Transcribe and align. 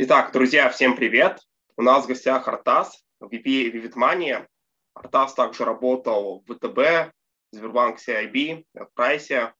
Итак, 0.00 0.30
друзья, 0.30 0.70
всем 0.70 0.94
привет. 0.94 1.40
У 1.76 1.82
нас 1.82 2.04
в 2.04 2.06
гостях 2.06 2.46
Артас, 2.46 3.02
VP 3.20 3.72
Vivid 3.72 4.46
Артас 4.94 5.34
также 5.34 5.64
работал 5.64 6.44
в 6.46 6.54
ВТБ, 6.54 7.12
Сбербанк 7.50 7.98
CIB, 7.98 8.64
Прайсе. 8.94 9.54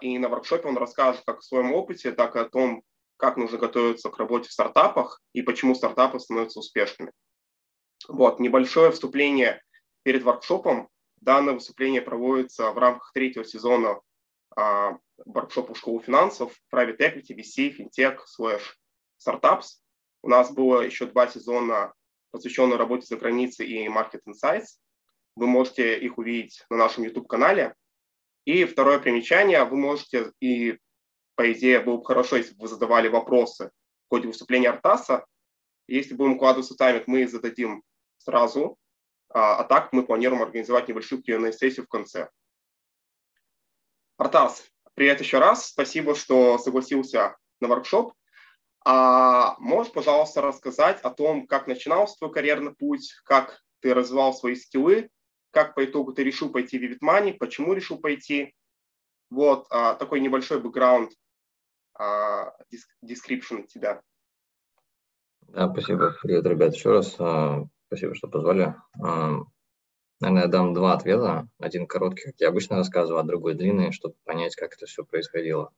И 0.00 0.18
на 0.18 0.28
воркшопе 0.28 0.66
он 0.66 0.76
расскажет 0.76 1.22
как 1.24 1.38
о 1.38 1.42
своем 1.42 1.72
опыте, 1.72 2.10
так 2.10 2.34
и 2.34 2.40
о 2.40 2.46
том, 2.46 2.82
как 3.16 3.36
нужно 3.36 3.58
готовиться 3.58 4.10
к 4.10 4.18
работе 4.18 4.48
в 4.48 4.52
стартапах 4.52 5.20
и 5.32 5.42
почему 5.42 5.76
стартапы 5.76 6.18
становятся 6.18 6.58
успешными. 6.58 7.12
Вот, 8.08 8.40
небольшое 8.40 8.90
вступление 8.90 9.62
перед 10.02 10.24
воркшопом. 10.24 10.88
Данное 11.20 11.54
выступление 11.54 12.02
проводится 12.02 12.72
в 12.72 12.78
рамках 12.78 13.12
третьего 13.14 13.44
сезона 13.44 14.00
а, 14.56 14.98
воркшопа 15.24 15.76
школы 15.76 16.02
финансов, 16.02 16.52
Private 16.74 16.98
Equity, 16.98 17.36
VC, 17.36 17.76
FinTech, 17.76 18.18
slash 18.36 18.62
Startups. 19.18 19.80
У 20.22 20.28
нас 20.28 20.52
было 20.52 20.82
еще 20.82 21.06
два 21.06 21.26
сезона, 21.28 21.92
посвященных 22.30 22.78
работе 22.78 23.06
за 23.06 23.16
границей 23.16 23.66
и 23.66 23.88
Market 23.88 24.20
Insights. 24.26 24.78
Вы 25.36 25.46
можете 25.46 25.98
их 25.98 26.18
увидеть 26.18 26.64
на 26.70 26.76
нашем 26.76 27.04
YouTube-канале. 27.04 27.74
И 28.44 28.64
второе 28.64 28.98
примечание, 28.98 29.62
вы 29.64 29.76
можете, 29.76 30.32
и 30.40 30.78
по 31.34 31.52
идее 31.52 31.80
было 31.80 31.98
бы 31.98 32.04
хорошо, 32.04 32.36
если 32.36 32.54
бы 32.54 32.62
вы 32.62 32.68
задавали 32.68 33.08
вопросы 33.08 33.70
в 34.06 34.08
ходе 34.10 34.26
выступления 34.26 34.70
Артаса. 34.70 35.26
Если 35.86 36.14
будем 36.14 36.34
укладываться 36.34 36.74
в 36.74 36.76
тайминг, 36.76 37.06
мы 37.06 37.22
их 37.22 37.30
зададим 37.30 37.82
сразу, 38.18 38.76
а, 39.30 39.56
а 39.56 39.64
так 39.64 39.92
мы 39.92 40.04
планируем 40.04 40.42
организовать 40.42 40.88
небольшую 40.88 41.22
Q&A-сессию 41.22 41.86
в 41.86 41.88
конце. 41.88 42.30
Артас, 44.16 44.66
привет 44.94 45.20
еще 45.20 45.38
раз. 45.38 45.68
Спасибо, 45.68 46.14
что 46.14 46.58
согласился 46.58 47.36
на 47.60 47.68
воркшоп. 47.68 48.12
А 48.84 49.56
можешь, 49.58 49.92
пожалуйста, 49.92 50.40
рассказать 50.40 51.00
о 51.02 51.10
том, 51.10 51.46
как 51.46 51.66
начинался 51.66 52.16
твой 52.18 52.32
карьерный 52.32 52.74
путь, 52.74 53.12
как 53.24 53.62
ты 53.80 53.94
развивал 53.94 54.32
свои 54.32 54.54
скиллы, 54.54 55.10
как 55.50 55.74
по 55.74 55.84
итогу 55.84 56.12
ты 56.12 56.24
решил 56.24 56.50
пойти 56.50 56.78
в 56.78 57.02
Money, 57.02 57.34
почему 57.34 57.72
решил 57.72 57.98
пойти. 57.98 58.54
Вот 59.30 59.66
а, 59.70 59.94
такой 59.94 60.20
небольшой 60.20 60.60
бэкграунд, 60.60 61.12
а, 61.94 62.54
description 63.04 63.66
тебя. 63.66 64.02
Да, 65.48 65.70
спасибо. 65.70 66.14
Привет, 66.22 66.46
ребят, 66.46 66.74
еще 66.74 66.92
раз. 66.92 67.16
А, 67.18 67.64
спасибо, 67.86 68.14
что 68.14 68.28
позвали. 68.28 68.74
А, 69.02 69.40
наверное, 70.20 70.42
я 70.42 70.48
дам 70.48 70.74
два 70.74 70.94
ответа. 70.94 71.48
Один 71.58 71.86
короткий, 71.86 72.24
как 72.24 72.34
я 72.38 72.48
обычно 72.48 72.76
рассказываю, 72.76 73.20
а 73.20 73.24
другой 73.24 73.54
длинный, 73.54 73.92
чтобы 73.92 74.14
понять, 74.24 74.56
как 74.56 74.74
это 74.74 74.86
все 74.86 75.04
происходило. 75.04 75.72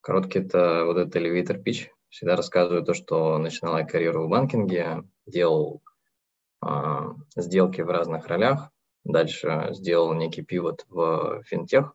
Короткий– 0.00 0.38
это 0.40 0.84
вот 0.84 0.98
этот 0.98 1.16
elevator 1.16 1.62
pitch, 1.62 1.88
Всегда 2.08 2.36
рассказываю 2.36 2.84
то, 2.84 2.94
что 2.94 3.36
начинал 3.38 3.78
я 3.78 3.84
карьеру 3.84 4.26
в 4.26 4.30
банкинге, 4.30 5.04
делал 5.26 5.82
э, 6.64 6.68
сделки 7.36 7.80
в 7.80 7.88
разных 7.88 8.26
ролях, 8.28 8.70
дальше 9.04 9.68
сделал 9.72 10.14
некий 10.14 10.42
пивот 10.42 10.84
в 10.88 11.42
финтех, 11.44 11.94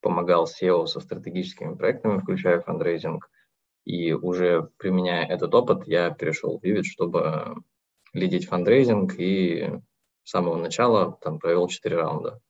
помогал 0.00 0.46
SEO 0.46 0.86
со 0.86 1.00
стратегическими 1.00 1.74
проектами, 1.74 2.18
включая 2.18 2.60
фандрейзинг, 2.60 3.28
и 3.84 4.12
уже 4.12 4.68
применяя 4.78 5.26
этот 5.26 5.54
опыт, 5.54 5.86
я 5.86 6.10
перешел 6.10 6.58
в 6.58 6.64
Vivid, 6.64 6.82
чтобы 6.82 7.56
лидить 8.12 8.48
фандрейзинг, 8.48 9.14
и 9.18 9.70
с 10.24 10.30
самого 10.30 10.56
начала 10.56 11.16
там 11.22 11.38
провел 11.38 11.68
4 11.68 11.96
раунда. 11.96 12.40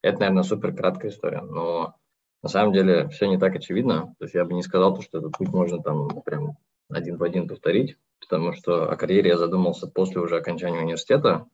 Это, 0.00 0.20
наверное, 0.20 0.44
супер 0.44 0.74
краткая 0.74 1.10
история, 1.10 1.42
но 1.42 1.97
на 2.42 2.48
самом 2.48 2.72
деле 2.72 3.08
все 3.08 3.26
не 3.26 3.38
так 3.38 3.54
очевидно. 3.54 4.14
То 4.18 4.24
есть 4.24 4.34
я 4.34 4.44
бы 4.44 4.54
не 4.54 4.62
сказал, 4.62 5.00
что 5.00 5.18
этот 5.18 5.32
путь 5.36 5.48
можно 5.48 5.82
там 5.82 6.08
прям 6.22 6.56
один 6.88 7.16
в 7.16 7.22
один 7.22 7.48
повторить, 7.48 7.96
потому 8.20 8.52
что 8.52 8.90
о 8.90 8.96
карьере 8.96 9.30
я 9.30 9.38
задумался 9.38 9.86
после 9.86 10.20
уже 10.20 10.36
окончания 10.36 10.80
университета, 10.80 11.46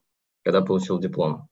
когда 0.45 0.61
получил 0.61 0.99
диплом. 0.99 1.49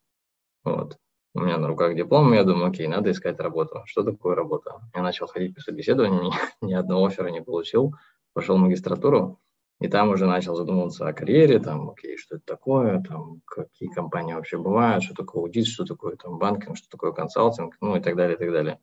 Вот. 0.65 0.98
У 1.34 1.41
меня 1.41 1.56
на 1.56 1.66
руках 1.66 1.97
диплом, 1.97 2.32
и 2.32 2.37
я 2.37 2.44
думаю, 2.44 2.69
окей, 2.69 2.87
надо 2.87 3.10
искать 3.10 3.41
работу. 3.41 3.82
Что 3.87 4.03
такое 4.03 4.34
работа? 4.37 4.82
Я 4.94 5.03
начал 5.03 5.26
ходить 5.26 5.54
по 5.54 5.62
собеседованию, 5.62 6.25
ни, 6.25 6.32
ни 6.66 6.75
одного 6.75 7.06
оффера 7.06 7.28
не 7.28 7.41
получил, 7.41 7.94
пошел 8.34 8.56
в 8.56 8.60
магистратуру, 8.60 9.41
и 9.81 9.88
там 9.88 10.10
уже 10.10 10.26
начал 10.26 10.54
задумываться 10.54 11.09
о 11.09 11.12
карьере, 11.12 11.59
там, 11.59 11.91
окей, 11.91 12.19
что 12.19 12.37
это 12.37 12.44
такое, 12.44 13.03
там, 13.03 13.41
какие 13.47 13.88
компании 13.88 14.34
вообще 14.34 14.59
бывают, 14.59 15.03
что 15.03 15.14
такое 15.14 15.43
аудит, 15.43 15.66
что 15.66 15.84
такое 15.84 16.16
там 16.16 16.38
банкинг, 16.38 16.76
что 16.76 16.88
такое 16.88 17.12
консалтинг, 17.12 17.76
ну 17.81 17.97
и 17.97 18.00
так 18.00 18.14
далее, 18.14 18.37
и 18.37 18.38
так 18.38 18.53
далее. 18.53 18.78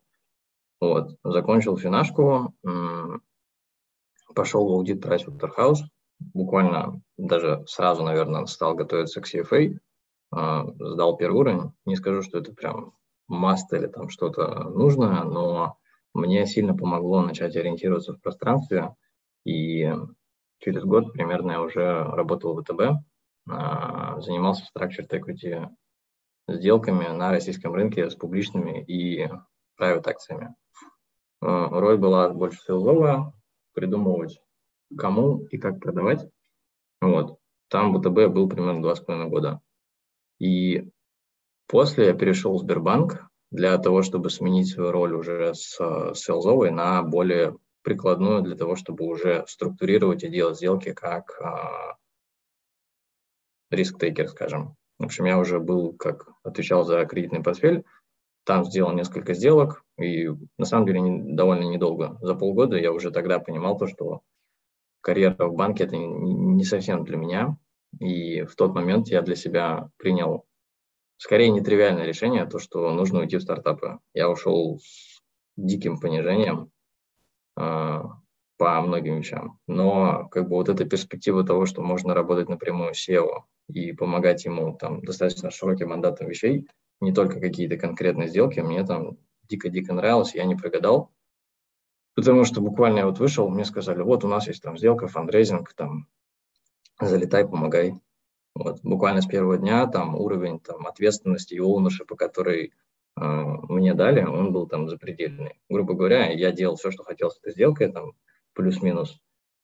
Вот, 0.80 1.16
закончил 1.22 1.76
финашку, 1.76 2.54
пошел 4.34 4.66
в 4.66 4.72
аудит 4.72 5.04
Pricewaterhouse, 5.04 5.82
буквально 6.18 7.02
даже 7.16 7.64
сразу, 7.66 8.02
наверное, 8.02 8.46
стал 8.46 8.74
готовиться 8.74 9.20
к 9.20 9.26
CFA, 9.26 9.78
а, 10.32 10.66
сдал 10.78 11.16
первый 11.16 11.40
уровень. 11.40 11.72
Не 11.84 11.96
скажу, 11.96 12.22
что 12.22 12.38
это 12.38 12.52
прям 12.52 12.94
маст 13.28 13.72
или 13.72 13.86
там 13.86 14.08
что-то 14.08 14.64
нужное, 14.64 15.22
но 15.24 15.76
мне 16.14 16.46
сильно 16.46 16.76
помогло 16.76 17.22
начать 17.22 17.56
ориентироваться 17.56 18.12
в 18.12 18.20
пространстве, 18.20 18.94
и 19.44 19.92
через 20.58 20.84
год 20.84 21.12
примерно 21.12 21.52
я 21.52 21.62
уже 21.62 22.04
работал 22.04 22.54
в 22.54 22.62
ВТБ, 22.62 23.02
а, 23.48 24.20
занимался 24.20 24.64
structured 24.74 25.08
equity 25.10 25.68
сделками 26.48 27.06
на 27.06 27.30
российском 27.30 27.74
рынке 27.74 28.10
с 28.10 28.14
публичными 28.14 28.82
и 28.84 29.28
private 29.80 30.08
акциями. 30.08 30.54
Э, 31.42 31.68
роль 31.70 31.96
была 31.96 32.28
больше 32.30 32.60
силовая, 32.62 33.32
придумывать, 33.72 34.40
кому 34.96 35.44
и 35.50 35.58
как 35.58 35.80
продавать. 35.80 36.28
Вот. 37.00 37.38
Там 37.68 37.94
ВТБ 37.94 38.32
был 38.32 38.48
примерно 38.48 38.82
два 38.82 38.94
с 38.94 39.00
половиной 39.00 39.30
года. 39.30 39.60
И 40.38 40.90
после 41.66 42.06
я 42.06 42.14
перешел 42.14 42.56
в 42.56 42.60
Сбербанк 42.60 43.26
для 43.50 43.76
того, 43.78 44.02
чтобы 44.02 44.30
сменить 44.30 44.68
свою 44.68 44.90
роль 44.90 45.14
уже 45.14 45.54
с 45.54 45.78
селзовой 46.14 46.70
на 46.70 47.02
более 47.02 47.56
прикладную, 47.82 48.42
для 48.42 48.56
того, 48.56 48.76
чтобы 48.76 49.06
уже 49.06 49.44
структурировать 49.46 50.22
и 50.22 50.28
делать 50.28 50.56
сделки 50.56 50.92
как 50.92 51.40
а, 51.40 51.96
риск-тейкер, 53.70 54.28
скажем. 54.28 54.76
В 54.98 55.04
общем, 55.04 55.24
я 55.24 55.38
уже 55.38 55.60
был, 55.60 55.94
как 55.94 56.28
отвечал 56.42 56.84
за 56.84 57.04
кредитный 57.06 57.42
портфель, 57.42 57.84
там 58.44 58.64
сделал 58.64 58.92
несколько 58.92 59.34
сделок, 59.34 59.84
и 59.98 60.28
на 60.58 60.64
самом 60.64 60.86
деле 60.86 61.00
не, 61.00 61.34
довольно 61.34 61.64
недолго. 61.64 62.18
За 62.20 62.34
полгода 62.34 62.76
я 62.76 62.92
уже 62.92 63.10
тогда 63.10 63.38
понимал 63.38 63.76
то, 63.76 63.86
что 63.86 64.22
карьера 65.00 65.48
в 65.48 65.54
банке 65.54 65.84
это 65.84 65.96
не, 65.96 66.64
совсем 66.64 67.04
для 67.04 67.16
меня. 67.16 67.56
И 67.98 68.42
в 68.42 68.54
тот 68.54 68.74
момент 68.74 69.08
я 69.08 69.22
для 69.22 69.34
себя 69.34 69.90
принял 69.96 70.46
скорее 71.16 71.50
нетривиальное 71.50 72.06
решение, 72.06 72.46
то, 72.46 72.58
что 72.58 72.92
нужно 72.92 73.20
уйти 73.20 73.36
в 73.36 73.42
стартапы. 73.42 73.98
Я 74.14 74.30
ушел 74.30 74.78
с 74.78 75.20
диким 75.56 75.98
понижением 75.98 76.70
э, 77.58 78.02
по 78.56 78.80
многим 78.80 79.18
вещам. 79.18 79.58
Но 79.66 80.28
как 80.28 80.48
бы 80.48 80.56
вот 80.56 80.68
эта 80.68 80.84
перспектива 80.84 81.44
того, 81.44 81.66
что 81.66 81.82
можно 81.82 82.14
работать 82.14 82.48
напрямую 82.48 82.94
с 82.94 83.08
SEO 83.08 83.44
и 83.68 83.92
помогать 83.92 84.44
ему 84.44 84.76
там 84.76 85.02
достаточно 85.02 85.50
широким 85.50 85.90
мандатом 85.90 86.28
вещей, 86.28 86.66
не 87.00 87.12
только 87.12 87.40
какие-то 87.40 87.76
конкретные 87.76 88.28
сделки, 88.28 88.60
мне 88.60 88.84
там 88.84 89.18
дико-дико 89.48 89.92
нравилось, 89.92 90.34
я 90.34 90.44
не 90.44 90.54
прогадал. 90.54 91.10
Потому 92.14 92.44
что 92.44 92.60
буквально 92.60 92.98
я 92.98 93.06
вот 93.06 93.18
вышел, 93.18 93.48
мне 93.48 93.64
сказали, 93.64 94.02
вот 94.02 94.24
у 94.24 94.28
нас 94.28 94.46
есть 94.46 94.62
там 94.62 94.76
сделка, 94.76 95.06
фандрейзинг, 95.08 95.72
там, 95.74 96.06
залетай, 97.00 97.48
помогай. 97.48 97.94
Вот, 98.54 98.80
буквально 98.82 99.22
с 99.22 99.26
первого 99.26 99.56
дня 99.58 99.86
там 99.86 100.16
уровень 100.16 100.58
там, 100.58 100.86
ответственности 100.86 101.54
и 101.54 101.60
оунершипа, 101.60 102.16
который 102.16 102.72
э, 103.16 103.20
мне 103.22 103.94
дали, 103.94 104.24
он 104.24 104.52
был 104.52 104.66
там 104.66 104.88
запредельный. 104.88 105.60
Грубо 105.68 105.94
говоря, 105.94 106.30
я 106.30 106.50
делал 106.50 106.76
все, 106.76 106.90
что 106.90 107.04
хотел 107.04 107.30
с 107.30 107.38
этой 107.38 107.52
сделкой, 107.52 107.92
там, 107.92 108.12
плюс-минус. 108.54 109.20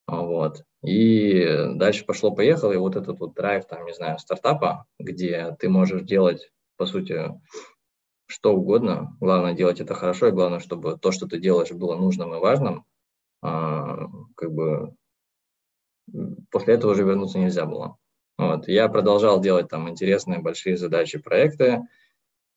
Вот. 0.07 0.65
И 0.83 1.45
дальше 1.75 2.07
пошло-поехало, 2.07 2.73
и 2.73 2.77
вот 2.77 2.95
этот 2.95 3.19
вот 3.19 3.35
драйв, 3.35 3.67
там, 3.67 3.85
не 3.87 3.93
знаю, 3.93 4.19
стартапа, 4.19 4.87
где 5.01 5.57
ты 5.59 5.69
можешь 5.69 6.03
делать 6.03 6.53
по 6.77 6.87
сути, 6.87 7.33
что 8.27 8.55
угодно. 8.55 9.17
Главное 9.21 9.55
делать 9.55 9.81
это 9.81 9.95
хорошо, 9.95 10.29
и 10.29 10.33
главное, 10.33 10.61
чтобы 10.61 10.99
то, 10.99 11.13
что 11.13 11.27
ты 11.27 11.39
делаешь, 11.39 11.71
было 11.71 11.97
нужным 11.97 12.35
и 12.35 12.39
важным. 12.39 12.85
А, 13.43 14.09
как 14.37 14.53
бы 14.53 14.95
после 16.51 16.75
этого 16.75 16.93
уже 16.93 17.05
вернуться 17.05 17.39
нельзя 17.39 17.67
было. 17.67 17.97
Вот. 18.39 18.69
Я 18.69 18.89
продолжал 18.89 19.41
делать 19.41 19.69
там 19.69 19.89
интересные 19.89 20.41
большие 20.41 20.77
задачи, 20.77 21.19
проекты. 21.19 21.83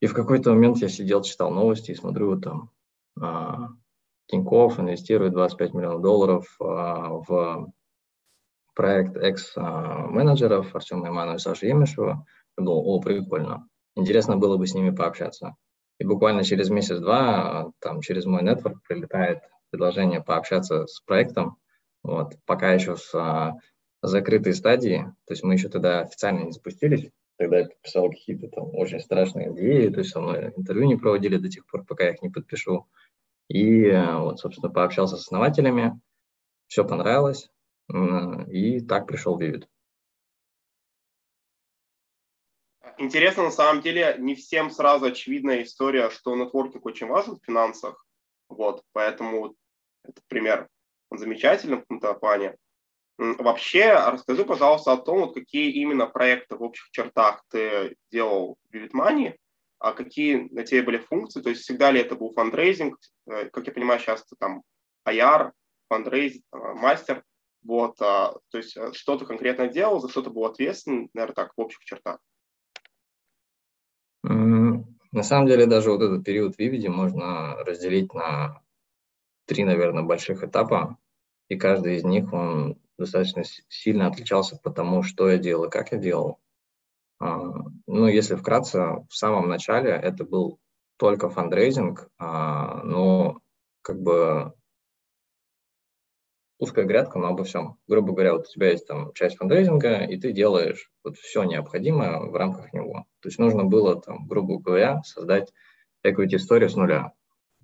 И 0.01 0.07
в 0.07 0.13
какой-то 0.13 0.51
момент 0.51 0.77
я 0.77 0.89
сидел, 0.89 1.22
читал 1.22 1.51
новости 1.51 1.92
и 1.92 1.95
смотрю, 1.95 2.31
вот 2.31 2.44
там 2.44 2.72
а, 3.19 3.69
Тинькофф 4.27 4.80
инвестирует 4.80 5.33
25 5.33 5.74
миллионов 5.74 6.01
долларов 6.01 6.56
а, 6.60 7.10
в 7.10 7.72
проект 8.75 9.18
экс-менеджеров 9.18 10.74
Артема 10.74 11.10
Иманова 11.10 11.36
и 11.36 11.39
Саши 11.39 11.68
Емешева. 11.68 12.25
Я 12.57 12.63
думал, 12.63 12.88
о, 12.88 13.01
прикольно 13.01 13.68
интересно 13.95 14.38
было 14.38 14.57
бы 14.57 14.68
с 14.68 14.74
ними 14.74 14.89
пообщаться. 14.95 15.56
И 16.00 16.06
буквально 16.06 16.44
через 16.44 16.69
месяц-два, 16.69 17.71
там, 17.80 18.01
через 18.01 18.25
мой 18.25 18.41
нетворк 18.44 18.81
прилетает 18.88 19.39
предложение 19.69 20.21
пообщаться 20.21 20.88
с 20.88 21.01
проектом, 21.01 21.57
Вот, 22.01 22.36
пока 22.45 22.74
еще 22.74 22.95
с 22.95 23.13
а, 23.13 23.56
закрытой 24.01 24.53
стадии, 24.53 25.00
то 25.25 25.33
есть 25.33 25.44
мы 25.44 25.53
еще 25.53 25.68
тогда 25.68 26.01
официально 26.01 26.45
не 26.45 26.51
запустились, 26.51 27.09
тогда 27.38 27.59
я 27.59 27.65
подписал 27.65 28.09
какие-то 28.09 28.47
там 28.47 28.74
очень 28.74 29.01
страшные 29.01 29.51
идеи, 29.53 29.89
то 29.89 30.00
есть 30.00 30.12
со 30.12 30.21
мной 30.21 30.53
интервью 30.56 30.88
не 30.88 30.95
проводили 30.95 31.38
до 31.38 31.50
тех 31.50 31.65
пор, 31.68 31.83
пока 31.86 32.06
я 32.06 32.12
их 32.12 32.21
не 32.21 32.30
подпишу. 32.30 32.88
И 33.50 33.83
э, 33.86 34.18
вот, 34.18 34.39
собственно, 34.39 34.71
пообщался 34.71 35.18
с 35.18 35.21
основателями, 35.21 36.00
все 36.68 36.86
понравилось, 36.86 37.50
и 37.91 38.80
так 38.81 39.07
пришел 39.07 39.39
Vivid. 39.39 39.65
Интересно, 43.00 43.44
на 43.44 43.51
самом 43.51 43.81
деле, 43.81 44.18
не 44.19 44.36
всем 44.36 44.69
сразу 44.69 45.06
очевидная 45.06 45.63
история, 45.63 46.10
что 46.10 46.36
нетворкинг 46.36 46.86
очень 46.86 47.07
важен 47.07 47.38
в 47.38 47.46
финансах. 47.46 48.06
Вот, 48.50 48.84
поэтому 48.92 49.56
этот 50.04 50.25
пример 50.28 50.68
он 51.10 51.18
замечательный 51.18 51.78
в 51.78 51.86
каком-то. 51.88 52.57
Вообще, 53.18 53.94
расскажи, 53.94 54.44
пожалуйста, 54.44 54.92
о 54.92 54.98
том, 54.98 55.22
вот 55.22 55.34
какие 55.34 55.72
именно 55.72 56.07
проекты 56.07 56.57
в 56.57 56.63
общих 56.63 56.90
чертах 56.92 57.42
ты 57.50 57.96
делал 58.12 58.57
в 58.69 58.75
Vivid 58.75 58.92
Money, 58.92 59.38
а 59.78 59.94
какие 59.94 60.50
на 60.51 60.66
тебе 60.66 60.81
были 60.81 60.98
функции, 60.98 61.42
то 61.42 61.50
есть 61.50 61.62
всегда 61.62 61.92
ли 61.92 62.01
это 62.01 62.16
был 62.16 62.34
фандрейзинг, 62.34 62.98
э, 63.28 63.50
как 63.50 63.66
я 63.68 63.72
понимаю, 63.72 64.01
сейчас 64.01 64.25
ты 64.25 64.36
там 64.38 64.62
IR, 65.07 65.51
фандрейзинг, 65.88 66.44
э, 66.51 66.57
мастер, 66.75 67.24
вот, 67.63 67.96
а, 68.01 68.36
то 68.50 68.57
есть 68.57 68.75
э, 68.75 68.92
что 68.92 69.18
ты 69.18 69.25
конкретно 69.25 69.68
делал, 69.68 70.01
за 70.01 70.10
что 70.10 70.22
ты 70.22 70.30
был 70.30 70.46
ответственен, 70.46 71.10
наверное, 71.13 71.36
так, 71.36 71.54
в 71.56 71.62
общих 71.62 71.84
чертах. 71.86 72.19
На 74.24 75.24
самом 75.24 75.48
деле 75.48 75.66
даже 75.66 75.92
вот 75.92 76.01
этот 76.01 76.24
период 76.24 76.56
в 76.56 76.60
Vivid 76.60 76.88
можно 76.89 77.56
разделить 77.63 78.13
на 78.13 78.62
три, 79.45 79.63
наверное, 79.63 80.04
больших 80.04 80.44
этапа, 80.44 80.98
и 81.48 81.57
каждый 81.57 81.95
из 81.95 82.04
них, 82.04 82.31
он 82.31 82.77
достаточно 82.98 83.44
сильно 83.69 84.07
отличался 84.07 84.57
по 84.57 84.69
тому, 84.69 85.01
что 85.04 85.30
я 85.30 85.38
делал 85.38 85.66
и 85.66 85.69
как 85.69 85.92
я 85.92 85.98
делал. 85.98 86.39
А, 87.19 87.38
ну, 87.88 88.07
если 88.07 88.36
вкратце, 88.36 89.06
в 89.10 89.16
самом 89.16 89.50
начале 89.50 89.92
это 89.92 90.24
был 90.24 90.60
только 90.98 91.30
фандрейзинг, 91.30 92.10
а, 92.18 92.83
но 92.83 93.39
как 93.81 94.01
бы 94.01 94.54
узкая 96.60 96.86
грядка, 96.86 97.18
но 97.18 97.30
обо 97.30 97.46
всем. 97.46 97.78
Грубо 97.88 98.14
говоря, 98.14 98.34
вот 98.34 98.48
у 98.48 98.52
тебя 98.52 98.70
есть 98.70 98.86
там 98.86 99.14
часть 99.14 99.38
фандрейзинга, 99.38 100.04
и 100.04 100.20
ты 100.20 100.34
делаешь 100.34 100.92
вот 101.04 101.18
все 101.18 101.44
необходимое 101.44 102.20
в 102.20 102.36
рамках 102.36 102.74
него. 102.74 103.06
То 103.22 103.30
есть 103.30 103.40
нужно 103.40 103.64
было 103.64 104.00
там, 104.00 104.28
грубо 104.28 104.60
говоря, 104.60 105.02
создать 105.04 105.52
equity 106.06 106.36
историю 106.36 106.70
с 106.70 106.76
нуля. 106.76 107.14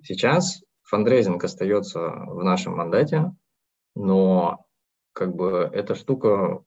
Сейчас 0.02 0.64
фандрейзинг 0.84 1.44
остается 1.44 2.00
в 2.00 2.44
нашем 2.44 2.78
мандате, 2.78 3.32
но 3.96 4.66
как 5.14 5.36
бы 5.36 5.70
эта 5.74 5.96
штука 5.96 6.64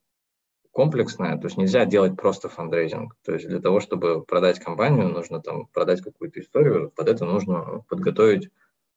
комплексная, 0.71 1.39
то 1.39 1.47
есть 1.47 1.57
нельзя 1.57 1.87
делать 1.87 2.17
просто 2.17 2.49
фандрейзинг. 2.49 3.17
То 3.25 3.33
есть 3.33 3.49
для 3.49 3.61
того, 3.61 3.81
чтобы 3.81 4.23
продать 4.23 4.61
компанию, 4.61 5.09
нужно 5.09 5.41
там 5.41 5.67
продать 5.67 6.03
какую-то 6.03 6.41
историю, 6.41 6.93
под 6.95 7.09
это 7.09 7.25
нужно 7.25 7.85
подготовить 7.89 8.51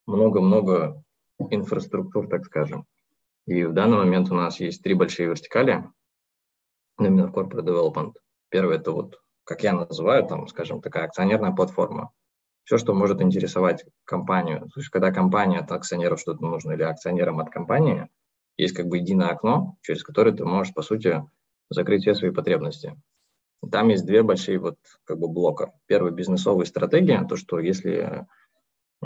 много-много 0.06 1.04
инфраструктур, 1.39 2.28
так 2.28 2.45
скажем. 2.45 2.86
И 3.47 3.63
в 3.63 3.73
данный 3.73 3.97
момент 3.97 4.31
у 4.31 4.35
нас 4.35 4.59
есть 4.59 4.83
три 4.83 4.93
большие 4.93 5.27
вертикали 5.27 5.83
именно 6.99 7.27
в 7.27 7.35
Corporate 7.35 7.65
Development. 7.65 8.13
Первое– 8.49 8.75
это 8.77 8.91
вот, 8.91 9.21
как 9.43 9.63
я 9.63 9.73
называю, 9.73 10.25
там, 10.27 10.47
скажем, 10.47 10.81
такая 10.81 11.05
акционерная 11.05 11.51
платформа. 11.51 12.11
Все, 12.63 12.77
что 12.77 12.93
может 12.93 13.21
интересовать 13.21 13.85
компанию. 14.05 14.69
То 14.73 14.79
есть, 14.79 14.89
когда 14.89 15.11
компания 15.11 15.59
от 15.59 15.71
акционеров 15.71 16.19
что-то 16.19 16.45
нужно 16.45 16.73
или 16.73 16.83
акционерам 16.83 17.39
от 17.39 17.49
компании, 17.49 18.09
есть 18.57 18.75
как 18.75 18.88
бы 18.88 18.97
единое 18.97 19.29
окно, 19.29 19.77
через 19.81 20.03
которое 20.03 20.33
ты 20.33 20.45
можешь, 20.45 20.73
по 20.73 20.83
сути, 20.83 21.23
закрыть 21.69 22.03
все 22.03 22.13
свои 22.13 22.31
потребности. 22.31 23.01
Там 23.71 23.89
есть 23.89 24.05
две 24.05 24.21
большие 24.21 24.59
вот 24.59 24.77
как 25.05 25.17
бы 25.17 25.27
блока. 25.27 25.73
Первый– 25.87 26.11
бизнесовая 26.13 26.65
стратегия, 26.65 27.25
то, 27.27 27.35
что 27.35 27.59
если 27.59 28.27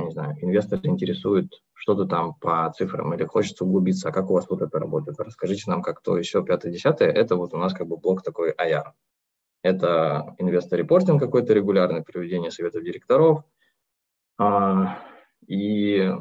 не 0.03 0.11
знаю, 0.11 0.35
инвестор 0.41 0.79
интересует 0.83 1.61
что-то 1.73 2.05
там 2.05 2.33
по 2.35 2.71
цифрам 2.75 3.13
или 3.13 3.23
хочется 3.23 3.63
углубиться, 3.63 4.09
а 4.09 4.11
как 4.11 4.29
у 4.29 4.33
вас 4.33 4.49
вот 4.49 4.61
это 4.61 4.79
работает, 4.79 5.19
расскажите 5.19 5.69
нам, 5.69 5.81
как 5.81 6.01
то 6.01 6.17
еще 6.17 6.43
пятое, 6.43 6.71
десятое, 6.71 7.09
это 7.09 7.35
вот 7.35 7.53
у 7.53 7.57
нас 7.57 7.73
как 7.73 7.87
бы 7.87 7.97
блок 7.97 8.21
такой 8.21 8.51
IR. 8.51 8.91
Это 9.61 10.35
инвестор-репортинг 10.37 11.19
какой-то 11.19 11.53
регулярный, 11.53 12.03
проведение 12.03 12.51
советов 12.51 12.83
директоров 12.83 13.43
а, 14.37 14.99
и 15.47 16.13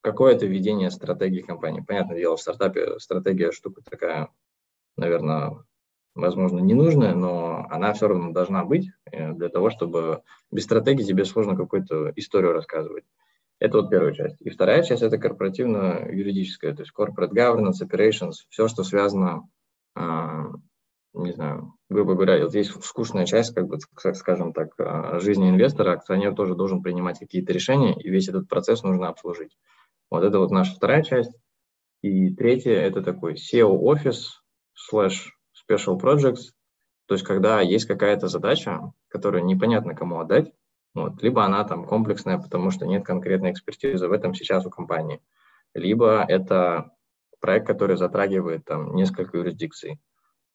какое-то 0.00 0.46
ведение 0.46 0.90
стратегии 0.90 1.40
компании. 1.40 1.84
Понятное 1.86 2.16
дело, 2.16 2.36
в 2.36 2.40
стартапе 2.40 2.98
стратегия 2.98 3.52
штука 3.52 3.82
такая, 3.88 4.28
наверное, 4.96 5.64
возможно, 6.14 6.60
ненужная, 6.60 7.14
но 7.14 7.66
она 7.70 7.92
все 7.92 8.08
равно 8.08 8.32
должна 8.32 8.64
быть 8.64 8.90
э, 9.10 9.32
для 9.32 9.48
того, 9.48 9.70
чтобы 9.70 10.22
без 10.50 10.64
стратегии 10.64 11.02
тебе 11.02 11.24
сложно 11.24 11.56
какую-то 11.56 12.12
историю 12.16 12.52
рассказывать. 12.52 13.04
Это 13.58 13.78
вот 13.78 13.90
первая 13.90 14.12
часть. 14.12 14.36
И 14.40 14.50
вторая 14.50 14.82
часть– 14.82 15.02
это 15.04 15.18
корпоративно-юридическая, 15.18 16.74
то 16.74 16.82
есть 16.82 16.92
corporate 16.96 17.32
governance, 17.32 17.82
operations, 17.82 18.34
все, 18.48 18.68
что 18.68 18.82
связано, 18.84 19.48
а, 19.94 20.50
не 21.12 21.32
знаю, 21.32 21.74
грубо 21.88 22.14
говоря, 22.14 22.42
вот 22.42 22.50
здесь 22.50 22.70
скучная 22.82 23.26
часть, 23.26 23.54
как 23.54 23.68
бы, 23.68 23.78
скажем 24.14 24.52
так, 24.52 24.74
а, 24.78 25.20
жизни 25.20 25.48
инвестора, 25.48 25.92
акционер 25.92 26.34
тоже 26.34 26.54
должен 26.54 26.82
принимать 26.82 27.18
какие-то 27.18 27.52
решения, 27.52 27.94
и 27.94 28.10
весь 28.10 28.28
этот 28.28 28.48
процесс 28.48 28.82
нужно 28.82 29.08
обслужить. 29.08 29.56
Вот 30.10 30.24
это 30.24 30.38
вот 30.38 30.50
наша 30.50 30.74
вторая 30.74 31.02
часть. 31.02 31.32
И 32.02 32.34
третья– 32.34 32.72
это 32.72 33.02
такой 33.02 33.34
SEO-офис 33.34 34.42
слэш 34.74 35.32
special 35.68 36.00
projects, 36.00 36.52
то 37.06 37.14
есть 37.14 37.24
когда 37.24 37.60
есть 37.60 37.86
какая-то 37.86 38.28
задача, 38.28 38.92
которую 39.08 39.44
непонятно 39.44 39.94
кому 39.94 40.20
отдать, 40.20 40.52
вот, 40.94 41.22
либо 41.22 41.44
она 41.44 41.64
там 41.64 41.86
комплексная, 41.86 42.38
потому 42.38 42.70
что 42.70 42.86
нет 42.86 43.04
конкретной 43.04 43.52
экспертизы 43.52 44.08
в 44.08 44.12
этом 44.12 44.34
сейчас 44.34 44.64
у 44.64 44.70
компании, 44.70 45.20
либо 45.74 46.24
это 46.26 46.92
проект, 47.40 47.66
который 47.66 47.96
затрагивает 47.96 48.64
там 48.64 48.94
несколько 48.94 49.36
юрисдикций, 49.36 50.00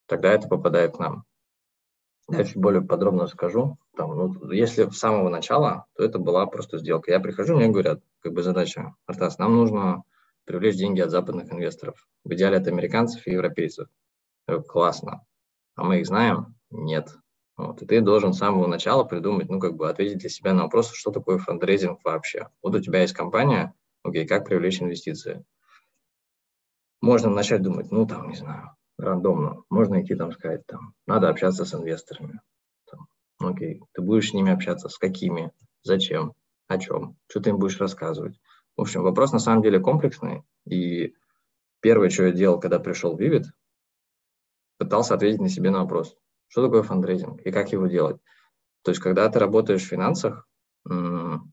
тогда 0.07 0.31
это 0.31 0.47
попадает 0.47 0.95
к 0.95 1.00
нам. 1.00 1.25
Я 2.31 2.44
чуть 2.44 2.57
более 2.57 2.81
подробно 2.81 3.28
скажу. 3.28 3.78
Там, 3.95 4.16
ну, 4.16 4.51
если 4.51 4.87
с 4.87 4.97
самого 4.97 5.30
начала, 5.30 5.85
то 5.95 6.04
это 6.04 6.19
была 6.19 6.45
просто 6.45 6.78
сделка. 6.78 7.11
Я 7.11 7.19
прихожу, 7.19 7.56
мне 7.56 7.69
говорят, 7.69 8.01
как 8.21 8.33
бы 8.33 8.44
задача, 8.44 8.94
Артас, 9.07 9.39
нам 9.39 9.56
нужно 9.56 10.04
привлечь 10.45 10.78
деньги 10.78 11.01
от 11.01 11.09
западных 11.09 11.51
инвесторов. 11.51 12.07
В 12.23 12.33
идеале 12.33 12.57
от 12.57 12.68
американцев 12.68 13.25
и 13.25 13.31
европейцев. 13.31 13.87
Э, 14.49 14.61
классно. 14.61 15.23
А 15.75 15.83
мы 15.83 15.99
их 15.99 16.07
знаем? 16.07 16.56
Нет. 16.71 17.15
Вот, 17.56 17.81
и 17.81 17.85
ты 17.85 18.01
должен 18.01 18.33
с 18.33 18.37
самого 18.37 18.68
начала 18.68 19.03
придумать, 19.03 19.49
ну, 19.49 19.59
как 19.59 19.75
бы 19.75 19.89
ответить 19.89 20.19
для 20.19 20.29
себя 20.29 20.53
на 20.53 20.63
вопрос, 20.63 20.91
что 20.94 21.11
такое 21.11 21.37
фандрейзинг 21.37 21.99
вообще. 22.03 22.47
Вот 22.63 22.73
у 22.73 22.79
тебя 22.79 23.01
есть 23.01 23.13
компания, 23.13 23.73
окей, 24.01 24.25
как 24.25 24.45
привлечь 24.45 24.81
инвестиции? 24.81 25.45
Можно 27.01 27.29
начать 27.29 27.61
думать, 27.61 27.91
ну, 27.91 28.07
там, 28.07 28.29
не 28.29 28.35
знаю, 28.35 28.75
рандомно. 28.97 29.63
Можно 29.69 30.01
идти 30.01 30.15
там 30.15 30.31
сказать, 30.31 30.65
там, 30.68 30.94
надо 31.06 31.29
общаться 31.29 31.65
с 31.65 31.73
инвесторами. 31.73 32.39
Там, 32.89 33.07
окей, 33.39 33.83
ты 33.94 34.01
будешь 34.01 34.29
с 34.29 34.33
ними 34.33 34.51
общаться, 34.51 34.89
с 34.89 34.97
какими, 34.97 35.51
зачем, 35.83 36.33
о 36.68 36.77
чем, 36.77 37.18
что 37.27 37.41
ты 37.41 37.51
им 37.51 37.57
будешь 37.59 37.79
рассказывать. 37.79 38.39
В 38.77 38.81
общем, 38.81 39.03
вопрос 39.03 39.33
на 39.33 39.39
самом 39.39 39.61
деле 39.61 39.79
комплексный, 39.79 40.44
и 40.65 41.13
первое, 41.81 42.09
что 42.09 42.23
я 42.23 42.31
делал, 42.31 42.59
когда 42.59 42.79
пришел 42.79 43.15
в 43.18 43.21
Vivid, 43.21 43.45
пытался 44.80 45.14
ответить 45.14 45.42
на 45.42 45.50
себе 45.50 45.69
на 45.69 45.81
вопрос, 45.81 46.16
что 46.48 46.64
такое 46.64 46.81
фандрейзинг 46.81 47.42
и 47.42 47.52
как 47.52 47.71
его 47.71 47.86
делать. 47.86 48.19
То 48.81 48.92
есть, 48.92 49.02
когда 49.02 49.30
ты 49.30 49.38
работаешь 49.38 49.83
в 49.83 49.88
финансах, 49.88 50.48
ну, 50.86 51.44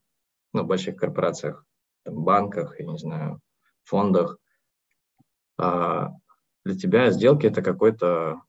в 0.53 0.67
больших 0.67 0.97
корпорациях, 0.97 1.67
там, 2.05 2.23
банках, 2.23 2.81
я 2.81 2.87
не 2.87 2.97
знаю, 2.97 3.41
фондах, 3.85 4.39
а, 5.59 6.13
для 6.65 6.77
тебя 6.77 7.11
сделки 7.11 7.47
это 7.47 7.63
какой-то, 7.63 8.43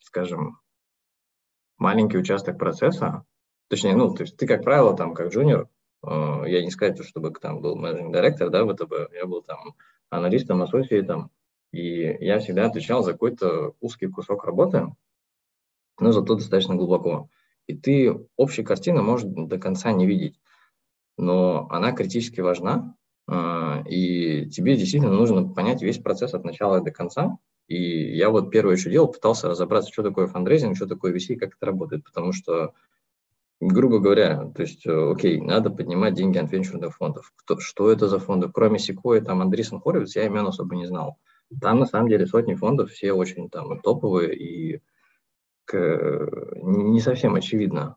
скажем, 0.00 0.58
маленький 1.78 2.18
участок 2.18 2.58
процесса. 2.58 3.24
Точнее, 3.68 3.96
ну, 3.96 4.14
то 4.14 4.22
есть 4.22 4.36
ты, 4.36 4.46
как 4.46 4.62
правило, 4.62 4.96
там, 4.96 5.14
как 5.14 5.32
джуниор, 5.32 5.68
а, 6.02 6.44
я 6.44 6.62
не 6.62 6.70
сказать, 6.70 7.02
чтобы 7.04 7.32
там 7.32 7.60
был 7.60 7.76
менеджинг 7.76 8.14
директор, 8.14 8.50
да, 8.50 8.64
ВТБ, 8.66 9.12
я 9.12 9.26
был 9.26 9.42
там 9.42 9.74
аналистом, 10.10 10.62
ассоциатом, 10.62 11.30
и 11.72 12.16
я 12.24 12.38
всегда 12.38 12.66
отвечал 12.66 13.02
за 13.02 13.12
какой-то 13.12 13.74
узкий 13.80 14.06
кусок 14.06 14.44
работы, 14.44 14.94
но 15.98 16.12
зато 16.12 16.34
достаточно 16.34 16.74
глубоко. 16.74 17.28
И 17.66 17.74
ты 17.74 18.14
общей 18.36 18.62
картины 18.62 19.02
можешь 19.02 19.26
до 19.28 19.58
конца 19.58 19.92
не 19.92 20.06
видеть, 20.06 20.38
но 21.16 21.68
она 21.70 21.92
критически 21.92 22.40
важна, 22.40 22.94
а, 23.26 23.82
и 23.88 24.48
тебе 24.50 24.76
действительно 24.76 25.14
нужно 25.14 25.48
понять 25.48 25.82
весь 25.82 25.98
процесс 25.98 26.34
от 26.34 26.44
начала 26.44 26.80
до 26.80 26.90
конца. 26.90 27.38
И 27.68 28.16
я 28.16 28.28
вот 28.28 28.50
первое, 28.50 28.76
что 28.76 28.90
делал, 28.90 29.08
пытался 29.08 29.48
разобраться, 29.48 29.92
что 29.92 30.02
такое 30.02 30.26
фандрейзинг, 30.26 30.76
что 30.76 30.86
такое 30.86 31.14
VC, 31.14 31.36
как 31.36 31.54
это 31.54 31.64
работает, 31.64 32.04
потому 32.04 32.32
что, 32.32 32.74
грубо 33.60 34.00
говоря, 34.00 34.50
то 34.54 34.62
есть, 34.62 34.84
э, 34.84 35.12
окей, 35.12 35.40
надо 35.40 35.70
поднимать 35.70 36.14
деньги 36.14 36.38
от 36.38 36.50
венчурных 36.50 36.96
фондов. 36.96 37.32
Кто, 37.36 37.58
что 37.60 37.90
это 37.90 38.08
за 38.08 38.18
фонды? 38.18 38.50
Кроме 38.52 38.78
Sequoia, 38.78 39.20
там, 39.20 39.40
Андресен 39.40 39.80
Хоровиц, 39.80 40.16
я 40.16 40.26
имен 40.26 40.46
особо 40.46 40.74
не 40.74 40.86
знал. 40.86 41.18
Там 41.60 41.80
на 41.80 41.86
самом 41.86 42.08
деле 42.08 42.26
сотни 42.26 42.54
фондов, 42.54 42.90
все 42.90 43.12
очень 43.12 43.50
там 43.50 43.80
топовые 43.80 44.34
и 44.34 44.82
к, 45.64 45.76
не 46.62 47.00
совсем 47.00 47.34
очевидно. 47.34 47.96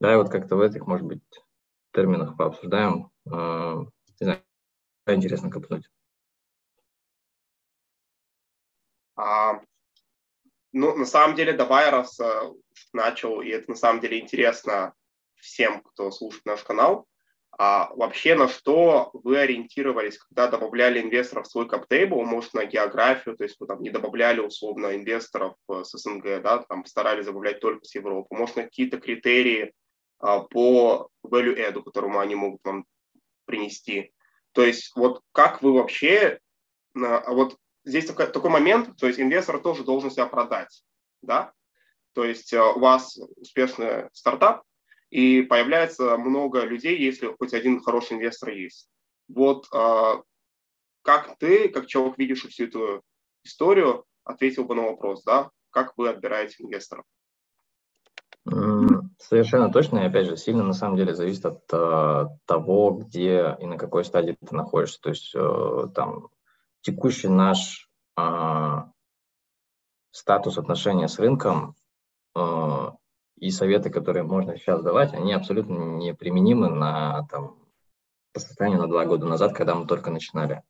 Да, 0.00 0.12
и 0.12 0.16
вот 0.16 0.30
как-то 0.30 0.56
в 0.56 0.60
этих, 0.60 0.86
может 0.86 1.06
быть, 1.06 1.22
терминах 1.92 2.36
пообсуждаем. 2.36 3.10
Э, 3.26 3.84
не 4.20 4.24
знаю, 4.24 4.42
интересно 5.06 5.50
копнуть. 5.50 5.88
А, 9.14 9.60
ну, 10.72 10.96
на 10.96 11.04
самом 11.04 11.36
деле, 11.36 11.52
давай, 11.52 11.90
раз 11.90 12.18
uh, 12.18 12.58
начал, 12.92 13.42
и 13.42 13.48
это 13.48 13.70
на 13.70 13.76
самом 13.76 14.00
деле 14.00 14.18
интересно 14.18 14.94
всем, 15.36 15.82
кто 15.82 16.10
слушает 16.10 16.46
наш 16.46 16.62
канал, 16.62 17.06
а 17.58 17.92
вообще 17.94 18.34
на 18.34 18.48
что 18.48 19.10
вы 19.12 19.38
ориентировались, 19.38 20.18
когда 20.18 20.48
добавляли 20.48 21.00
инвесторов 21.00 21.46
в 21.46 21.50
свой 21.50 21.68
каптейбл, 21.68 22.24
может, 22.24 22.54
на 22.54 22.64
географию, 22.64 23.36
то 23.36 23.44
есть 23.44 23.56
вы 23.60 23.66
там 23.66 23.82
не 23.82 23.90
добавляли 23.90 24.40
условно 24.40 24.96
инвесторов 24.96 25.56
с 25.68 25.96
СНГ, 25.96 26.42
да, 26.42 26.58
там 26.58 26.86
старались 26.86 27.26
добавлять 27.26 27.60
только 27.60 27.84
с 27.84 27.94
Европы, 27.94 28.34
может, 28.34 28.56
на 28.56 28.62
какие-то 28.62 28.98
критерии 28.98 29.72
а, 30.18 30.40
по 30.40 31.10
value 31.24 31.56
add, 31.56 31.82
которому 31.82 32.20
они 32.20 32.34
могут 32.34 32.60
вам 32.64 32.86
принести. 33.44 34.12
То 34.52 34.64
есть 34.64 34.92
вот 34.96 35.20
как 35.32 35.62
вы 35.62 35.74
вообще, 35.74 36.38
вот 36.94 37.56
здесь 37.84 38.06
такой, 38.06 38.26
такой 38.28 38.50
момент, 38.50 38.96
то 38.96 39.06
есть 39.06 39.20
инвестор 39.20 39.60
тоже 39.60 39.84
должен 39.84 40.10
себя 40.10 40.26
продать, 40.26 40.82
да, 41.20 41.52
то 42.14 42.24
есть 42.24 42.52
э, 42.52 42.62
у 42.62 42.78
вас 42.78 43.18
успешный 43.36 44.08
стартап, 44.12 44.62
и 45.12 45.42
появляется 45.42 46.16
много 46.16 46.64
людей, 46.64 46.98
если 46.98 47.36
хоть 47.38 47.52
один 47.52 47.82
хороший 47.82 48.14
инвестор 48.14 48.48
есть. 48.48 48.88
Вот 49.28 49.66
э, 49.70 50.22
как 51.02 51.36
ты, 51.38 51.68
как 51.68 51.86
человек, 51.86 52.16
видишь 52.16 52.46
всю 52.48 52.64
эту 52.64 53.02
историю, 53.44 54.06
ответил 54.24 54.64
бы 54.64 54.74
на 54.74 54.84
вопрос, 54.84 55.22
да, 55.22 55.50
как 55.68 55.92
вы 55.98 56.08
отбираете 56.08 56.64
инвесторов? 56.64 57.04
Совершенно 59.18 59.70
точно, 59.70 59.98
и 59.98 60.06
опять 60.06 60.28
же, 60.28 60.38
сильно 60.38 60.64
на 60.64 60.72
самом 60.72 60.96
деле 60.96 61.14
зависит 61.14 61.44
от 61.44 61.62
э, 61.70 62.28
того, 62.46 62.92
где 62.92 63.54
и 63.60 63.66
на 63.66 63.76
какой 63.76 64.06
стадии 64.06 64.34
ты 64.40 64.56
находишься. 64.56 64.98
То 65.02 65.10
есть 65.10 65.34
э, 65.34 65.88
там 65.94 66.30
текущий 66.80 67.28
наш 67.28 67.90
э, 68.18 68.78
статус 70.10 70.56
отношения 70.56 71.08
с 71.08 71.18
рынком 71.18 71.76
и 73.42 73.50
советы, 73.50 73.90
которые 73.90 74.22
можно 74.22 74.56
сейчас 74.56 74.84
давать, 74.84 75.14
они 75.14 75.32
абсолютно 75.32 75.96
неприменимы 75.96 76.68
на 76.68 77.26
там, 77.28 77.58
по 78.32 78.38
состоянию 78.38 78.80
на 78.80 78.86
два 78.86 79.04
года 79.04 79.26
назад, 79.26 79.52
когда 79.52 79.74
мы 79.74 79.84
только 79.84 80.12
начинали. 80.12 80.62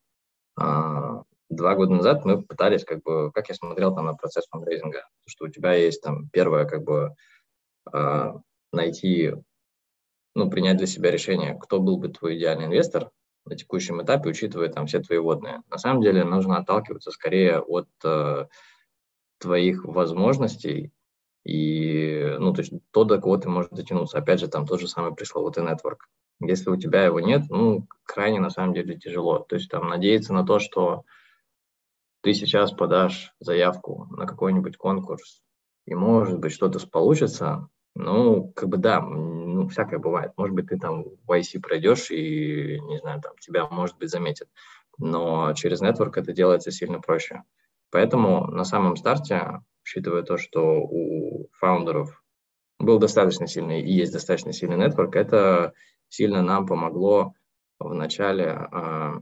А, 0.57 1.23
два 1.50 1.75
года 1.75 1.93
назад 1.93 2.25
мы 2.25 2.43
пытались, 2.43 2.87
как 2.87 3.02
бы, 3.02 3.31
как 3.31 3.50
я 3.50 3.55
смотрел 3.55 3.95
там 3.95 4.07
на 4.07 4.14
процесс 4.14 4.47
фандрейзинга, 4.47 5.07
что 5.26 5.45
у 5.45 5.49
тебя 5.49 5.75
есть 5.75 6.00
там 6.00 6.31
первое, 6.31 6.64
как 6.64 6.83
бы, 6.83 7.14
а, 7.93 8.37
найти, 8.73 9.35
ну, 10.35 10.49
принять 10.49 10.79
для 10.79 10.87
себя 10.87 11.11
решение, 11.11 11.59
кто 11.61 11.79
был 11.79 11.99
бы 11.99 12.09
твой 12.09 12.38
идеальный 12.38 12.64
инвестор 12.64 13.11
на 13.45 13.55
текущем 13.55 14.02
этапе, 14.02 14.31
учитывая 14.31 14.71
там 14.71 14.87
все 14.87 15.00
твои 15.00 15.19
водные. 15.19 15.61
На 15.69 15.76
самом 15.76 16.00
деле 16.00 16.25
нужно 16.25 16.57
отталкиваться 16.57 17.11
скорее 17.11 17.61
от 17.61 17.88
э, 18.02 18.47
твоих 19.41 19.85
возможностей 19.85 20.91
и, 21.44 22.37
ну, 22.38 22.52
то 22.52 22.61
есть 22.61 22.72
то, 22.92 23.04
до 23.04 23.20
кого 23.20 23.37
ты 23.37 23.49
можешь 23.49 23.70
дотянуться. 23.70 24.18
Опять 24.18 24.40
же, 24.40 24.49
там 24.49 24.66
тот 24.66 24.80
же 24.80 24.88
самый 24.88 25.14
пресловутый 25.14 25.64
нетворк. 25.64 26.08
Если 26.40 26.70
у 26.70 26.76
тебя 26.76 27.04
его 27.04 27.20
нет, 27.20 27.42
ну, 27.50 27.87
крайне 28.04 28.40
на 28.40 28.50
самом 28.50 28.75
деле 28.75 28.99
тяжело. 28.99 29.38
То 29.40 29.56
есть 29.56 29.70
там 29.70 29.88
надеяться 29.88 30.32
на 30.32 30.44
то, 30.44 30.58
что 30.58 31.04
ты 32.22 32.34
сейчас 32.34 32.72
подашь 32.72 33.34
заявку 33.40 34.06
на 34.11 34.26
какой-нибудь 34.26 34.76
конкурс, 34.76 35.42
и, 35.87 35.94
может 35.94 36.38
быть, 36.38 36.52
что-то 36.52 36.78
получится, 36.88 37.68
ну, 37.94 38.52
как 38.54 38.68
бы 38.68 38.76
да, 38.78 39.00
ну, 39.00 39.68
всякое 39.68 39.99
бывает. 39.99 40.32
Может 40.37 40.54
быть, 40.54 40.68
ты 40.68 40.78
там 40.78 41.04
в 41.04 41.30
IC 41.30 41.61
пройдешь 41.61 42.11
и, 42.11 42.80
не 42.80 42.99
знаю, 42.99 43.20
там 43.20 43.37
тебя, 43.38 43.68
может 43.68 43.99
быть, 43.99 44.11
заметят. 44.11 44.49
Но 44.99 45.52
через 45.54 45.80
нетворк 45.80 46.16
это 46.16 46.32
делается 46.32 46.70
сильно 46.70 47.00
проще. 47.00 47.42
Поэтому 47.90 48.46
на 48.46 48.64
самом 48.64 48.96
старте, 48.96 49.61
учитывая 49.92 50.22
то, 50.22 50.38
что 50.38 50.80
у 50.82 51.49
фаундеров 51.52 52.22
был 52.78 52.99
достаточно 52.99 53.46
сильный 53.46 53.82
и 53.82 53.92
есть 53.92 54.12
достаточно 54.12 54.52
сильный 54.52 54.76
нетворк, 54.76 55.16
это 55.16 55.72
сильно 56.08 56.42
нам 56.42 56.66
помогло 56.66 57.34
в 57.78 57.94
начале 57.94 58.68
э, 58.72 59.12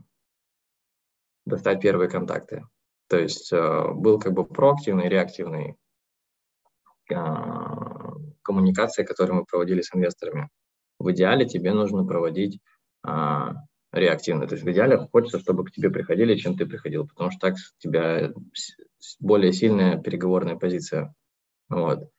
достать 1.45 1.81
первые 1.81 2.09
контакты. 2.09 2.65
То 3.07 3.19
есть 3.19 3.51
э, 3.51 3.91
был 3.93 4.19
как 4.19 4.33
бы 4.33 4.45
проактивный, 4.45 5.09
реактивный 5.09 5.75
а, 7.13 8.13
коммуникации, 8.41 9.03
которые 9.03 9.35
мы 9.35 9.45
проводили 9.45 9.81
с 9.81 9.93
инвесторами. 9.93 10.49
В 10.97 11.11
идеале 11.11 11.45
тебе 11.45 11.73
нужно 11.73 12.05
проводить 12.05 12.59
а, 13.03 13.55
реактивно. 13.91 14.47
То 14.47 14.55
есть 14.55 14.65
в 14.65 14.71
идеале 14.71 15.09
хочется, 15.11 15.39
чтобы 15.39 15.65
к 15.65 15.71
тебе 15.71 15.89
приходили, 15.89 16.35
чем 16.35 16.55
ты 16.55 16.65
приходил, 16.65 17.05
потому 17.05 17.31
что 17.31 17.39
так 17.41 17.55
тебя 17.79 18.31
более 19.19 19.53
сильная 19.53 19.97
переговорная 19.97 20.55
позиция. 20.55 21.13
Вот. 21.69 22.09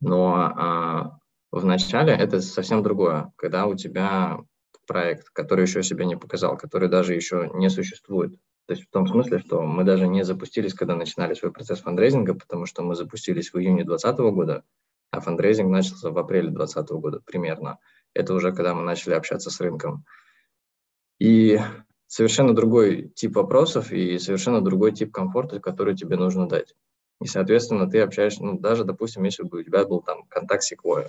Но 0.00 0.34
а, 0.34 1.18
в 1.50 1.64
начале 1.64 2.12
это 2.12 2.40
совсем 2.40 2.82
другое, 2.82 3.32
когда 3.36 3.66
у 3.66 3.74
тебя 3.74 4.38
проект, 4.86 5.30
который 5.30 5.62
еще 5.62 5.82
себя 5.82 6.04
не 6.04 6.16
показал, 6.16 6.56
который 6.56 6.88
даже 6.88 7.14
еще 7.14 7.50
не 7.54 7.70
существует. 7.70 8.32
То 8.66 8.74
есть 8.74 8.86
в 8.86 8.90
том 8.90 9.06
смысле, 9.06 9.38
что 9.38 9.62
мы 9.62 9.84
даже 9.84 10.06
не 10.06 10.24
запустились, 10.24 10.74
когда 10.74 10.94
начинали 10.94 11.34
свой 11.34 11.52
процесс 11.52 11.80
фандрейзинга, 11.80 12.34
потому 12.34 12.66
что 12.66 12.82
мы 12.82 12.94
запустились 12.94 13.52
в 13.52 13.58
июне 13.58 13.84
2020 13.84 14.18
года, 14.34 14.64
а 15.10 15.20
фандрейзинг 15.20 15.70
начался 15.70 16.10
в 16.10 16.18
апреле 16.18 16.50
2020 16.50 16.90
года 16.92 17.20
примерно. 17.24 17.78
Это 18.14 18.34
уже 18.34 18.52
когда 18.52 18.74
мы 18.74 18.82
начали 18.82 19.14
общаться 19.14 19.50
с 19.50 19.60
рынком. 19.60 20.04
И 21.18 21.60
совершенно 22.10 22.54
другой 22.54 23.12
тип 23.14 23.36
вопросов 23.36 23.92
и 23.92 24.18
совершенно 24.18 24.60
другой 24.60 24.90
тип 24.90 25.12
комфорта, 25.12 25.60
который 25.60 25.94
тебе 25.94 26.16
нужно 26.16 26.48
дать. 26.48 26.74
И, 27.20 27.26
соответственно, 27.26 27.88
ты 27.88 28.00
общаешься, 28.00 28.44
ну, 28.44 28.58
даже, 28.58 28.82
допустим, 28.82 29.22
если 29.22 29.44
бы 29.44 29.60
у 29.60 29.62
тебя 29.62 29.86
был 29.86 30.02
там 30.02 30.24
контакт 30.28 30.64
Sequoia, 30.64 31.06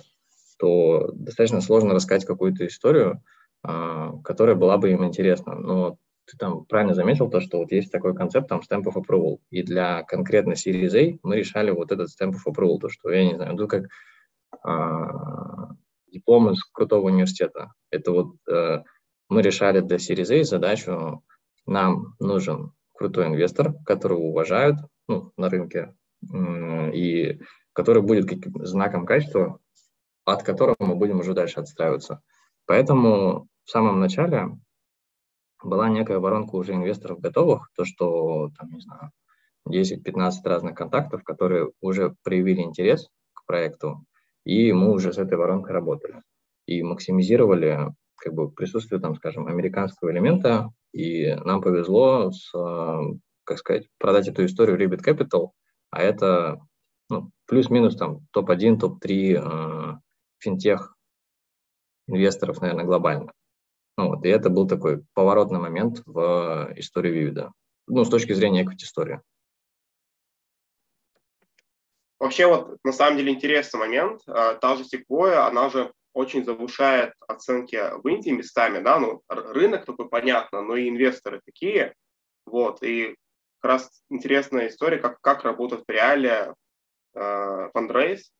то 0.58 1.10
достаточно 1.12 1.60
сложно 1.60 1.94
рассказать 1.94 2.24
какую-то 2.24 2.64
историю, 2.68 3.20
а, 3.64 4.12
которая 4.22 4.54
была 4.54 4.78
бы 4.78 4.92
им 4.92 5.04
интересна. 5.04 5.56
Но 5.56 5.98
ты 6.24 6.36
там 6.36 6.66
правильно 6.66 6.94
заметил 6.94 7.28
то, 7.28 7.40
что 7.40 7.58
вот 7.58 7.72
есть 7.72 7.90
такой 7.90 8.14
концепт, 8.14 8.48
там, 8.48 8.60
stamp 8.60 8.84
of 8.84 8.94
approval. 8.94 9.38
И 9.50 9.64
для 9.64 10.04
конкретно 10.04 10.52
Series 10.52 10.96
A 10.96 11.18
мы 11.24 11.34
решали 11.34 11.72
вот 11.72 11.90
этот 11.90 12.10
stamp 12.10 12.34
of 12.34 12.46
approval, 12.46 12.78
то, 12.78 12.88
что, 12.88 13.10
я 13.10 13.24
не 13.24 13.34
знаю, 13.34 13.56
ну, 13.56 13.66
как 13.66 13.86
а, 14.62 15.70
диплом 16.06 16.50
из 16.50 16.62
крутого 16.62 17.06
университета. 17.06 17.72
Это 17.90 18.12
вот 18.12 18.36
а, 18.48 18.84
мы 19.32 19.42
решали 19.42 19.80
для 19.80 19.96
Series 19.96 20.40
A 20.40 20.44
задачу, 20.44 21.24
нам 21.66 22.14
нужен 22.20 22.72
крутой 22.92 23.28
инвестор, 23.28 23.74
которого 23.86 24.20
уважают 24.20 24.76
ну, 25.08 25.32
на 25.38 25.48
рынке, 25.48 25.94
и 26.22 27.40
который 27.72 28.02
будет 28.02 28.28
каким 28.28 28.64
знаком 28.66 29.06
качества, 29.06 29.58
от 30.24 30.42
которого 30.42 30.76
мы 30.80 30.96
будем 30.96 31.20
уже 31.20 31.32
дальше 31.32 31.60
отстраиваться. 31.60 32.20
Поэтому 32.66 33.48
в 33.64 33.70
самом 33.70 34.00
начале 34.00 34.50
была 35.64 35.88
некая 35.88 36.18
воронка 36.18 36.56
уже 36.56 36.74
инвесторов 36.74 37.20
готовых, 37.20 37.70
то, 37.74 37.84
что, 37.86 38.50
там, 38.58 38.70
не 38.70 38.80
знаю, 38.80 39.12
10-15 39.66 40.32
разных 40.44 40.74
контактов, 40.74 41.24
которые 41.24 41.70
уже 41.80 42.14
проявили 42.22 42.60
интерес 42.60 43.08
к 43.32 43.46
проекту, 43.46 44.04
и 44.44 44.72
мы 44.72 44.92
уже 44.92 45.12
с 45.12 45.18
этой 45.18 45.38
воронкой 45.38 45.72
работали. 45.72 46.22
И 46.66 46.82
максимизировали 46.82 47.92
как 48.22 48.34
бы 48.34 48.50
присутствие, 48.50 49.00
там, 49.00 49.16
скажем, 49.16 49.48
американского 49.48 50.12
элемента, 50.12 50.70
и 50.92 51.34
нам 51.44 51.60
повезло 51.60 52.30
с, 52.30 52.52
как 53.44 53.58
сказать, 53.58 53.88
продать 53.98 54.28
эту 54.28 54.44
историю 54.46 54.78
Rebit 54.78 55.02
Capital, 55.04 55.50
а 55.90 56.02
это 56.02 56.60
ну, 57.10 57.30
плюс-минус 57.46 57.96
там 57.96 58.26
топ-1, 58.32 58.78
топ-3 58.78 59.36
э, 59.36 59.98
финтех 60.38 60.96
инвесторов, 62.06 62.60
наверное, 62.60 62.84
глобально. 62.84 63.32
Ну, 63.98 64.08
вот, 64.08 64.24
и 64.24 64.28
это 64.28 64.48
был 64.48 64.66
такой 64.66 65.04
поворотный 65.12 65.58
момент 65.58 66.02
в 66.06 66.72
истории 66.76 67.10
Вивида, 67.10 67.52
ну, 67.86 68.04
с 68.04 68.08
точки 68.08 68.32
зрения 68.32 68.64
equity 68.64 68.84
истории. 68.84 69.20
Вообще, 72.18 72.46
вот 72.46 72.78
на 72.84 72.92
самом 72.92 73.18
деле 73.18 73.32
интересный 73.32 73.80
момент. 73.80 74.22
А, 74.28 74.54
та 74.54 74.76
же 74.76 74.84
Sequoia, 74.84 75.48
она 75.48 75.68
же 75.70 75.92
очень 76.12 76.44
завышает 76.44 77.14
оценки 77.26 77.78
в 78.02 78.06
Индии 78.08 78.30
местами, 78.30 78.82
да, 78.82 78.98
ну, 78.98 79.22
рынок 79.28 79.84
такой 79.86 80.08
понятно, 80.08 80.62
но 80.62 80.76
и 80.76 80.88
инвесторы 80.88 81.40
такие, 81.44 81.94
вот, 82.46 82.82
и 82.82 83.16
как 83.60 83.70
раз 83.70 84.02
интересная 84.10 84.68
история, 84.68 84.98
как, 84.98 85.20
как 85.20 85.44
работает 85.44 85.84
в 85.86 85.90
реале 85.90 86.54
э, 87.14 87.70
фандрейз. 87.72 88.32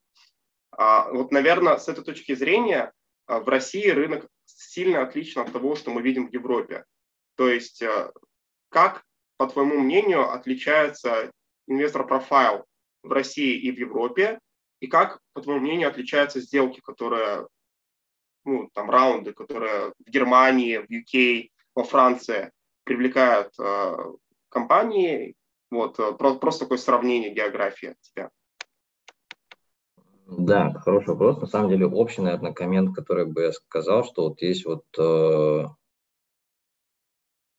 А, 0.73 1.11
вот, 1.11 1.31
наверное, 1.31 1.76
с 1.76 1.88
этой 1.88 2.02
точки 2.02 2.35
зрения 2.35 2.93
а, 3.26 3.38
в 3.41 3.49
России 3.49 3.88
рынок 3.88 4.26
сильно 4.47 5.02
отличен 5.02 5.43
от 5.43 5.52
того, 5.52 5.76
что 5.76 5.91
мы 5.91 6.02
видим 6.02 6.29
в 6.29 6.33
Европе. 6.33 6.85
То 7.37 7.49
есть 7.49 7.83
э, 7.83 8.11
как 8.69 9.05
по 9.43 9.49
твоему 9.49 9.81
мнению, 9.81 10.31
отличается 10.31 11.33
инвестор-профайл 11.67 12.64
в 13.02 13.11
России 13.11 13.59
и 13.59 13.73
в 13.73 13.76
Европе? 13.76 14.38
И 14.79 14.87
как, 14.87 15.19
по 15.33 15.41
твоему 15.41 15.62
мнению, 15.62 15.88
отличаются 15.88 16.41
сделки, 16.41 16.81
которые, 16.81 17.49
ну, 18.45 18.69
там, 18.75 18.91
раунды, 18.91 19.33
которые 19.33 19.93
в 20.05 20.11
Германии, 20.11 20.79
в 20.79 20.91
UK, 20.91 21.51
во 21.75 21.85
Франции 21.85 22.51
привлекают 22.85 23.53
э, 23.59 23.97
компании? 24.49 25.35
Вот, 25.71 25.99
э, 25.99 26.13
просто 26.13 26.65
такое 26.65 26.79
сравнение 26.79 27.33
географии 27.33 27.95
тебя. 28.01 28.31
Да, 30.27 30.73
хороший 30.81 31.11
вопрос. 31.11 31.41
На 31.41 31.47
самом 31.47 31.69
деле 31.69 31.87
общий, 31.87 32.23
наверное, 32.23 32.53
коммент, 32.53 32.95
который 32.95 33.27
бы 33.27 33.43
я 33.43 33.53
сказал, 33.53 34.05
что 34.05 34.29
вот 34.29 34.41
есть 34.41 34.65
вот 34.65 34.85
э, 34.99 35.67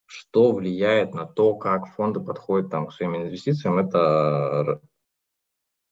что 0.06 0.52
влияет 0.52 1.14
на 1.14 1.26
то, 1.26 1.56
как 1.56 1.88
фонды 1.96 2.20
подходят 2.20 2.70
там, 2.70 2.88
к 2.88 2.94
своим 2.94 3.16
инвестициям, 3.16 3.80
это 3.80 4.80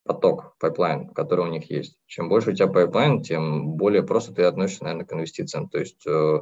поток, 0.04 0.56
pipeline, 0.58 1.08
который 1.08 1.46
у 1.46 1.50
них 1.50 1.70
есть. 1.70 1.98
Чем 2.06 2.28
больше 2.28 2.50
у 2.50 2.54
тебя 2.54 2.66
pipeline, 2.66 3.22
тем 3.22 3.72
более 3.76 4.02
просто 4.02 4.34
ты 4.34 4.42
относишься, 4.44 4.84
наверное, 4.84 5.06
к 5.06 5.12
инвестициям. 5.12 5.68
То 5.68 5.78
есть 5.78 6.06
э, 6.06 6.40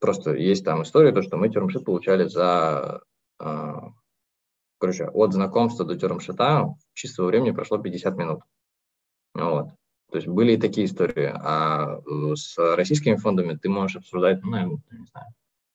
просто 0.00 0.34
есть 0.34 0.64
там 0.64 0.82
история, 0.82 1.12
то, 1.12 1.22
что 1.22 1.36
мы 1.36 1.48
термшит 1.48 1.84
получали 1.84 2.26
за, 2.26 3.02
э, 3.40 3.74
короче, 4.78 5.06
от 5.06 5.32
знакомства 5.32 5.84
до 5.84 5.96
термшита 5.96 6.74
чистого 6.94 7.26
времени 7.26 7.52
прошло 7.52 7.78
50 7.78 8.16
минут. 8.16 8.40
Вот. 9.34 9.68
То 10.10 10.18
есть 10.18 10.28
были 10.28 10.52
и 10.52 10.60
такие 10.60 10.86
истории. 10.86 11.32
А 11.34 11.98
э, 11.98 12.34
с 12.34 12.56
российскими 12.76 13.16
фондами 13.16 13.54
ты 13.54 13.68
можешь 13.68 13.96
обсуждать, 13.96 14.42
ну, 14.42 14.50
наверное, 14.50 14.78
не 14.90 15.06
знаю. 15.06 15.28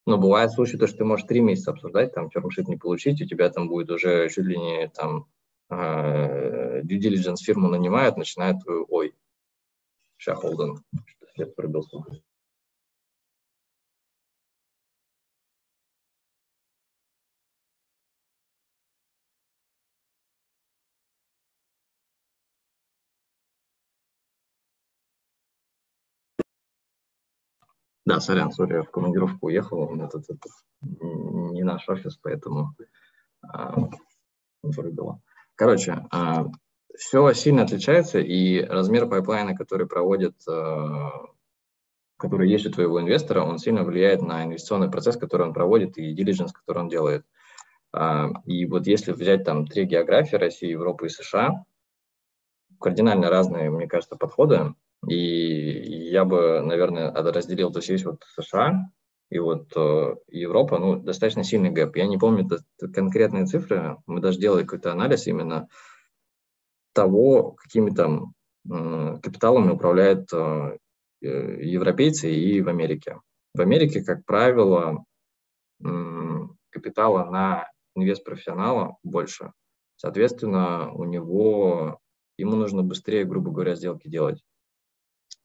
Но 0.08 0.18
бывает 0.18 0.52
случай, 0.52 0.78
то, 0.78 0.88
что 0.88 0.98
ты 0.98 1.06
можешь 1.06 1.28
три 1.28 1.42
месяца 1.42 1.72
обсуждать, 1.72 2.14
там 2.14 2.30
термшит 2.30 2.68
не 2.68 2.76
получить, 2.76 3.22
у 3.22 3.26
тебя 3.26 3.50
там 3.50 3.70
будет 3.70 3.92
уже 3.92 4.30
чуть 4.30 4.46
ли 4.46 4.58
не 4.58 4.88
там 4.90 5.28
due 5.72 7.00
diligence 7.00 7.38
фирму 7.44 7.70
нанимают, 7.70 8.18
начинает, 8.18 8.58
ой, 8.68 9.16
сейчас, 10.18 10.44
hold 10.44 10.80
свет 11.34 11.56
пробился. 11.56 11.98
Да, 28.04 28.20
сорян, 28.20 28.52
сори, 28.52 28.74
я 28.74 28.84
в 28.84 28.90
командировку 28.90 29.46
уехал, 29.46 29.96
этот, 29.96 30.24
этот, 30.30 30.52
не 30.82 31.64
наш 31.64 31.88
офис, 31.88 32.18
поэтому 32.18 32.76
а, 33.42 33.76
вырубило. 34.64 35.22
Короче, 35.62 36.08
а, 36.10 36.48
все 36.98 37.34
сильно 37.34 37.62
отличается, 37.62 38.18
и 38.18 38.62
размер 38.64 39.08
pipeline'а, 39.08 39.56
который 39.56 39.86
проводит, 39.86 40.34
а, 40.50 41.12
который 42.18 42.50
есть 42.50 42.66
у 42.66 42.72
твоего 42.72 43.00
инвестора, 43.00 43.44
он 43.44 43.60
сильно 43.60 43.84
влияет 43.84 44.24
на 44.24 44.44
инвестиционный 44.44 44.90
процесс, 44.90 45.18
который 45.18 45.46
он 45.46 45.54
проводит, 45.54 46.00
и 46.00 46.16
diligence, 46.16 46.50
который 46.52 46.80
он 46.80 46.90
делает. 46.90 47.28
А, 47.94 48.30
и 48.48 48.66
вот 48.66 48.88
если 48.88 49.12
взять 49.12 49.44
там 49.44 49.68
три 49.68 49.86
географии, 49.86 50.36
России, 50.36 50.68
Европы 50.68 51.06
и 51.06 51.10
США, 51.10 51.64
кардинально 52.80 53.30
разные, 53.30 53.70
мне 53.70 53.88
кажется, 53.88 54.16
подходы, 54.16 54.74
и 55.08 56.10
я 56.10 56.26
бы, 56.26 56.62
наверное, 56.62 57.12
разделил, 57.12 57.72
то 57.72 57.78
есть 57.78 57.90
есть 57.90 58.06
вот 58.06 58.24
США 58.36 58.90
и 59.32 59.40
вот 59.40 59.72
э, 59.78 60.16
Европа, 60.28 60.78
ну, 60.78 60.98
достаточно 60.98 61.44
сильный 61.44 61.72
gap. 61.72 61.96
Я 61.96 62.06
не 62.06 62.18
помню 62.18 62.48
конкретные 62.94 63.46
цифры, 63.46 63.98
мы 64.06 64.20
даже 64.20 64.38
делали 64.38 64.64
какой-то 64.64 64.92
анализ 64.92 65.26
именно 65.26 65.70
того, 66.94 67.54
какими 67.54 67.92
там 67.92 68.34
э, 68.70 69.20
капиталами 69.24 69.72
управляют 69.72 70.32
э, 70.34 70.78
европейцы 71.22 72.30
и 72.30 72.62
в 72.62 72.68
Америке. 72.68 73.22
В 73.54 73.62
Америке, 73.62 74.04
как 74.04 74.26
правило, 74.26 75.06
э, 75.82 75.88
капитала 76.70 77.24
на 77.32 77.70
инвест-профессионала 77.96 78.98
больше. 79.02 79.54
Соответственно, 79.96 80.92
у 80.92 81.06
него, 81.06 82.00
ему 82.38 82.58
нужно 82.58 82.84
быстрее, 82.84 83.24
грубо 83.24 83.52
говоря, 83.52 83.76
сделки 83.76 84.10
делать. 84.10 84.44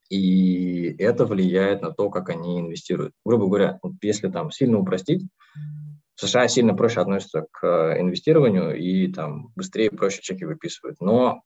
И 0.09 0.95
это 0.99 1.27
влияет 1.27 1.83
на 1.83 1.91
то, 1.91 2.11
как 2.11 2.29
они 2.29 2.61
инвестируют. 2.61 3.13
Грубо 3.25 3.47
говоря, 3.47 3.81
если 4.03 4.29
там 4.29 4.51
сильно 4.51 4.79
упростить, 4.79 5.27
США 6.17 6.49
сильно 6.49 6.75
проще 6.75 7.01
относятся 7.01 7.47
к 7.53 7.67
э, 7.67 8.01
инвестированию 8.01 8.77
и 8.77 9.13
там 9.13 9.53
быстрее 9.55 9.91
проще 9.91 10.23
чеки 10.23 10.45
выписывают. 10.45 11.01
Но 11.01 11.43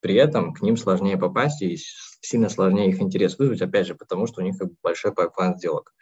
при 0.00 0.14
этом 0.14 0.54
к 0.54 0.62
ним 0.62 0.76
сложнее 0.76 1.18
попасть 1.18 1.60
и 1.60 1.76
сильно 2.20 2.48
сложнее 2.48 2.88
их 2.88 3.02
интерес 3.02 3.38
вызвать, 3.38 3.60
опять 3.62 3.86
же, 3.86 3.94
потому 3.94 4.26
что 4.26 4.40
у 4.40 4.44
них 4.44 4.56
как 4.56 4.68
бы 4.68 4.76
большой 4.82 5.12
pipeline 5.12 5.56
сделок. 5.56 5.92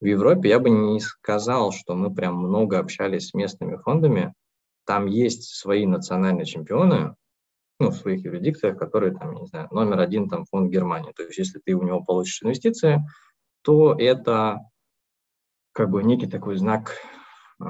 В 0.00 0.04
Европе 0.04 0.50
я 0.50 0.58
бы 0.58 0.70
не 0.70 1.00
сказал, 1.00 1.72
что 1.72 1.94
мы 1.94 2.14
прям 2.14 2.36
много 2.36 2.78
общались 2.78 3.28
с 3.28 3.34
местными 3.34 3.76
фондами. 3.76 4.34
Там 4.84 5.06
есть 5.06 5.54
свои 5.54 5.86
национальные 5.86 6.44
чемпионы, 6.44 7.14
ну, 7.78 7.90
в 7.90 7.96
своих 7.96 8.24
юрисдикциях, 8.24 8.76
которые, 8.76 9.14
там, 9.14 9.34
не 9.34 9.46
знаю, 9.46 9.68
номер 9.70 10.00
один 10.00 10.28
там 10.28 10.44
фонд 10.44 10.70
Германии. 10.70 11.12
То 11.12 11.22
есть 11.22 11.38
если 11.38 11.60
ты 11.64 11.74
у 11.74 11.82
него 11.82 12.02
получишь 12.02 12.42
инвестиции, 12.42 13.04
то 13.62 13.94
это 13.98 14.60
как 15.72 15.90
бы 15.90 16.02
некий 16.02 16.26
такой 16.26 16.56
знак 16.56 16.96
э, 17.62 17.64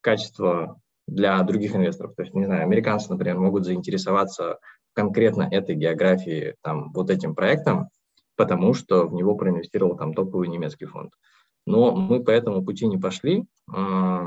качества 0.00 0.80
для 1.06 1.40
других 1.42 1.74
инвесторов. 1.74 2.14
То 2.16 2.22
есть, 2.22 2.34
не 2.34 2.44
знаю, 2.46 2.62
американцы, 2.62 3.10
например, 3.10 3.38
могут 3.38 3.64
заинтересоваться 3.64 4.58
конкретно 4.92 5.48
этой 5.50 5.76
географии, 5.76 6.56
там, 6.62 6.92
вот 6.92 7.10
этим 7.10 7.34
проектом, 7.34 7.88
потому 8.36 8.74
что 8.74 9.06
в 9.06 9.14
него 9.14 9.36
проинвестировал 9.36 9.96
там 9.96 10.14
топовый 10.14 10.48
немецкий 10.48 10.86
фонд. 10.86 11.12
Но 11.66 11.94
мы 11.94 12.24
по 12.24 12.30
этому 12.30 12.64
пути 12.64 12.86
не 12.86 12.98
пошли 12.98 13.44
э, 13.72 14.26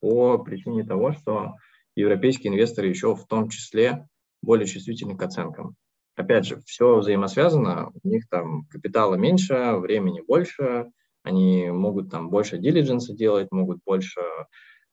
по 0.00 0.38
причине 0.38 0.84
того, 0.84 1.12
что 1.12 1.54
европейские 1.96 2.52
инвесторы 2.52 2.88
еще 2.88 3.14
в 3.14 3.26
том 3.26 3.48
числе 3.48 4.06
более 4.42 4.66
чувствительны 4.66 5.16
к 5.16 5.22
оценкам. 5.22 5.76
Опять 6.16 6.46
же, 6.46 6.60
все 6.64 6.98
взаимосвязано, 6.98 7.90
у 8.02 8.08
них 8.08 8.28
там 8.28 8.66
капитала 8.66 9.16
меньше, 9.16 9.76
времени 9.76 10.20
больше, 10.20 10.90
они 11.22 11.70
могут 11.70 12.10
там 12.10 12.30
больше 12.30 12.58
дилидженса 12.58 13.14
делать, 13.14 13.50
могут 13.50 13.80
больше 13.84 14.20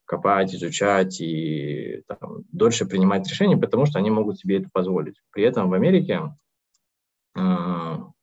копать, 0.06 0.54
изучать 0.56 1.22
и 1.22 2.04
там, 2.08 2.44
дольше 2.52 2.86
принимать 2.86 3.30
решения, 3.30 3.58
потому 3.58 3.86
что 3.86 4.00
они 4.00 4.10
могут 4.10 4.40
себе 4.40 4.58
это 4.58 4.70
позволить. 4.72 5.16
При 5.32 5.44
этом 5.44 5.70
в 5.70 5.74
Америке 5.74 6.34
э, 7.36 7.40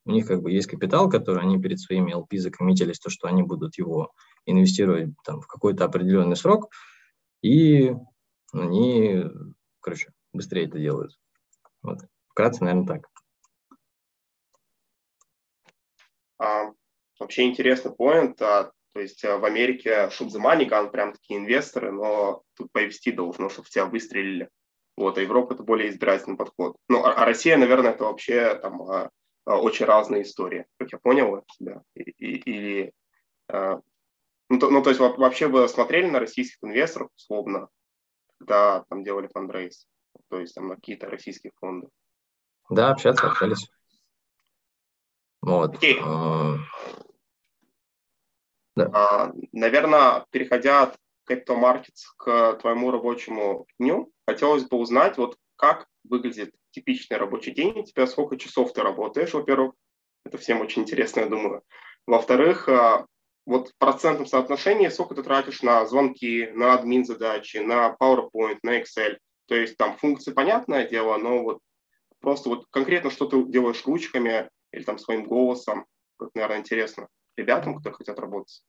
у 0.08 0.10
них 0.10 0.26
как 0.26 0.42
бы 0.42 0.50
есть 0.50 0.68
капитал, 0.68 1.08
который 1.08 1.42
они 1.42 1.60
перед 1.60 1.78
своими 1.78 2.14
LP 2.14 2.38
закоммитились, 2.38 2.98
то, 2.98 3.10
что 3.10 3.28
они 3.28 3.42
будут 3.42 3.78
его 3.78 4.10
инвестировать 4.44 5.10
там, 5.24 5.40
в 5.40 5.46
какой-то 5.46 5.84
определенный 5.84 6.36
срок, 6.36 6.70
и 7.42 7.94
они, 8.52 9.24
короче, 9.80 10.12
быстрее 10.32 10.66
это 10.66 10.78
делают. 10.78 11.18
Вот. 11.82 11.98
Вкратце, 12.28 12.64
наверное, 12.64 12.86
так. 12.86 13.08
А, 16.38 16.72
вообще 17.18 17.44
интересный 17.44 17.92
поинт. 17.92 18.40
А, 18.42 18.72
то 18.92 19.00
есть 19.00 19.24
а, 19.24 19.38
в 19.38 19.44
Америке 19.44 20.08
shoot 20.10 20.28
the 20.28 20.40
money, 20.42 20.90
прям 20.90 21.12
такие 21.12 21.40
инвесторы, 21.40 21.92
но 21.92 22.42
тут 22.54 22.72
повести 22.72 23.12
должно, 23.12 23.48
чтобы 23.48 23.68
тебя 23.68 23.86
выстрелили. 23.86 24.48
Вот, 24.96 25.16
а 25.16 25.20
Европа 25.20 25.54
это 25.54 25.62
более 25.62 25.90
избирательный 25.90 26.36
подход. 26.36 26.76
Ну, 26.88 27.04
а, 27.04 27.12
а 27.12 27.24
Россия, 27.24 27.56
наверное, 27.56 27.92
это 27.92 28.04
вообще 28.04 28.56
там 28.56 28.82
а, 28.82 29.10
а, 29.44 29.56
очень 29.56 29.86
разные 29.86 30.22
истории, 30.22 30.66
как 30.78 30.92
я 30.92 30.98
понял 30.98 31.44
да. 31.60 31.82
Или, 31.94 32.92
а, 33.48 33.80
ну, 34.48 34.58
то, 34.58 34.70
ну, 34.70 34.82
то 34.82 34.90
есть 34.90 35.00
вообще 35.00 35.46
вы 35.46 35.68
смотрели 35.68 36.06
на 36.08 36.18
российских 36.18 36.58
инвесторов, 36.62 37.10
условно, 37.16 37.68
когда 38.38 38.84
там 38.88 39.04
делали 39.04 39.28
фандрейс, 39.28 39.86
то 40.28 40.38
есть 40.38 40.54
там 40.54 40.70
какие-то 40.70 41.08
российские 41.08 41.52
фонды. 41.60 41.88
Да, 42.70 42.90
общаться, 42.90 43.26
общались. 43.26 43.70
Вот. 45.40 45.74
Окей. 45.74 45.98
А, 46.02 46.56
да. 48.76 48.90
А, 48.92 49.32
наверное, 49.52 50.26
переходя 50.30 50.82
от 50.82 50.96
Capital 51.28 51.60
Markets 51.60 52.04
к 52.16 52.58
твоему 52.60 52.90
рабочему 52.90 53.66
дню, 53.78 54.12
хотелось 54.26 54.64
бы 54.64 54.76
узнать, 54.76 55.18
вот 55.18 55.36
как 55.56 55.88
выглядит 56.04 56.54
типичный 56.70 57.16
рабочий 57.16 57.52
день 57.52 57.78
у 57.78 57.84
тебя, 57.84 58.06
сколько 58.06 58.36
часов 58.36 58.72
ты 58.72 58.82
работаешь, 58.82 59.34
во-первых, 59.34 59.74
это 60.24 60.38
всем 60.38 60.60
очень 60.60 60.82
интересно, 60.82 61.20
я 61.20 61.26
думаю. 61.26 61.62
Во-вторых, 62.06 62.68
а, 62.68 63.06
вот 63.48 63.70
в 63.70 63.78
процентном 63.78 64.26
соотношении 64.26 64.88
сколько 64.88 65.14
ты 65.14 65.22
тратишь 65.22 65.62
на 65.62 65.86
звонки, 65.86 66.50
на 66.54 66.74
админ 66.74 67.06
задачи, 67.06 67.56
на 67.56 67.96
PowerPoint, 67.98 68.58
на 68.62 68.78
Excel. 68.78 69.16
То 69.46 69.54
есть 69.54 69.78
там 69.78 69.96
функции 69.96 70.32
понятное 70.32 70.86
дело, 70.86 71.16
но 71.16 71.42
вот 71.42 71.58
просто 72.20 72.50
вот 72.50 72.66
конкретно 72.70 73.10
что 73.10 73.26
ты 73.26 73.42
делаешь 73.44 73.86
ручками 73.86 74.50
или 74.70 74.82
там 74.82 74.98
своим 74.98 75.24
голосом, 75.24 75.86
как, 76.18 76.28
наверное, 76.34 76.58
интересно 76.58 77.08
ребятам, 77.38 77.76
которые 77.76 77.96
хотят 77.96 78.18
работать. 78.18 78.62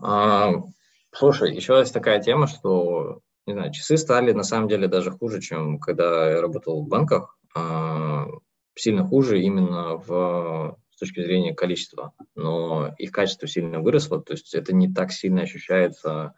А, 0.00 0.54
слушай, 1.12 1.54
еще 1.54 1.78
есть 1.78 1.94
такая 1.94 2.20
тема, 2.20 2.48
что, 2.48 3.20
не 3.46 3.52
знаю, 3.52 3.72
часы 3.72 3.98
стали 3.98 4.32
на 4.32 4.42
самом 4.42 4.66
деле 4.66 4.88
даже 4.88 5.12
хуже, 5.12 5.40
чем 5.40 5.78
когда 5.78 6.28
я 6.28 6.40
работал 6.40 6.82
в 6.82 6.88
банках. 6.88 7.38
А, 7.54 8.26
сильно 8.74 9.06
хуже 9.06 9.40
именно 9.40 9.96
в, 9.96 10.76
точки 11.02 11.20
зрения 11.20 11.52
количества, 11.52 12.12
но 12.36 12.94
их 12.96 13.10
качество 13.10 13.48
сильно 13.48 13.80
выросло, 13.80 14.22
то 14.22 14.34
есть 14.34 14.54
это 14.54 14.72
не 14.72 14.92
так 14.92 15.10
сильно 15.10 15.42
ощущается, 15.42 16.34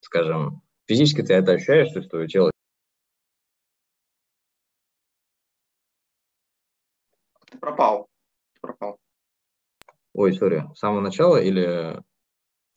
скажем, 0.00 0.62
физически 0.86 1.22
ты 1.22 1.34
это 1.34 1.52
ощущаешь, 1.52 1.92
то 1.92 1.98
есть 1.98 2.08
твое 2.08 2.26
тело 2.26 2.50
Ты 7.50 7.58
пропал. 7.58 8.08
пропал. 8.62 8.96
Ой, 10.14 10.32
сори, 10.32 10.64
с 10.74 10.78
самого 10.78 11.00
начала 11.00 11.36
или... 11.36 12.02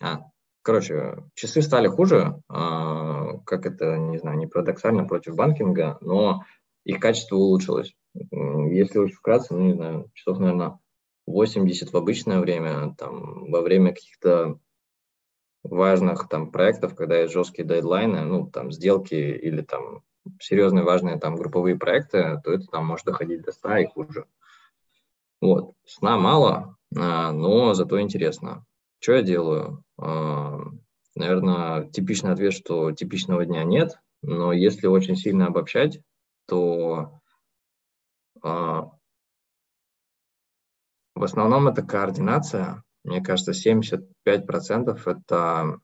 А, 0.01 0.29
короче, 0.61 1.23
часы 1.35 1.61
стали 1.61 1.87
хуже, 1.87 2.41
а, 2.49 3.37
как 3.45 3.65
это, 3.65 3.97
не 3.97 4.17
знаю, 4.17 4.37
не 4.37 4.47
парадоксально 4.47 5.05
против 5.05 5.35
банкинга, 5.35 5.97
но 6.01 6.43
их 6.83 6.99
качество 6.99 7.37
улучшилось. 7.37 7.95
Если 8.13 8.99
уж 8.99 9.13
вкратце, 9.13 9.53
ну, 9.53 9.61
не 9.61 9.73
знаю, 9.73 10.11
часов, 10.13 10.39
наверное, 10.39 10.79
80 11.29 11.93
в 11.93 11.97
обычное 11.97 12.39
время, 12.39 12.95
там, 12.97 13.49
во 13.51 13.61
время 13.61 13.93
каких-то 13.93 14.59
важных 15.63 16.27
там 16.27 16.51
проектов, 16.51 16.95
когда 16.95 17.19
есть 17.19 17.33
жесткие 17.33 17.67
дедлайны, 17.67 18.21
ну, 18.23 18.49
там, 18.49 18.71
сделки 18.71 19.13
или 19.13 19.61
там 19.61 20.03
серьезные 20.39 20.83
важные 20.83 21.17
там 21.17 21.35
групповые 21.35 21.77
проекты, 21.77 22.41
то 22.43 22.51
это 22.51 22.65
там 22.67 22.85
может 22.85 23.05
доходить 23.05 23.41
до 23.43 23.51
100 23.51 23.77
и 23.77 23.85
хуже. 23.85 24.25
Вот. 25.41 25.73
Сна 25.85 26.17
мало, 26.17 26.77
а, 26.97 27.31
но 27.31 27.73
зато 27.73 28.01
интересно. 28.01 28.65
Что 28.99 29.13
я 29.13 29.21
делаю? 29.21 29.83
А, 29.97 30.59
наверное, 31.15 31.89
типичный 31.89 32.31
ответ, 32.31 32.53
что 32.53 32.91
типичного 32.91 33.45
дня 33.45 33.63
нет, 33.63 33.99
но 34.21 34.51
если 34.51 34.87
очень 34.87 35.15
сильно 35.15 35.47
обобщать, 35.47 36.01
то 36.47 37.21
а, 38.41 38.91
в 41.19 41.23
основном 41.23 41.67
это 41.67 41.83
координация. 41.83 42.81
Мне 43.03 43.21
кажется, 43.21 43.51
75% 43.51 45.01
это 45.05 45.79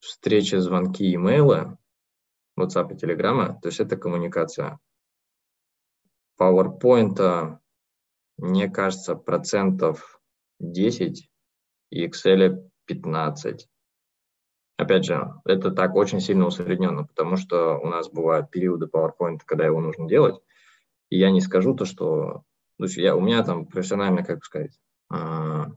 встречи, 0.00 0.56
звонки, 0.56 1.14
имейлы, 1.14 1.76
WhatsApp 2.58 2.92
и 2.92 2.96
Telegram, 2.96 3.60
то 3.60 3.68
есть 3.68 3.80
это 3.80 3.96
коммуникация. 3.96 4.78
PowerPoint 6.40 7.58
мне 8.38 8.68
кажется, 8.68 9.14
процентов 9.14 10.20
10 10.58 11.30
и 11.90 12.06
Excel 12.06 12.70
15. 12.86 13.68
Опять 14.78 15.04
же, 15.04 15.34
это 15.44 15.70
так 15.70 15.94
очень 15.94 16.20
сильно 16.20 16.46
усредненно, 16.46 17.04
потому 17.04 17.36
что 17.36 17.78
у 17.78 17.88
нас 17.88 18.10
бывают 18.10 18.50
периоды 18.50 18.86
PowerPoint, 18.86 19.40
когда 19.44 19.66
его 19.66 19.80
нужно 19.80 20.08
делать, 20.08 20.40
и 21.10 21.18
я 21.18 21.30
не 21.30 21.42
скажу 21.42 21.74
то, 21.74 21.84
что... 21.84 22.42
То 22.78 22.84
есть 22.84 22.96
я, 22.96 23.16
у 23.16 23.20
меня 23.20 23.42
там 23.42 23.66
профессионально, 23.66 24.22
как 24.22 24.44
сказать, 24.44 24.78
а, 25.10 25.70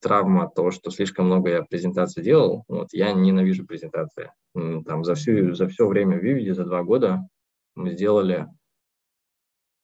травма 0.00 0.48
того, 0.48 0.70
что 0.70 0.90
слишком 0.90 1.26
много 1.26 1.50
я 1.50 1.62
презентаций 1.62 2.22
делал. 2.22 2.64
Вот, 2.68 2.88
я 2.92 3.12
ненавижу 3.12 3.66
презентации. 3.66 4.32
Там 4.54 5.04
за, 5.04 5.14
всю, 5.14 5.54
за 5.54 5.68
все 5.68 5.86
время 5.86 6.18
в 6.18 6.24
Vivid, 6.24 6.54
за 6.54 6.64
два 6.64 6.82
года 6.82 7.28
мы 7.74 7.92
сделали, 7.92 8.46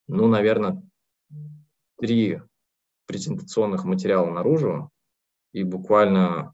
ну, 0.07 0.27
наверное, 0.27 0.81
три 1.97 2.41
презентационных 3.05 3.85
материала 3.85 4.29
наружу 4.29 4.89
и 5.51 5.63
буквально 5.63 6.53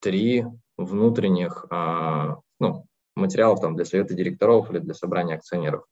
три 0.00 0.44
внутренних 0.76 1.66
а, 1.70 2.38
ну, 2.58 2.86
материалов 3.16 3.60
там, 3.60 3.76
для 3.76 3.84
совета 3.84 4.14
директоров 4.14 4.70
или 4.70 4.78
для 4.78 4.94
собрания 4.94 5.34
акционеров. 5.34 5.84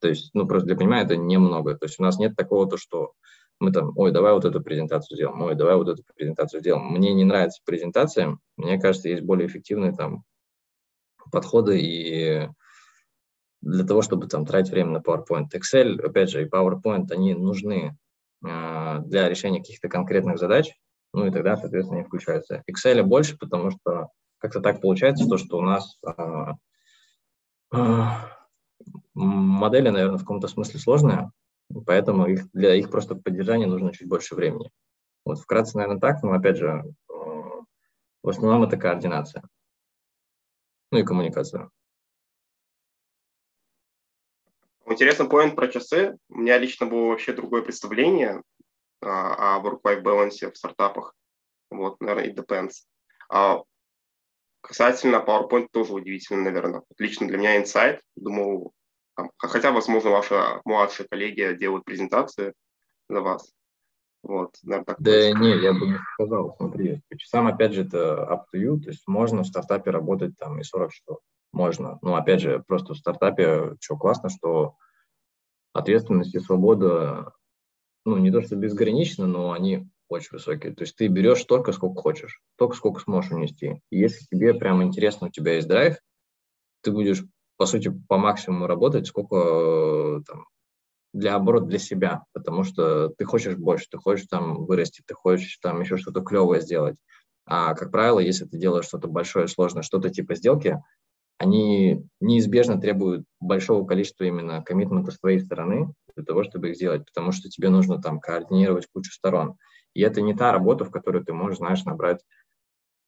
То 0.00 0.08
есть, 0.08 0.30
ну, 0.34 0.46
просто 0.46 0.66
для 0.66 0.76
понимания, 0.76 1.04
это 1.04 1.16
немного. 1.16 1.74
То 1.76 1.86
есть 1.86 1.98
у 1.98 2.02
нас 2.02 2.18
нет 2.18 2.36
такого, 2.36 2.68
то, 2.68 2.76
что 2.76 3.12
мы 3.58 3.72
там, 3.72 3.92
ой, 3.96 4.12
давай 4.12 4.34
вот 4.34 4.44
эту 4.44 4.60
презентацию 4.60 5.16
сделаем, 5.16 5.40
ой, 5.42 5.54
давай 5.54 5.76
вот 5.76 5.88
эту 5.88 6.02
презентацию 6.14 6.60
сделаем. 6.60 6.86
Мне 6.86 7.14
не 7.14 7.24
нравится 7.24 7.62
презентация, 7.64 8.38
мне 8.56 8.78
кажется, 8.78 9.08
есть 9.08 9.22
более 9.22 9.48
эффективные 9.48 9.92
там 9.92 10.24
подходы 11.32 11.80
и 11.80 12.48
для 13.62 13.84
того, 13.84 14.02
чтобы 14.02 14.28
там 14.28 14.44
тратить 14.44 14.70
время 14.70 14.90
на 14.90 14.98
PowerPoint. 14.98 15.46
Excel, 15.54 16.00
опять 16.00 16.30
же, 16.30 16.42
и 16.42 16.48
PowerPoint, 16.48 17.06
они 17.10 17.34
нужны 17.34 17.96
а, 18.44 18.98
для 19.00 19.28
решения 19.28 19.60
каких-то 19.60 19.88
конкретных 19.88 20.38
задач, 20.38 20.72
ну 21.12 21.26
и 21.26 21.30
тогда, 21.30 21.56
соответственно, 21.56 22.00
они 22.00 22.06
включаются. 22.06 22.62
Excel 22.70 23.02
больше, 23.02 23.36
потому 23.38 23.70
что 23.70 24.08
как-то 24.38 24.60
так 24.60 24.80
получается, 24.80 25.26
то, 25.26 25.38
что 25.38 25.58
у 25.58 25.62
нас 25.62 25.98
а, 26.04 26.56
модели, 29.16 29.88
наверное, 29.88 30.18
в 30.18 30.20
каком-то 30.20 30.48
смысле 30.48 30.78
сложные, 30.78 31.30
поэтому 31.86 32.26
их, 32.26 32.50
для 32.52 32.74
их 32.74 32.90
просто 32.90 33.14
поддержания 33.14 33.66
нужно 33.66 33.92
чуть 33.92 34.08
больше 34.08 34.34
времени. 34.34 34.70
Вот 35.24 35.38
вкратце, 35.38 35.76
наверное, 35.76 35.98
так, 35.98 36.22
но 36.22 36.32
опять 36.32 36.56
же, 36.58 36.84
в 37.08 38.28
основном 38.28 38.64
это 38.64 38.76
координация, 38.76 39.42
ну 40.92 40.98
и 40.98 41.04
коммуникация. 41.04 41.70
Интересный 44.88 45.28
поинт 45.28 45.56
про 45.56 45.66
часы. 45.66 46.16
У 46.28 46.38
меня 46.38 46.58
лично 46.58 46.86
было 46.86 47.08
вообще 47.08 47.32
другое 47.32 47.62
представление 47.62 48.42
а, 49.02 49.56
о 49.56 49.62
work-life 49.62 50.02
balance 50.02 50.50
в 50.50 50.56
стартапах. 50.56 51.12
Вот, 51.70 52.00
наверное, 52.00 52.32
it 52.32 52.36
depends. 52.36 52.86
А 53.28 53.62
касательно 54.60 55.24
PowerPoint 55.26 55.68
тоже 55.72 55.92
удивительно, 55.92 56.42
наверное. 56.42 56.82
Лично 56.98 57.26
для 57.26 57.36
меня 57.36 57.56
инсайт. 57.56 58.00
Думал, 58.14 58.72
там, 59.16 59.30
хотя, 59.38 59.72
возможно, 59.72 60.10
ваши 60.10 60.34
младшие 60.64 61.08
коллеги 61.08 61.56
делают 61.58 61.84
презентации 61.84 62.52
за 63.08 63.20
вас. 63.20 63.52
Вот, 64.22 64.56
наверное, 64.62 64.84
так 64.84 64.96
да 65.00 65.10
происходит. 65.10 65.40
не, 65.40 65.62
я 65.62 65.72
бы 65.72 65.86
не 65.86 65.98
сказал, 66.14 66.54
смотри, 66.56 67.00
по 67.08 67.16
часам, 67.16 67.46
опять 67.46 67.74
же, 67.74 67.82
это 67.82 68.26
up 68.28 68.44
to 68.52 68.60
you, 68.60 68.80
то 68.80 68.90
есть 68.90 69.06
можно 69.06 69.42
в 69.42 69.46
стартапе 69.46 69.90
работать 69.90 70.36
там 70.36 70.58
и 70.60 70.64
40 70.64 70.92
часов 70.92 71.18
можно. 71.52 71.98
Но 72.02 72.16
опять 72.16 72.40
же, 72.40 72.62
просто 72.66 72.94
в 72.94 72.98
стартапе 72.98 73.76
что 73.80 73.96
классно, 73.96 74.28
что 74.28 74.76
ответственность 75.72 76.34
и 76.34 76.40
свобода, 76.40 77.32
ну, 78.04 78.16
не 78.18 78.30
то 78.30 78.42
что 78.42 78.56
безграничны, 78.56 79.26
но 79.26 79.52
они 79.52 79.88
очень 80.08 80.30
высокие. 80.32 80.74
То 80.74 80.82
есть 80.82 80.96
ты 80.96 81.08
берешь 81.08 81.42
столько, 81.42 81.72
сколько 81.72 82.00
хочешь, 82.00 82.40
столько, 82.54 82.76
сколько 82.76 83.00
сможешь 83.00 83.32
унести. 83.32 83.80
И 83.90 83.98
если 83.98 84.24
тебе 84.26 84.54
прям 84.54 84.82
интересно, 84.82 85.28
у 85.28 85.30
тебя 85.30 85.54
есть 85.54 85.68
драйв, 85.68 85.98
ты 86.82 86.92
будешь, 86.92 87.24
по 87.56 87.66
сути, 87.66 87.92
по 88.08 88.18
максимуму 88.18 88.66
работать, 88.66 89.06
сколько 89.06 90.22
там, 90.26 90.44
для 91.12 91.34
оборот 91.34 91.66
для 91.66 91.78
себя, 91.78 92.24
потому 92.32 92.62
что 92.64 93.08
ты 93.08 93.24
хочешь 93.24 93.56
больше, 93.56 93.86
ты 93.90 93.98
хочешь 93.98 94.26
там 94.28 94.64
вырасти, 94.66 95.02
ты 95.06 95.14
хочешь 95.14 95.58
там 95.62 95.80
еще 95.80 95.96
что-то 95.96 96.20
клевое 96.20 96.60
сделать. 96.60 96.96
А, 97.46 97.74
как 97.74 97.90
правило, 97.90 98.18
если 98.18 98.44
ты 98.44 98.58
делаешь 98.58 98.86
что-то 98.86 99.08
большое, 99.08 99.48
сложное, 99.48 99.82
что-то 99.82 100.10
типа 100.10 100.34
сделки, 100.34 100.82
они 101.38 102.04
неизбежно 102.20 102.80
требуют 102.80 103.24
большого 103.40 103.86
количества 103.86 104.24
именно 104.24 104.62
коммитмента 104.62 105.10
с 105.10 105.18
твоей 105.18 105.40
стороны 105.40 105.92
для 106.14 106.24
того, 106.24 106.44
чтобы 106.44 106.70
их 106.70 106.76
сделать, 106.76 107.04
потому 107.06 107.32
что 107.32 107.48
тебе 107.48 107.68
нужно 107.68 108.00
там 108.00 108.20
координировать 108.20 108.86
кучу 108.92 109.12
сторон. 109.12 109.56
И 109.94 110.02
это 110.02 110.20
не 110.22 110.34
та 110.34 110.52
работа, 110.52 110.84
в 110.84 110.90
которой 110.90 111.24
ты 111.24 111.32
можешь, 111.32 111.58
знаешь, 111.58 111.84
набрать 111.84 112.20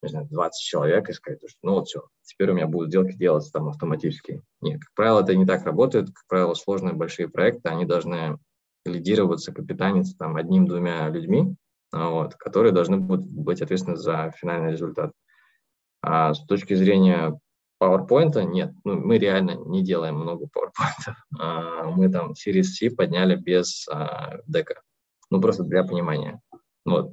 не 0.03 0.09
знаю, 0.09 0.27
20 0.31 0.61
человек 0.61 1.09
и 1.09 1.13
сказать, 1.13 1.41
что 1.47 1.59
ну 1.63 1.73
вот 1.75 1.89
все, 1.89 2.03
теперь 2.23 2.51
у 2.51 2.55
меня 2.55 2.67
будут 2.67 2.91
сделки 2.91 3.17
делаться 3.17 3.53
там 3.53 3.69
автоматически. 3.69 4.43
Нет, 4.61 4.81
как 4.81 4.95
правило, 4.95 5.21
это 5.23 5.35
не 5.35 5.47
так 5.47 5.65
работает. 5.65 6.07
Как 6.07 6.25
правило, 6.29 6.55
сложные 6.55 6.95
большие 6.95 7.29
проекты, 7.29 7.69
они 7.69 7.85
должны 7.85 8.39
лидироваться, 8.85 9.53
капитаниться 9.53 10.17
там 10.17 10.37
одним-двумя 10.37 11.09
людьми, 11.09 11.57
вот, 11.93 12.35
которые 12.37 12.73
должны 12.73 12.99
будут 12.99 13.31
быть 13.31 13.61
ответственны 13.61 13.97
за 13.97 14.33
финальный 14.37 14.73
результат. 14.73 15.13
А 16.01 16.33
с 16.33 16.45
точки 16.47 16.75
зрения 16.75 17.39
PowerPoint 17.83 18.41
нет, 18.45 18.73
ну, 18.85 18.99
мы 18.99 19.19
реально 19.19 19.53
не 19.53 19.83
делаем 19.83 20.17
много 20.17 20.47
PowerPoint. 20.47 21.15
А, 21.39 21.85
мы 21.91 22.09
там 22.09 22.33
Series 22.33 22.65
C 22.65 22.91
подняли 22.91 23.37
без 23.37 23.87
а, 23.89 24.39
дека. 24.47 24.83
Ну, 25.31 25.41
просто 25.41 25.63
для 25.63 25.85
понимания. 25.85 26.41
Вот. 26.85 27.13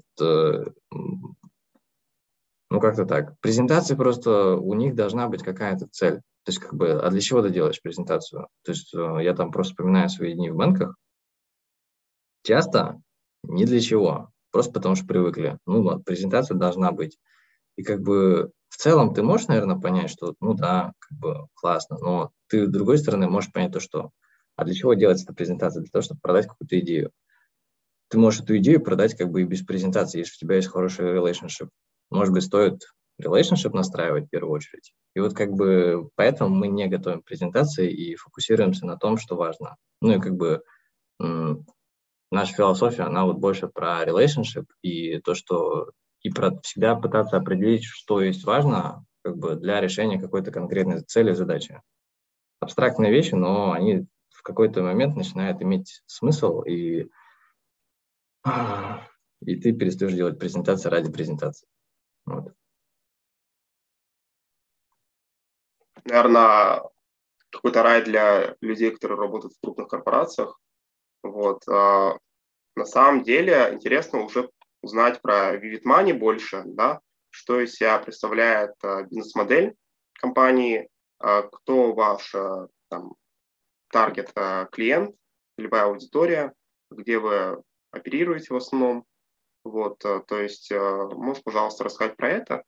Ну, 2.76 2.82
как-то 2.82 3.06
так. 3.06 3.40
Презентации 3.40 3.96
просто, 3.96 4.58
у 4.58 4.74
них 4.74 4.96
должна 4.96 5.30
быть 5.30 5.42
какая-то 5.42 5.88
цель. 5.88 6.16
То 6.44 6.52
есть, 6.52 6.60
как 6.60 6.74
бы, 6.74 7.00
а 7.00 7.10
для 7.10 7.22
чего 7.22 7.42
ты 7.42 7.50
делаешь 7.50 7.82
презентацию? 7.82 8.50
То 8.66 8.74
есть, 8.74 8.94
э, 8.94 9.20
я 9.22 9.34
там 9.34 9.50
просто 9.50 9.72
вспоминаю 9.72 10.10
свои 10.10 10.34
дни 10.34 10.50
в 10.50 10.58
банках. 10.58 10.98
Часто 12.44 13.02
ни 13.44 13.64
для 13.64 13.80
чего. 13.80 14.30
Просто 14.52 14.74
потому 14.74 14.96
что 14.96 15.06
привыкли. 15.06 15.58
Ну, 15.66 15.84
вот, 15.84 16.04
презентация 16.04 16.58
должна 16.58 16.92
быть. 16.92 17.18
И 17.78 17.84
как 17.84 18.02
бы 18.02 18.52
в 18.68 18.76
целом 18.76 19.14
ты 19.14 19.24
можешь, 19.24 19.48
наверное, 19.48 19.80
понять, 19.80 20.10
что, 20.10 20.36
ну 20.42 20.54
да, 20.54 20.92
как 21.00 21.18
бы 21.18 21.48
классно, 21.54 21.98
но 21.98 22.32
ты, 22.48 22.68
с 22.68 22.70
другой 22.70 22.98
стороны, 22.98 23.30
можешь 23.30 23.54
понять 23.54 23.72
то, 23.72 23.80
что, 23.80 24.10
а 24.58 24.66
для 24.66 24.74
чего 24.74 24.96
делается 24.96 25.24
эта 25.24 25.34
презентация? 25.34 25.80
Для 25.80 25.92
того, 25.92 26.02
чтобы 26.02 26.20
продать 26.20 26.48
какую-то 26.48 26.78
идею. 26.82 27.12
Ты 28.10 28.18
можешь 28.18 28.42
эту 28.42 28.58
идею 28.58 28.84
продать 28.84 29.16
как 29.16 29.32
бы 29.32 29.44
и 29.44 29.46
без 29.46 29.64
презентации, 29.64 30.18
если 30.18 30.34
у 30.36 30.40
тебя 30.42 30.58
есть 30.58 30.68
хороший 30.68 31.06
relationship 31.16 31.70
может 32.10 32.34
быть, 32.34 32.44
стоит 32.44 32.82
relationship 33.22 33.72
настраивать 33.74 34.26
в 34.26 34.30
первую 34.30 34.54
очередь. 34.54 34.94
И 35.16 35.20
вот 35.20 35.34
как 35.34 35.52
бы 35.52 36.10
поэтому 36.16 36.54
мы 36.54 36.68
не 36.68 36.88
готовим 36.88 37.22
презентации 37.22 37.92
и 37.92 38.16
фокусируемся 38.16 38.86
на 38.86 38.98
том, 38.98 39.18
что 39.18 39.36
важно. 39.36 39.78
Ну 40.02 40.14
и 40.14 40.20
как 40.20 40.36
бы 40.36 40.62
наша 42.32 42.54
философия, 42.54 43.04
она 43.04 43.26
вот 43.26 43.38
больше 43.38 43.68
про 43.68 44.04
relationship 44.04 44.66
и 44.82 45.20
то, 45.20 45.34
что 45.34 45.92
и 46.22 46.30
про 46.30 46.60
всегда 46.62 46.96
пытаться 46.96 47.38
определить, 47.38 47.84
что 47.84 48.22
есть 48.22 48.44
важно 48.44 49.06
как 49.24 49.38
бы 49.38 49.56
для 49.56 49.80
решения 49.80 50.20
какой-то 50.20 50.52
конкретной 50.52 51.02
цели, 51.02 51.34
задачи. 51.34 51.82
Абстрактные 52.60 53.12
вещи, 53.12 53.36
но 53.36 53.72
они 53.72 54.08
в 54.30 54.42
какой-то 54.44 54.82
момент 54.82 55.16
начинают 55.16 55.62
иметь 55.62 56.02
смысл, 56.08 56.62
и, 56.62 57.08
и 59.42 59.56
ты 59.56 59.72
перестаешь 59.72 60.14
делать 60.14 60.40
презентации 60.40 60.90
ради 60.90 61.12
презентации. 61.12 61.68
Вот. 62.26 62.54
Наверное, 66.04 66.84
какой-то 67.50 67.84
рай 67.84 68.04
для 68.04 68.56
людей, 68.62 68.92
которые 68.92 69.18
работают 69.18 69.54
в 69.54 69.60
крупных 69.62 69.88
корпорациях. 69.88 70.60
Вот. 71.24 71.68
А, 71.68 72.18
на 72.76 72.86
самом 72.86 73.24
деле 73.24 73.72
интересно 73.74 74.22
уже 74.22 74.50
узнать 74.82 75.22
про 75.22 75.56
Vivid 75.56 75.84
Money 75.84 76.14
больше, 76.14 76.64
да, 76.66 77.00
что 77.30 77.60
из 77.60 77.74
себя 77.74 77.98
представляет 78.00 78.76
а, 78.84 79.04
бизнес-модель 79.04 79.76
компании, 80.14 80.90
а, 81.20 81.44
кто 81.44 81.94
ваш 81.94 82.36
там, 82.90 83.16
таргет 83.90 84.34
клиент, 84.72 85.16
любая 85.58 85.86
аудитория, 85.86 86.54
где 86.92 87.18
вы 87.18 87.64
оперируете 87.92 88.54
в 88.54 88.58
основном. 88.58 89.06
Вот, 89.66 89.98
то 90.00 90.40
есть, 90.40 90.72
можешь, 90.72 91.44
пожалуйста, 91.44 91.84
рассказать 91.84 92.16
про 92.16 92.30
это? 92.30 92.64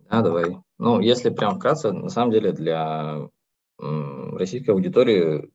Да, 0.00 0.20
давай. 0.20 0.58
Ну, 0.78 1.00
если 1.00 1.30
прям 1.30 1.56
вкратце, 1.56 1.92
на 1.92 2.10
самом 2.10 2.32
деле 2.32 2.52
для 2.52 3.28
российской 3.78 4.70
аудитории 4.70 5.50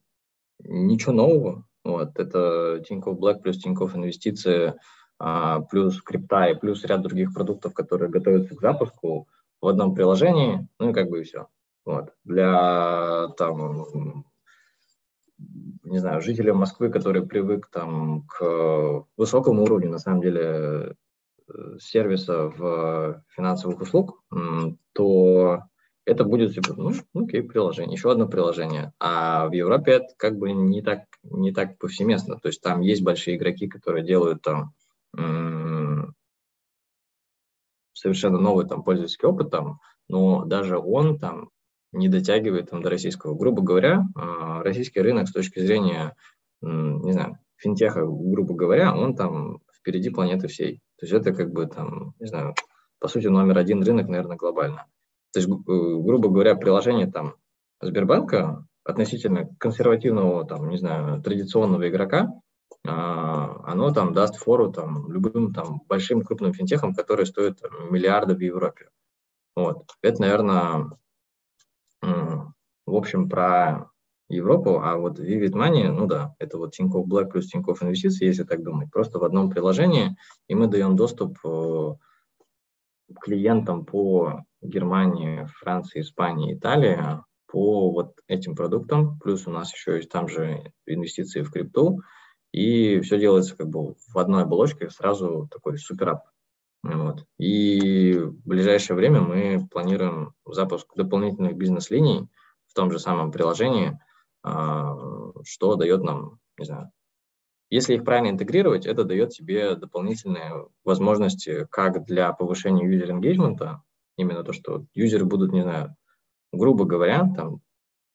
ничего 0.60 1.12
нового. 1.12 1.66
Вот, 1.84 2.18
это 2.18 2.82
Тинькофф 2.88 3.18
Black 3.18 3.42
плюс 3.42 3.58
Тинькофф 3.58 3.94
Инвестиции, 3.94 4.74
а, 5.18 5.60
плюс 5.60 6.00
крипта 6.00 6.46
и 6.46 6.54
плюс 6.58 6.84
ряд 6.84 7.02
других 7.02 7.34
продуктов, 7.34 7.74
которые 7.74 8.10
готовятся 8.10 8.56
к 8.56 8.60
запуску 8.60 9.28
в 9.60 9.68
одном 9.68 9.94
приложении, 9.94 10.66
ну 10.78 10.90
и 10.90 10.92
как 10.94 11.10
бы 11.10 11.20
и 11.20 11.24
все. 11.24 11.48
Вот. 11.84 12.14
Для 12.24 13.28
там, 13.36 14.24
не 15.84 15.98
знаю, 15.98 16.20
жителей 16.20 16.52
Москвы, 16.52 16.90
который 16.90 17.26
привык 17.26 17.68
там 17.70 18.22
к 18.26 19.06
высокому 19.16 19.62
уровню, 19.62 19.90
на 19.90 19.98
самом 19.98 20.22
деле, 20.22 20.96
э, 21.48 21.76
сервиса 21.78 22.48
в 22.48 23.22
финансовых 23.28 23.80
услуг, 23.80 24.22
то 24.92 25.62
это 26.06 26.24
будет 26.24 26.54
типа, 26.54 26.74
ну, 26.74 26.92
окей, 27.14 27.42
приложение, 27.42 27.94
еще 27.94 28.10
одно 28.10 28.28
приложение. 28.28 28.92
А 28.98 29.46
в 29.48 29.52
Европе 29.52 29.92
это 29.92 30.08
как 30.16 30.38
бы 30.38 30.52
не 30.52 30.82
так, 30.82 31.04
не 31.22 31.52
так 31.52 31.78
повсеместно. 31.78 32.38
То 32.38 32.48
есть 32.48 32.60
там 32.60 32.80
есть 32.80 33.02
большие 33.02 33.36
игроки, 33.36 33.68
которые 33.68 34.04
делают 34.04 34.42
там 34.42 34.72
совершенно 37.94 38.38
новый 38.38 38.66
там 38.66 38.82
пользовательский 38.82 39.26
опыт, 39.26 39.50
там, 39.50 39.80
но 40.08 40.44
даже 40.44 40.78
он 40.78 41.18
там 41.18 41.48
не 41.92 42.08
дотягивает 42.08 42.70
там, 42.70 42.82
до 42.82 42.90
российского. 42.90 43.34
Грубо 43.34 43.62
говоря, 43.62 44.02
э, 44.16 44.20
российский 44.64 45.00
рынок 45.00 45.28
с 45.28 45.32
точки 45.32 45.60
зрения, 45.60 46.16
не 46.60 47.12
знаю, 47.12 47.38
финтеха, 47.56 48.04
грубо 48.04 48.54
говоря, 48.54 48.94
он 48.94 49.14
там 49.14 49.60
впереди 49.76 50.10
планеты 50.10 50.48
всей. 50.48 50.80
То 50.98 51.06
есть 51.06 51.12
это 51.12 51.32
как 51.32 51.52
бы 51.52 51.66
там, 51.66 52.14
не 52.18 52.26
знаю, 52.26 52.54
по 52.98 53.08
сути, 53.08 53.26
номер 53.26 53.58
один 53.58 53.82
рынок, 53.82 54.08
наверное, 54.08 54.36
глобально. 54.36 54.86
То 55.32 55.40
есть, 55.40 55.48
грубо 55.48 56.28
говоря, 56.28 56.54
приложение 56.54 57.10
там 57.10 57.34
Сбербанка 57.80 58.66
относительно 58.84 59.48
консервативного, 59.58 60.46
там, 60.46 60.68
не 60.68 60.78
знаю, 60.78 61.20
традиционного 61.22 61.88
игрока, 61.88 62.30
а, 62.86 63.60
оно 63.64 63.92
там 63.92 64.12
даст 64.12 64.36
фору 64.36 64.70
там, 64.70 65.10
любым 65.10 65.52
там, 65.52 65.80
большим 65.88 66.22
крупным 66.22 66.52
финтехам, 66.52 66.94
которые 66.94 67.26
стоят 67.26 67.60
там, 67.60 67.92
миллиарды 67.92 68.34
в 68.34 68.40
Европе. 68.40 68.88
Вот. 69.56 69.84
Это, 70.02 70.20
наверное, 70.20 70.90
в 72.00 72.94
общем, 72.94 73.28
про 73.28 73.90
Европу, 74.28 74.80
а 74.80 74.96
вот 74.96 75.18
Vivid 75.18 75.52
Money, 75.52 75.88
ну 75.90 76.06
да, 76.06 76.34
это 76.38 76.58
вот 76.58 76.72
Тинькофф 76.72 77.06
Black 77.06 77.30
плюс 77.30 77.48
Тинькофф 77.48 77.82
Инвестиции, 77.82 78.26
если 78.26 78.44
так 78.44 78.62
думать, 78.62 78.90
просто 78.90 79.18
в 79.18 79.24
одном 79.24 79.50
приложении, 79.50 80.16
и 80.48 80.54
мы 80.54 80.66
даем 80.66 80.96
доступ 80.96 81.38
э, 81.44 81.94
клиентам 83.20 83.84
по 83.84 84.44
Германии, 84.62 85.46
Франции, 85.58 86.00
Испании, 86.00 86.54
Италии 86.54 86.98
по 87.46 87.90
вот 87.90 88.18
этим 88.26 88.56
продуктам. 88.56 89.18
Плюс 89.20 89.46
у 89.46 89.50
нас 89.50 89.72
еще 89.72 89.96
есть 89.96 90.10
там 90.10 90.28
же 90.28 90.72
инвестиции 90.86 91.42
в 91.42 91.50
крипту. 91.50 92.00
И 92.52 93.00
все 93.00 93.18
делается 93.18 93.56
как 93.56 93.68
бы 93.68 93.94
в 93.94 94.18
одной 94.18 94.42
оболочке, 94.42 94.88
сразу 94.88 95.48
такой 95.50 95.76
суперап. 95.76 96.24
Вот. 96.82 97.24
И 97.38 98.14
в 98.14 98.46
ближайшее 98.46 98.96
время 98.96 99.20
мы 99.20 99.66
планируем 99.70 100.34
запуск 100.46 100.94
дополнительных 100.94 101.56
бизнес-линий 101.56 102.28
в 102.66 102.74
том 102.74 102.90
же 102.90 102.98
самом 102.98 103.32
приложении, 103.32 103.98
что 104.44 105.76
дает 105.76 106.02
нам, 106.02 106.38
не 106.58 106.66
знаю, 106.66 106.90
если 107.70 107.94
их 107.94 108.04
правильно 108.04 108.30
интегрировать, 108.30 108.86
это 108.86 109.04
дает 109.04 109.30
тебе 109.30 109.74
дополнительные 109.74 110.68
возможности 110.84 111.66
как 111.70 112.04
для 112.04 112.32
повышения 112.32 112.86
user 112.86 113.10
engagement, 113.10 113.78
именно 114.16 114.44
то, 114.44 114.52
что 114.52 114.84
юзеры 114.92 115.24
будут, 115.24 115.52
не 115.52 115.62
знаю, 115.62 115.96
грубо 116.52 116.84
говоря, 116.84 117.28
там, 117.34 117.62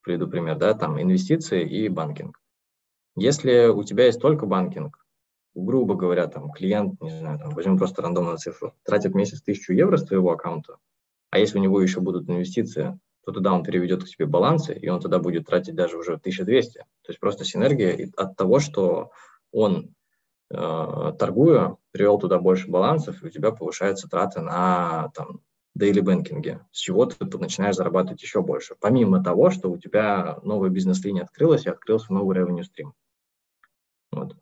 приведу 0.01 0.27
пример, 0.27 0.57
да, 0.57 0.73
там 0.73 1.01
инвестиции 1.01 1.67
и 1.67 1.89
банкинг. 1.89 2.39
Если 3.15 3.67
у 3.67 3.83
тебя 3.83 4.05
есть 4.05 4.21
только 4.21 4.45
банкинг, 4.45 5.05
грубо 5.55 5.95
говоря, 5.95 6.27
там 6.27 6.51
клиент, 6.51 7.01
не 7.01 7.09
знаю, 7.09 7.39
там, 7.39 7.49
возьмем 7.49 7.77
просто 7.77 8.01
рандомную 8.01 8.37
цифру, 8.37 8.73
тратит 8.83 9.13
месяц 9.13 9.41
тысячу 9.41 9.73
евро 9.73 9.97
с 9.97 10.05
твоего 10.05 10.31
аккаунта, 10.31 10.77
а 11.31 11.39
если 11.39 11.57
у 11.57 11.61
него 11.61 11.81
еще 11.81 11.99
будут 11.99 12.29
инвестиции, 12.29 12.97
то 13.29 13.33
тогда 13.33 13.53
он 13.53 13.63
переведет 13.63 14.03
к 14.03 14.07
тебе 14.07 14.25
балансы, 14.25 14.73
и 14.73 14.89
он 14.89 14.99
тогда 14.99 15.19
будет 15.19 15.45
тратить 15.45 15.75
даже 15.75 15.97
уже 15.97 16.13
1200. 16.13 16.79
То 16.79 16.85
есть 17.09 17.19
просто 17.19 17.45
синергия 17.45 18.09
от 18.17 18.35
того, 18.35 18.59
что 18.59 19.11
он, 19.51 19.93
э, 20.49 21.13
торгуя, 21.19 21.77
привел 21.91 22.17
туда 22.17 22.39
больше 22.39 22.69
балансов, 22.69 23.21
и 23.21 23.27
у 23.27 23.29
тебя 23.29 23.51
повышаются 23.51 24.09
траты 24.09 24.41
на 24.41 25.11
там, 25.13 25.41
daily 25.77 26.01
банкинге, 26.01 26.65
с 26.71 26.79
чего 26.79 27.05
ты 27.05 27.37
начинаешь 27.37 27.75
зарабатывать 27.75 28.23
еще 28.23 28.41
больше. 28.41 28.75
Помимо 28.79 29.23
того, 29.23 29.51
что 29.51 29.69
у 29.69 29.77
тебя 29.77 30.39
новая 30.41 30.69
бизнес-линия 30.69 31.21
открылась 31.21 31.67
и 31.67 31.69
открылся 31.69 32.11
новый 32.11 32.35
revenue 32.35 32.63
stream. 32.63 32.91
Вот. 34.11 34.35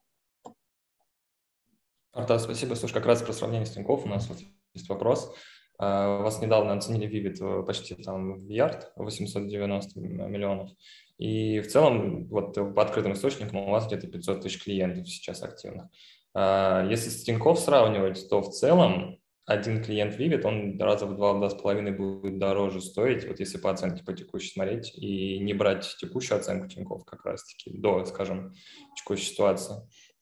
Артас, 2.13 2.45
спасибо. 2.45 2.75
Слушай, 2.75 2.93
как 2.93 3.05
раз 3.05 3.21
про 3.21 3.33
сравнение 3.33 3.65
с 3.65 3.71
Тинькофф 3.71 4.05
у 4.05 4.07
нас 4.07 4.29
вот 4.29 4.37
есть 4.73 4.87
вопрос. 4.87 5.35
Uh, 5.79 6.23
вас 6.23 6.41
недавно 6.41 6.73
оценили 6.73 7.07
Vivid 7.07 7.63
почти 7.63 7.93
там 7.95 8.39
в 8.39 8.49
ярд, 8.49 8.91
890 8.95 9.99
миллионов. 9.99 10.71
И 11.19 11.59
в 11.59 11.67
целом, 11.67 12.27
вот 12.27 12.55
по 12.55 12.81
открытым 12.81 13.13
источникам 13.13 13.57
у 13.57 13.69
вас 13.69 13.87
где-то 13.87 14.07
500 14.07 14.41
тысяч 14.41 14.63
клиентов 14.63 15.07
сейчас 15.07 15.43
активных. 15.43 15.87
А, 16.33 16.85
если 16.87 17.09
с 17.09 17.23
Тинькофф 17.23 17.59
сравнивать, 17.59 18.29
то 18.29 18.41
в 18.41 18.49
целом 18.49 19.19
один 19.47 19.81
клиент 19.81 20.19
Vivid, 20.19 20.43
он 20.43 20.79
раза 20.79 21.05
в 21.05 21.15
два, 21.15 21.33
два 21.33 21.49
с 21.49 21.55
половиной 21.55 21.93
будет 21.93 22.37
дороже 22.37 22.81
стоить, 22.81 23.25
вот 23.25 23.39
если 23.39 23.57
по 23.57 23.71
оценке 23.71 24.03
по 24.03 24.13
текущей 24.13 24.51
смотреть, 24.51 24.93
и 24.93 25.39
не 25.39 25.53
брать 25.53 25.95
текущую 25.99 26.37
оценку 26.37 26.67
Тинькофф 26.67 27.05
как 27.05 27.25
раз-таки 27.25 27.71
до, 27.75 28.03
скажем, 28.05 28.53
текущей 28.95 29.31
ситуации. 29.31 29.75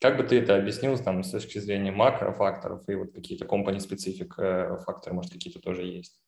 Как 0.05 0.17
бы 0.17 0.23
ты 0.23 0.39
это 0.39 0.55
объяснил 0.55 0.95
там, 0.99 1.23
с 1.23 1.31
точки 1.31 1.57
зрения 1.57 1.91
макрофакторов 1.91 2.87
и 2.87 2.93
вот 2.93 3.11
какие-то 3.11 3.45
компани-специфик 3.47 4.37
э, 4.37 4.77
факторы, 4.85 5.15
может, 5.15 5.31
какие-то 5.31 5.59
тоже 5.59 5.81
есть? 5.81 6.21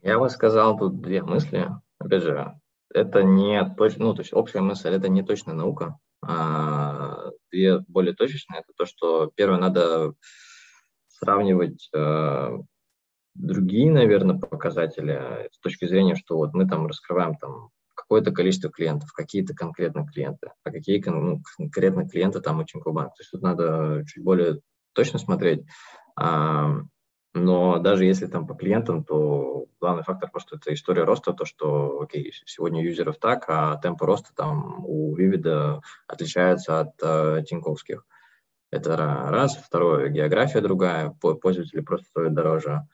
Я 0.00 0.18
бы 0.18 0.30
сказал 0.30 0.78
тут 0.78 1.02
две 1.02 1.22
мысли. 1.22 1.68
Опять 1.98 2.22
же, 2.22 2.58
это 2.88 3.22
не 3.22 3.62
точно, 3.76 4.06
ну, 4.06 4.14
то 4.14 4.22
есть 4.22 4.32
общая 4.32 4.62
мысль, 4.62 4.88
это 4.88 5.10
не 5.10 5.22
точная 5.22 5.54
наука. 5.54 5.98
А 6.26 7.32
две 7.50 7.80
более 7.80 8.14
точечные, 8.14 8.60
это 8.60 8.72
то, 8.74 8.86
что 8.86 9.30
первое, 9.34 9.58
надо 9.58 10.14
сравнивать 11.08 11.90
э, 11.94 12.58
другие, 13.34 13.92
наверное, 13.92 14.38
показатели 14.38 15.50
с 15.52 15.58
точки 15.58 15.84
зрения, 15.84 16.14
что 16.14 16.38
вот 16.38 16.54
мы 16.54 16.66
там 16.66 16.86
раскрываем 16.86 17.36
там 17.36 17.68
какое-то 18.10 18.32
количество 18.32 18.70
клиентов, 18.70 19.12
какие-то 19.12 19.54
конкретно 19.54 20.04
клиенты, 20.04 20.50
а 20.64 20.72
какие 20.72 21.00
ну, 21.06 21.40
конкретно 21.56 22.08
клиенты 22.08 22.40
там 22.40 22.58
у 22.58 22.64
Тинькофф 22.64 22.92
То 22.92 23.20
есть 23.20 23.30
тут 23.30 23.40
надо 23.40 24.04
чуть 24.04 24.24
более 24.24 24.58
точно 24.94 25.20
смотреть. 25.20 25.64
А, 26.16 26.74
но 27.34 27.78
даже 27.78 28.04
если 28.04 28.26
там 28.26 28.48
по 28.48 28.54
клиентам, 28.54 29.04
то 29.04 29.66
главный 29.80 30.02
фактор 30.02 30.28
просто 30.28 30.56
это 30.56 30.74
история 30.74 31.04
роста, 31.04 31.34
то, 31.34 31.44
что, 31.44 32.00
окей, 32.00 32.32
сегодня 32.46 32.82
юзеров 32.82 33.18
так, 33.18 33.44
а 33.46 33.76
темпы 33.76 34.06
роста 34.06 34.30
там 34.34 34.84
у 34.84 35.16
Vivid 35.16 35.80
отличаются 36.08 36.80
от 36.80 36.94
э, 37.00 37.44
тиньковских. 37.46 38.04
Это 38.72 38.96
раз. 38.96 39.54
Второе, 39.54 40.08
география 40.08 40.60
другая, 40.60 41.10
пользователи 41.10 41.80
просто 41.80 42.06
стоят 42.06 42.34
дороже. 42.34 42.88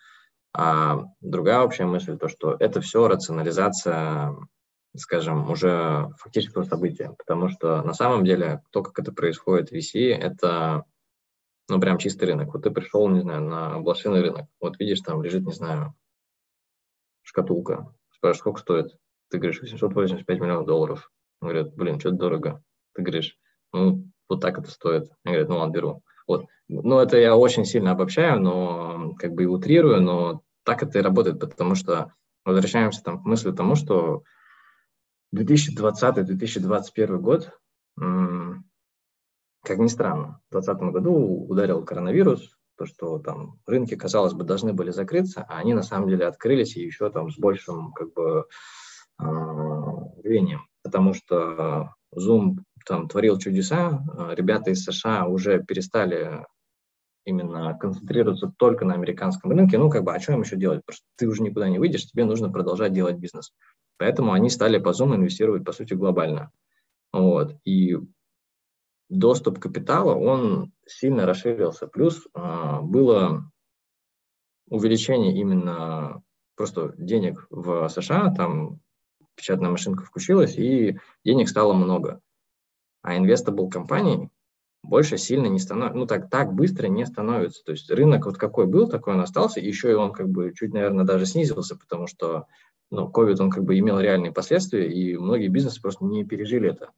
А 0.52 1.04
другая 1.22 1.60
общая 1.60 1.86
мысль, 1.86 2.18
то, 2.18 2.28
что 2.28 2.54
это 2.60 2.82
все 2.82 3.08
рационализация, 3.08 4.36
скажем, 5.00 5.50
уже 5.50 6.10
фактического 6.18 6.64
события. 6.64 7.14
Потому 7.18 7.48
что 7.48 7.82
на 7.82 7.94
самом 7.94 8.24
деле 8.24 8.62
то, 8.70 8.82
как 8.82 8.98
это 8.98 9.12
происходит 9.12 9.70
в 9.70 9.74
VC, 9.74 10.10
это 10.10 10.84
ну, 11.68 11.80
прям 11.80 11.98
чистый 11.98 12.26
рынок. 12.26 12.52
Вот 12.52 12.62
ты 12.62 12.70
пришел, 12.70 13.08
не 13.08 13.20
знаю, 13.20 13.42
на 13.42 13.80
блошиный 13.80 14.20
рынок, 14.20 14.46
вот 14.60 14.78
видишь, 14.78 15.00
там 15.00 15.22
лежит, 15.22 15.44
не 15.44 15.52
знаю, 15.52 15.94
шкатулка. 17.22 17.92
Спрашиваешь, 18.10 18.40
сколько 18.40 18.60
стоит? 18.60 18.96
Ты 19.30 19.38
говоришь, 19.38 19.60
885 19.60 20.40
миллионов 20.40 20.66
долларов. 20.66 21.10
Говорят, 21.40 21.74
блин, 21.74 21.98
что-то 21.98 22.16
дорого. 22.16 22.62
Ты 22.94 23.02
говоришь, 23.02 23.36
ну, 23.72 24.08
вот 24.28 24.40
так 24.40 24.58
это 24.58 24.70
стоит. 24.70 25.10
Они 25.24 25.34
говорят, 25.34 25.48
ну 25.48 25.58
ладно, 25.58 25.72
беру. 25.72 26.02
Вот. 26.26 26.46
Ну, 26.68 26.98
это 26.98 27.18
я 27.18 27.36
очень 27.36 27.64
сильно 27.64 27.92
обобщаю, 27.92 28.40
но 28.40 29.14
как 29.18 29.32
бы 29.32 29.44
и 29.44 29.46
утрирую, 29.46 30.00
но 30.00 30.42
так 30.64 30.82
это 30.82 30.98
и 30.98 31.02
работает, 31.02 31.38
потому 31.38 31.74
что 31.74 32.12
возвращаемся 32.44 33.02
там 33.02 33.22
к 33.22 33.26
мысли 33.26 33.52
тому, 33.52 33.74
что 33.74 34.22
2020-2021 35.36 37.18
год, 37.18 37.50
как 37.96 39.78
ни 39.78 39.88
странно, 39.88 40.40
в 40.48 40.52
2020 40.52 40.92
году 40.92 41.46
ударил 41.48 41.84
коронавирус, 41.84 42.56
то, 42.76 42.86
что 42.86 43.18
там 43.18 43.58
рынки, 43.66 43.96
казалось 43.96 44.34
бы, 44.34 44.44
должны 44.44 44.72
были 44.72 44.90
закрыться, 44.90 45.44
а 45.48 45.58
они 45.58 45.74
на 45.74 45.82
самом 45.82 46.08
деле 46.08 46.26
открылись 46.26 46.76
и 46.76 46.82
еще 46.82 47.10
там 47.10 47.30
с 47.30 47.38
большим 47.38 47.92
как 47.92 48.12
бы 48.12 48.44
рвением, 49.18 50.66
потому 50.82 51.14
что 51.14 51.94
Zoom 52.14 52.58
там 52.86 53.08
творил 53.08 53.38
чудеса, 53.38 54.04
а, 54.16 54.34
ребята 54.34 54.70
из 54.70 54.84
США 54.84 55.26
уже 55.26 55.62
перестали 55.62 56.44
именно 57.24 57.76
концентрироваться 57.76 58.52
только 58.56 58.84
на 58.84 58.94
американском 58.94 59.50
рынке, 59.50 59.78
ну, 59.78 59.90
как 59.90 60.04
бы, 60.04 60.14
а 60.14 60.20
что 60.20 60.32
им 60.32 60.42
еще 60.42 60.56
делать? 60.56 60.82
Просто 60.84 61.04
ты 61.16 61.26
уже 61.26 61.42
никуда 61.42 61.68
не 61.68 61.78
выйдешь, 61.78 62.06
тебе 62.06 62.24
нужно 62.24 62.50
продолжать 62.50 62.92
делать 62.92 63.16
бизнес. 63.16 63.52
Поэтому 63.98 64.32
они 64.32 64.50
стали 64.50 64.78
по 64.78 64.90
Zoom 64.90 65.14
инвестировать, 65.14 65.64
по 65.64 65.72
сути, 65.72 65.94
глобально. 65.94 66.50
Вот. 67.12 67.56
И 67.64 67.96
доступ 69.08 69.58
капитала, 69.58 70.14
он 70.14 70.72
сильно 70.86 71.26
расширился. 71.26 71.86
Плюс 71.86 72.26
а, 72.34 72.80
было 72.82 73.50
увеличение 74.68 75.38
именно 75.38 76.22
просто 76.56 76.94
денег 76.96 77.46
в 77.50 77.88
США, 77.88 78.32
там 78.34 78.80
печатная 79.36 79.70
машинка 79.70 80.04
включилась, 80.04 80.56
и 80.56 80.98
денег 81.24 81.48
стало 81.48 81.72
много. 81.74 82.20
А 83.02 83.16
инвестабл 83.16 83.68
компаний 83.68 84.30
больше 84.82 85.18
сильно 85.18 85.46
не 85.46 85.58
становится, 85.58 85.98
ну 85.98 86.06
так, 86.06 86.30
так 86.30 86.54
быстро 86.54 86.86
не 86.88 87.04
становится. 87.06 87.62
То 87.64 87.72
есть 87.72 87.90
рынок 87.90 88.26
вот 88.26 88.38
какой 88.38 88.66
был, 88.66 88.88
такой 88.88 89.14
он 89.14 89.20
остался, 89.20 89.60
еще 89.60 89.90
и 89.90 89.94
он 89.94 90.12
как 90.12 90.28
бы 90.28 90.52
чуть, 90.54 90.72
наверное, 90.72 91.04
даже 91.04 91.26
снизился, 91.26 91.76
потому 91.76 92.06
что 92.06 92.46
ну, 92.90 93.10
COVID, 93.10 93.40
он 93.40 93.50
как 93.50 93.64
бы 93.64 93.78
имел 93.78 93.98
реальные 93.98 94.32
последствия, 94.32 94.90
и 94.92 95.16
многие 95.16 95.48
бизнесы 95.48 95.80
просто 95.80 96.04
не 96.04 96.24
пережили 96.24 96.70
это. 96.70 96.90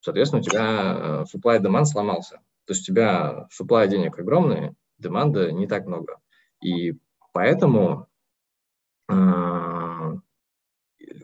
Соответственно, 0.00 0.40
у 0.40 0.44
тебя 0.44 0.64
э, 0.64 1.24
supply 1.32 1.60
demand 1.60 1.84
сломался. 1.84 2.36
То 2.64 2.72
есть 2.72 2.82
у 2.82 2.92
тебя 2.92 3.48
supply 3.58 3.88
денег 3.88 4.18
огромный, 4.18 4.74
деманда 4.98 5.52
не 5.52 5.66
так 5.66 5.86
много. 5.86 6.20
И 6.60 6.98
поэтому 7.32 8.08
э, 9.08 9.14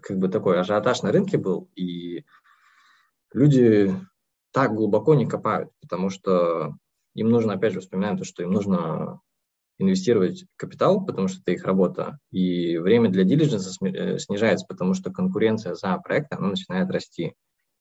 как 0.02 0.18
бы 0.18 0.28
такой 0.28 0.60
ажиотаж 0.60 1.02
на 1.02 1.12
рынке 1.12 1.38
был, 1.38 1.70
и 1.74 2.24
люди 3.32 3.94
так 4.52 4.74
глубоко 4.74 5.14
не 5.14 5.26
копают, 5.26 5.72
потому 5.80 6.10
что 6.10 6.76
им 7.14 7.30
нужно, 7.30 7.54
опять 7.54 7.72
же, 7.72 7.80
вспоминать 7.80 8.18
то, 8.18 8.24
что 8.24 8.42
им 8.42 8.52
нужно 8.52 9.20
инвестировать 9.78 10.44
капитал, 10.56 11.04
потому 11.04 11.28
что 11.28 11.40
это 11.40 11.52
их 11.52 11.64
работа, 11.64 12.18
и 12.30 12.78
время 12.78 13.10
для 13.10 13.24
дилиженса 13.24 13.74
э, 13.84 14.18
снижается, 14.18 14.66
потому 14.68 14.94
что 14.94 15.10
конкуренция 15.10 15.74
за 15.74 15.96
проект, 15.98 16.32
она 16.32 16.48
начинает 16.48 16.90
расти. 16.90 17.34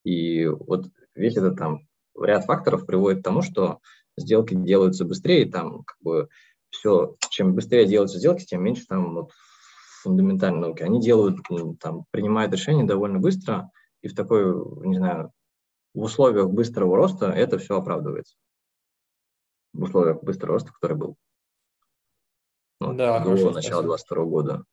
И 0.03 0.45
вот 0.47 0.87
весь 1.15 1.37
этот 1.37 1.57
там 1.57 1.87
ряд 2.19 2.45
факторов 2.45 2.85
приводит 2.85 3.21
к 3.21 3.23
тому, 3.23 3.41
что 3.41 3.79
сделки 4.17 4.55
делаются 4.55 5.05
быстрее, 5.05 5.49
там 5.49 5.83
как 5.83 5.97
бы 6.01 6.29
все, 6.69 7.15
чем 7.29 7.53
быстрее 7.53 7.85
делаются 7.85 8.17
сделки, 8.17 8.45
тем 8.45 8.63
меньше 8.63 8.85
там 8.87 9.13
вот 9.13 9.31
фундаментальной 10.01 10.61
науки. 10.61 10.83
Они 10.83 10.99
делают, 10.99 11.37
там, 11.79 12.05
принимают 12.11 12.51
решения 12.51 12.83
довольно 12.83 13.19
быстро, 13.19 13.69
и 14.01 14.07
в 14.07 14.15
такой, 14.15 14.43
не 14.85 14.97
знаю, 14.97 15.31
в 15.93 16.01
условиях 16.01 16.49
быстрого 16.49 16.97
роста 16.97 17.27
это 17.27 17.57
все 17.57 17.77
оправдывается. 17.77 18.35
В 19.73 19.83
условиях 19.83 20.21
быстрого 20.23 20.53
роста, 20.53 20.71
который 20.73 20.97
был. 20.97 21.15
Вот, 22.87 22.97
да, 22.97 23.19
до 23.19 23.51
начала 23.51 23.83
22 23.83 24.25
года. 24.25 24.63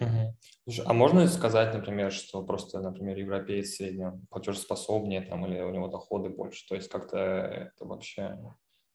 Угу. 0.00 0.36
Слушай, 0.64 0.84
а 0.86 0.92
можно 0.92 1.26
сказать, 1.28 1.74
например, 1.74 2.12
что 2.12 2.42
просто, 2.42 2.80
например, 2.80 3.16
европеец 3.18 3.76
средний 3.76 4.06
платежеспособнее 4.30 5.22
там, 5.22 5.46
или 5.46 5.60
у 5.60 5.70
него 5.70 5.88
доходы 5.88 6.30
больше? 6.30 6.66
То 6.68 6.74
есть 6.74 6.88
как-то 6.90 7.18
это 7.18 7.84
вообще... 7.84 8.38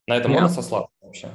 На 0.07 0.15
это 0.15 0.29
Нет. 0.29 0.41
можно 0.41 0.55
сослаться 0.55 0.95
вообще? 1.01 1.29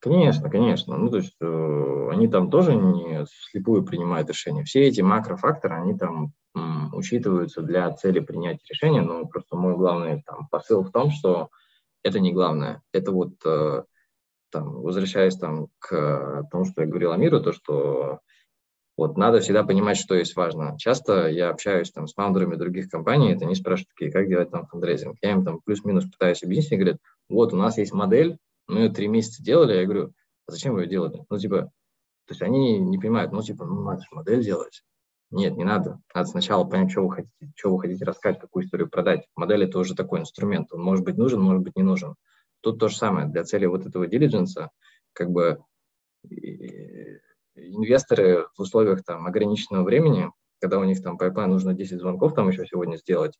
Конечно, 0.00 0.50
конечно. 0.50 0.96
Ну, 0.96 1.10
то 1.10 1.18
есть 1.18 1.36
э, 1.40 2.08
они 2.10 2.26
там 2.26 2.50
тоже 2.50 2.74
не 2.74 3.26
слепую 3.50 3.84
принимают 3.84 4.28
решения. 4.28 4.64
Все 4.64 4.82
эти 4.88 5.02
макрофакторы, 5.02 5.76
они 5.76 5.96
там 5.96 6.32
м, 6.56 6.94
учитываются 6.94 7.60
для 7.60 7.90
цели 7.92 8.20
принятия 8.20 8.64
решения, 8.68 9.02
но 9.02 9.26
просто 9.26 9.56
мой 9.56 9.76
главный 9.76 10.22
там, 10.22 10.48
посыл 10.48 10.82
в 10.82 10.90
том, 10.90 11.10
что 11.10 11.50
это 12.02 12.18
не 12.18 12.32
главное. 12.32 12.82
Это 12.92 13.12
вот, 13.12 13.34
э, 13.44 13.84
там, 14.50 14.82
возвращаясь 14.82 15.36
там, 15.36 15.68
к 15.78 16.46
тому, 16.50 16.64
что 16.64 16.82
я 16.82 16.86
говорил 16.86 17.12
Амиру, 17.12 17.40
то, 17.40 17.52
что 17.52 18.20
вот 18.96 19.16
надо 19.16 19.40
всегда 19.40 19.64
понимать, 19.64 19.96
что 19.96 20.14
есть 20.14 20.36
важно. 20.36 20.76
Часто 20.78 21.28
я 21.28 21.50
общаюсь 21.50 21.90
там 21.90 22.06
с 22.06 22.12
фаундерами 22.12 22.56
других 22.56 22.88
компаний, 22.88 23.32
это 23.32 23.46
они 23.46 23.54
спрашивают, 23.54 23.88
такие, 23.88 24.12
как 24.12 24.28
делать 24.28 24.50
там 24.50 24.66
фандрейзинг. 24.66 25.16
Я 25.22 25.32
им 25.32 25.44
там 25.44 25.60
плюс-минус 25.64 26.04
пытаюсь 26.04 26.42
объяснить, 26.42 26.80
говорят, 26.80 26.98
вот 27.28 27.52
у 27.52 27.56
нас 27.56 27.78
есть 27.78 27.94
модель, 27.94 28.36
мы 28.66 28.80
ее 28.80 28.88
три 28.90 29.08
месяца 29.08 29.42
делали, 29.42 29.74
я 29.74 29.84
говорю, 29.84 30.12
а 30.46 30.52
зачем 30.52 30.74
вы 30.74 30.82
ее 30.82 30.88
делали? 30.88 31.24
Ну, 31.30 31.38
типа, 31.38 31.70
то 32.26 32.32
есть 32.32 32.42
они 32.42 32.78
не 32.78 32.98
понимают, 32.98 33.32
ну, 33.32 33.42
типа, 33.42 33.64
ну, 33.64 33.82
надо 33.82 34.02
же 34.02 34.08
модель 34.12 34.44
делать. 34.44 34.82
Нет, 35.30 35.56
не 35.56 35.64
надо. 35.64 36.00
Надо 36.14 36.28
сначала 36.28 36.64
понять, 36.64 36.90
что 36.90 37.06
вы 37.06 37.14
хотите, 37.14 37.52
что 37.56 37.72
вы 37.72 37.80
хотите 37.80 38.04
рассказать, 38.04 38.40
какую 38.40 38.64
историю 38.64 38.90
продать. 38.90 39.26
Модель– 39.36 39.64
это 39.64 39.78
уже 39.78 39.94
такой 39.94 40.20
инструмент. 40.20 40.72
Он 40.72 40.82
может 40.82 41.04
быть 41.04 41.16
нужен, 41.16 41.40
может 41.40 41.62
быть 41.62 41.76
не 41.76 41.84
нужен. 41.84 42.16
Тут 42.60 42.78
то 42.78 42.88
же 42.88 42.96
самое. 42.96 43.26
Для 43.26 43.44
цели 43.44 43.66
вот 43.66 43.86
этого 43.86 44.06
дилидженса, 44.06 44.70
как 45.12 45.30
бы 45.30 45.62
инвесторы 47.54 48.46
в 48.56 48.60
условиях 48.60 49.04
там 49.04 49.26
ограниченного 49.26 49.84
времени, 49.84 50.30
когда 50.60 50.78
у 50.78 50.84
них 50.84 51.02
там 51.02 51.18
pipeline 51.18 51.50
нужно 51.50 51.74
10 51.74 52.00
звонков 52.00 52.34
там 52.34 52.48
еще 52.48 52.66
сегодня 52.66 52.96
сделать, 52.96 53.38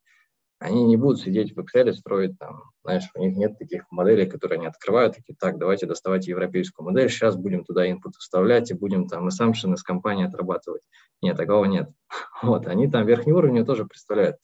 они 0.61 0.85
не 0.85 0.97
будут 0.99 1.21
сидеть 1.21 1.57
в 1.57 1.61
Excel, 1.61 1.91
строить 1.93 2.39
там, 2.39 2.65
знаешь, 2.85 3.05
у 3.15 3.21
них 3.21 3.35
нет 3.35 3.59
таких 3.59 3.91
моделей, 3.91 4.27
которые 4.27 4.59
они 4.59 4.67
открывают, 4.67 5.17
такие, 5.17 5.35
так, 5.35 5.59
давайте 5.59 5.87
доставайте 5.87 6.31
европейскую 6.31 6.85
модель, 6.85 7.09
сейчас 7.09 7.35
будем 7.35 7.65
туда 7.65 7.91
input 7.91 8.13
вставлять 8.19 8.71
и 8.71 8.75
будем 8.75 9.09
там 9.09 9.29
assumption 9.29 9.73
из 9.73 9.83
компании 9.83 10.27
отрабатывать. 10.27 10.83
Нет, 11.23 11.37
такого 11.37 11.65
нет. 11.65 11.89
Вот, 12.43 12.67
они 12.67 12.91
там 12.91 13.07
верхний 13.07 13.33
уровень 13.33 13.65
тоже 13.65 13.87
представляют. 13.87 14.37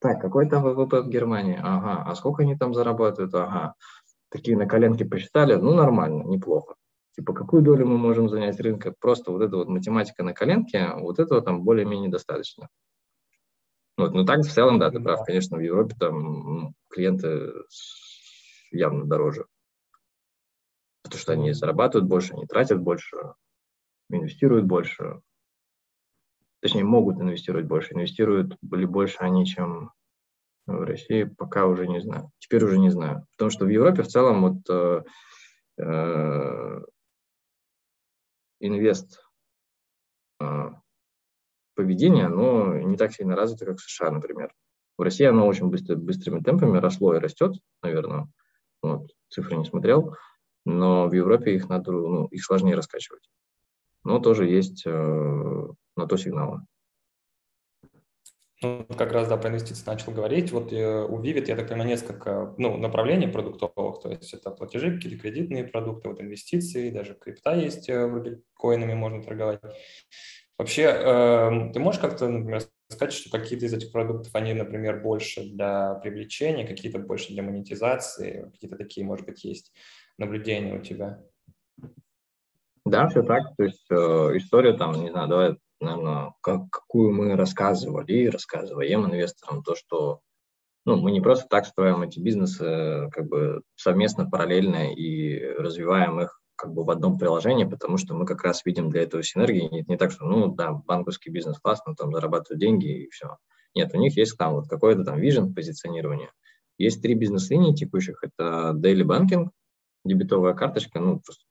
Так, 0.00 0.20
какой 0.20 0.48
там 0.48 0.62
ВВП 0.62 1.02
в 1.02 1.08
Германии? 1.08 1.58
Ага, 1.62 2.04
а 2.04 2.14
сколько 2.14 2.42
они 2.42 2.56
там 2.56 2.74
зарабатывают? 2.74 3.34
Ага. 3.34 3.74
Такие 4.30 4.56
на 4.56 4.66
коленке 4.66 5.04
посчитали, 5.04 5.54
ну, 5.54 5.74
нормально, 5.74 6.22
неплохо. 6.22 6.76
Типа, 7.16 7.32
какую 7.32 7.62
долю 7.62 7.86
мы 7.86 7.98
можем 7.98 8.28
занять 8.28 8.60
рынка? 8.60 8.94
Просто 8.98 9.32
вот 9.32 9.42
эта 9.42 9.56
вот 9.56 9.68
математика 9.68 10.22
на 10.22 10.32
коленке, 10.32 10.92
вот 10.94 11.18
этого 11.18 11.42
там 11.42 11.64
более-менее 11.64 12.10
достаточно. 12.10 12.68
Вот, 13.96 14.14
ну 14.14 14.24
так 14.24 14.40
в 14.40 14.50
целом, 14.50 14.78
да, 14.78 14.90
ты 14.90 15.00
прав, 15.00 15.24
конечно, 15.24 15.58
в 15.58 15.60
Европе 15.60 15.94
там 15.98 16.74
клиенты 16.88 17.52
явно 18.70 19.04
дороже. 19.04 19.46
Потому 21.02 21.20
что 21.20 21.32
они 21.32 21.52
зарабатывают 21.52 22.08
больше, 22.08 22.34
они 22.34 22.46
тратят 22.46 22.80
больше, 22.80 23.16
инвестируют 24.08 24.64
больше. 24.64 25.20
Точнее, 26.60 26.84
могут 26.84 27.16
инвестировать 27.20 27.66
больше. 27.66 27.94
Инвестируют 27.94 28.56
ли 28.62 28.86
больше 28.86 29.18
они, 29.18 29.44
чем 29.46 29.92
в 30.78 30.84
России, 30.84 31.24
пока 31.24 31.66
уже 31.66 31.86
не 31.86 32.00
знаю. 32.00 32.30
Теперь 32.38 32.64
уже 32.64 32.78
не 32.78 32.90
знаю. 32.90 33.26
Потому 33.32 33.50
что 33.50 33.64
в 33.64 33.68
Европе 33.68 34.02
в 34.02 34.08
целом 34.08 34.42
вот 34.42 34.70
э, 34.70 35.02
э, 35.78 36.80
инвест 38.60 39.22
э, 40.40 40.70
поведение, 41.74 42.26
оно 42.26 42.76
не 42.78 42.96
так 42.96 43.12
сильно 43.12 43.36
развито, 43.36 43.66
как 43.66 43.78
в 43.78 43.82
США, 43.82 44.10
например. 44.10 44.52
В 44.98 45.02
России 45.02 45.24
оно 45.24 45.46
очень 45.46 45.68
быстро, 45.68 45.96
быстрыми 45.96 46.40
темпами 46.40 46.78
росло 46.78 47.14
и 47.14 47.20
растет, 47.20 47.54
наверное. 47.82 48.28
Вот, 48.82 49.10
цифры 49.28 49.56
не 49.56 49.64
смотрел. 49.64 50.14
Но 50.66 51.08
в 51.08 51.12
Европе 51.14 51.54
их 51.54 51.68
надо, 51.68 51.92
ну, 51.92 52.26
их 52.26 52.44
сложнее 52.44 52.74
раскачивать. 52.74 53.28
Но 54.04 54.18
тоже 54.18 54.46
есть 54.46 54.82
э, 54.86 54.90
на 55.96 56.06
то 56.06 56.16
сигналы. 56.16 56.60
Ну, 58.62 58.84
как 58.84 59.12
раз, 59.12 59.26
да, 59.26 59.38
про 59.38 59.48
инвестиции 59.48 59.84
начал 59.86 60.12
говорить. 60.12 60.52
Вот 60.52 60.70
э, 60.70 61.04
у 61.04 61.18
Vivid, 61.18 61.46
я 61.46 61.56
так 61.56 61.68
понимаю, 61.68 61.88
несколько 61.88 62.54
ну, 62.58 62.76
направлений 62.76 63.26
продуктовых, 63.26 64.00
то 64.02 64.10
есть 64.10 64.34
это 64.34 64.50
платежи, 64.50 64.94
какие-то 64.94 65.18
кредитные 65.18 65.64
продукты, 65.64 66.10
вот 66.10 66.20
инвестиции, 66.20 66.90
даже 66.90 67.14
крипта 67.14 67.54
есть, 67.54 67.88
э, 67.88 68.06
вроде 68.06 68.42
коинами 68.54 68.92
можно 68.92 69.22
торговать. 69.22 69.60
Вообще, 70.58 70.82
э, 70.82 71.70
ты 71.72 71.80
можешь 71.80 72.02
как-то, 72.02 72.28
например, 72.28 72.60
сказать, 72.88 73.14
что 73.14 73.30
какие-то 73.30 73.64
из 73.64 73.72
этих 73.72 73.92
продуктов, 73.92 74.34
они, 74.34 74.52
например, 74.52 75.00
больше 75.00 75.42
для 75.42 75.94
привлечения, 75.94 76.66
какие-то 76.66 76.98
больше 76.98 77.32
для 77.32 77.42
монетизации, 77.42 78.50
какие-то 78.52 78.76
такие, 78.76 79.06
может 79.06 79.24
быть, 79.24 79.42
есть 79.42 79.72
наблюдения 80.18 80.74
у 80.74 80.82
тебя? 80.82 81.22
Да, 82.84 83.08
все 83.08 83.22
так. 83.22 83.56
То 83.56 83.64
есть 83.64 83.86
э, 83.90 83.94
история 84.36 84.74
там, 84.74 85.00
не 85.00 85.08
знаю, 85.08 85.28
давай 85.28 85.56
наверное, 85.80 86.34
как, 86.42 86.70
какую 86.70 87.12
мы 87.12 87.36
рассказывали 87.36 88.12
и 88.12 88.28
рассказываем 88.28 89.06
инвесторам, 89.06 89.62
то, 89.62 89.74
что 89.74 90.20
ну, 90.86 90.96
мы 90.96 91.10
не 91.10 91.20
просто 91.20 91.46
так 91.48 91.66
строим 91.66 92.02
эти 92.02 92.18
бизнесы 92.18 93.08
как 93.12 93.28
бы 93.28 93.62
совместно, 93.76 94.28
параллельно 94.28 94.92
и 94.92 95.40
развиваем 95.58 96.20
их 96.20 96.40
как 96.56 96.74
бы 96.74 96.84
в 96.84 96.90
одном 96.90 97.18
приложении, 97.18 97.64
потому 97.64 97.96
что 97.96 98.14
мы 98.14 98.26
как 98.26 98.42
раз 98.42 98.64
видим 98.66 98.90
для 98.90 99.02
этого 99.02 99.22
синергии. 99.22 99.68
Не, 99.70 99.84
не 99.86 99.96
так, 99.96 100.12
что, 100.12 100.26
ну, 100.26 100.54
да, 100.54 100.72
банковский 100.72 101.30
бизнес 101.30 101.58
классно, 101.58 101.94
там 101.94 102.12
зарабатывают 102.12 102.60
деньги 102.60 103.04
и 103.04 103.08
все. 103.08 103.38
Нет, 103.74 103.94
у 103.94 103.98
них 103.98 104.16
есть 104.16 104.36
там 104.36 104.54
вот 104.54 104.68
какой-то 104.68 105.04
там 105.04 105.18
вижен 105.18 105.54
позиционирования. 105.54 106.32
Есть 106.76 107.02
три 107.02 107.14
бизнес-линии 107.14 107.74
текущих. 107.74 108.22
Это 108.22 108.74
daily 108.74 109.04
banking, 109.04 109.48
дебетовая 110.04 110.54
карточка, 110.54 111.00
ну, 111.00 111.20
просто 111.20 111.44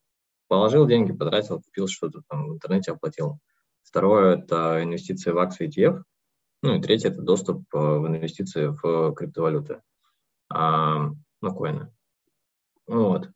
положил 0.48 0.86
деньги, 0.86 1.12
потратил, 1.12 1.62
купил 1.62 1.88
что-то 1.88 2.22
там 2.28 2.48
в 2.48 2.54
интернете, 2.54 2.92
оплатил. 2.92 3.40
Второе– 3.90 4.36
это 4.38 4.84
инвестиции 4.84 5.32
в 5.32 5.40
акции 5.40 5.68
ETF. 5.68 6.04
Ну 6.62 6.76
и 6.76 6.82
третье– 6.82 7.10
это 7.10 7.24
доступ 7.24 7.64
э, 7.74 7.78
в 7.78 8.06
инвестиции 8.06 8.68
в 8.68 9.14
криптовалюты, 9.16 9.82
а, 10.48 11.10
на 11.42 11.50
коины. 11.52 11.92
Вот. 12.86 13.32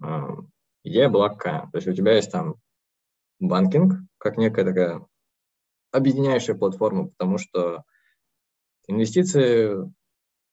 А, 0.00 0.36
идея 0.84 1.08
была 1.08 1.28
какая? 1.28 1.68
То 1.72 1.78
есть 1.78 1.88
у 1.88 1.92
тебя 1.92 2.14
есть 2.14 2.30
там 2.30 2.54
банкинг, 3.40 3.94
как 4.18 4.36
некая 4.36 4.64
такая 4.64 5.04
объединяющая 5.90 6.54
платформа, 6.54 7.08
потому 7.08 7.38
что 7.38 7.82
инвестиции 8.86 9.74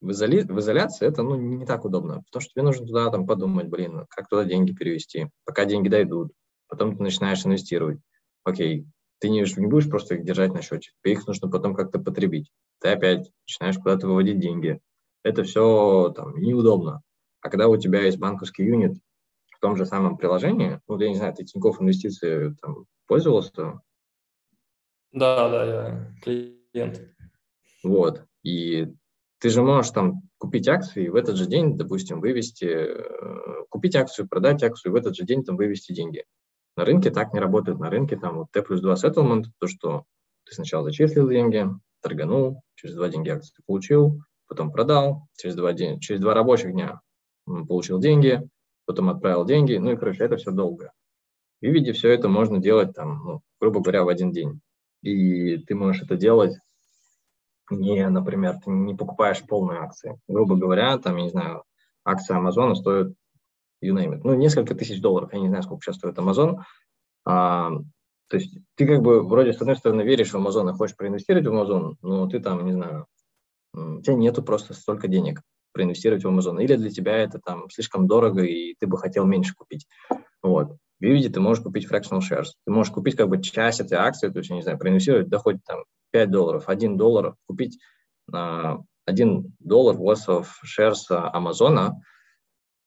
в, 0.00 0.10
изоли... 0.10 0.42
в 0.42 0.58
изоляции 0.58 1.06
это 1.06 1.22
ну, 1.22 1.36
не 1.36 1.64
так 1.64 1.84
удобно, 1.84 2.24
потому 2.24 2.40
что 2.40 2.50
тебе 2.50 2.62
нужно 2.62 2.86
туда 2.86 3.08
там 3.10 3.24
подумать, 3.24 3.68
блин, 3.68 4.04
как 4.08 4.28
туда 4.28 4.44
деньги 4.44 4.72
перевести, 4.72 5.28
пока 5.44 5.64
деньги 5.64 5.88
дойдут, 5.88 6.32
потом 6.66 6.96
ты 6.96 7.04
начинаешь 7.04 7.46
инвестировать. 7.46 8.00
Окей, 8.42 8.88
ты 9.22 9.28
не, 9.28 9.44
не 9.56 9.66
будешь 9.68 9.88
просто 9.88 10.16
их 10.16 10.24
держать 10.24 10.52
на 10.52 10.62
счете, 10.62 10.90
их 11.04 11.28
нужно 11.28 11.48
потом 11.48 11.76
как-то 11.76 12.00
потребить. 12.00 12.50
Ты 12.80 12.88
опять 12.88 13.30
начинаешь 13.46 13.78
куда-то 13.78 14.08
выводить 14.08 14.40
деньги. 14.40 14.80
Это 15.22 15.44
все 15.44 16.12
там 16.16 16.36
неудобно. 16.40 17.02
А 17.40 17.48
когда 17.48 17.68
у 17.68 17.76
тебя 17.76 18.00
есть 18.00 18.18
банковский 18.18 18.64
юнит 18.64 18.96
в 19.54 19.60
том 19.60 19.76
же 19.76 19.86
самом 19.86 20.16
приложении, 20.16 20.80
ну, 20.88 20.98
я 20.98 21.08
не 21.08 21.14
знаю, 21.14 21.34
ты 21.34 21.44
Тинькофф 21.44 21.80
инвестиции 21.80 22.56
там 22.60 22.86
пользовался? 23.06 23.80
Да, 25.12 25.48
да, 25.48 25.64
я 25.64 26.14
клиент. 26.20 27.08
Вот. 27.84 28.24
И 28.42 28.88
ты 29.38 29.50
же 29.50 29.62
можешь 29.62 29.92
там 29.92 30.22
купить 30.38 30.66
акции 30.66 31.04
и 31.04 31.08
в 31.10 31.14
этот 31.14 31.36
же 31.36 31.46
день, 31.46 31.76
допустим, 31.76 32.20
вывести, 32.20 32.64
э, 32.64 33.64
купить 33.68 33.94
акцию, 33.94 34.28
продать 34.28 34.64
акцию 34.64 34.90
и 34.90 34.92
в 34.94 34.96
этот 34.96 35.14
же 35.14 35.24
день 35.24 35.44
там 35.44 35.56
вывести 35.56 35.92
деньги. 35.92 36.24
На 36.76 36.84
рынке 36.84 37.10
так 37.10 37.32
не 37.32 37.40
работает. 37.40 37.78
На 37.78 37.90
рынке 37.90 38.16
там 38.16 38.38
вот 38.38 38.46
T 38.52 38.62
плюс 38.62 38.80
2 38.80 38.94
settlement, 38.94 39.44
то, 39.58 39.66
что 39.66 40.04
ты 40.44 40.54
сначала 40.54 40.84
зачислил 40.84 41.28
деньги, 41.28 41.66
торганул, 42.02 42.62
через 42.74 42.94
два 42.94 43.08
деньги 43.08 43.30
акции 43.30 43.62
получил, 43.66 44.20
потом 44.48 44.72
продал, 44.72 45.28
через 45.36 45.54
два, 45.54 45.72
день, 45.72 46.00
через 46.00 46.20
два 46.20 46.34
рабочих 46.34 46.72
дня 46.72 47.00
получил 47.46 47.98
деньги, 48.00 48.42
потом 48.86 49.10
отправил 49.10 49.44
деньги, 49.44 49.76
ну 49.76 49.92
и, 49.92 49.96
короче, 49.96 50.24
это 50.24 50.36
все 50.36 50.50
долго. 50.50 50.92
В 51.60 51.66
виде 51.66 51.92
все 51.92 52.10
это 52.10 52.28
можно 52.28 52.58
делать 52.58 52.92
там, 52.94 53.24
ну, 53.24 53.40
грубо 53.60 53.80
говоря, 53.80 54.04
в 54.04 54.08
один 54.08 54.32
день. 54.32 54.60
И 55.02 55.58
ты 55.58 55.74
можешь 55.74 56.02
это 56.02 56.16
делать 56.16 56.56
не, 57.70 58.08
например, 58.08 58.58
ты 58.62 58.70
не 58.70 58.94
покупаешь 58.94 59.42
полные 59.46 59.80
акции. 59.80 60.18
Грубо 60.28 60.56
говоря, 60.56 60.98
там, 60.98 61.16
я 61.16 61.22
не 61.22 61.30
знаю, 61.30 61.64
акция 62.04 62.36
Амазона 62.36 62.74
стоит 62.74 63.14
you 63.82 63.94
name 63.94 64.14
it. 64.14 64.20
Ну, 64.24 64.34
несколько 64.34 64.74
тысяч 64.74 65.00
долларов, 65.00 65.32
я 65.32 65.40
не 65.40 65.48
знаю, 65.48 65.62
сколько 65.62 65.84
сейчас 65.84 65.96
стоит 65.96 66.18
Amazon. 66.18 66.60
А, 67.24 67.70
то 68.28 68.36
есть 68.36 68.56
ты 68.76 68.86
как 68.86 69.02
бы 69.02 69.22
вроде 69.22 69.52
с 69.52 69.60
одной 69.60 69.76
стороны 69.76 70.02
веришь 70.02 70.32
в 70.32 70.36
Amazon 70.36 70.70
и 70.70 70.74
хочешь 70.74 70.96
проинвестировать 70.96 71.46
в 71.46 71.52
Amazon, 71.52 71.94
но 72.02 72.26
ты 72.28 72.40
там, 72.40 72.64
не 72.64 72.72
знаю, 72.72 73.06
у 73.74 74.00
тебя 74.00 74.14
нету 74.14 74.42
просто 74.42 74.74
столько 74.74 75.08
денег 75.08 75.42
проинвестировать 75.72 76.24
в 76.24 76.28
Amazon. 76.28 76.62
Или 76.62 76.76
для 76.76 76.90
тебя 76.90 77.16
это 77.16 77.38
там 77.38 77.68
слишком 77.70 78.06
дорого, 78.06 78.42
и 78.42 78.74
ты 78.78 78.86
бы 78.86 78.98
хотел 78.98 79.24
меньше 79.24 79.54
купить. 79.54 79.86
Вот. 80.42 80.76
В 81.00 81.04
Vivid 81.04 81.30
ты 81.30 81.40
можешь 81.40 81.64
купить 81.64 81.90
fractional 81.90 82.20
shares. 82.20 82.50
Ты 82.64 82.72
можешь 82.72 82.92
купить 82.92 83.16
как 83.16 83.28
бы 83.28 83.42
часть 83.42 83.80
этой 83.80 83.98
акции, 83.98 84.28
то 84.28 84.38
есть, 84.38 84.50
я 84.50 84.56
не 84.56 84.62
знаю, 84.62 84.78
проинвестировать, 84.78 85.28
доходит 85.28 85.64
там 85.64 85.84
5 86.12 86.30
долларов, 86.30 86.64
1 86.68 86.96
доллар, 86.96 87.34
купить 87.46 87.78
uh, 88.32 88.78
1 89.06 89.56
доллар 89.58 89.96
worth 89.96 90.28
of 90.28 90.46
shares 90.64 91.10
Амазона, 91.10 92.00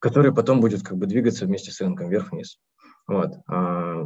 который 0.06 0.32
потом 0.32 0.60
будет 0.60 0.84
как 0.84 0.96
бы 0.96 1.06
двигаться 1.06 1.46
вместе 1.46 1.72
с 1.72 1.80
рынком 1.80 2.08
вверх-вниз. 2.08 2.60
Вот. 3.08 3.32
А, 3.48 4.04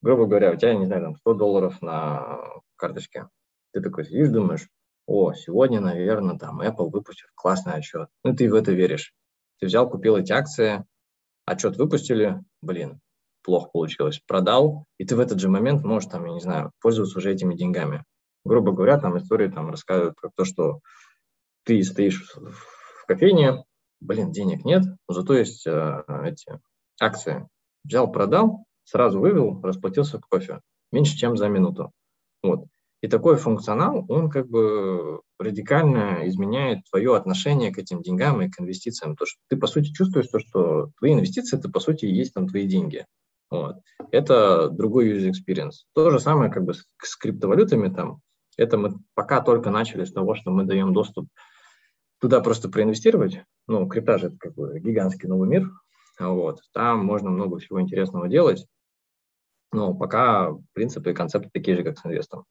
грубо 0.00 0.24
говоря, 0.24 0.50
у 0.50 0.56
тебя, 0.56 0.74
не 0.74 0.86
знаю, 0.86 1.02
там 1.02 1.16
100 1.16 1.34
долларов 1.34 1.82
на 1.82 2.38
карточке. 2.76 3.28
Ты 3.74 3.82
такой 3.82 4.06
сидишь, 4.06 4.30
думаешь, 4.30 4.66
о, 5.06 5.34
сегодня, 5.34 5.82
наверное, 5.82 6.38
там 6.38 6.62
Apple 6.62 6.88
выпустит 6.88 7.28
классный 7.34 7.74
отчет. 7.74 8.08
Ну, 8.24 8.34
ты 8.34 8.50
в 8.50 8.54
это 8.54 8.72
веришь. 8.72 9.12
Ты 9.60 9.66
взял, 9.66 9.86
купил 9.90 10.16
эти 10.16 10.32
акции, 10.32 10.86
отчет 11.44 11.76
выпустили, 11.76 12.40
блин, 12.62 13.00
плохо 13.42 13.68
получилось. 13.70 14.22
Продал, 14.26 14.86
и 14.96 15.04
ты 15.04 15.14
в 15.14 15.20
этот 15.20 15.40
же 15.40 15.50
момент 15.50 15.84
можешь, 15.84 16.08
там, 16.08 16.24
я 16.24 16.32
не 16.32 16.40
знаю, 16.40 16.72
пользоваться 16.80 17.18
уже 17.18 17.30
этими 17.30 17.54
деньгами. 17.54 18.04
Грубо 18.46 18.72
говоря, 18.72 18.98
там 18.98 19.18
истории 19.18 19.48
там 19.48 19.68
рассказывают 19.70 20.16
про 20.18 20.30
то, 20.34 20.46
что 20.46 20.80
ты 21.64 21.82
стоишь 21.82 22.34
в 22.34 23.06
кофейне, 23.06 23.62
блин, 24.04 24.32
денег 24.32 24.64
нет, 24.64 24.84
зато 25.08 25.34
есть 25.34 25.66
э, 25.66 26.04
эти 26.24 26.60
акции. 27.00 27.48
Взял, 27.84 28.10
продал, 28.10 28.64
сразу 28.84 29.18
вывел, 29.18 29.60
расплатился 29.62 30.20
кофе. 30.20 30.60
Меньше, 30.92 31.16
чем 31.16 31.36
за 31.36 31.48
минуту. 31.48 31.90
Вот. 32.42 32.66
И 33.02 33.08
такой 33.08 33.36
функционал, 33.36 34.06
он 34.08 34.30
как 34.30 34.48
бы 34.48 35.20
радикально 35.38 36.26
изменяет 36.28 36.80
твое 36.90 37.16
отношение 37.16 37.72
к 37.72 37.78
этим 37.78 38.00
деньгам 38.00 38.40
и 38.40 38.48
к 38.48 38.60
инвестициям. 38.60 39.16
То, 39.16 39.26
что 39.26 39.38
ты, 39.48 39.56
по 39.56 39.66
сути, 39.66 39.92
чувствуешь 39.92 40.28
то, 40.28 40.38
что 40.38 40.90
твои 40.98 41.12
инвестиции, 41.12 41.58
это, 41.58 41.68
по 41.70 41.80
сути, 41.80 42.06
есть 42.06 42.32
там 42.32 42.48
твои 42.48 42.66
деньги. 42.66 43.04
Вот. 43.50 43.76
Это 44.10 44.68
другой 44.70 45.10
user 45.10 45.30
experience. 45.30 45.84
То 45.94 46.10
же 46.10 46.18
самое 46.18 46.50
как 46.50 46.64
бы 46.64 46.74
с, 46.74 46.84
с 47.02 47.16
криптовалютами 47.16 47.92
там. 47.92 48.20
Это 48.56 48.78
мы 48.78 48.94
пока 49.14 49.40
только 49.40 49.70
начали 49.70 50.04
с 50.04 50.12
того, 50.12 50.34
что 50.34 50.50
мы 50.50 50.64
даем 50.64 50.92
доступ 50.92 51.26
туда 52.24 52.40
просто 52.40 52.70
проинвестировать. 52.70 53.42
Ну, 53.66 53.86
крипта 53.86 54.16
же 54.16 54.28
это 54.28 54.38
как 54.38 54.54
бы 54.54 54.80
гигантский 54.80 55.28
новый 55.28 55.46
мир. 55.46 55.70
Вот. 56.18 56.62
Там 56.72 57.04
можно 57.04 57.28
много 57.28 57.58
всего 57.58 57.82
интересного 57.82 58.28
делать. 58.28 58.66
Но 59.72 59.92
пока 59.92 60.56
принципы 60.72 61.10
и 61.10 61.14
концепты 61.14 61.50
такие 61.52 61.76
же, 61.76 61.84
как 61.84 61.98
с 61.98 62.06
инвестом. 62.06 62.46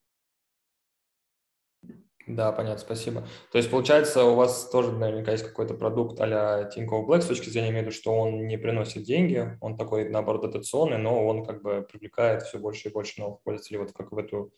Да, 2.28 2.52
понятно, 2.52 2.78
спасибо. 2.78 3.28
То 3.52 3.58
есть, 3.58 3.72
получается, 3.72 4.26
у 4.26 4.36
вас 4.36 4.70
тоже 4.70 4.92
наверняка 4.92 5.32
есть 5.32 5.44
какой-то 5.44 5.74
продукт 5.74 6.22
а-ля 6.22 6.70
Tinkoff 6.70 7.08
Black 7.08 7.22
с 7.22 7.26
точки 7.26 7.50
зрения, 7.50 7.70
имею 7.70 7.86
в 7.86 7.88
виду, 7.88 7.96
что 7.96 8.16
он 8.16 8.46
не 8.46 8.60
приносит 8.60 9.02
деньги, 9.02 9.58
он 9.60 9.76
такой, 9.76 10.08
наоборот, 10.08 10.44
дотационный, 10.44 11.00
но 11.00 11.26
он 11.26 11.44
как 11.44 11.64
бы 11.64 11.82
привлекает 11.82 12.44
все 12.44 12.60
больше 12.60 12.90
и 12.90 12.92
больше 12.92 13.20
новых 13.20 13.42
пользователей, 13.42 13.80
вот 13.80 13.92
как 13.92 14.12
в 14.12 14.18
эту 14.20 14.54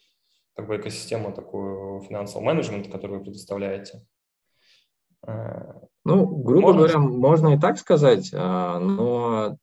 как 0.55 0.68
бы 0.68 0.76
экосистему 0.76 1.32
такую 1.34 2.01
финансового 2.01 2.45
менеджмента, 2.45 2.91
которую 2.91 3.20
вы 3.20 3.24
предоставляете. 3.24 4.05
Ну, 6.05 6.28
грубо 6.28 6.73
можно... 6.73 6.80
говоря, 6.80 6.99
можно 6.99 7.47
и 7.55 7.59
так 7.59 7.80
сказать, 7.80 8.32
а, 8.32 8.78
но 8.80 9.57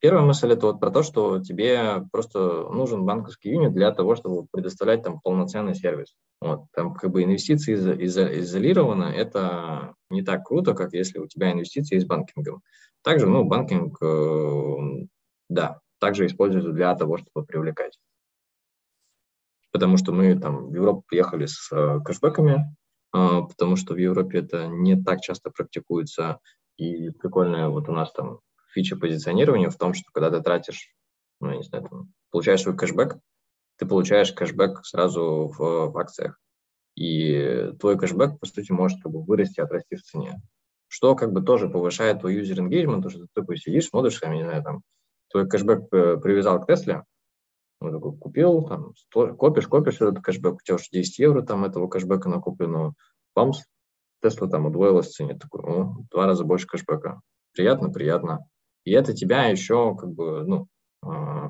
первая 0.00 0.24
мысль 0.24 0.50
это 0.52 0.66
вот 0.66 0.80
про 0.80 0.90
то, 0.90 1.04
что 1.04 1.38
тебе 1.38 2.04
просто 2.10 2.68
нужен 2.68 3.04
банковский 3.04 3.50
юнит 3.50 3.72
для 3.72 3.92
того, 3.92 4.16
чтобы 4.16 4.46
предоставлять 4.50 5.04
там 5.04 5.20
полноценный 5.20 5.76
сервис. 5.76 6.16
Вот, 6.40 6.64
там 6.74 6.94
как 6.94 7.12
бы 7.12 7.22
инвестиции 7.22 7.74
из- 7.74 7.86
из- 7.86 8.18
изолированы, 8.18 9.04
это 9.04 9.94
не 10.10 10.22
так 10.22 10.44
круто, 10.44 10.74
как 10.74 10.92
если 10.92 11.20
у 11.20 11.28
тебя 11.28 11.52
инвестиции 11.52 12.00
с 12.00 12.04
банкингом. 12.04 12.62
Также, 13.02 13.28
ну, 13.28 13.44
банкинг, 13.44 14.02
э, 14.02 15.06
да, 15.48 15.80
также 16.00 16.26
используется 16.26 16.72
для 16.72 16.92
того, 16.96 17.18
чтобы 17.18 17.46
привлекать. 17.46 18.00
Потому 19.70 19.96
что 19.96 20.10
мы 20.10 20.36
там 20.36 20.70
в 20.70 20.74
Европу 20.74 21.04
приехали 21.06 21.46
с 21.46 21.70
э, 21.70 22.00
кэшбэками, 22.04 22.74
потому 23.12 23.76
что 23.76 23.94
в 23.94 23.98
Европе 23.98 24.38
это 24.38 24.66
не 24.66 25.00
так 25.00 25.20
часто 25.20 25.50
практикуется. 25.50 26.40
И 26.76 27.10
прикольная 27.10 27.68
вот 27.68 27.88
у 27.88 27.92
нас 27.92 28.10
там 28.12 28.40
фича 28.72 28.96
позиционирования 28.96 29.70
в 29.70 29.76
том, 29.76 29.94
что 29.94 30.10
когда 30.12 30.30
ты 30.30 30.42
тратишь, 30.42 30.88
ну, 31.40 31.50
я 31.50 31.56
не 31.58 31.62
знаю, 31.62 31.86
там, 31.88 32.12
получаешь 32.30 32.62
свой 32.62 32.76
кэшбэк, 32.76 33.18
ты 33.76 33.86
получаешь 33.86 34.32
кэшбэк 34.32 34.84
сразу 34.84 35.52
в, 35.56 35.90
в 35.90 35.98
акциях. 35.98 36.38
и 36.94 37.72
твой 37.80 37.98
кэшбэк, 37.98 38.38
по 38.38 38.46
сути, 38.46 38.72
может 38.72 39.02
как 39.02 39.12
бы 39.12 39.22
вырасти, 39.22 39.60
отрасти 39.60 39.96
в 39.96 40.02
цене. 40.02 40.40
Что 40.88 41.14
как 41.14 41.32
бы 41.32 41.42
тоже 41.42 41.68
повышает 41.68 42.20
твой 42.20 42.40
user 42.40 42.58
engagement, 42.58 42.96
потому 42.96 43.10
что 43.10 43.20
ты 43.20 43.28
такой 43.34 43.56
сидишь, 43.56 43.88
смотришь, 43.88 44.20
я 44.22 44.28
не 44.28 44.42
знаю, 44.42 44.62
там, 44.62 44.82
твой 45.30 45.48
кэшбэк 45.48 45.92
э, 45.92 46.16
привязал 46.18 46.60
к 46.60 46.66
Тесле, 46.66 47.04
ну, 47.82 47.92
такой, 47.92 48.16
купил, 48.16 48.62
там, 48.62 48.92
копишь, 49.36 49.66
копишь 49.66 50.00
этот 50.00 50.22
кэшбэк, 50.22 50.54
у 50.54 50.58
тебя 50.62 50.76
уже 50.76 50.86
10 50.92 51.18
евро 51.18 51.42
там 51.42 51.64
этого 51.64 51.88
кэшбэка 51.88 52.28
накоплено, 52.28 52.94
бамс, 53.34 53.62
Тесла 54.22 54.48
там 54.48 54.66
удвоилась 54.66 55.08
в 55.08 55.12
цене, 55.12 55.34
такой, 55.34 55.62
ну, 55.62 56.06
два 56.10 56.26
раза 56.26 56.44
больше 56.44 56.66
кэшбэка. 56.66 57.20
Приятно, 57.52 57.90
приятно. 57.90 58.46
И 58.84 58.92
это 58.92 59.12
тебя 59.12 59.46
еще 59.46 59.96
как 59.96 60.10
бы, 60.10 60.44
ну, 60.44 60.68
э, 61.04 61.48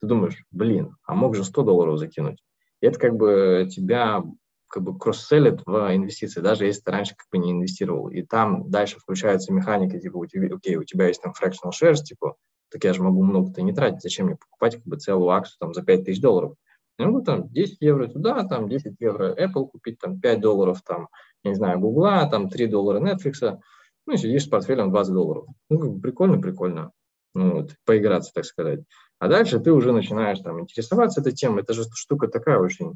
ты 0.00 0.06
думаешь, 0.06 0.44
блин, 0.50 0.96
а 1.04 1.14
мог 1.14 1.36
же 1.36 1.44
100 1.44 1.62
долларов 1.62 1.98
закинуть. 1.98 2.42
И 2.80 2.86
это 2.86 2.98
как 2.98 3.14
бы 3.14 3.68
тебя 3.70 4.22
как 4.68 4.82
бы 4.82 4.98
кросс-селит 4.98 5.60
в 5.66 5.94
инвестиции, 5.94 6.40
даже 6.40 6.64
если 6.64 6.80
ты 6.80 6.90
раньше 6.90 7.14
как 7.14 7.26
бы 7.30 7.38
не 7.38 7.52
инвестировал. 7.52 8.08
И 8.08 8.22
там 8.22 8.70
дальше 8.70 8.98
включаются 8.98 9.52
механики, 9.52 10.00
типа, 10.00 10.16
у 10.16 10.26
тебя, 10.26 10.54
окей, 10.54 10.76
у 10.76 10.84
тебя 10.84 11.08
есть 11.08 11.22
там 11.22 11.32
fractional 11.32 11.70
shares, 11.70 12.02
типа, 12.02 12.36
так 12.72 12.84
я 12.84 12.94
же 12.94 13.02
могу 13.02 13.22
много-то 13.22 13.62
не 13.62 13.72
тратить, 13.72 14.02
зачем 14.02 14.26
мне 14.26 14.36
покупать 14.36 14.76
как 14.76 14.84
бы 14.84 14.96
целую 14.96 15.30
акцию 15.30 15.56
там 15.60 15.74
за 15.74 15.82
5 15.82 16.04
тысяч 16.04 16.20
долларов. 16.20 16.54
Ну, 16.98 17.22
там 17.22 17.48
10 17.48 17.78
евро 17.80 18.06
туда, 18.08 18.44
там 18.44 18.68
10 18.68 18.96
евро 19.00 19.34
Apple 19.34 19.68
купить, 19.68 19.98
там 19.98 20.20
5 20.20 20.40
долларов, 20.40 20.82
там, 20.82 21.08
я 21.42 21.50
не 21.50 21.56
знаю, 21.56 21.78
Google, 21.80 22.28
там 22.30 22.48
3 22.48 22.66
доллара 22.66 23.00
Netflix, 23.00 23.58
ну, 24.06 24.16
сидишь 24.16 24.44
с 24.44 24.48
портфелем 24.48 24.90
20 24.90 25.12
долларов. 25.12 25.46
Ну, 25.68 25.78
как 25.78 25.90
бы 25.90 26.00
прикольно, 26.00 26.40
прикольно. 26.40 26.92
Ну, 27.34 27.52
вот, 27.56 27.76
поиграться, 27.84 28.32
так 28.34 28.44
сказать. 28.44 28.80
А 29.18 29.28
дальше 29.28 29.60
ты 29.60 29.72
уже 29.72 29.92
начинаешь 29.92 30.40
там 30.40 30.60
интересоваться 30.60 31.20
этой 31.20 31.32
темой. 31.32 31.62
Это 31.62 31.72
же 31.72 31.84
штука 31.94 32.28
такая 32.28 32.58
очень 32.58 32.94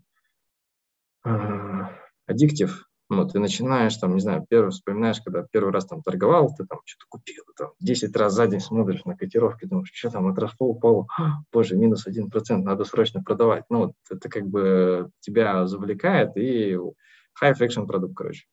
э, 1.24 1.31
аддиктив. 2.27 2.89
Ну, 3.09 3.27
ты 3.29 3.39
начинаешь, 3.39 3.97
там, 3.97 4.15
не 4.15 4.21
знаю, 4.21 4.45
первый, 4.49 4.71
вспоминаешь, 4.71 5.21
когда 5.21 5.47
первый 5.49 5.73
раз 5.73 5.87
там 5.87 6.03
торговал, 6.03 6.53
ты 6.53 6.67
там 6.67 6.81
что-то 6.85 7.07
купил, 7.09 7.45
там, 7.57 7.71
10 7.79 8.17
раз 8.17 8.35
за 8.35 8.49
день 8.49 8.61
смотришь 8.61 9.05
на 9.05 9.17
котировки, 9.17 9.65
думаешь, 9.65 9.91
что 9.93 10.11
там, 10.11 10.27
отросло, 10.27 10.67
упало, 10.67 11.07
боже, 11.53 11.77
минус 11.77 12.07
1%, 12.09 12.29
надо 12.63 12.85
срочно 12.85 13.23
продавать. 13.23 13.65
Ну, 13.71 13.79
вот, 13.79 13.93
это 14.11 14.29
как 14.29 14.47
бы 14.49 15.11
тебя 15.21 15.67
завлекает 15.67 16.37
и 16.37 16.75
high 17.41 17.55
friction 17.57 17.87
продукт, 17.87 18.17
короче. 18.17 18.47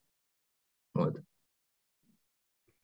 Вот. 0.94 1.16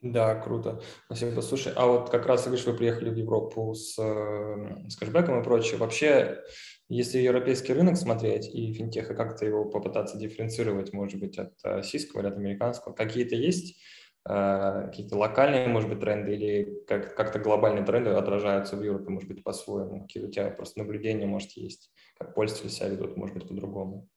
Да, 0.03 0.35
круто. 0.41 0.81
Спасибо. 1.07 1.41
Слушай, 1.43 1.75
а 1.77 1.87
вот 1.87 2.11
как 2.11 2.27
раз, 2.27 2.45
говоришь, 2.45 2.65
вы 2.65 2.73
приехали 2.73 3.11
в 3.11 3.17
Европу 3.17 3.75
с, 3.75 3.97
с 3.97 4.97
кэшбэком 4.97 5.41
и 5.41 5.45
прочее. 5.45 5.77
Вообще, 5.77 6.43
если 6.91 7.19
европейский 7.19 7.73
рынок 7.73 7.97
смотреть 7.97 8.53
и 8.53 8.73
финтеха, 8.73 9.15
как-то 9.15 9.47
его 9.47 9.65
попытаться 9.65 10.19
дифференцировать, 10.19 10.93
может 10.93 11.21
быть, 11.21 11.39
от 11.39 11.53
российского 11.63 12.21
или 12.21 12.29
от 12.29 12.37
американского, 12.37 12.93
какие-то 12.93 13.37
есть 13.37 13.81
э, 14.29 14.87
какие-то 14.87 15.17
локальные, 15.17 15.69
может 15.69 15.89
быть, 15.89 16.01
тренды 16.01 16.35
или 16.35 16.85
как- 16.89 17.15
как-то 17.15 17.39
глобальные 17.39 17.85
тренды 17.85 18.11
отражаются 18.11 18.77
в 18.77 18.83
Европе, 18.83 19.09
может 19.09 19.29
быть, 19.29 19.45
по-своему? 19.45 20.03
Какие 20.03 20.25
у 20.25 20.31
тебя 20.31 20.51
просто 20.51 20.81
наблюдения, 20.81 21.27
может, 21.27 21.53
есть? 21.53 21.93
Как 22.19 22.35
пользователи 22.35 22.69
себя 22.69 22.89
ведут, 22.89 23.17
может 23.17 23.37
быть, 23.37 23.47
по-другому? 23.47 24.09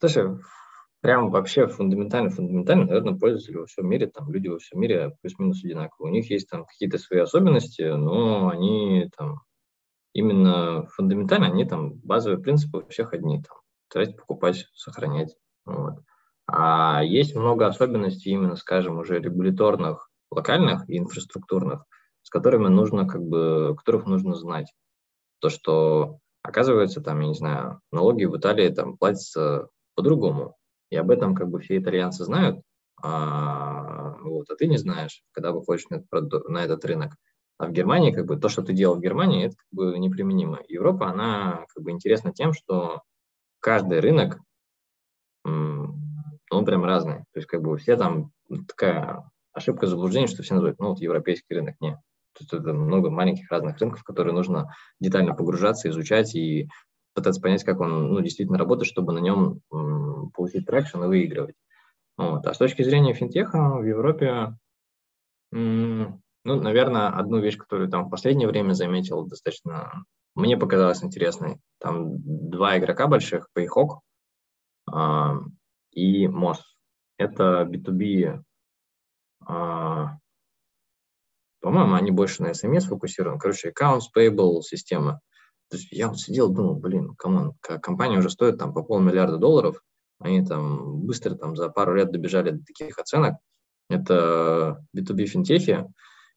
Слушай, 0.00 0.38
прям 1.06 1.30
вообще 1.30 1.68
фундаментально, 1.68 2.30
фундаментально, 2.30 2.86
наверное, 2.86 3.16
пользователи 3.16 3.58
во 3.58 3.66
всем 3.66 3.88
мире, 3.88 4.08
там 4.08 4.28
люди 4.28 4.48
во 4.48 4.58
всем 4.58 4.80
мире 4.80 5.16
плюс-минус 5.22 5.62
одинаковые. 5.62 6.10
У 6.10 6.12
них 6.12 6.28
есть 6.32 6.50
там 6.50 6.64
какие-то 6.64 6.98
свои 6.98 7.20
особенности, 7.20 7.82
но 7.82 8.48
они 8.48 9.08
там 9.16 9.42
именно 10.14 10.84
фундаментально, 10.88 11.46
они 11.46 11.64
там 11.64 11.92
базовые 12.00 12.42
принципы 12.42 12.78
у 12.78 12.88
всех 12.88 13.12
одни, 13.12 13.40
там, 13.40 13.56
тратить, 13.88 14.16
покупать, 14.16 14.66
сохранять. 14.74 15.36
Вот. 15.64 15.94
А 16.48 17.04
есть 17.04 17.36
много 17.36 17.68
особенностей 17.68 18.30
именно, 18.30 18.56
скажем, 18.56 18.98
уже 18.98 19.20
регуляторных, 19.20 20.10
локальных 20.32 20.90
и 20.90 20.98
инфраструктурных, 20.98 21.84
с 22.22 22.30
которыми 22.30 22.66
нужно, 22.66 23.06
как 23.06 23.22
бы, 23.22 23.76
которых 23.76 24.06
нужно 24.06 24.34
знать. 24.34 24.74
То, 25.38 25.50
что, 25.50 26.18
оказывается, 26.42 27.00
там, 27.00 27.20
я 27.20 27.28
не 27.28 27.34
знаю, 27.34 27.80
налоги 27.92 28.24
в 28.24 28.36
Италии 28.36 28.70
там 28.70 28.96
платятся 28.96 29.68
по-другому. 29.94 30.56
И 30.90 30.96
об 30.96 31.10
этом 31.10 31.34
как 31.34 31.48
бы 31.48 31.60
все 31.60 31.78
итальянцы 31.78 32.24
знают, 32.24 32.60
а, 33.02 34.16
вот, 34.22 34.50
а 34.50 34.56
ты 34.56 34.66
не 34.66 34.76
знаешь, 34.78 35.22
когда 35.32 35.52
выходишь 35.52 35.88
на 35.90 35.96
этот, 35.96 36.48
на 36.48 36.64
этот 36.64 36.84
рынок. 36.84 37.16
А 37.58 37.66
в 37.66 37.72
Германии, 37.72 38.12
как 38.12 38.26
бы, 38.26 38.36
то, 38.36 38.48
что 38.48 38.62
ты 38.62 38.72
делал 38.72 38.96
в 38.96 39.00
Германии, 39.00 39.46
это 39.46 39.56
как 39.56 39.66
бы 39.72 39.98
неприменимо. 39.98 40.60
Европа, 40.68 41.08
она 41.08 41.64
как 41.74 41.82
бы 41.82 41.90
интересна 41.90 42.32
тем, 42.32 42.52
что 42.52 43.02
каждый 43.60 44.00
рынок, 44.00 44.38
он 45.44 46.64
прям 46.64 46.84
разный. 46.84 47.20
То 47.32 47.38
есть, 47.38 47.48
как 47.48 47.62
бы, 47.62 47.76
все 47.78 47.96
там 47.96 48.30
такая 48.68 49.28
ошибка 49.52 49.86
заблуждения, 49.86 50.26
что 50.26 50.42
все 50.42 50.54
называют, 50.54 50.78
ну, 50.78 50.90
вот 50.90 51.00
европейский 51.00 51.54
рынок. 51.54 51.76
Нет. 51.80 51.96
Тут 52.34 52.52
это 52.52 52.74
много 52.74 53.10
маленьких 53.10 53.50
разных 53.50 53.78
рынков, 53.78 54.04
которые 54.04 54.34
нужно 54.34 54.74
детально 55.00 55.34
погружаться, 55.34 55.88
изучать 55.88 56.34
и 56.34 56.68
пытаться 57.16 57.40
понять, 57.40 57.64
как 57.64 57.80
он 57.80 58.12
ну, 58.12 58.20
действительно 58.20 58.58
работает, 58.58 58.88
чтобы 58.88 59.12
на 59.12 59.18
нем 59.18 59.60
получить 60.34 60.66
traction 60.66 61.02
и 61.02 61.06
выигрывать. 61.08 61.56
Вот. 62.16 62.46
А 62.46 62.54
с 62.54 62.58
точки 62.58 62.82
зрения 62.82 63.14
финтеха 63.14 63.76
в 63.76 63.84
Европе, 63.84 64.56
ну, 65.50 66.20
наверное, 66.44 67.08
одну 67.08 67.40
вещь, 67.40 67.56
которую 67.56 67.88
там 67.88 68.06
в 68.06 68.10
последнее 68.10 68.48
время 68.48 68.74
заметил, 68.74 69.26
достаточно 69.26 70.04
мне 70.36 70.56
показалось 70.56 71.02
интересной. 71.02 71.58
Там 71.80 72.18
два 72.50 72.78
игрока 72.78 73.06
больших, 73.06 73.48
Payhawk 73.56 74.00
а, 74.90 75.38
и 75.92 76.26
Moss. 76.26 76.58
Это 77.18 77.66
B2B, 77.68 78.42
а, 79.46 80.18
по-моему, 81.60 81.94
они 81.94 82.10
больше 82.10 82.42
на 82.42 82.50
SME 82.50 82.80
сфокусированы. 82.80 83.38
Короче, 83.38 83.72
accounts 83.72 84.04
payable 84.16 84.60
система. 84.60 85.20
То 85.68 85.76
есть 85.76 85.90
я 85.90 86.08
вот 86.08 86.18
сидел, 86.18 86.48
думал, 86.48 86.76
блин, 86.76 87.14
come 87.16 87.38
on, 87.38 87.54
компания 87.60 88.18
уже 88.18 88.30
стоит 88.30 88.58
там 88.58 88.72
по 88.72 88.82
полмиллиарда 88.82 89.38
долларов, 89.38 89.82
они 90.20 90.44
там 90.44 91.00
быстро 91.00 91.34
там 91.34 91.56
за 91.56 91.68
пару 91.68 91.94
лет 91.94 92.10
добежали 92.10 92.50
до 92.50 92.64
таких 92.64 92.98
оценок. 92.98 93.34
Это 93.88 94.82
B2B 94.96 95.26
финтехи. 95.26 95.86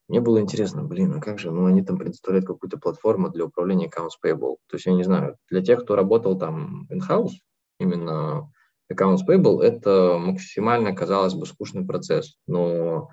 Мне 0.08 0.20
было 0.20 0.40
интересно, 0.40 0.82
блин, 0.82 1.14
а 1.14 1.20
как 1.20 1.38
же, 1.38 1.50
ну 1.50 1.66
они 1.66 1.82
там 1.82 1.96
предоставляют 1.96 2.46
какую-то 2.46 2.78
платформу 2.78 3.30
для 3.30 3.44
управления 3.44 3.88
accounts 3.88 4.18
payable. 4.24 4.56
То 4.68 4.74
есть 4.76 4.86
я 4.86 4.92
не 4.92 5.04
знаю, 5.04 5.36
для 5.48 5.62
тех, 5.62 5.82
кто 5.84 5.94
работал 5.94 6.36
там 6.36 6.88
in-house, 6.90 7.34
именно 7.78 8.52
accounts 8.92 9.20
payable, 9.26 9.60
это 9.62 10.18
максимально, 10.18 10.94
казалось 10.94 11.34
бы, 11.34 11.46
скучный 11.46 11.86
процесс. 11.86 12.36
Но 12.48 13.08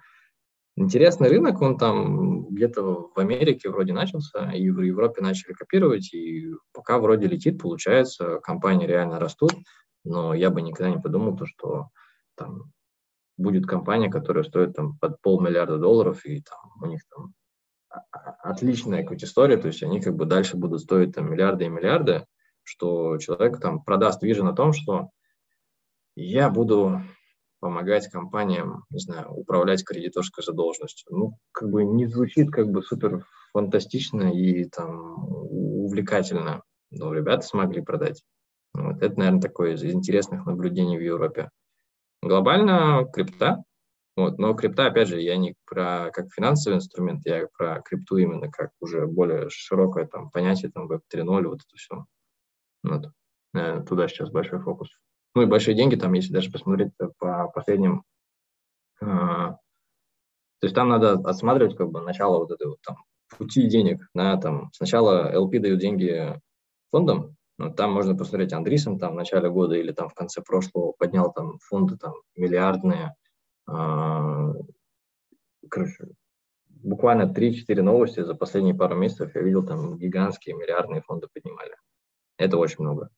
Интересный 0.79 1.29
рынок, 1.29 1.59
он 1.59 1.75
там 1.75 2.36
где-то 2.49 3.09
в 3.13 3.19
Америке 3.19 3.69
вроде 3.69 3.93
начался, 3.93 4.51
и 4.51 4.69
в 4.69 4.81
Европе 4.81 5.21
начали 5.21 5.53
копировать, 5.53 6.13
и 6.13 6.51
пока 6.73 6.99
вроде 6.99 7.27
летит, 7.27 7.61
получается, 7.61 8.39
компании 8.39 8.87
реально 8.87 9.19
растут, 9.19 9.53
но 10.03 10.33
я 10.33 10.49
бы 10.49 10.61
никогда 10.61 10.89
не 10.89 11.01
подумал, 11.01 11.37
то, 11.37 11.45
что 11.45 11.89
там 12.35 12.71
будет 13.37 13.65
компания, 13.65 14.09
которая 14.09 14.43
стоит 14.43 14.75
там 14.75 14.97
под 14.97 15.21
полмиллиарда 15.21 15.77
долларов, 15.77 16.25
и 16.25 16.41
там 16.41 16.71
у 16.81 16.85
них 16.87 17.01
там 17.15 17.33
отличная 18.43 19.03
какая-то 19.03 19.25
история, 19.25 19.57
то 19.57 19.67
есть 19.67 19.83
они 19.83 20.01
как 20.01 20.15
бы 20.15 20.25
дальше 20.25 20.57
будут 20.57 20.81
стоить 20.81 21.15
там 21.15 21.31
миллиарды 21.31 21.65
и 21.65 21.69
миллиарды, 21.69 22.25
что 22.63 23.17
человек 23.17 23.59
там 23.59 23.83
продаст 23.83 24.23
вижен 24.23 24.47
о 24.47 24.53
том, 24.53 24.73
что 24.73 25.09
я 26.15 26.49
буду 26.49 27.01
помогать 27.59 28.07
компаниям, 28.09 28.83
не 28.89 28.99
знаю, 28.99 29.31
управлять 29.31 29.83
кредиторской 29.83 30.43
задолженностью. 30.43 31.07
Ну, 31.09 31.37
как 31.51 31.69
бы 31.69 31.83
не 31.83 32.05
звучит 32.05 32.51
как 32.51 32.69
бы 32.69 32.83
супер 32.83 33.25
фантастично 33.53 34.31
и 34.31 34.65
там 34.65 35.15
увлекательно, 35.23 36.61
но 36.91 37.13
ребята 37.13 37.45
смогли 37.45 37.81
продать. 37.81 38.23
Вот 38.73 39.01
это, 39.01 39.17
наверное, 39.17 39.41
такое 39.41 39.73
из 39.73 39.83
интересных 39.83 40.45
наблюдений 40.45 40.97
в 40.97 41.01
Европе. 41.01 41.49
Глобально 42.21 43.05
крипта, 43.11 43.63
вот, 44.15 44.37
но 44.39 44.53
крипта, 44.53 44.87
опять 44.87 45.07
же, 45.07 45.21
я 45.21 45.37
не 45.37 45.55
про 45.65 46.09
как 46.11 46.31
финансовый 46.33 46.75
инструмент, 46.75 47.21
я 47.25 47.47
про 47.57 47.81
крипту 47.81 48.17
именно 48.17 48.51
как 48.51 48.71
уже 48.79 49.07
более 49.07 49.49
широкое 49.49 50.05
там 50.05 50.29
понятие, 50.31 50.71
там 50.71 50.91
Web 50.91 51.01
3.0, 51.13 51.47
вот 51.47 51.59
это 51.59 51.75
все. 51.75 52.05
Вот. 52.83 53.85
Туда 53.87 54.07
сейчас 54.07 54.29
большой 54.29 54.59
фокус 54.59 54.89
ну 55.37 55.43
и 55.43 55.45
большие 55.45 55.75
деньги, 55.75 55.95
там, 55.95 56.13
если 56.13 56.33
даже 56.33 56.51
посмотреть 56.51 56.91
по 57.19 57.47
последним, 57.49 58.03
э, 59.01 59.05
то 59.05 59.59
есть 60.63 60.73
там 60.73 60.89
надо 60.89 61.11
отсматривать 61.13 61.77
как 61.77 61.91
бы 61.91 62.01
начало 62.01 62.39
вот 62.39 62.49
этой 62.49 62.65
вот 62.65 62.81
там 62.81 62.97
пути 63.37 63.67
денег, 63.67 64.09
на 64.15 64.35
там 64.37 64.71
сначала 64.73 65.31
LP 65.31 65.59
дают 65.59 65.79
деньги 65.79 66.41
фондам, 66.89 67.35
ну, 67.59 67.71
там 67.71 67.91
можно 67.93 68.17
посмотреть 68.17 68.51
Андрисом 68.51 68.97
там 68.97 69.13
в 69.13 69.15
начале 69.15 69.47
года 69.51 69.75
или 69.75 69.91
там 69.91 70.09
в 70.09 70.15
конце 70.15 70.41
прошлого 70.41 70.93
поднял 70.97 71.31
там 71.31 71.59
фонды 71.59 71.97
там 71.97 72.15
миллиардные, 72.35 73.13
э, 73.69 74.53
короче, 75.69 76.07
буквально 76.67 77.31
3-4 77.31 77.83
новости 77.83 78.23
за 78.23 78.33
последние 78.33 78.73
пару 78.73 78.95
месяцев 78.95 79.35
я 79.35 79.41
видел, 79.41 79.63
там 79.63 79.99
гигантские 79.99 80.55
миллиардные 80.55 81.03
фонды 81.03 81.27
поднимали. 81.31 81.75
Это 82.39 82.57
очень 82.57 82.83
много. 82.83 83.11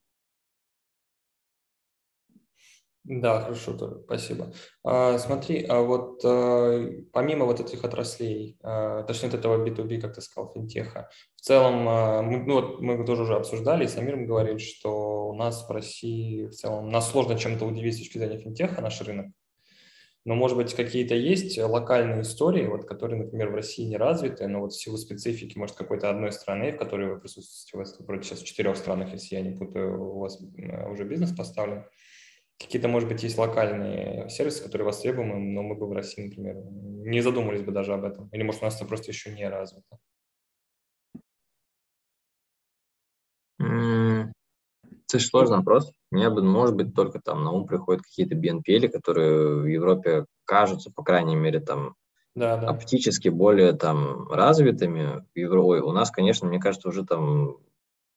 Да, 3.12 3.42
хорошо, 3.42 3.74
тоже, 3.74 4.02
спасибо. 4.06 4.54
А, 4.84 5.18
смотри, 5.18 5.66
а 5.68 5.82
вот 5.82 6.22
а, 6.24 6.92
помимо 7.12 7.46
вот 7.46 7.60
этих 7.60 7.84
отраслей, 7.84 8.56
а, 8.62 9.02
точнее, 9.02 9.30
вот 9.30 9.40
этого 9.40 9.66
B2B, 9.66 10.00
как 10.00 10.14
ты 10.14 10.22
сказал, 10.22 10.54
финтеха, 10.54 11.10
в 11.36 11.42
целом, 11.42 11.90
а, 11.90 12.22
ну, 12.22 12.54
вот 12.54 12.82
мы 12.82 13.04
тоже 13.08 13.24
уже 13.24 13.34
обсуждали, 13.34 13.86
и 13.86 13.88
с 13.88 13.98
Амиром 13.98 14.28
говорили, 14.28 14.60
что 14.60 15.30
у 15.30 15.34
нас 15.34 15.68
в 15.68 15.72
России 15.72 16.46
в 16.46 16.52
целом, 16.52 16.92
нас 16.92 17.10
сложно 17.10 17.36
чем-то 17.36 17.66
удивить 17.66 17.96
с 17.96 17.98
точки 17.98 18.20
зрения 18.20 18.38
финтеха, 18.38 18.80
наш 18.80 19.02
рынок, 19.02 19.34
но, 20.24 20.36
может 20.36 20.56
быть, 20.56 20.76
какие-то 20.76 21.16
есть 21.16 21.58
локальные 21.58 22.22
истории, 22.22 22.68
вот, 22.68 22.86
которые, 22.86 23.24
например, 23.24 23.50
в 23.50 23.56
России 23.56 23.86
не 23.86 23.98
развиты, 23.98 24.46
но 24.48 24.60
вот 24.60 24.74
в 24.74 24.80
силу 24.80 24.98
специфики, 24.98 25.58
может, 25.58 25.76
какой-то 25.76 26.12
одной 26.12 26.32
страны, 26.32 26.74
в 26.74 26.78
которой 26.78 27.12
вы 27.12 27.20
присутствуете, 27.20 27.76
у 27.76 27.80
вас 27.80 28.00
вроде 28.08 28.22
сейчас 28.22 28.42
в 28.42 28.46
четырех 28.46 28.78
странах, 28.78 29.14
если 29.14 29.34
я 29.34 29.42
не 29.42 29.58
путаю, 29.58 30.00
у 30.00 30.20
вас 30.20 30.40
уже 30.92 31.06
бизнес 31.06 31.36
поставлен, 31.36 31.86
Какие-то, 32.60 32.90
может 32.90 33.08
быть, 33.08 33.24
есть 33.24 33.38
локальные 33.38 34.30
сервисы, 34.30 34.64
которые 34.64 34.86
востребованы, 34.86 35.38
но 35.38 35.64
мы 35.64 35.76
бы 35.76 35.88
в 35.88 35.94
России, 35.94 36.28
например, 36.28 36.58
не 36.58 37.22
задумались 37.22 37.62
бы 37.62 37.72
даже 37.72 37.94
об 37.94 38.04
этом. 38.04 38.28
Или, 38.30 38.44
может, 38.44 38.62
у 38.62 38.66
нас 38.66 38.76
это 38.76 38.86
просто 38.86 39.12
еще 39.12 39.32
не 39.32 39.48
развито. 39.48 39.98
Это 43.60 45.20
сложный 45.20 45.58
вопрос. 45.58 45.92
Мне, 46.12 46.30
может 46.30 46.76
быть, 46.76 46.94
только 46.94 47.20
там 47.20 47.44
на 47.44 47.52
ум 47.52 47.66
приходят 47.66 48.04
какие-то 48.04 48.36
BNPL, 48.36 48.90
которые 48.90 49.62
в 49.62 49.66
Европе 49.66 50.26
кажутся, 50.46 50.92
по 50.92 51.04
крайней 51.04 51.36
мере, 51.36 51.60
там 51.60 51.96
да, 52.36 52.58
да. 52.58 52.68
оптически 52.68 53.30
более 53.30 53.74
там 53.74 54.28
развитыми. 54.30 55.26
Ой, 55.36 55.80
у 55.80 55.92
нас, 55.92 56.12
конечно, 56.12 56.48
мне 56.48 56.60
кажется, 56.60 56.90
уже 56.90 57.06
там 57.06 57.58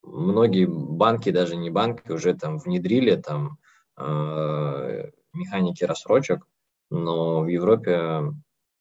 многие 0.03 0.67
банки, 0.67 1.31
даже 1.31 1.57
не 1.57 1.71
банки, 1.71 2.11
уже 2.11 2.35
там 2.35 2.59
внедрили 2.59 3.17
там 3.17 3.59
механики 3.99 5.85
рассрочек, 5.85 6.47
но 6.91 7.41
в 7.41 7.49
Европе, 7.49 8.33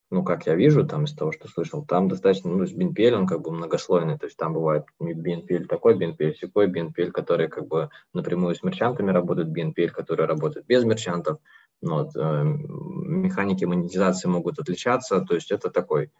ну, 0.10 0.24
как 0.24 0.46
я 0.48 0.56
вижу, 0.56 0.86
там 0.86 1.06
из 1.06 1.14
того, 1.14 1.32
что 1.32 1.48
слышал, 1.48 1.86
там 1.86 2.10
достаточно, 2.10 2.52
ну, 2.52 2.66
с 2.66 2.74
BNPL 2.74 3.14
он 3.14 3.28
как 3.28 3.42
бы 3.42 3.52
многослойный, 3.52 4.18
то 4.18 4.26
есть 4.26 4.38
там 4.38 4.54
бывает 4.54 4.86
BNPL 5.02 5.66
такой, 5.66 5.98
BNPL 5.98 6.36
секой, 6.36 6.68
BNPL, 6.68 7.12
которые 7.12 7.48
как 7.48 7.68
бы 7.68 7.90
напрямую 8.14 8.56
с 8.56 8.64
мерчантами 8.64 9.12
работают, 9.12 9.50
BNPL, 9.50 9.90
которые 9.90 10.28
работают 10.28 10.68
без 10.68 10.84
мерчантов, 10.84 11.40
ну, 11.82 12.04
вот, 12.04 12.16
э, 12.16 12.44
механики 12.44 13.66
монетизации 13.66 14.28
могут 14.28 14.60
отличаться, 14.60 15.22
то 15.22 15.34
есть 15.34 15.52
это 15.52 15.70
такой 15.70 16.12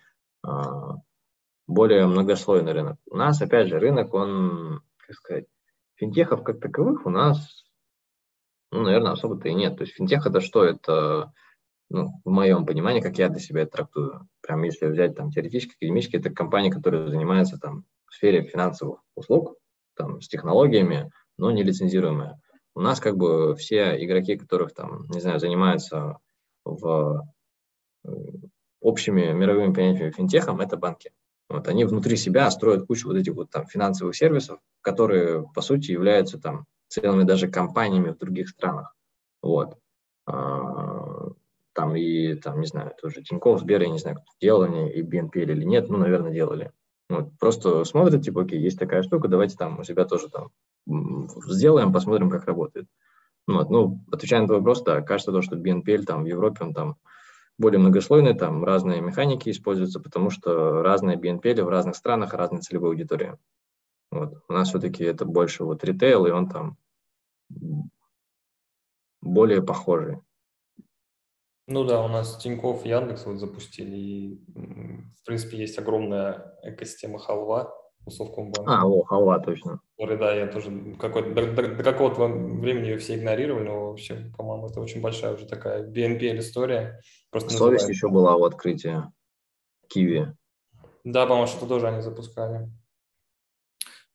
э, 0.46 0.50
более 1.68 2.08
многослойный 2.08 2.72
рынок. 2.72 2.98
У 3.10 3.18
нас, 3.18 3.42
опять 3.42 3.68
же, 3.68 3.80
рынок, 3.80 4.14
он, 4.14 4.82
как 4.98 5.16
сказать, 5.16 5.46
финтехов 5.96 6.44
как 6.44 6.60
таковых 6.60 7.06
у 7.06 7.10
нас 7.10 7.66
ну, 8.72 8.82
наверное, 8.82 9.12
особо-то 9.12 9.50
и 9.50 9.54
нет. 9.54 9.78
То 9.78 9.84
есть 9.84 9.94
финтех 9.94 10.26
это 10.26 10.40
что? 10.40 10.64
Это, 10.64 11.34
ну, 11.90 12.10
в 12.24 12.30
моем 12.30 12.66
понимании, 12.66 13.02
как 13.02 13.18
я 13.18 13.30
для 13.30 13.40
себя 13.40 13.64
это 13.64 13.72
трактую. 13.72 14.28
Прям 14.42 14.64
если 14.64 14.88
взять 14.88 15.16
там 15.16 15.30
теоретически, 15.30 15.76
академически, 15.76 16.16
это 16.16 16.30
компании, 16.30 16.70
которые 16.70 17.10
занимаются 17.10 17.58
там 17.58 17.86
в 18.08 18.16
сфере 18.16 18.44
финансовых 18.44 19.02
услуг, 19.16 19.56
там, 19.96 20.22
с 20.22 20.28
технологиями, 20.28 21.12
но 21.38 21.52
не 21.52 21.64
лицензируемые. 21.64 22.40
У 22.74 22.82
нас 22.82 23.00
как 23.00 23.18
бы 23.18 23.56
все 23.56 24.04
игроки, 24.04 24.38
которых 24.38 24.74
там, 24.74 25.06
не 25.10 25.20
знаю, 25.20 25.40
занимаются 25.40 26.18
в 26.64 27.26
э, 28.06 28.10
общими 28.80 29.34
мировыми 29.34 29.74
понятиями 29.74 30.12
финтехом, 30.12 30.62
это 30.62 30.78
банки. 30.78 31.12
Вот, 31.50 31.68
они 31.68 31.84
внутри 31.84 32.16
себя 32.16 32.50
строят 32.50 32.88
кучу 32.88 33.08
вот 33.08 33.18
этих 33.18 33.34
вот 33.34 33.50
там 33.50 33.66
финансовых 33.66 34.16
сервисов, 34.16 34.60
которые, 34.80 35.46
по 35.54 35.62
сути, 35.62 35.92
являются 35.92 36.40
там 36.40 36.66
целыми 36.92 37.24
даже 37.24 37.48
компаниями 37.48 38.12
в 38.12 38.18
других 38.18 38.50
странах. 38.50 38.94
Вот. 39.42 39.78
А, 40.26 41.30
там 41.74 41.96
и, 41.96 42.36
там, 42.36 42.60
не 42.60 42.68
знаю, 42.68 42.94
тоже 43.02 43.24
Тинькофф, 43.24 43.62
Сбер, 43.62 43.82
я 43.82 43.90
не 43.90 43.98
знаю, 43.98 44.18
кто 44.18 44.26
делал 44.42 44.64
они, 44.64 44.92
и 44.92 45.02
BNP 45.02 45.32
или 45.36 45.64
нет, 45.64 45.90
ну, 45.90 45.98
наверное, 45.98 46.32
делали. 46.32 46.72
Вот, 47.10 47.30
просто 47.40 47.84
смотрят, 47.86 48.24
типа, 48.24 48.44
окей, 48.44 48.60
есть 48.60 48.78
такая 48.78 49.04
штука, 49.04 49.28
давайте 49.28 49.56
там 49.58 49.80
у 49.80 49.84
себя 49.84 50.06
тоже 50.06 50.30
там 50.30 50.52
сделаем, 50.86 51.94
посмотрим, 51.94 52.30
как 52.30 52.46
работает. 52.46 52.88
Вот, 53.48 53.70
ну, 53.70 54.04
отвечая 54.12 54.42
на 54.42 54.48
твой 54.48 54.60
вопрос, 54.60 54.84
да, 54.84 55.02
кажется 55.02 55.32
то, 55.32 55.42
что 55.42 55.56
BNPL 55.56 56.04
там 56.04 56.24
в 56.24 56.28
Европе, 56.28 56.66
он 56.66 56.74
там 56.74 56.98
более 57.58 57.80
многослойный, 57.80 58.34
там 58.34 58.64
разные 58.64 59.02
механики 59.02 59.50
используются, 59.50 60.00
потому 60.00 60.30
что 60.30 60.82
разные 60.84 61.18
BNPL 61.18 61.64
в 61.64 61.70
разных 61.70 61.96
странах, 61.96 62.34
разная 62.34 62.62
целевая 62.62 62.92
аудитория. 62.92 63.38
Вот. 64.12 64.44
У 64.50 64.54
нас 64.54 64.70
все-таки 64.70 65.04
это 65.04 65.26
больше 65.26 65.64
вот 65.64 65.84
ритейл, 65.84 66.26
и 66.26 66.32
он 66.32 66.50
там 66.50 66.78
более 69.22 69.62
похожий. 69.62 70.18
Ну 71.68 71.84
да, 71.86 72.04
у 72.04 72.08
нас 72.08 72.38
Тинькофф, 72.38 72.86
Яндекс 72.86 73.26
вот 73.26 73.38
запустили, 73.38 73.96
и 73.96 74.44
в 75.22 75.26
принципе 75.26 75.58
есть 75.58 75.78
огромная 75.78 76.58
экосистема 76.64 77.20
халва 77.20 77.74
у 78.06 78.12
Совкомбанка. 78.12 78.80
А, 78.80 78.86
о, 78.86 79.04
халва, 79.04 79.40
точно. 79.40 79.80
Который, 79.98 80.18
да, 80.18 80.34
я 80.34 80.48
тоже 80.48 80.96
какой 81.00 81.34
до, 81.34 81.54
до, 81.54 81.76
до 81.76 81.84
какого-то 81.84 82.26
времени 82.26 82.88
ее 82.88 82.98
все 82.98 83.16
игнорировали, 83.16 83.68
но 83.68 83.90
вообще, 83.90 84.32
по-моему, 84.36 84.68
это 84.68 84.82
очень 84.82 85.02
большая 85.02 85.36
уже 85.36 85.46
такая 85.46 85.88
BNPL 85.88 86.40
история. 86.40 87.00
Просто 87.30 87.52
Совесть 87.52 87.88
еще 87.88 88.10
была 88.10 88.36
у 88.36 88.44
открытия 88.44 89.14
Киви. 89.88 90.36
Да, 91.04 91.26
по-моему, 91.26 91.48
что-то 91.48 91.68
тоже 91.68 91.88
они 91.88 92.02
запускали. 92.02 92.70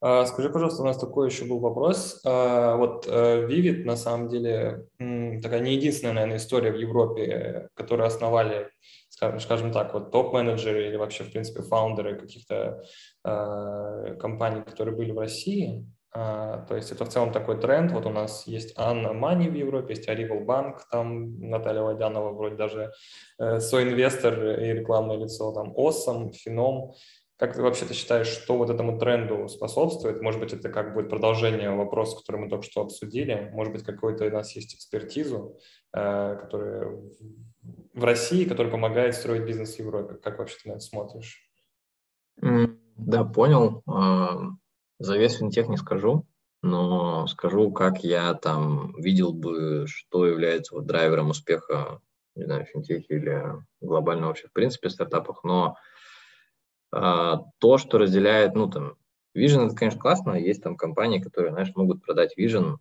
А, 0.01 0.27
скажи, 0.27 0.51
пожалуйста, 0.51 0.83
у 0.83 0.87
нас 0.87 0.99
такой 0.99 1.29
еще 1.29 1.47
был 1.47 1.59
вопрос. 1.59 2.21
А, 2.25 2.77
вот 2.77 3.07
э, 3.09 3.47
Vivid, 3.47 3.85
на 3.85 3.97
самом 3.97 4.29
деле, 4.29 4.87
такая 4.99 5.61
не 5.61 5.75
единственная, 5.75 6.13
наверное, 6.13 6.37
история 6.37 6.71
в 6.71 6.77
Европе, 6.77 7.69
которую 7.75 8.07
основали, 8.07 8.71
скажем, 9.09 9.41
скажем 9.41 9.73
так, 9.73 9.95
вот 9.95 10.11
топ-менеджеры 10.13 10.89
или 10.89 10.97
вообще, 10.97 11.25
в 11.25 11.33
принципе, 11.33 11.63
фаундеры 11.63 12.19
каких-то 12.19 12.85
а, 13.25 14.15
компаний, 14.17 14.63
которые 14.63 14.95
были 14.95 15.13
в 15.13 15.19
России. 15.19 15.87
То 16.13 16.77
есть 16.77 16.93
это 16.93 17.05
в 17.05 17.11
целом 17.11 17.31
такой 17.31 17.61
тренд. 17.61 17.93
Вот 17.93 18.07
у 18.07 18.11
нас 18.11 18.47
есть 18.47 18.73
Анна 18.79 19.13
Мани 19.13 19.51
в 19.51 19.55
Европе, 19.55 19.93
есть 19.93 20.09
Arrival 20.09 20.47
Bank, 20.47 20.79
там 20.91 21.39
Наталья 21.41 21.83
Водянова 21.83 22.33
вроде 22.33 22.57
даже 22.57 22.93
э, 23.39 23.61
соинвестор 23.61 24.59
и 24.59 24.73
рекламное 24.73 25.19
лицо, 25.19 25.53
там 25.53 25.75
Осом, 25.77 26.33
Фином. 26.33 26.95
Как 27.39 27.55
ты 27.55 27.61
вообще 27.61 27.85
ты 27.85 27.93
считаешь, 27.93 28.29
что 28.29 28.57
вот 28.57 28.71
этому 28.71 28.99
тренду 28.99 29.47
способствует? 29.49 30.23
Может 30.23 30.41
быть, 30.41 30.55
это 30.55 30.71
как 30.71 30.95
будет 30.95 31.11
продолжение 31.11 31.71
вопроса, 31.71 32.17
который 32.17 32.41
мы 32.41 32.49
только 32.49 32.65
что 32.65 32.81
обсудили. 32.81 33.51
Может 33.53 33.75
быть, 33.75 33.83
какой-то 33.85 34.27
у 34.27 34.31
нас 34.31 34.57
есть 34.57 34.75
экспертизу, 34.75 35.59
э, 35.93 36.37
которая 36.41 36.99
в 37.93 38.05
России, 38.05 38.45
которая 38.45 38.73
помогает 38.73 39.15
строить 39.15 39.45
бизнес 39.45 39.75
в 39.75 39.79
Европе. 39.79 40.15
Как 40.15 40.39
вообще 40.39 40.57
ты 40.63 40.69
на 40.71 40.73
это 40.75 40.81
смотришь? 40.81 41.51
Да, 42.41 43.25
понял. 43.25 43.83
А, 43.87 44.39
за 44.99 45.19
весь 45.19 45.37
финтех 45.37 45.69
не 45.69 45.77
скажу, 45.77 46.27
но 46.63 47.27
скажу, 47.27 47.71
как 47.71 48.03
я 48.03 48.33
там 48.35 48.95
видел 48.99 49.35
бы, 49.35 49.85
что 49.87 50.27
является 50.27 50.75
вот 50.75 50.87
драйвером 50.87 51.31
успеха, 51.31 52.01
не 52.35 52.45
знаю, 52.45 52.65
финтехе 52.65 53.15
или 53.15 53.43
глобально 53.81 54.29
вообще 54.29 54.49
в 54.49 54.53
принципе 54.53 54.89
стартапах. 54.89 55.45
Но 55.45 55.77
то, 57.01 57.79
что 57.79 57.99
разделяет, 57.99 58.55
ну, 58.55 58.69
там, 58.69 58.97
Vision, 59.37 59.67
это, 59.67 59.77
конечно, 59.77 60.01
классно, 60.01 60.33
есть 60.33 60.63
там 60.63 60.77
компании, 60.77 61.21
которые, 61.21 61.53
знаешь, 61.53 61.73
могут 61.75 62.03
продать 62.03 62.39
Vision, 62.39 62.77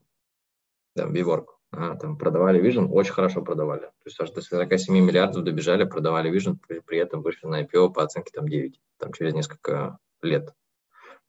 там, 0.95 1.11
WeWork, 1.13 1.47
а, 1.71 1.95
там, 1.95 2.17
продавали 2.17 2.63
Vision, 2.63 2.87
очень 2.87 3.11
хорошо 3.11 3.41
продавали. 3.41 3.81
То 3.81 4.05
есть 4.05 4.19
аж 4.21 4.31
до 4.31 4.41
47 4.41 4.97
миллиардов 4.97 5.43
добежали, 5.43 5.83
продавали 5.83 6.31
Vision, 6.31 6.57
при, 6.65 6.79
при 6.79 6.97
этом 6.97 7.21
вышли 7.21 7.47
на 7.47 7.63
IPO 7.63 7.91
по 7.91 8.03
оценке 8.03 8.31
там 8.33 8.47
9, 8.47 8.79
там, 8.97 9.11
через 9.11 9.33
несколько 9.33 9.99
лет. 10.21 10.53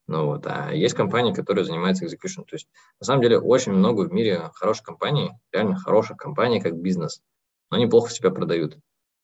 Ну 0.07 0.26
вот, 0.26 0.47
а 0.47 0.72
есть 0.72 0.95
компании, 0.95 1.32
которые 1.32 1.64
занимаются 1.64 2.05
execution. 2.05 2.45
То 2.45 2.55
есть, 2.55 2.68
на 3.01 3.07
самом 3.07 3.22
деле, 3.22 3.41
очень 3.41 3.72
много 3.72 4.03
в 4.03 4.12
мире 4.12 4.51
хороших 4.55 4.84
компаний, 4.84 5.32
реально 5.53 5.74
хороших 5.74 6.16
компаний, 6.16 6.61
как 6.61 6.76
бизнес, 6.76 7.22
но 7.70 7.78
они 7.78 7.89
плохо 7.89 8.12
себя 8.12 8.30
продают. 8.30 8.78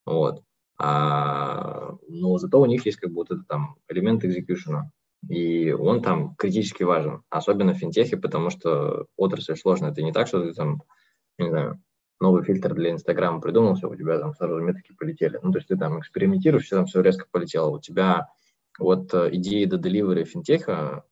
Вот. 0.05 0.43
А, 0.85 1.97
но 2.09 2.39
зато 2.39 2.61
у 2.61 2.67
них 2.67 2.85
есть 2.87 2.99
как 2.99 3.13
этот 3.13 3.47
там 3.47 3.77
элемент 3.89 4.25
экзекьюшена. 4.25 4.91
И 5.29 5.71
он 5.71 6.03
там 6.03 6.35
критически 6.35 6.83
важен, 6.83 7.23
особенно 7.31 7.73
в 7.73 7.77
финтехе, 7.77 8.17
потому 8.17 8.51
что 8.51 9.07
отрасль 9.17 9.55
сложная. 9.55 9.93
Это 9.93 10.03
не 10.03 10.13
так, 10.13 10.27
что 10.27 10.43
ты 10.43 10.53
там, 10.53 10.83
не 11.39 11.51
знаю, 11.51 11.81
новый 12.19 12.43
фильтр 12.43 12.75
для 12.75 12.91
Инстаграма 12.91 13.41
придумал, 13.41 13.77
все, 13.77 13.89
у 13.89 13.95
тебя 13.95 14.19
там 14.19 14.35
сразу 14.35 14.59
метрики 14.59 14.93
полетели. 14.99 15.39
Ну, 15.41 15.53
то 15.53 15.59
есть 15.59 15.69
ты 15.69 15.77
там 15.77 16.01
экспериментируешь, 16.01 16.65
все 16.65 16.75
там 16.75 16.87
все 16.87 17.01
резко 17.01 17.27
полетело. 17.31 17.71
У 17.71 17.79
тебя 17.79 18.27
вот 18.81 19.15
э, 19.15 19.29
идеи 19.35 19.67
до 19.67 19.79
деливери 19.79 20.25
финтеха 20.25 21.05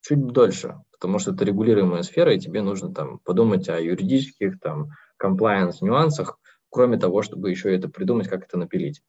чуть 0.00 0.26
дольше, 0.26 0.80
потому 0.90 1.20
что 1.20 1.30
это 1.30 1.44
регулируемая 1.44 2.02
сфера, 2.02 2.34
и 2.34 2.40
тебе 2.40 2.60
нужно 2.60 2.92
там 2.92 3.20
подумать 3.20 3.68
о 3.68 3.80
юридических, 3.80 4.58
там, 4.58 4.88
комплайенс 5.16 5.80
нюансах, 5.80 6.40
кроме 6.70 6.98
того, 6.98 7.22
чтобы 7.22 7.50
еще 7.50 7.72
это 7.72 7.88
придумать, 7.88 8.26
как 8.26 8.42
это 8.42 8.58
напилить. 8.58 9.02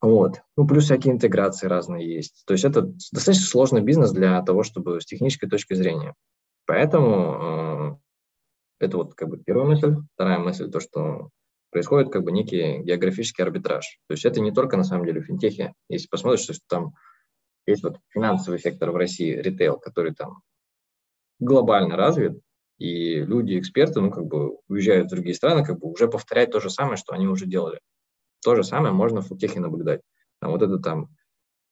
Вот. 0.00 0.42
Ну, 0.56 0.66
плюс 0.66 0.84
всякие 0.84 1.14
интеграции 1.14 1.66
разные 1.66 2.14
есть. 2.14 2.44
То 2.46 2.52
есть 2.52 2.64
это 2.64 2.82
достаточно 2.82 3.46
сложный 3.46 3.80
бизнес 3.80 4.12
для 4.12 4.40
того, 4.42 4.62
чтобы 4.62 5.00
с 5.00 5.06
технической 5.06 5.48
точки 5.48 5.74
зрения. 5.74 6.14
Поэтому 6.66 8.00
э, 8.80 8.84
это 8.84 8.98
вот 8.98 9.14
как 9.14 9.28
бы 9.28 9.38
первая 9.38 9.66
мысль. 9.66 9.96
Вторая 10.14 10.38
мысль, 10.38 10.70
то, 10.70 10.80
что 10.80 11.30
происходит 11.70 12.12
как 12.12 12.24
бы 12.24 12.32
некий 12.32 12.78
географический 12.78 13.42
арбитраж. 13.42 13.98
То 14.08 14.12
есть 14.12 14.24
это 14.24 14.40
не 14.40 14.52
только 14.52 14.76
на 14.76 14.84
самом 14.84 15.06
деле 15.06 15.20
в 15.20 15.26
финтехе. 15.26 15.72
Если 15.88 16.08
посмотришь, 16.08 16.44
что 16.44 16.54
там 16.68 16.94
есть 17.66 17.82
вот 17.82 17.98
финансовый 18.10 18.58
сектор 18.58 18.90
в 18.90 18.96
России, 18.96 19.32
ритейл, 19.32 19.78
который 19.78 20.14
там 20.14 20.40
глобально 21.38 21.96
развит, 21.96 22.40
и 22.78 23.20
люди, 23.20 23.58
эксперты, 23.58 24.00
ну, 24.00 24.10
как 24.10 24.26
бы 24.26 24.58
уезжают 24.68 25.06
в 25.06 25.10
другие 25.10 25.34
страны, 25.34 25.64
как 25.64 25.78
бы 25.78 25.90
уже 25.90 26.08
повторяют 26.08 26.52
то 26.52 26.60
же 26.60 26.70
самое, 26.70 26.96
что 26.96 27.14
они 27.14 27.26
уже 27.26 27.46
делали. 27.46 27.80
То 28.46 28.54
же 28.54 28.62
самое 28.62 28.94
можно 28.94 29.22
в 29.22 29.26
финтехе 29.26 29.58
наблюдать. 29.58 30.02
Там 30.40 30.52
вот 30.52 30.62
это 30.62 30.78
там 30.78 31.08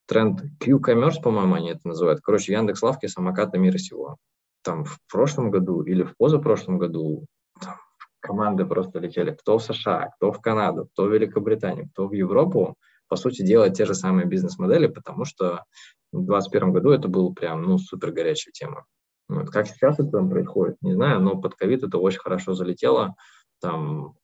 тренд 0.09 0.41
Q-commerce, 0.59 1.23
по-моему, 1.23 1.55
они 1.55 1.71
это 1.71 1.87
называют. 1.87 2.21
Короче, 2.21 2.53
Яндекс 2.53 2.83
Лавки 2.83 3.07
самоката 3.07 3.59
мира 3.59 3.79
сего. 3.79 4.17
Там 4.65 4.85
в 4.85 4.99
прошлом 5.09 5.53
году 5.53 5.83
или 5.83 6.03
в 6.03 6.17
позапрошлом 6.17 6.79
году 6.79 7.27
там, 7.61 7.77
команды 8.19 8.67
просто 8.67 8.99
летели. 8.99 9.31
Кто 9.31 9.59
в 9.59 9.63
США, 9.63 10.11
кто 10.17 10.33
в 10.33 10.41
Канаду, 10.41 10.89
кто 10.93 11.05
в 11.05 11.15
Великобританию, 11.15 11.89
кто 11.91 12.09
в 12.09 12.13
Европу. 12.13 12.75
По 13.07 13.15
сути, 13.15 13.43
делать 13.43 13.77
те 13.77 13.85
же 13.85 13.95
самые 13.95 14.27
бизнес-модели, 14.27 14.89
потому 14.89 15.25
что 15.25 15.63
в 16.11 16.25
2021 16.27 16.73
году 16.73 16.91
это 16.91 17.07
было 17.07 17.33
прям, 17.33 17.63
ну, 17.63 17.79
супер 17.79 18.11
горячая 18.11 18.51
тема. 18.51 18.85
Вот. 19.29 19.49
Как 19.51 19.69
сейчас 19.69 20.01
это 20.01 20.11
там 20.11 20.29
происходит, 20.29 20.79
не 20.83 20.95
знаю, 20.95 21.21
но 21.21 21.41
под 21.41 21.55
ковид 21.55 21.85
это 21.85 21.99
очень 21.99 22.19
хорошо 22.19 22.55
залетело. 22.55 23.15
Там 23.61 24.17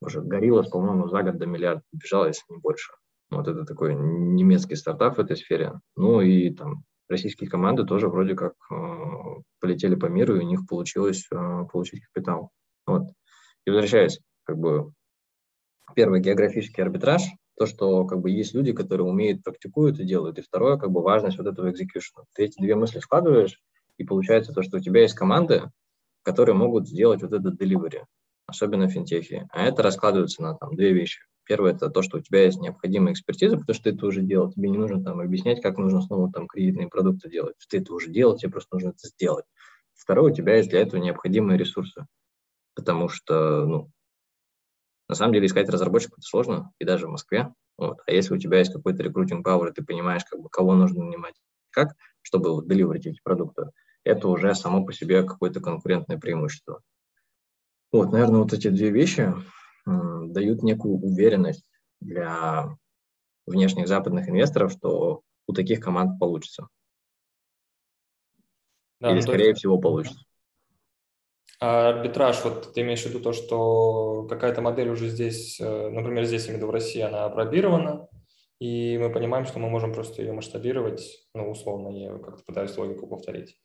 уже 0.00 0.22
Гориллас, 0.22 0.68
по-моему, 0.68 1.08
за 1.08 1.22
год 1.22 1.38
до 1.38 1.46
миллиарда 1.46 1.82
бежал, 1.92 2.26
если 2.26 2.44
не 2.48 2.58
больше. 2.58 2.92
Вот 3.30 3.46
это 3.46 3.64
такой 3.64 3.94
немецкий 3.94 4.76
стартап 4.76 5.16
в 5.16 5.20
этой 5.20 5.36
сфере. 5.36 5.80
Ну 5.96 6.20
и 6.20 6.50
там 6.54 6.84
российские 7.08 7.50
команды 7.50 7.84
тоже 7.84 8.08
вроде 8.08 8.34
как 8.34 8.54
э, 8.70 8.74
полетели 9.60 9.94
по 9.94 10.06
миру, 10.06 10.36
и 10.36 10.44
у 10.44 10.46
них 10.46 10.66
получилось 10.68 11.26
э, 11.30 11.64
получить 11.70 12.04
капитал. 12.06 12.50
Вот. 12.86 13.08
И 13.66 13.70
возвращаясь, 13.70 14.20
как 14.44 14.58
бы, 14.58 14.92
первый 15.94 16.20
географический 16.20 16.82
арбитраж, 16.82 17.22
то, 17.58 17.66
что 17.66 18.06
как 18.06 18.20
бы 18.20 18.30
есть 18.30 18.54
люди, 18.54 18.72
которые 18.72 19.06
умеют, 19.06 19.42
практикуют 19.42 19.98
и 19.98 20.04
делают. 20.04 20.38
И 20.38 20.42
второе, 20.42 20.76
как 20.76 20.90
бы 20.90 21.02
важность 21.02 21.38
вот 21.38 21.46
этого 21.46 21.70
экзекьюшена. 21.70 22.24
Ты 22.34 22.44
эти 22.44 22.60
две 22.60 22.76
мысли 22.76 23.00
складываешь, 23.00 23.60
и 23.96 24.04
получается 24.04 24.52
то, 24.52 24.62
что 24.62 24.76
у 24.76 24.80
тебя 24.80 25.02
есть 25.02 25.14
команды, 25.14 25.70
которые 26.22 26.54
могут 26.54 26.88
сделать 26.88 27.22
вот 27.22 27.32
этот 27.32 27.60
delivery, 27.60 28.04
особенно 28.48 28.88
в 28.88 28.90
финтехе. 28.90 29.46
А 29.50 29.64
это 29.64 29.82
раскладывается 29.82 30.42
на 30.42 30.54
там, 30.54 30.74
две 30.74 30.92
вещи. 30.92 31.20
Первое– 31.44 31.72
это 31.74 31.90
то, 31.90 32.02
что 32.02 32.18
у 32.18 32.20
тебя 32.20 32.44
есть 32.44 32.60
необходимая 32.60 33.12
экспертиза, 33.12 33.56
потому 33.56 33.74
что 33.74 33.84
ты 33.84 33.96
это 33.96 34.06
уже 34.06 34.22
делал. 34.22 34.50
Тебе 34.50 34.70
не 34.70 34.78
нужно 34.78 35.02
там 35.02 35.20
объяснять, 35.20 35.62
как 35.62 35.78
нужно 35.78 36.00
снова 36.00 36.32
там 36.32 36.46
кредитные 36.46 36.88
продукты 36.88 37.30
делать. 37.30 37.54
Ты 37.68 37.78
это 37.78 37.92
уже 37.92 38.10
делал, 38.10 38.36
тебе 38.36 38.50
просто 38.50 38.74
нужно 38.74 38.88
это 38.88 39.06
сделать. 39.06 39.44
Второе, 39.94 40.32
у 40.32 40.34
тебя 40.34 40.56
есть 40.56 40.70
для 40.70 40.80
этого 40.80 41.00
необходимые 41.00 41.58
ресурсы. 41.58 42.06
Потому 42.74 43.08
что, 43.08 43.66
ну, 43.66 43.90
на 45.08 45.14
самом 45.14 45.34
деле 45.34 45.46
искать 45.46 45.68
разработчиков 45.68 46.18
это 46.18 46.26
сложно, 46.26 46.72
и 46.78 46.84
даже 46.84 47.06
в 47.06 47.10
Москве. 47.10 47.52
Вот. 47.76 47.98
А 48.06 48.12
если 48.12 48.34
у 48.34 48.38
тебя 48.38 48.58
есть 48.58 48.72
какой-то 48.72 49.02
рекрутинг 49.02 49.46
и 49.46 49.72
ты 49.72 49.84
понимаешь, 49.84 50.24
как 50.24 50.40
бы, 50.40 50.48
кого 50.48 50.74
нужно 50.74 51.04
нанимать, 51.04 51.34
как, 51.70 51.94
чтобы 52.22 52.66
деливерить 52.66 53.06
эти 53.06 53.20
продукты, 53.22 53.70
это 54.04 54.28
уже 54.28 54.54
само 54.54 54.84
по 54.84 54.92
себе 54.92 55.22
какое-то 55.22 55.60
конкурентное 55.60 56.18
преимущество. 56.18 56.82
Вот, 57.92 58.12
наверное, 58.12 58.40
вот 58.40 58.52
эти 58.52 58.68
две 58.68 58.90
вещи 58.90 59.32
дают 59.86 60.62
некую 60.62 60.96
уверенность 60.96 61.64
для 62.00 62.76
внешних 63.46 63.88
западных 63.88 64.28
инвесторов, 64.28 64.72
что 64.72 65.22
у 65.46 65.52
таких 65.52 65.80
команд 65.80 66.18
получится. 66.18 66.68
Да, 69.00 69.12
Или, 69.12 69.20
скорее 69.20 69.48
есть... 69.48 69.60
всего, 69.60 69.78
получится. 69.78 70.20
А 71.60 71.88
арбитраж, 71.88 72.44
вот 72.44 72.72
ты 72.72 72.82
имеешь 72.82 73.02
в 73.02 73.06
виду 73.06 73.20
то, 73.20 73.32
что 73.32 74.26
какая-то 74.28 74.60
модель 74.60 74.90
уже 74.90 75.08
здесь, 75.08 75.58
э, 75.60 75.88
например, 75.88 76.24
здесь, 76.24 76.46
именно 76.48 76.66
в 76.66 76.70
России, 76.70 77.00
она 77.00 77.24
опробирована, 77.24 78.06
и 78.60 78.96
мы 78.98 79.10
понимаем, 79.10 79.44
что 79.44 79.58
мы 79.58 79.68
можем 79.68 79.92
просто 79.92 80.22
ее 80.22 80.32
масштабировать, 80.32 81.26
ну, 81.34 81.50
условно, 81.50 81.88
я 81.96 82.16
как-то 82.18 82.44
пытаюсь 82.44 82.76
логику 82.76 83.08
повторить. 83.08 83.58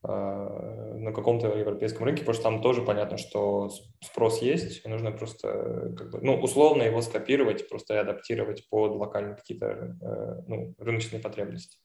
А, 0.00 0.94
на 0.94 1.12
каком-то 1.12 1.48
европейском 1.48 2.04
рынке, 2.04 2.20
потому 2.20 2.34
что 2.34 2.44
там 2.44 2.62
тоже 2.62 2.82
понятно, 2.82 3.16
что 3.16 3.68
спрос 4.00 4.40
есть, 4.42 4.84
и 4.84 4.88
нужно 4.88 5.10
просто, 5.10 5.92
как 5.96 6.10
бы, 6.12 6.20
ну, 6.20 6.40
условно 6.40 6.84
его 6.84 7.02
скопировать, 7.02 7.68
просто 7.68 7.94
и 7.94 7.96
адаптировать 7.96 8.68
под 8.68 8.92
локальные 8.92 9.34
какие-то 9.34 9.66
э, 9.66 10.42
ну, 10.46 10.74
рыночные 10.78 11.20
потребности. 11.20 11.78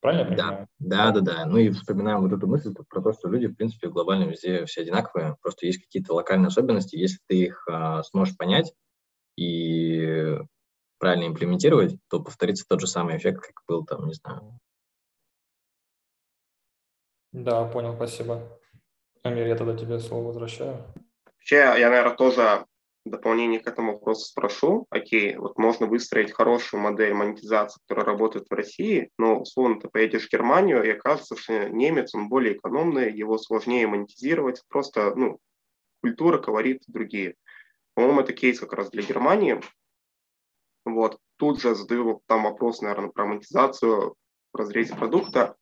Правильно 0.00 0.24
я 0.24 0.28
понимаю? 0.28 0.68
Да, 0.78 1.10
да, 1.10 1.20
да, 1.20 1.20
да. 1.20 1.46
Ну 1.46 1.56
и 1.56 1.70
вспоминаем 1.70 2.20
вот 2.20 2.34
эту 2.34 2.46
мысль 2.46 2.74
про 2.86 3.00
то, 3.00 3.12
что 3.14 3.28
люди, 3.28 3.46
в 3.46 3.56
принципе, 3.56 3.88
глобально 3.88 4.24
везде 4.24 4.66
все 4.66 4.82
одинаковые, 4.82 5.36
просто 5.40 5.64
есть 5.64 5.82
какие-то 5.82 6.12
локальные 6.12 6.48
особенности, 6.48 6.96
если 6.96 7.18
ты 7.26 7.36
их 7.36 7.66
а, 7.66 8.02
сможешь 8.02 8.36
понять 8.36 8.74
и 9.36 10.36
правильно 10.98 11.28
имплементировать, 11.28 11.96
то 12.10 12.22
повторится 12.22 12.66
тот 12.68 12.82
же 12.82 12.86
самый 12.86 13.16
эффект, 13.16 13.40
как 13.40 13.62
был 13.66 13.86
там, 13.86 14.06
не 14.06 14.12
знаю, 14.12 14.58
да, 17.36 17.64
понял, 17.64 17.94
спасибо. 17.94 18.58
Амир, 19.22 19.46
я 19.46 19.56
тогда 19.56 19.76
тебе 19.76 19.98
слово 19.98 20.28
возвращаю. 20.28 20.82
Вообще, 21.26 21.56
я, 21.56 21.90
наверное, 21.90 22.16
тоже 22.16 22.64
дополнение 23.04 23.60
к 23.60 23.66
этому 23.66 23.92
вопросу 23.92 24.24
спрошу. 24.24 24.86
Окей, 24.88 25.36
вот 25.36 25.58
можно 25.58 25.86
выстроить 25.86 26.32
хорошую 26.32 26.80
модель 26.80 27.12
монетизации, 27.12 27.78
которая 27.86 28.06
работает 28.06 28.46
в 28.48 28.54
России, 28.54 29.10
но, 29.18 29.40
условно, 29.40 29.78
ты 29.78 29.88
поедешь 29.88 30.26
в 30.26 30.32
Германию, 30.32 30.82
и 30.82 30.90
окажется, 30.90 31.36
что 31.36 31.68
немец, 31.68 32.14
он 32.14 32.30
более 32.30 32.56
экономный, 32.56 33.12
его 33.12 33.36
сложнее 33.36 33.86
монетизировать, 33.86 34.62
просто, 34.68 35.14
ну, 35.14 35.38
культура, 36.02 36.38
колорит 36.38 36.84
другие. 36.86 37.34
По-моему, 37.94 38.20
это 38.22 38.32
кейс 38.32 38.58
как 38.60 38.72
раз 38.72 38.90
для 38.90 39.02
Германии. 39.02 39.60
Вот. 40.86 41.18
Тут 41.36 41.60
же 41.60 41.74
задаю 41.74 42.22
там 42.26 42.44
вопрос, 42.44 42.80
наверное, 42.80 43.10
про 43.10 43.26
монетизацию 43.26 44.14
в 44.52 44.56
разрезе 44.56 44.94
продукта 44.94 45.56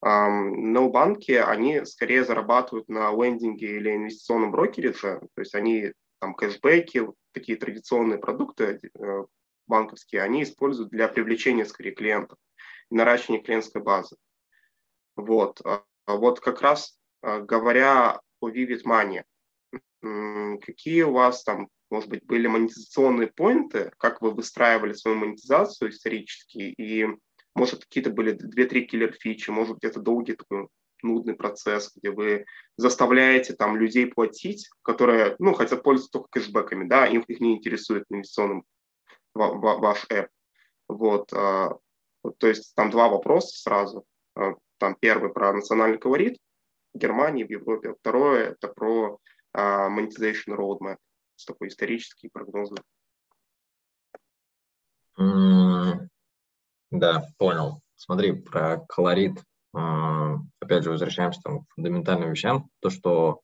но 0.00 0.88
банки, 0.90 1.32
они 1.32 1.84
скорее 1.84 2.24
зарабатывают 2.24 2.88
на 2.88 3.10
лендинге 3.10 3.76
или 3.76 3.96
инвестиционном 3.96 4.52
брокеридже, 4.52 5.20
то 5.34 5.40
есть 5.40 5.54
они 5.54 5.92
там 6.20 6.34
кэшбэки, 6.34 7.08
такие 7.32 7.58
традиционные 7.58 8.18
продукты 8.18 8.80
э, 8.94 9.24
банковские, 9.66 10.22
они 10.22 10.42
используют 10.42 10.90
для 10.90 11.08
привлечения 11.08 11.64
скорее 11.64 11.92
клиентов 11.92 12.38
наращивания 12.90 13.42
клиентской 13.42 13.82
базы. 13.82 14.16
Вот, 15.16 15.60
а, 15.64 15.84
а 16.06 16.16
вот 16.16 16.40
как 16.40 16.62
раз 16.62 16.98
а, 17.22 17.40
говоря 17.40 18.20
о 18.40 18.50
Vivid 18.50 18.82
Money, 18.84 19.24
какие 20.60 21.02
у 21.02 21.12
вас 21.12 21.42
там, 21.42 21.68
может 21.90 22.08
быть, 22.08 22.24
были 22.24 22.46
монетизационные 22.46 23.28
поинты, 23.28 23.92
как 23.98 24.22
вы 24.22 24.30
выстраивали 24.30 24.92
свою 24.92 25.16
монетизацию 25.16 25.90
исторически, 25.90 26.58
и 26.58 27.06
может, 27.54 27.84
какие-то 27.84 28.10
были 28.10 28.32
две-три 28.32 28.86
киллер-фичи, 28.86 29.50
может, 29.50 29.78
где-то 29.78 30.00
долгий 30.00 30.34
такой 30.34 30.68
нудный 31.02 31.34
процесс, 31.34 31.92
где 31.96 32.10
вы 32.10 32.44
заставляете 32.76 33.54
там 33.54 33.76
людей 33.76 34.06
платить, 34.06 34.68
которые, 34.82 35.36
ну, 35.38 35.54
хотят 35.54 35.82
пользоваться 35.82 36.12
только 36.12 36.40
кэшбэками, 36.40 36.88
да, 36.88 37.06
им 37.06 37.22
их 37.22 37.40
не 37.40 37.56
интересует 37.56 38.04
инвестиционным 38.10 38.64
ваш 39.34 40.06
app. 40.10 40.28
Вот, 40.88 41.32
а, 41.32 41.78
то 42.38 42.46
есть 42.46 42.74
там 42.74 42.90
два 42.90 43.08
вопроса 43.08 43.56
сразу. 43.56 44.04
А, 44.34 44.54
там 44.78 44.96
первый 44.98 45.32
про 45.32 45.52
национальный 45.52 45.98
колорит 45.98 46.38
в 46.94 46.98
Германии, 46.98 47.44
в 47.44 47.50
Европе. 47.50 47.94
Второе 47.98 48.50
это 48.50 48.68
про 48.68 49.18
uh, 49.56 49.88
monetization 49.88 50.56
roadmap, 50.56 50.96
такой 51.46 51.68
исторический 51.68 52.28
прогноз. 52.28 52.70
Да, 56.90 57.26
понял. 57.38 57.80
Смотри, 57.96 58.32
про 58.32 58.78
колорит. 58.88 59.42
А, 59.74 60.36
опять 60.60 60.84
же, 60.84 60.90
возвращаемся 60.90 61.40
там, 61.42 61.60
к 61.60 61.74
фундаментальным 61.74 62.30
вещам. 62.30 62.70
То, 62.80 62.90
что 62.90 63.40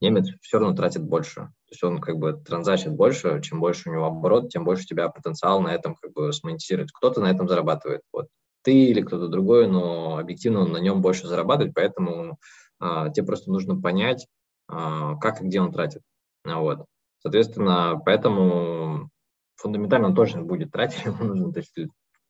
немец 0.00 0.28
все 0.42 0.58
равно 0.58 0.74
тратит 0.74 1.02
больше. 1.02 1.40
То 1.40 1.72
есть 1.72 1.84
он 1.84 2.00
как 2.00 2.18
бы 2.18 2.32
транзачит 2.32 2.92
больше, 2.92 3.40
чем 3.42 3.60
больше 3.60 3.88
у 3.88 3.92
него 3.92 4.06
оборот, 4.06 4.50
тем 4.50 4.64
больше 4.64 4.84
у 4.84 4.86
тебя 4.86 5.08
потенциал 5.08 5.60
на 5.60 5.74
этом 5.74 5.94
как 5.94 6.12
бы 6.12 6.32
смонетизировать. 6.32 6.92
Кто-то 6.92 7.20
на 7.20 7.30
этом 7.30 7.48
зарабатывает. 7.48 8.02
Вот 8.12 8.28
ты 8.62 8.72
или 8.86 9.00
кто-то 9.00 9.28
другой, 9.28 9.68
но 9.68 10.18
объективно 10.18 10.60
он 10.60 10.72
на 10.72 10.78
нем 10.78 11.00
больше 11.00 11.28
зарабатывает, 11.28 11.74
поэтому 11.74 12.38
а, 12.80 13.10
тебе 13.10 13.24
просто 13.24 13.50
нужно 13.50 13.80
понять, 13.80 14.26
а, 14.68 15.16
как 15.16 15.40
и 15.40 15.44
где 15.44 15.60
он 15.60 15.72
тратит. 15.72 16.02
Вот. 16.44 16.84
Соответственно, 17.20 18.00
поэтому 18.04 19.08
фундаментально 19.54 20.08
он 20.08 20.14
точно 20.16 20.42
будет 20.42 20.72
тратить, 20.72 21.04
ему 21.04 21.24
нужно, 21.24 21.52
то 21.52 21.60
есть 21.60 21.76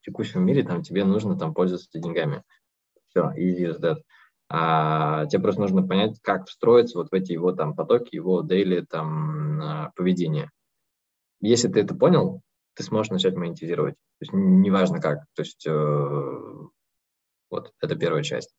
текущем 0.06 0.44
мире 0.44 0.62
там 0.62 0.82
тебе 0.82 1.04
нужно 1.04 1.36
там 1.36 1.52
пользоваться 1.52 1.98
деньгами. 1.98 2.42
Все, 3.08 3.32
easy 3.36 3.70
as 3.70 3.80
that. 3.80 3.96
А, 4.48 5.26
тебе 5.26 5.42
просто 5.42 5.60
нужно 5.60 5.86
понять, 5.86 6.20
как 6.22 6.46
встроиться 6.46 6.98
вот 6.98 7.10
в 7.10 7.14
эти 7.14 7.32
его 7.32 7.52
там 7.52 7.74
потоки, 7.74 8.14
его 8.14 8.44
daily 8.44 8.84
там 8.88 9.60
а, 9.60 9.92
поведение. 9.96 10.50
Если 11.40 11.68
ты 11.68 11.80
это 11.80 11.94
понял, 11.94 12.42
ты 12.74 12.82
сможешь 12.82 13.10
начать 13.10 13.34
монетизировать. 13.34 13.94
То 13.94 14.22
есть 14.22 14.32
неважно 14.32 15.00
как. 15.00 15.24
То 15.34 15.42
есть 15.42 15.66
э, 15.66 15.70
вот, 17.50 17.72
это 17.80 17.96
первая 17.96 18.22
часть. 18.22 18.54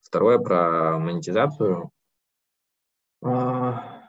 Второе 0.00 0.38
про 0.38 0.98
монетизацию. 0.98 1.90
А, 3.22 4.08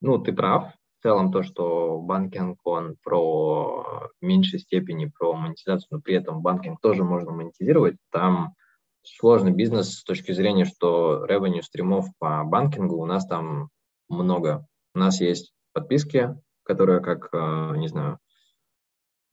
ну, 0.00 0.18
ты 0.18 0.32
прав. 0.32 0.72
В 1.00 1.02
целом 1.02 1.32
то, 1.32 1.42
что 1.42 1.98
банкинг, 1.98 2.58
он 2.64 2.94
про 3.02 4.10
меньшей 4.20 4.58
степени 4.58 5.06
про 5.06 5.32
монетизацию, 5.32 5.88
но 5.92 6.00
при 6.02 6.14
этом 6.14 6.42
банкинг 6.42 6.78
тоже 6.82 7.04
можно 7.04 7.32
монетизировать. 7.32 7.96
Там 8.12 8.54
сложный 9.02 9.52
бизнес 9.52 9.94
с 9.94 10.04
точки 10.04 10.32
зрения, 10.32 10.66
что 10.66 11.24
revenue 11.26 11.62
стримов 11.62 12.06
по 12.18 12.44
банкингу 12.44 12.96
у 12.96 13.06
нас 13.06 13.26
там 13.26 13.70
много. 14.10 14.66
У 14.94 14.98
нас 14.98 15.22
есть 15.22 15.54
подписки, 15.72 16.36
которые 16.64 17.00
как, 17.00 17.30
э, 17.32 17.76
не 17.78 17.88
знаю, 17.88 18.18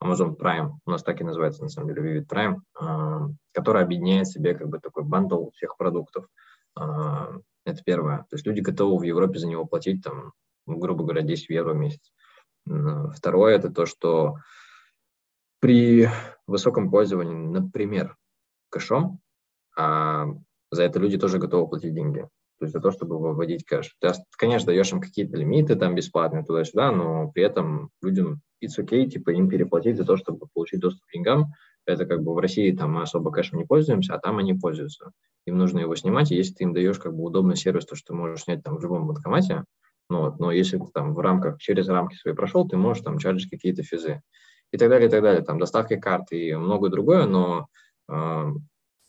Amazon 0.01 0.37
Prime, 0.37 0.71
у 0.85 0.89
нас 0.89 1.03
так 1.03 1.19
и 1.19 1.25
называется 1.25 1.63
на 1.63 1.69
самом 1.69 1.93
деле 1.93 2.21
Vivid 2.21 2.27
Prime, 2.27 2.59
э, 2.79 3.33
который 3.51 3.83
объединяет 3.83 4.27
в 4.27 4.31
себе 4.31 4.53
как 4.55 4.69
бы 4.69 4.79
такой 4.79 5.03
бандл 5.03 5.49
всех 5.51 5.75
продуктов. 5.75 6.27
Э, 6.79 7.39
это 7.65 7.83
первое. 7.83 8.19
То 8.29 8.37
есть 8.37 8.45
люди 8.45 8.61
готовы 8.61 8.99
в 8.99 9.03
Европе 9.03 9.37
за 9.37 9.47
него 9.47 9.65
платить 9.65 10.01
там, 10.01 10.31
грубо 10.67 11.03
говоря, 11.03 11.21
10 11.21 11.49
евро 11.49 11.73
в 11.73 11.77
месяц. 11.77 12.11
Второе– 12.65 13.55
это 13.57 13.69
то, 13.69 13.85
что 13.85 14.35
при 15.59 16.09
высоком 16.45 16.91
пользовании, 16.91 17.33
например, 17.33 18.15
кэшом, 18.69 19.19
а 19.75 20.27
за 20.69 20.83
это 20.83 20.99
люди 20.99 21.17
тоже 21.17 21.39
готовы 21.39 21.67
платить 21.67 21.93
деньги. 21.93 22.27
То 22.59 22.65
есть 22.65 22.73
за 22.73 22.81
то, 22.81 22.91
чтобы 22.91 23.19
выводить 23.19 23.65
кэш. 23.65 23.95
Ты, 23.99 24.11
конечно, 24.37 24.67
даешь 24.67 24.91
им 24.91 24.99
какие-то 24.99 25.37
лимиты 25.37 25.75
там 25.75 25.95
бесплатные 25.95 26.43
туда-сюда, 26.43 26.91
но 26.91 27.31
при 27.31 27.43
этом 27.43 27.91
людям 28.01 28.41
it's 28.63 28.79
okay, 28.79 29.05
типа 29.05 29.29
им 29.29 29.47
переплатить 29.47 29.97
за 29.97 30.05
то, 30.05 30.17
чтобы 30.17 30.47
получить 30.53 30.79
доступ 30.79 31.05
к 31.05 31.13
деньгам. 31.13 31.53
Это 31.85 32.05
как 32.05 32.23
бы 32.23 32.33
в 32.33 32.39
России 32.39 32.75
там 32.75 32.93
мы 32.93 33.03
особо 33.03 33.31
кэшем 33.31 33.59
не 33.59 33.65
пользуемся, 33.65 34.15
а 34.15 34.19
там 34.19 34.39
они 34.39 34.55
пользуются. 34.55 35.11
Им 35.45 35.57
нужно 35.57 35.79
его 35.79 35.95
снимать, 35.95 36.31
и 36.31 36.35
если 36.35 36.53
ты 36.53 36.63
им 36.63 36.73
даешь 36.73 36.99
как 36.99 37.15
бы 37.15 37.23
удобный 37.23 37.55
сервис, 37.55 37.85
то, 37.85 37.95
что 37.95 38.07
ты 38.07 38.13
можешь 38.15 38.43
снять 38.43 38.63
там 38.63 38.77
в 38.77 38.81
любом 38.81 39.07
банкомате, 39.07 39.63
ну, 40.09 40.21
вот, 40.21 40.39
но 40.39 40.51
если 40.51 40.77
ты 40.77 40.87
там 40.93 41.13
в 41.13 41.19
рамках, 41.19 41.59
через 41.59 41.87
рамки 41.89 42.15
свои 42.15 42.33
прошел, 42.33 42.67
ты 42.67 42.77
можешь 42.77 43.03
там 43.03 43.17
чарджить 43.17 43.49
какие-то 43.49 43.83
физы. 43.83 44.21
И 44.71 44.77
так 44.77 44.89
далее, 44.89 45.07
и 45.07 45.11
так 45.11 45.21
далее, 45.21 45.43
там 45.43 45.59
доставки 45.59 45.97
карт 45.97 46.31
и 46.31 46.53
многое 46.55 46.89
другое, 46.89 47.25
но 47.25 47.67
э, 48.09 48.45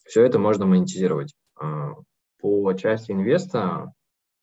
все 0.04 0.22
это 0.22 0.38
можно 0.38 0.66
монетизировать. 0.66 1.34
Э, 1.60 1.94
по 2.40 2.72
части 2.74 3.12
инвеста 3.12 3.92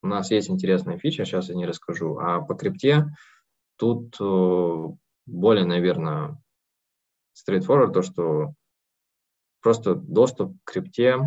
у 0.01 0.08
нас 0.08 0.32
есть 0.32 0.49
интересная 0.49 0.97
фича, 0.97 1.26
сейчас 1.26 1.49
я 1.49 1.56
не 1.56 1.66
расскажу, 1.66 2.18
а 2.18 2.41
по 2.41 2.56
крипте 2.56 3.08
тут 3.78 4.16
э, 4.20 4.88
более, 5.26 5.66
наверное, 5.66 6.38
straightforward, 7.36 7.93
то, 7.93 8.01
что 8.01 8.53
просто 9.62 9.95
доступ 9.95 10.53
к 10.64 10.72
крипте, 10.72 11.18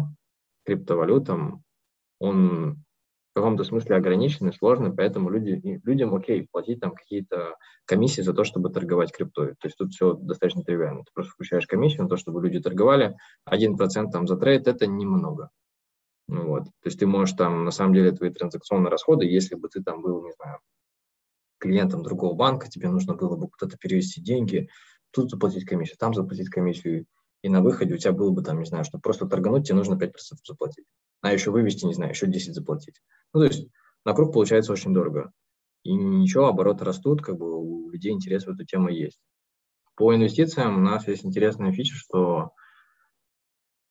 криптовалютам, 0.65 1.65
он 2.19 2.85
каком-то 3.39 3.65
смысле 3.65 3.97
ограниченный, 3.97 4.53
сложный, 4.53 4.93
поэтому 4.93 5.31
люди, 5.31 5.81
людям 5.85 6.15
окей 6.15 6.47
платить 6.51 6.81
там 6.81 6.93
какие-то 6.93 7.57
комиссии 7.85 8.23
за 8.23 8.35
то, 8.35 8.45
чтобы 8.45 8.71
торговать 8.71 9.13
криптой. 9.13 9.55
То 9.61 9.67
есть 9.67 9.77
тут 9.77 9.93
все 9.93 10.15
достаточно 10.15 10.63
тривиально. 10.63 11.05
Ты 11.05 11.11
просто 11.15 11.33
включаешь 11.33 11.67
комиссию 11.67 12.03
на 12.03 12.09
то, 12.09 12.17
чтобы 12.17 12.43
люди 12.43 12.61
торговали. 12.61 13.17
один 13.45 13.77
процент 13.77 14.13
там 14.13 14.27
за 14.27 14.37
трейд– 14.37 14.67
это 14.69 14.87
немного. 14.87 15.51
Ну, 16.29 16.47
вот. 16.47 16.65
То 16.65 16.87
есть 16.87 16.99
ты 16.99 17.07
можешь 17.07 17.35
там, 17.35 17.65
на 17.65 17.71
самом 17.71 17.95
деле, 17.95 18.13
твои 18.13 18.31
транзакционные 18.31 18.91
расходы, 18.91 19.25
если 19.25 19.55
бы 19.55 19.69
ты 19.69 19.83
там 19.83 20.03
был, 20.03 20.23
не 20.23 20.33
знаю, 20.33 20.59
клиентом 21.59 22.03
другого 22.03 22.35
банка, 22.35 22.69
тебе 22.69 22.89
нужно 22.89 23.15
было 23.15 23.37
бы 23.37 23.49
куда-то 23.49 23.77
перевести 23.79 24.21
деньги, 24.21 24.69
тут 25.11 25.31
заплатить 25.31 25.65
комиссию, 25.65 25.97
там 25.99 26.15
заплатить 26.15 26.51
комиссию, 26.51 27.07
и 27.43 27.49
на 27.49 27.63
выходе 27.63 27.95
у 27.95 27.99
тебя 27.99 28.13
было 28.13 28.31
бы 28.31 28.43
там, 28.43 28.59
не 28.59 28.67
знаю, 28.67 28.85
что 28.85 28.99
просто 28.99 29.27
торгануть 29.27 29.67
тебе 29.67 29.77
нужно 29.77 29.95
5% 29.95 30.11
заплатить, 30.45 30.87
а 31.21 31.33
еще 31.33 31.51
вывести, 31.51 31.87
не 31.87 31.95
знаю, 31.95 32.13
еще 32.13 32.27
10 32.27 32.55
заплатить. 32.55 33.01
Ну, 33.33 33.41
то 33.41 33.47
есть 33.47 33.69
на 34.05 34.15
круг 34.15 34.33
получается 34.33 34.73
очень 34.73 34.95
дорого. 34.95 35.33
И 35.85 35.93
ничего, 35.93 36.47
обороты 36.47 36.85
растут, 36.85 37.23
как 37.23 37.37
бы 37.37 37.57
у 37.57 37.91
людей 37.91 38.13
интерес 38.13 38.47
в 38.47 38.51
эту 38.51 38.65
тему 38.65 38.89
есть. 38.89 39.21
По 39.95 40.15
инвестициям 40.15 40.77
у 40.77 40.81
нас 40.81 41.07
есть 41.09 41.25
интересная 41.25 41.73
фича, 41.73 41.95
что 41.95 42.51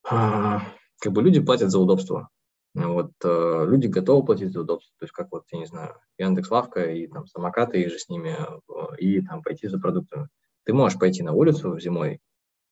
а, 0.09 0.61
как 0.99 1.13
бы 1.13 1.21
люди 1.21 1.39
платят 1.39 1.71
за 1.71 1.79
удобство. 1.79 2.29
Вот 2.73 3.11
э, 3.23 3.65
люди 3.67 3.87
готовы 3.87 4.23
платить 4.23 4.51
за 4.51 4.61
удобство, 4.61 4.93
то 4.99 5.05
есть 5.05 5.11
как 5.11 5.31
вот, 5.31 5.45
я 5.51 5.57
не 5.57 5.65
знаю, 5.65 5.95
Яндекс 6.19 6.51
Лавка 6.51 6.83
и 6.83 7.07
там 7.07 7.25
самокаты, 7.25 7.81
и 7.81 7.89
же 7.89 7.97
с 7.97 8.07
ними, 8.07 8.35
э, 8.37 8.95
и 8.99 9.21
там 9.21 9.41
пойти 9.41 9.67
за 9.67 9.79
продуктами. 9.79 10.27
Ты 10.63 10.73
можешь 10.73 10.99
пойти 10.99 11.23
на 11.23 11.33
улицу 11.33 11.79
зимой 11.79 12.21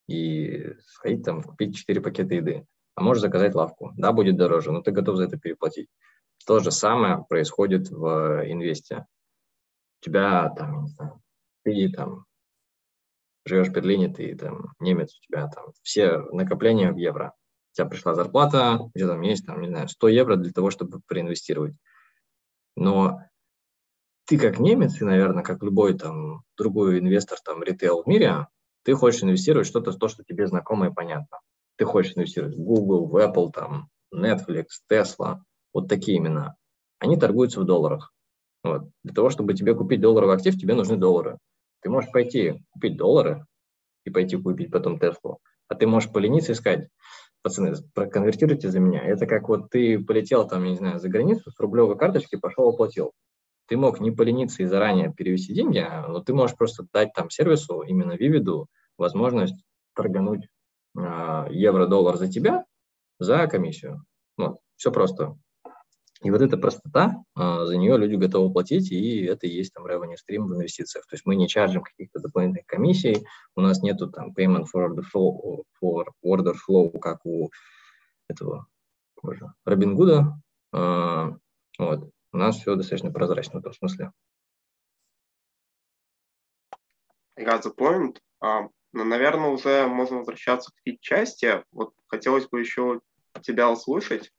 и 0.08 0.74
сходить 0.88 1.24
там, 1.24 1.41
купить 1.41 1.76
4 1.76 2.01
пакета 2.01 2.36
еды, 2.36 2.66
а 2.95 3.01
можешь 3.01 3.22
заказать 3.22 3.56
лавку. 3.56 3.93
Да, 3.97 4.12
будет 4.12 4.38
дороже, 4.38 4.72
но 4.72 4.82
ты 4.82 4.91
готов 4.91 5.18
за 5.18 5.26
это 5.26 5.38
переплатить. 5.38 5.89
То 6.45 6.60
же 6.60 6.72
самое 6.72 7.26
происходит 7.28 7.89
в 7.89 8.43
инвесте. 8.45 9.06
У 10.01 10.06
тебя 10.06 10.49
там, 10.49 10.84
не 10.84 10.88
знаю, 10.89 11.22
ты 11.64 11.89
там 11.89 12.26
живешь 13.45 13.68
в 13.70 13.74
Берлине, 13.74 14.10
ты 14.14 14.36
там 14.36 14.74
немец, 14.80 15.18
у 15.18 15.26
тебя 15.26 15.47
там 15.47 15.68
все 15.84 16.20
накопления 16.32 16.91
в 16.91 16.97
евро 16.97 17.34
у 17.76 17.78
тебя 17.78 17.89
пришла 17.89 18.16
зарплата, 18.16 18.78
у 18.80 18.97
тебя 18.97 19.10
там 19.10 19.22
есть, 19.22 19.45
там, 19.45 19.60
не 19.60 19.68
знаю, 19.68 19.89
100 19.89 20.08
евро 20.08 20.38
для 20.38 20.53
того, 20.53 20.72
чтобы 20.72 21.01
проинвестировать. 21.08 21.76
Но 22.78 23.20
ты 24.26 24.39
как 24.39 24.60
немец, 24.60 25.01
и, 25.01 25.03
наверное, 25.03 25.43
как 25.43 25.62
любой 25.62 25.97
там 25.97 26.43
другой 26.58 26.99
инвестор, 26.99 27.38
там, 27.43 27.62
ритейл 27.62 28.03
в 28.03 28.08
мире, 28.08 28.47
ты 28.86 28.93
хочешь 28.93 29.23
инвестировать 29.23 29.67
что-то, 29.67 29.91
то, 29.91 30.07
что 30.07 30.23
тебе 30.23 30.45
знакомо 30.45 30.88
и 30.88 30.93
понятно. 30.93 31.39
Ты 31.75 31.86
хочешь 31.86 32.15
инвестировать 32.15 32.55
в 32.55 32.59
Google, 32.59 33.07
в 33.07 33.17
Apple, 33.17 33.51
там, 33.51 33.89
Netflix, 34.13 34.65
Tesla, 34.89 35.39
вот 35.73 35.89
такие 35.89 36.19
имена. 36.19 36.55
Они 36.99 37.17
торгуются 37.17 37.59
в 37.59 37.65
долларах. 37.65 38.13
Вот. 38.63 38.83
Для 39.03 39.13
того, 39.13 39.31
чтобы 39.31 39.55
тебе 39.55 39.75
купить 39.75 40.01
долларовый 40.01 40.36
актив, 40.36 40.55
тебе 40.55 40.75
нужны 40.75 40.97
доллары. 40.97 41.39
Ты 41.81 41.89
можешь 41.89 42.11
пойти 42.11 42.63
купить 42.71 42.95
доллары 42.95 43.45
и 44.05 44.11
пойти 44.11 44.38
купить 44.38 44.71
потом 44.71 44.99
Теслу, 44.99 45.39
а 45.67 45.75
ты 45.75 45.88
можешь 45.88 46.11
полениться 46.11 46.51
и 46.51 46.55
сказать, 46.55 46.88
пацаны, 47.41 47.73
проконвертируйте 47.93 48.69
за 48.69 48.79
меня. 48.79 49.03
Это 49.03 49.25
как 49.25 49.49
вот 49.49 49.69
ты 49.71 49.99
полетел 49.99 50.47
там, 50.47 50.63
я 50.63 50.69
не 50.71 50.77
знаю, 50.77 50.99
за 50.99 51.09
границу 51.09 51.51
с 51.51 51.59
рублевой 51.59 51.97
карточки, 51.97 52.38
пошел 52.38 52.69
оплатил. 52.69 53.13
Ты 53.68 53.78
мог 53.78 53.99
не 53.99 54.11
полениться 54.11 54.63
и 54.63 54.66
заранее 54.66 55.13
перевести 55.13 55.53
деньги, 55.53 55.86
но 56.07 56.20
ты 56.20 56.34
можешь 56.34 56.55
просто 56.55 56.86
дать 56.93 57.13
там 57.13 57.30
сервису, 57.30 57.82
именно 57.82 58.13
Вивиду, 58.13 58.68
возможность 58.97 59.63
торгануть 59.95 60.47
э, 60.97 61.47
евро-доллар 61.49 62.18
за 62.18 62.32
тебя 62.32 62.66
за 63.20 63.47
комиссию. 63.47 64.05
Вот, 64.38 64.59
все 64.76 64.91
просто. 64.91 65.38
И 66.24 66.32
вот 66.32 66.41
эта 66.41 66.57
простота, 66.57 67.24
а, 67.36 67.66
за 67.66 67.78
нее 67.78 67.97
люди 67.97 68.16
готовы 68.16 68.51
платить, 68.51 68.91
и 68.91 69.26
это 69.26 69.47
и 69.47 69.51
есть 69.51 69.74
там 69.74 69.86
revenue 69.86 70.16
stream 70.16 70.45
в 70.45 70.55
инвестициях. 70.55 71.05
То 71.07 71.16
есть 71.16 71.26
мы 71.26 71.36
не 71.36 71.47
чаржим 71.47 71.84
каких-то 71.84 72.20
дополнительных 72.20 72.66
комиссий, 72.66 73.26
у 73.55 73.61
нас 73.61 73.84
нету 73.84 74.09
там 74.09 74.34
payment 74.34 74.66
for 74.74 74.88
order 74.88 75.03
flow, 75.13 75.63
for 75.82 76.05
order 76.26 76.55
flow 76.68 76.97
как 76.99 77.26
у 77.26 77.51
этого 78.28 78.68
боже, 79.22 79.53
Робингуда. 79.66 80.39
А, 80.72 81.36
вот. 81.78 82.09
У 82.36 82.38
нас 82.38 82.57
все 82.57 82.75
достаточно 82.75 83.11
прозрачно 83.11 83.53
в 83.53 83.61
этом 83.61 83.71
смысле. 83.71 84.11
Got 87.39 87.63
the 87.63 87.73
point. 87.73 88.19
Uh, 88.43 88.67
но, 88.91 89.05
наверное, 89.05 89.51
уже 89.51 89.88
можно 89.88 90.17
возвращаться 90.17 90.71
к 90.71 90.99
части. 90.99 91.63
Вот 91.71 91.93
хотелось 92.07 92.49
бы 92.49 92.59
еще 92.59 92.99
тебя 93.41 93.71
услышать 93.71 94.33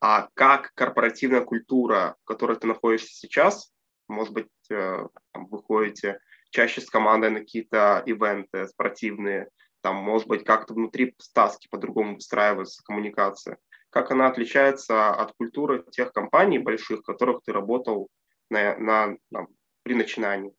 а 0.00 0.28
как 0.34 0.72
корпоративная 0.74 1.42
культура, 1.42 2.16
в 2.22 2.24
которой 2.24 2.56
ты 2.56 2.68
находишься 2.68 3.12
сейчас, 3.14 3.72
может 4.08 4.32
быть, 4.32 4.48
э, 4.70 5.06
там, 5.32 5.46
выходите 5.48 6.20
чаще 6.50 6.80
с 6.80 6.88
командой 6.88 7.30
на 7.30 7.40
какие-то 7.40 8.02
ивенты 8.06 8.66
спортивные, 8.68 9.50
там, 9.82 9.96
может 9.96 10.26
быть, 10.26 10.44
как-то 10.44 10.72
внутри 10.72 11.14
стаски 11.18 11.68
по-другому 11.68 12.14
выстраивается 12.14 12.82
коммуникация. 12.84 13.58
Как 13.90 14.10
она 14.10 14.28
отличается 14.28 15.10
от 15.10 15.32
культуры 15.32 15.84
тех 15.90 16.12
компаний 16.12 16.58
больших, 16.58 17.00
в 17.00 17.04
которых 17.04 17.42
ты 17.44 17.52
работал 17.52 18.08
на, 18.48 18.76
на, 18.78 19.16
на, 19.30 19.46
при 19.82 19.94
начинании? 19.94 20.54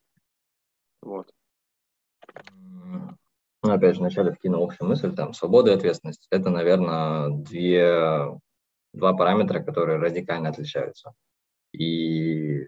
Вот. 1.01 1.31
Ну, 3.63 3.71
опять 3.71 3.95
же, 3.95 4.01
вначале 4.01 4.31
вкинул 4.31 4.63
общую 4.63 4.89
мысль, 4.89 5.15
там, 5.15 5.33
свобода 5.33 5.71
и 5.71 5.75
ответственность. 5.75 6.27
Это, 6.29 6.49
наверное, 6.49 7.29
две 7.29 8.39
два 8.93 9.13
параметра, 9.13 9.61
которые 9.61 9.99
радикально 9.99 10.49
отличаются. 10.49 11.13
И 11.71 12.67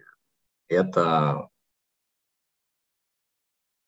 это 0.68 1.48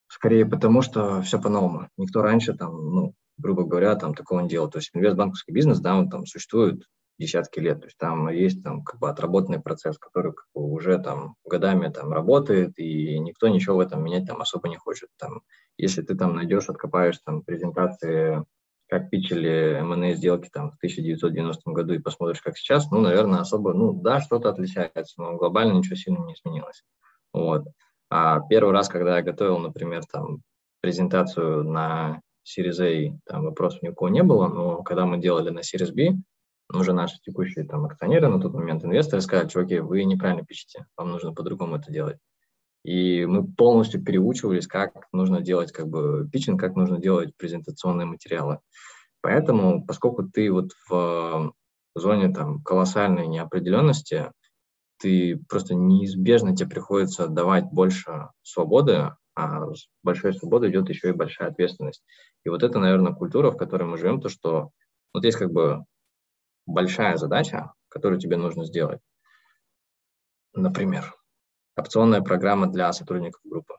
скорее 0.09 0.47
потому, 0.47 0.83
что 0.83 1.23
все 1.23 1.41
по-новому. 1.41 1.89
Никто 1.97 2.23
раньше 2.23 2.55
там, 2.55 2.73
ну, 2.73 3.15
грубо 3.39 3.65
говоря, 3.65 3.95
там 3.97 4.15
такого 4.15 4.41
не 4.41 4.49
делал. 4.49 4.71
То 4.71 4.79
есть 4.79 4.91
инвестбанковский 4.95 5.53
бизнес, 5.53 5.81
да, 5.81 5.97
он 5.97 6.09
там 6.09 6.27
существует 6.27 6.85
десятки 7.19 7.61
лет. 7.61 7.81
То 7.81 7.87
есть 7.87 7.99
там 7.99 8.29
есть 8.29 8.63
там 8.63 8.83
как 8.83 9.01
бы 9.01 9.09
отработанный 9.09 9.61
процесс, 9.61 9.99
который 9.99 10.33
как 10.33 10.47
бы 10.55 10.63
уже 10.63 10.99
там 10.99 11.35
годами 11.45 11.89
там 11.89 12.13
работает, 12.13 12.79
и 12.79 13.19
никто 13.19 13.49
ничего 13.49 13.77
в 13.77 13.81
этом 13.81 14.05
менять 14.05 14.27
там 14.27 14.41
особо 14.41 14.69
не 14.69 14.77
хочет. 14.77 15.09
Там, 15.19 15.43
если 15.77 16.03
ты 16.03 16.15
там 16.15 16.35
найдешь, 16.35 16.69
откопаешь 16.69 17.19
там 17.25 17.43
презентации, 17.43 18.45
как 18.89 19.11
пичили 19.11 19.79
M&A 19.81 20.15
сделки 20.15 20.49
там 20.49 20.71
в 20.71 20.77
1990 20.77 21.71
году 21.73 21.95
и 21.95 21.99
посмотришь, 21.99 22.41
как 22.41 22.57
сейчас, 22.57 22.91
ну, 22.91 23.01
наверное, 23.01 23.41
особо, 23.41 23.73
ну, 23.73 23.93
да, 23.93 24.21
что-то 24.21 24.49
отличается, 24.49 25.15
но 25.21 25.37
глобально 25.37 25.73
ничего 25.73 25.97
сильно 25.97 26.25
не 26.25 26.35
изменилось. 26.35 26.85
Вот. 27.33 27.65
А 28.09 28.41
первый 28.49 28.73
раз, 28.73 28.89
когда 28.89 29.17
я 29.17 29.23
готовил, 29.23 29.59
например, 29.59 30.05
там 30.07 30.43
презентацию 30.81 31.65
на 31.65 32.21
Series 32.47 32.81
A, 32.81 33.19
там 33.27 33.45
вопросов 33.45 33.83
ни 33.83 34.11
не 34.11 34.23
было, 34.23 34.49
но 34.49 34.83
когда 34.83 35.05
мы 35.05 35.19
делали 35.19 35.51
на 35.51 35.61
Series 35.61 35.93
B, 35.93 36.17
уже 36.73 36.93
наши 36.93 37.19
текущие 37.21 37.65
там 37.65 37.85
акционеры 37.85 38.29
на 38.29 38.41
тот 38.41 38.55
момент, 38.55 38.85
инвесторы 38.85 39.21
сказали, 39.21 39.49
чуваки, 39.49 39.79
вы 39.79 40.05
неправильно 40.05 40.45
пишете, 40.45 40.87
вам 40.97 41.11
нужно 41.11 41.33
по-другому 41.33 41.77
это 41.77 41.93
делать. 41.93 42.19
И 42.85 43.27
мы 43.27 43.45
полностью 43.45 44.03
переучивались, 44.03 44.67
как 44.67 45.09
нужно 45.13 45.41
делать 45.41 45.73
как 45.73 45.89
бы 45.89 46.29
питчинг, 46.31 46.61
как 46.61 46.77
нужно 46.77 46.99
делать 46.99 47.37
презентационные 47.37 48.07
материалы. 48.07 48.61
Поэтому, 49.23 49.85
поскольку 49.85 50.23
ты 50.23 50.53
вот 50.53 50.71
в 50.89 51.53
зоне 51.97 52.33
там 52.33 52.63
колоссальной 52.63 53.27
неопределенности, 53.27 54.31
ты 54.99 55.39
просто 55.49 55.75
неизбежно 55.75 56.55
тебе 56.55 56.71
приходится 56.71 57.27
давать 57.27 57.65
больше 57.65 58.29
свободы, 58.43 59.11
а 59.35 59.75
с 59.75 59.89
большой 60.03 60.33
свободой 60.33 60.71
идет 60.71 60.89
еще 60.89 61.11
и 61.11 61.13
большая 61.13 61.49
ответственность. 61.49 62.05
И 62.47 62.49
вот 62.49 62.63
это, 62.63 62.79
наверное, 62.79 63.13
культура, 63.13 63.51
в 63.51 63.57
которой 63.57 63.89
мы 63.89 63.99
живем, 63.99 64.21
то, 64.21 64.29
что 64.29 64.71
вот 65.13 65.25
есть 65.25 65.37
как 65.37 65.51
бы 65.51 65.85
большая 66.65 67.17
задача, 67.17 67.73
которую 67.89 68.21
тебе 68.21 68.37
нужно 68.37 68.65
сделать. 68.65 69.01
Например, 70.55 71.13
опционная 71.77 72.21
программа 72.21 72.69
для 72.69 72.93
сотрудников 72.93 73.41
группы. 73.43 73.75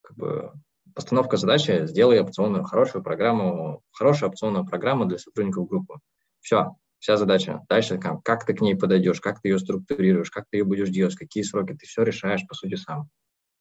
Как 0.00 0.16
бы 0.16 0.52
постановка 0.94 1.38
задачи– 1.38 1.86
сделай 1.88 2.20
опционную, 2.20 2.62
хорошую 2.62 3.02
программу, 3.02 3.82
хорошую 3.90 4.30
опционную 4.30 4.64
программу 4.64 5.06
для 5.06 5.18
сотрудников 5.18 5.68
группы. 5.68 5.94
Все, 6.38 6.76
вся 7.00 7.16
задача. 7.16 7.62
Дальше 7.68 7.98
как, 7.98 8.22
как 8.22 8.46
ты 8.46 8.54
к 8.54 8.60
ней 8.60 8.76
подойдешь, 8.76 9.20
как 9.20 9.40
ты 9.40 9.48
ее 9.48 9.58
структурируешь, 9.58 10.30
как 10.30 10.44
ты 10.48 10.58
ее 10.58 10.64
будешь 10.64 10.90
делать, 10.90 11.16
какие 11.16 11.42
сроки, 11.42 11.72
ты 11.72 11.84
все 11.84 12.04
решаешь, 12.04 12.46
по 12.46 12.54
сути, 12.54 12.76
сам. 12.76 13.10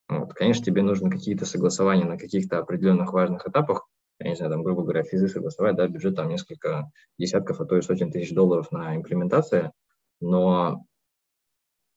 Вот. 0.10 0.34
Конечно, 0.34 0.66
тебе 0.66 0.82
нужны 0.82 1.10
какие-то 1.10 1.45
согласования 1.45 2.05
на 2.05 2.18
каких-то 2.18 2.57
определенных 2.57 3.14
важных 3.14 3.47
этапах, 3.47 3.88
я 4.20 4.30
не 4.30 4.36
знаю, 4.36 4.51
там, 4.51 4.64
грубо 4.64 4.82
говоря, 4.82 5.03
физы 5.03 5.30
согласовать, 5.30 5.76
да, 5.76 5.88
бюджет 5.88 6.16
там 6.16 6.28
несколько 6.28 6.91
десятков, 7.18 7.62
а 7.62 7.66
то 7.66 7.78
и 7.78 7.82
сотен 7.82 8.12
тысяч 8.12 8.34
долларов 8.34 8.72
на 8.72 8.95
имплементацию, 8.95 9.72
но 10.20 10.84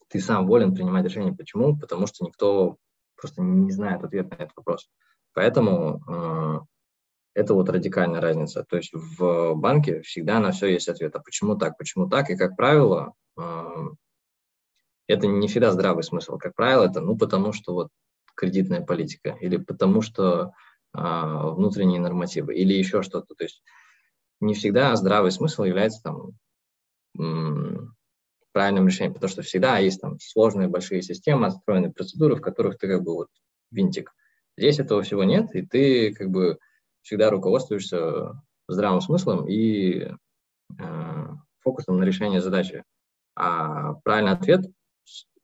ты 0.09 0.21
сам 0.21 0.47
волен 0.47 0.75
принимать 0.75 1.05
решение. 1.05 1.35
Почему? 1.35 1.77
Потому 1.77 2.07
что 2.07 2.25
никто 2.25 2.77
просто 3.17 3.41
не 3.41 3.73
знает 3.73 4.05
ответ 4.05 4.31
на 4.31 4.35
этот 4.35 4.57
вопрос. 4.57 4.91
Поэтому 5.33 6.03
э, 6.07 6.61
это 7.35 7.55
вот 7.55 7.71
радикальная 7.71 8.21
разница. 8.21 8.63
То 8.69 8.77
есть 8.77 8.93
в 8.93 9.55
банке 9.55 10.03
всегда 10.03 10.39
на 10.39 10.53
все 10.53 10.67
есть 10.67 10.89
ответ. 10.89 11.17
А 11.17 11.21
почему 11.21 11.57
так, 11.57 11.79
почему 11.79 12.09
так? 12.11 12.29
И, 12.29 12.37
как 12.37 12.57
правило, 12.57 13.15
э, 13.41 13.43
это 15.07 15.27
не 15.27 15.49
всегда 15.49 15.73
здравый 15.73 16.05
смысл. 16.05 16.39
Как 16.39 16.55
правило, 16.55 16.85
это 16.85 17.01
ну 17.01 17.17
потому 17.17 17.53
что 17.53 17.75
вот 17.75 17.89
кредитная 18.35 18.81
политика 18.81 19.37
или 19.41 19.57
потому 19.57 20.03
что 20.03 20.53
э, 20.95 20.99
внутренние 20.99 22.01
нормативы 22.01 22.55
или 22.55 22.73
еще 22.73 23.03
что-то. 23.03 23.35
То 23.35 23.45
есть 23.45 23.63
не 24.41 24.55
всегда 24.55 24.95
здравый 24.97 25.31
смысл 25.31 25.65
является 25.65 26.03
там 26.03 26.33
правильным 28.53 28.87
решением, 28.87 29.15
потому 29.15 29.31
что 29.31 29.43
всегда 29.43 29.79
есть 29.79 30.01
там 30.01 30.19
сложные 30.21 30.69
большие 30.69 31.03
системы, 31.03 31.47
отстроенные 31.47 31.93
процедуры, 31.93 32.37
в 32.37 32.41
которых 32.41 32.79
ты 32.79 32.89
как 32.89 33.03
бы 33.03 33.15
вот 33.15 33.29
винтик. 33.71 34.13
Здесь 34.57 34.79
этого 34.79 35.03
всего 35.03 35.25
нет, 35.25 35.55
и 35.55 35.63
ты 35.63 36.13
как 36.15 36.31
бы 36.31 36.59
всегда 37.03 37.31
руководствуешься 37.31 38.43
здравым 38.69 39.01
смыслом 39.01 39.49
и 39.49 40.09
э, 40.79 41.29
фокусом 41.61 41.99
на 41.99 42.05
решение 42.05 42.41
задачи. 42.41 42.85
А 43.35 43.95
правильный 44.05 44.33
ответ 44.33 44.67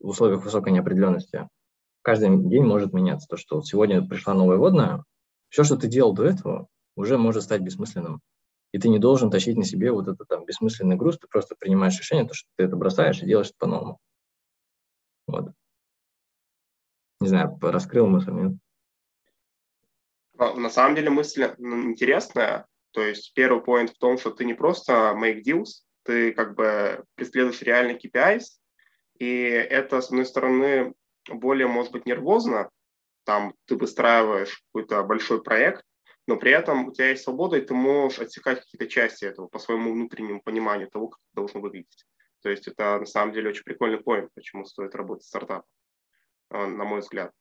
в 0.01 0.09
условиях 0.09 0.45
высокой 0.45 0.73
неопределенности 0.73 1.49
каждый 2.03 2.29
день 2.49 2.65
может 2.65 2.93
меняться. 2.93 3.29
То, 3.29 3.37
что 3.37 3.57
вот 3.57 3.67
сегодня 3.67 4.07
пришла 4.07 4.35
новая 4.35 4.57
водная, 4.57 5.05
все, 5.49 5.65
что 5.65 5.77
ты 5.77 5.89
делал 5.89 6.13
до 6.13 6.25
этого, 6.25 6.69
уже 6.97 7.19
может 7.19 7.43
стать 7.43 7.63
бессмысленным 7.63 8.21
и 8.73 8.79
ты 8.79 8.89
не 8.89 8.99
должен 8.99 9.31
тащить 9.31 9.57
на 9.57 9.65
себе 9.65 9.93
вот 9.93 10.09
этот 10.09 10.29
там 10.29 10.45
бессмысленный 10.45 10.97
груз, 10.97 11.19
ты 11.19 11.27
просто 11.27 11.55
принимаешь 11.59 11.99
решение, 11.99 12.27
то, 12.27 12.35
что 12.35 12.49
ты 12.57 12.65
это 12.65 12.77
бросаешь 12.77 13.23
и 13.23 13.27
делаешь 13.27 13.49
это 13.49 13.59
по-новому. 13.59 13.99
Вот. 15.27 15.53
Не 17.21 17.29
знаю, 17.29 17.59
раскрыл 17.61 18.07
мысль, 18.07 18.33
нет? 18.33 18.53
А, 20.39 20.55
на 20.55 20.71
самом 20.71 20.95
деле 20.95 21.11
мысль 21.11 21.55
интересная. 21.59 22.67
То 22.93 23.03
есть 23.03 23.33
первый 23.35 23.63
поинт 23.63 23.91
в 23.91 23.99
том, 23.99 24.19
что 24.19 24.31
ты 24.31 24.45
не 24.45 24.55
просто 24.55 25.15
make 25.17 25.43
deals, 25.43 25.83
ты 26.05 26.33
как 26.33 26.55
бы 26.55 27.05
преследуешь 27.17 27.63
реальный 27.63 27.99
KPIs, 27.99 28.45
и 29.19 29.43
это, 29.43 30.01
с 30.01 30.07
одной 30.09 30.27
стороны, 30.27 30.95
более, 31.29 31.67
может 31.67 31.93
быть, 31.93 32.07
нервозно, 32.07 32.71
там 33.25 33.55
ты 33.67 33.77
выстраиваешь 33.77 34.63
какой-то 34.67 35.03
большой 35.03 35.43
проект, 35.43 35.85
но 36.27 36.37
при 36.37 36.53
этом 36.53 36.89
у 36.89 36.93
тебя 36.93 37.11
есть 37.11 37.25
свобода, 37.25 37.57
и 37.57 37.65
ты 37.65 37.75
можешь 37.75 38.21
отсекать 38.21 38.61
какие-то 38.61 38.87
части 38.87 39.25
этого 39.25 39.49
по 39.49 39.59
своему 39.59 39.93
внутреннему 39.93 40.41
пониманию 40.43 40.89
того, 40.89 41.09
как 41.09 41.21
это 41.21 41.35
должно 41.43 41.61
выглядеть. 41.61 42.07
То 42.43 42.51
есть 42.51 42.69
это 42.69 42.99
на 42.99 43.07
самом 43.07 43.33
деле 43.33 43.51
очень 43.51 43.65
прикольный 43.65 43.99
поинт, 43.99 44.31
почему 44.35 44.65
стоит 44.65 44.95
работать 44.95 45.25
в 45.25 45.29
стартапах, 45.29 45.65
э, 46.51 46.67
на 46.67 46.85
мой 46.85 47.01
взгляд. 47.01 47.33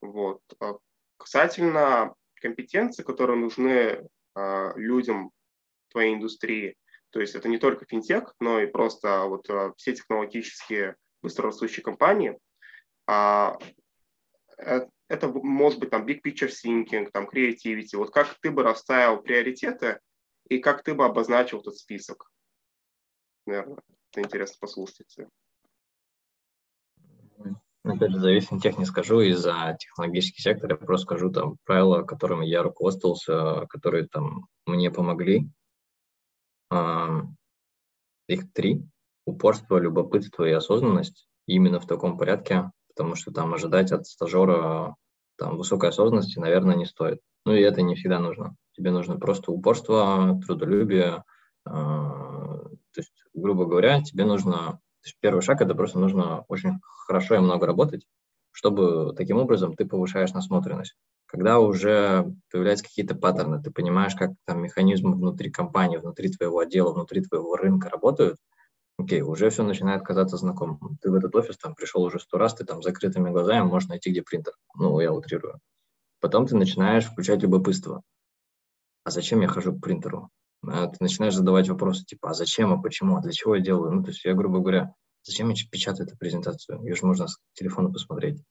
Вот. 0.00 0.40
А 0.60 0.74
касательно 1.16 2.14
компетенций, 2.34 3.04
которые 3.04 3.38
нужны 3.38 4.08
э, 4.36 4.72
людям 4.76 5.30
твоей 5.88 6.14
индустрии, 6.14 6.76
то 7.12 7.20
есть 7.20 7.34
это 7.34 7.48
не 7.48 7.58
только 7.58 7.84
финтех, 7.84 8.34
но 8.40 8.58
и 8.58 8.66
просто 8.66 9.24
вот 9.24 9.48
э, 9.50 9.72
все 9.76 9.94
технологические 9.94 10.96
быстрорастущие 11.22 11.84
компании, 11.84 12.38
а, 13.06 13.58
это 14.56 15.28
может 15.28 15.78
быть 15.78 15.90
там 15.90 16.06
big 16.06 16.22
picture 16.24 16.48
thinking, 16.48 17.10
там 17.12 17.28
creativity. 17.28 17.96
Вот 17.96 18.10
как 18.10 18.38
ты 18.40 18.50
бы 18.50 18.62
расставил 18.62 19.20
приоритеты 19.20 20.00
и 20.48 20.58
как 20.58 20.82
ты 20.82 20.94
бы 20.94 21.04
обозначил 21.04 21.60
этот 21.60 21.76
список? 21.76 22.30
Наверное, 23.46 23.78
это 24.10 24.22
интересно 24.22 24.56
послушать. 24.60 25.16
Опять 27.84 28.12
же, 28.12 28.20
зависит 28.20 28.62
тех 28.62 28.78
не 28.78 28.84
скажу, 28.84 29.20
из-за 29.20 29.76
технологический 29.78 30.40
сектор 30.40 30.70
я 30.70 30.76
просто 30.76 31.04
скажу 31.04 31.30
там 31.30 31.56
правила, 31.64 32.02
которыми 32.04 32.46
я 32.46 32.62
руководствовался, 32.62 33.66
которые 33.66 34.06
там 34.06 34.46
мне 34.66 34.90
помогли. 34.90 35.50
Их 38.28 38.52
три. 38.52 38.82
Упорство, 39.24 39.78
любопытство 39.78 40.44
и 40.44 40.52
осознанность. 40.52 41.28
именно 41.46 41.80
в 41.80 41.86
таком 41.86 42.18
порядке, 42.18 42.70
потому 42.88 43.14
что 43.14 43.32
там 43.32 43.52
ожидать 43.54 43.92
от 43.92 44.06
стажера 44.06 44.96
там, 45.36 45.56
высокой 45.56 45.90
осознанности, 45.90 46.38
наверное, 46.38 46.76
не 46.76 46.86
стоит. 46.86 47.20
Ну 47.44 47.52
и 47.52 47.60
это 47.60 47.82
не 47.82 47.94
всегда 47.94 48.18
нужно. 48.18 48.56
Тебе 48.72 48.90
нужно 48.90 49.18
просто 49.18 49.50
упорство, 49.50 50.40
трудолюбие. 50.46 51.24
Э, 51.66 51.70
то 51.70 52.96
есть, 52.96 53.12
грубо 53.34 53.66
говоря, 53.66 54.02
тебе 54.02 54.24
нужно... 54.24 54.54
То 54.54 55.08
есть 55.08 55.16
первый 55.20 55.42
шаг– 55.42 55.60
это 55.62 55.74
просто 55.74 55.98
нужно 55.98 56.44
очень 56.48 56.78
хорошо 57.06 57.34
и 57.34 57.40
много 57.40 57.66
работать, 57.66 58.06
чтобы 58.52 59.14
таким 59.16 59.38
образом 59.38 59.74
ты 59.74 59.84
повышаешь 59.84 60.32
насмотренность. 60.32 60.96
Когда 61.32 61.60
уже 61.60 62.30
появляются 62.50 62.84
какие-то 62.84 63.14
паттерны, 63.14 63.62
ты 63.62 63.70
понимаешь, 63.70 64.14
как 64.14 64.32
там 64.44 64.62
механизмы 64.62 65.14
внутри 65.14 65.50
компании, 65.50 65.96
внутри 65.96 66.28
твоего 66.30 66.58
отдела, 66.58 66.92
внутри 66.92 67.22
твоего 67.22 67.56
рынка 67.56 67.88
работают, 67.88 68.36
окей, 68.98 69.22
уже 69.22 69.48
все 69.48 69.62
начинает 69.62 70.02
казаться 70.02 70.36
знакомым. 70.36 70.98
Ты 71.00 71.10
в 71.10 71.14
этот 71.14 71.34
офис 71.34 71.56
там 71.56 71.74
пришел 71.74 72.02
уже 72.02 72.20
сто 72.20 72.36
раз, 72.36 72.54
ты 72.54 72.66
там 72.66 72.82
закрытыми 72.82 73.30
глазами 73.30 73.64
можешь 73.64 73.88
найти, 73.88 74.10
где 74.10 74.20
принтер. 74.20 74.52
Ну, 74.74 75.00
я 75.00 75.10
утрирую. 75.10 75.58
Потом 76.20 76.46
ты 76.46 76.54
начинаешь 76.54 77.06
включать 77.06 77.40
любопытство. 77.40 78.02
А 79.04 79.10
зачем 79.10 79.40
я 79.40 79.48
хожу 79.48 79.72
к 79.72 79.80
принтеру? 79.80 80.28
А 80.66 80.86
ты 80.88 80.98
начинаешь 81.00 81.34
задавать 81.34 81.66
вопросы 81.66 82.04
типа, 82.04 82.28
а 82.28 82.34
зачем, 82.34 82.74
а 82.74 82.82
почему, 82.82 83.16
а 83.16 83.22
для 83.22 83.32
чего 83.32 83.56
я 83.56 83.62
делаю? 83.62 83.90
Ну, 83.90 84.02
то 84.02 84.10
есть 84.10 84.22
я, 84.26 84.34
грубо 84.34 84.58
говоря, 84.58 84.94
зачем 85.22 85.48
я 85.48 85.56
печатаю 85.70 86.06
эту 86.06 86.18
презентацию? 86.18 86.82
Ее 86.82 86.94
же 86.94 87.06
можно 87.06 87.26
с 87.26 87.38
телефона 87.54 87.90
посмотреть. 87.90 88.44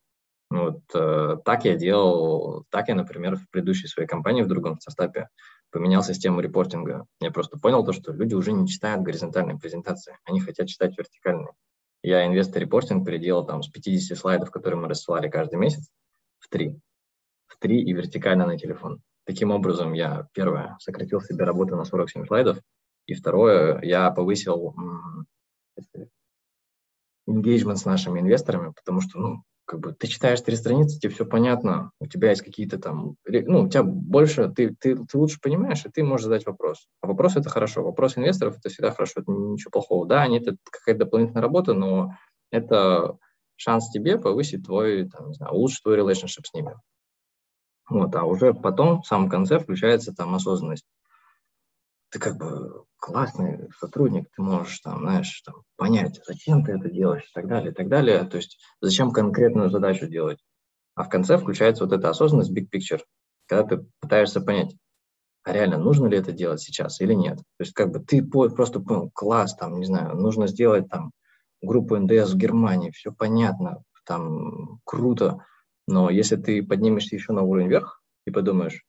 Вот 0.52 0.80
э, 0.94 1.36
так 1.44 1.64
я 1.64 1.76
делал, 1.76 2.64
так 2.68 2.88
я, 2.88 2.94
например, 2.94 3.36
в 3.36 3.48
предыдущей 3.48 3.86
своей 3.86 4.06
компании 4.06 4.42
в 4.42 4.48
другом 4.48 4.78
стартапе 4.78 5.28
поменял 5.70 6.02
систему 6.02 6.40
репортинга. 6.40 7.06
Я 7.20 7.30
просто 7.30 7.58
понял 7.58 7.84
то, 7.84 7.92
что 7.92 8.12
люди 8.12 8.34
уже 8.34 8.52
не 8.52 8.68
читают 8.68 9.02
горизонтальные 9.02 9.58
презентации, 9.58 10.18
они 10.24 10.40
хотят 10.40 10.68
читать 10.68 10.96
вертикальные. 10.98 11.52
Я 12.02 12.26
инвестор-репортинг 12.26 13.06
переделал 13.06 13.46
там 13.46 13.62
с 13.62 13.68
50 13.68 14.18
слайдов, 14.18 14.50
которые 14.50 14.78
мы 14.78 14.88
рассылали 14.88 15.30
каждый 15.30 15.58
месяц, 15.58 15.88
в 16.38 16.48
три. 16.48 16.78
В 17.46 17.56
три 17.58 17.80
и 17.82 17.92
вертикально 17.92 18.44
на 18.44 18.58
телефон. 18.58 19.00
Таким 19.24 19.52
образом, 19.52 19.94
я, 19.94 20.28
первое, 20.34 20.76
сократил 20.80 21.22
себе 21.22 21.44
работу 21.44 21.76
на 21.76 21.84
47 21.84 22.26
слайдов, 22.26 22.58
И 23.06 23.14
второе, 23.14 23.80
я 23.82 24.10
повысил 24.10 24.74
engagement 27.26 27.76
с 27.76 27.84
нашими 27.86 28.20
инвесторами, 28.20 28.72
потому 28.72 29.00
что, 29.00 29.18
ну, 29.18 29.44
как 29.64 29.80
бы 29.80 29.92
ты 29.92 30.06
читаешь 30.06 30.40
три 30.40 30.56
страницы, 30.56 30.98
тебе 30.98 31.12
все 31.12 31.24
понятно, 31.24 31.92
у 32.00 32.06
тебя 32.06 32.30
есть 32.30 32.42
какие-то 32.42 32.78
там, 32.78 33.16
ну, 33.24 33.62
у 33.62 33.68
тебя 33.68 33.82
больше, 33.82 34.48
ты, 34.48 34.74
ты, 34.78 34.96
ты 34.96 35.18
лучше 35.18 35.38
понимаешь, 35.40 35.84
и 35.84 35.90
ты 35.90 36.02
можешь 36.02 36.24
задать 36.24 36.46
вопрос. 36.46 36.86
А 37.00 37.06
вопрос 37.06 37.36
это 37.36 37.48
хорошо, 37.48 37.82
вопрос 37.82 38.18
инвесторов 38.18 38.58
это 38.58 38.68
всегда 38.68 38.90
хорошо, 38.90 39.20
это 39.20 39.30
ничего 39.30 39.70
плохого. 39.70 40.06
Да, 40.06 40.22
они 40.22 40.38
это 40.38 40.56
какая-то 40.70 41.04
дополнительная 41.04 41.42
работа, 41.42 41.74
но 41.74 42.12
это 42.50 43.16
шанс 43.56 43.90
тебе 43.90 44.18
повысить 44.18 44.64
твой, 44.64 45.08
там, 45.08 45.28
не 45.28 45.34
знаю, 45.34 45.54
улучшить 45.54 45.82
твой 45.82 45.98
relationship 45.98 46.44
с 46.44 46.54
ними. 46.54 46.74
Вот, 47.88 48.14
а 48.14 48.24
уже 48.24 48.54
потом, 48.54 49.02
в 49.02 49.06
самом 49.06 49.28
конце, 49.28 49.58
включается 49.58 50.14
там 50.14 50.34
осознанность. 50.34 50.86
Ты 52.12 52.18
как 52.18 52.36
бы 52.36 52.84
классный 52.98 53.70
сотрудник, 53.80 54.28
ты 54.36 54.42
можешь 54.42 54.78
там, 54.80 55.00
знаешь, 55.00 55.42
там, 55.44 55.62
понять, 55.76 56.20
зачем 56.26 56.62
ты 56.62 56.72
это 56.72 56.90
делаешь 56.90 57.24
и 57.24 57.32
так 57.34 57.48
далее, 57.48 57.72
и 57.72 57.74
так 57.74 57.88
далее. 57.88 58.22
То 58.24 58.36
есть 58.36 58.58
зачем 58.80 59.10
конкретную 59.10 59.70
задачу 59.70 60.06
делать. 60.06 60.38
А 60.94 61.04
в 61.04 61.08
конце 61.08 61.38
включается 61.38 61.84
вот 61.84 61.94
эта 61.94 62.10
осознанность, 62.10 62.52
big 62.52 62.68
picture, 62.70 63.00
когда 63.46 63.64
ты 63.64 63.86
пытаешься 64.00 64.42
понять, 64.42 64.76
а 65.42 65.52
реально 65.52 65.78
нужно 65.78 66.06
ли 66.06 66.18
это 66.18 66.32
делать 66.32 66.60
сейчас 66.60 67.00
или 67.00 67.14
нет. 67.14 67.38
То 67.38 67.60
есть 67.60 67.72
как 67.72 67.90
бы 67.90 67.98
ты 67.98 68.22
просто 68.22 68.78
понял, 68.78 69.10
класс, 69.14 69.56
там, 69.56 69.80
не 69.80 69.86
знаю, 69.86 70.14
нужно 70.14 70.46
сделать 70.46 70.88
там 70.88 71.12
группу 71.62 71.96
НДС 71.96 72.32
в 72.32 72.36
Германии, 72.36 72.90
все 72.90 73.10
понятно, 73.10 73.82
там 74.04 74.80
круто, 74.84 75.44
но 75.88 76.10
если 76.10 76.36
ты 76.36 76.62
поднимешься 76.62 77.16
еще 77.16 77.32
на 77.32 77.42
уровень 77.42 77.68
вверх 77.68 78.02
и 78.26 78.30
подумаешь, 78.30 78.84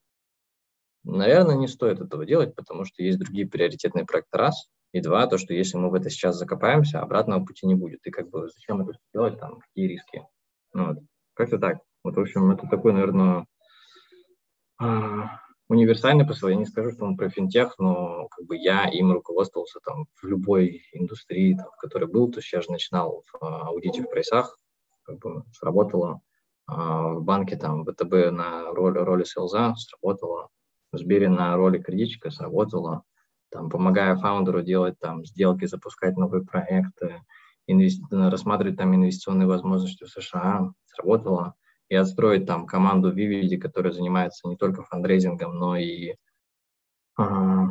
Наверное, 1.03 1.55
не 1.55 1.67
стоит 1.67 1.99
этого 1.99 2.25
делать, 2.25 2.55
потому 2.55 2.85
что 2.85 3.03
есть 3.03 3.19
другие 3.19 3.47
приоритетные 3.47 4.05
проекты, 4.05 4.37
раз. 4.37 4.69
И 4.93 5.01
два, 5.01 5.27
то, 5.27 5.37
что 5.37 5.53
если 5.53 5.77
мы 5.77 5.89
в 5.89 5.95
это 5.95 6.09
сейчас 6.09 6.37
закопаемся, 6.37 7.01
обратного 7.01 7.43
пути 7.43 7.65
не 7.65 7.75
будет. 7.75 8.05
И 8.05 8.11
как 8.11 8.29
бы 8.29 8.47
зачем 8.47 8.81
это 8.81 8.97
делать, 9.13 9.39
там, 9.39 9.59
какие 9.59 9.87
риски. 9.87 10.25
Ну 10.73 10.87
вот. 10.87 10.97
Как-то 11.33 11.57
так. 11.57 11.79
Вот, 12.03 12.15
в 12.15 12.19
общем, 12.19 12.51
это 12.51 12.67
такой, 12.67 12.93
наверное, 12.93 13.47
а, 14.79 15.39
универсальный 15.67 16.27
посыл. 16.27 16.49
Я 16.49 16.55
не 16.55 16.65
скажу, 16.65 16.91
что 16.91 17.05
он 17.05 17.17
про 17.17 17.29
финтех, 17.29 17.75
но 17.79 18.27
как 18.27 18.45
бы 18.45 18.55
я 18.55 18.87
им 18.87 19.11
руководствовался 19.11 19.79
там 19.83 20.05
в 20.21 20.25
любой 20.25 20.83
индустрии, 20.93 21.55
там, 21.55 21.67
в 21.71 21.77
которой 21.77 22.05
был. 22.05 22.31
То 22.31 22.39
есть 22.39 22.53
я 22.53 22.61
же 22.61 22.71
начинал 22.71 23.23
в 23.31 23.43
а, 23.43 23.67
аудите 23.67 24.03
в 24.03 24.09
прайсах, 24.09 24.59
как 25.03 25.17
бы 25.19 25.43
сработало. 25.53 26.21
А, 26.67 27.13
в 27.13 27.23
банке 27.23 27.55
там 27.57 27.83
ВТБ 27.83 28.31
на 28.31 28.71
роли, 28.73 28.99
роли 28.99 29.23
селза 29.23 29.73
сработало. 29.75 30.49
Сбери 30.93 31.27
на 31.27 31.55
роли 31.55 31.79
критичка 31.79 32.29
сработало, 32.29 33.03
там, 33.49 33.69
помогая 33.69 34.15
фаундеру 34.15 34.61
делать 34.61 34.99
там 34.99 35.25
сделки, 35.25 35.65
запускать 35.65 36.17
новые 36.17 36.45
проекты, 36.45 37.21
инвести... 37.67 38.03
рассматривать 38.11 38.77
там 38.77 38.95
инвестиционные 38.95 39.47
возможности 39.47 40.03
в 40.03 40.09
США, 40.09 40.71
сработало, 40.85 41.55
и 41.89 41.95
отстроить 41.95 42.45
там 42.45 42.65
команду 42.65 43.13
Vivid, 43.13 43.57
которая 43.57 43.91
занимается 43.91 44.47
не 44.47 44.55
только 44.55 44.83
фандрейзингом, 44.83 45.55
но 45.55 45.77
и 45.77 46.15
а, 47.15 47.67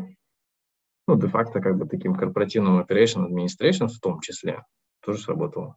ну, 1.09 1.17
де-факто 1.17 1.61
как 1.61 1.77
бы 1.77 1.87
таким 1.87 2.15
корпоративным 2.15 2.81
operation 2.81 3.27
administration 3.29 3.89
в 3.89 3.99
том 4.01 4.21
числе, 4.21 4.65
тоже 5.05 5.21
сработало. 5.21 5.77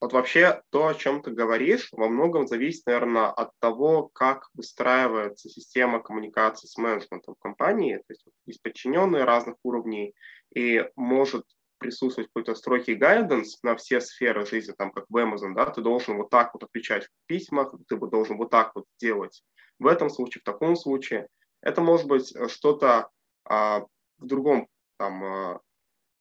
Вот 0.00 0.12
вообще 0.12 0.62
то, 0.70 0.86
о 0.86 0.94
чем 0.94 1.22
ты 1.22 1.32
говоришь, 1.32 1.88
во 1.92 2.08
многом 2.08 2.46
зависит, 2.46 2.86
наверное, 2.86 3.30
от 3.30 3.50
того, 3.58 4.08
как 4.08 4.48
выстраивается 4.54 5.48
система 5.48 6.00
коммуникации 6.00 6.68
с 6.68 6.76
менеджментом 6.78 7.34
компании. 7.40 7.96
То 7.96 8.12
есть 8.12 8.24
есть 8.46 8.62
подчиненные 8.62 9.24
разных 9.24 9.56
уровней, 9.64 10.14
и 10.54 10.88
может 10.94 11.44
присутствовать 11.78 12.28
какой-то 12.28 12.54
строгий 12.54 12.94
гайденс 12.94 13.62
на 13.62 13.76
все 13.76 14.00
сферы 14.00 14.46
жизни, 14.46 14.72
там, 14.76 14.90
как 14.90 15.06
в 15.08 15.16
Amazon, 15.16 15.54
да, 15.54 15.66
ты 15.66 15.80
должен 15.80 16.16
вот 16.16 16.30
так 16.30 16.52
вот 16.54 16.64
отвечать 16.64 17.04
в 17.04 17.10
письмах, 17.26 17.74
ты 17.88 17.96
должен 17.96 18.36
вот 18.36 18.50
так 18.50 18.72
вот 18.74 18.84
делать 19.00 19.42
в 19.78 19.86
этом 19.86 20.10
случае, 20.10 20.40
в 20.40 20.44
таком 20.44 20.76
случае. 20.76 21.28
Это 21.60 21.80
может 21.80 22.06
быть 22.06 22.34
э, 22.34 22.48
что-то 22.48 23.10
а, 23.44 23.80
в 24.18 24.26
другом 24.26 24.68
там, 24.96 25.24
а, 25.24 25.60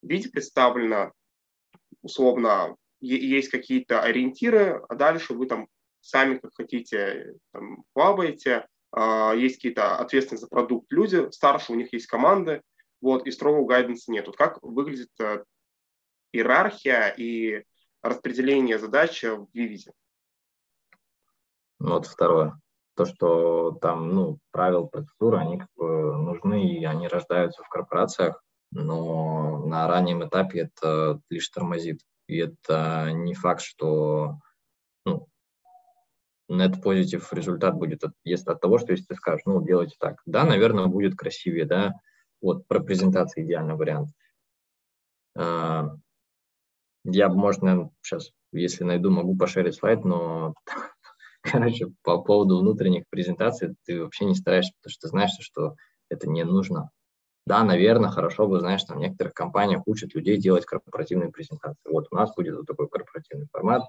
виде 0.02 0.30
представлено, 0.30 1.12
условно, 2.02 2.76
есть 3.00 3.50
какие-то 3.50 4.02
ориентиры, 4.02 4.84
а 4.90 4.96
дальше 4.96 5.34
вы 5.34 5.46
там 5.48 5.68
сами 6.02 6.38
как 6.38 6.52
хотите 6.56 7.36
там, 7.52 7.84
плаваете, 7.94 8.68
а, 8.92 9.34
есть 9.34 9.56
какие-то 9.56 9.98
ответственные 9.98 10.40
за 10.40 10.48
продукт 10.48 10.92
люди, 10.92 11.30
старше 11.32 11.74
у 11.74 11.76
них 11.76 11.92
есть 11.94 12.08
команды, 12.08 12.62
вот, 13.02 13.28
и 13.28 13.32
строгого 13.32 13.68
гайденса 13.68 14.12
нет. 14.12 14.28
Вот 14.28 14.38
как 14.38 14.62
выглядит 14.64 15.12
э, 15.20 15.44
иерархия 16.32 17.10
и 17.10 17.64
распределение 18.02 18.80
задач 18.80 19.24
в 19.24 19.48
Vivid? 19.54 19.92
Вот 21.80 22.08
второе. 22.08 22.60
То, 22.96 23.06
что 23.06 23.78
там, 23.82 24.10
ну, 24.10 24.40
правила, 24.52 24.86
процедуры, 24.86 25.38
они 25.38 25.60
как 25.60 25.70
бы 25.76 26.18
нужны, 26.18 26.68
и 26.68 26.86
они 26.86 27.08
рождаются 27.08 27.62
в 27.62 27.70
корпорациях, 27.70 28.42
но 28.72 29.60
на 29.68 29.88
раннем 29.88 30.28
этапе 30.28 30.62
это 30.62 31.22
лишь 31.30 31.48
тормозит. 31.50 32.02
И 32.28 32.38
это 32.38 33.10
не 33.12 33.34
факт, 33.34 33.62
что 33.62 34.40
ну, 35.06 35.28
net 36.50 36.82
позитив 36.82 37.32
результат 37.34 37.76
будет 37.76 38.04
от, 38.04 38.14
если 38.24 38.52
от 38.52 38.62
того, 38.62 38.78
что 38.78 38.92
если 38.92 39.06
ты 39.06 39.16
скажешь, 39.16 39.46
ну, 39.46 39.64
делайте 39.64 39.96
так. 40.00 40.22
Да, 40.26 40.44
наверное, 40.44 40.88
будет 40.88 41.16
красивее, 41.16 41.66
да. 41.66 41.94
Вот 42.42 42.68
про 42.68 42.80
презентацию 42.80 43.46
идеальный 43.46 43.76
вариант. 43.76 44.10
А, 45.36 45.96
я, 47.04 47.30
может, 47.30 47.62
наверное, 47.62 47.92
сейчас, 48.02 48.32
если 48.52 48.84
найду, 48.84 49.10
могу 49.10 49.38
пошерить 49.38 49.76
слайд, 49.76 50.04
но, 50.04 50.54
короче, 51.42 51.88
по 52.04 52.22
поводу 52.22 52.60
внутренних 52.60 53.06
презентаций 53.10 53.76
ты 53.86 54.02
вообще 54.02 54.26
не 54.26 54.36
стараешься, 54.36 54.74
потому 54.78 54.92
что 54.92 55.02
ты 55.02 55.08
знаешь, 55.10 55.32
что 55.40 55.76
это 56.10 56.28
не 56.30 56.44
нужно. 56.44 56.92
Да, 57.48 57.64
наверное, 57.64 58.10
хорошо 58.10 58.46
бы, 58.46 58.60
знаешь, 58.60 58.84
там 58.84 58.98
в 58.98 59.00
некоторых 59.00 59.34
компаниях 59.34 59.84
учат 59.86 60.14
людей 60.14 60.36
делать 60.38 60.66
корпоративные 60.66 61.32
презентации. 61.32 61.90
Вот 61.90 62.08
у 62.12 62.16
нас 62.16 62.36
будет 62.36 62.58
вот 62.58 62.68
такой 62.68 62.90
корпоративный 62.90 63.48
формат, 63.54 63.84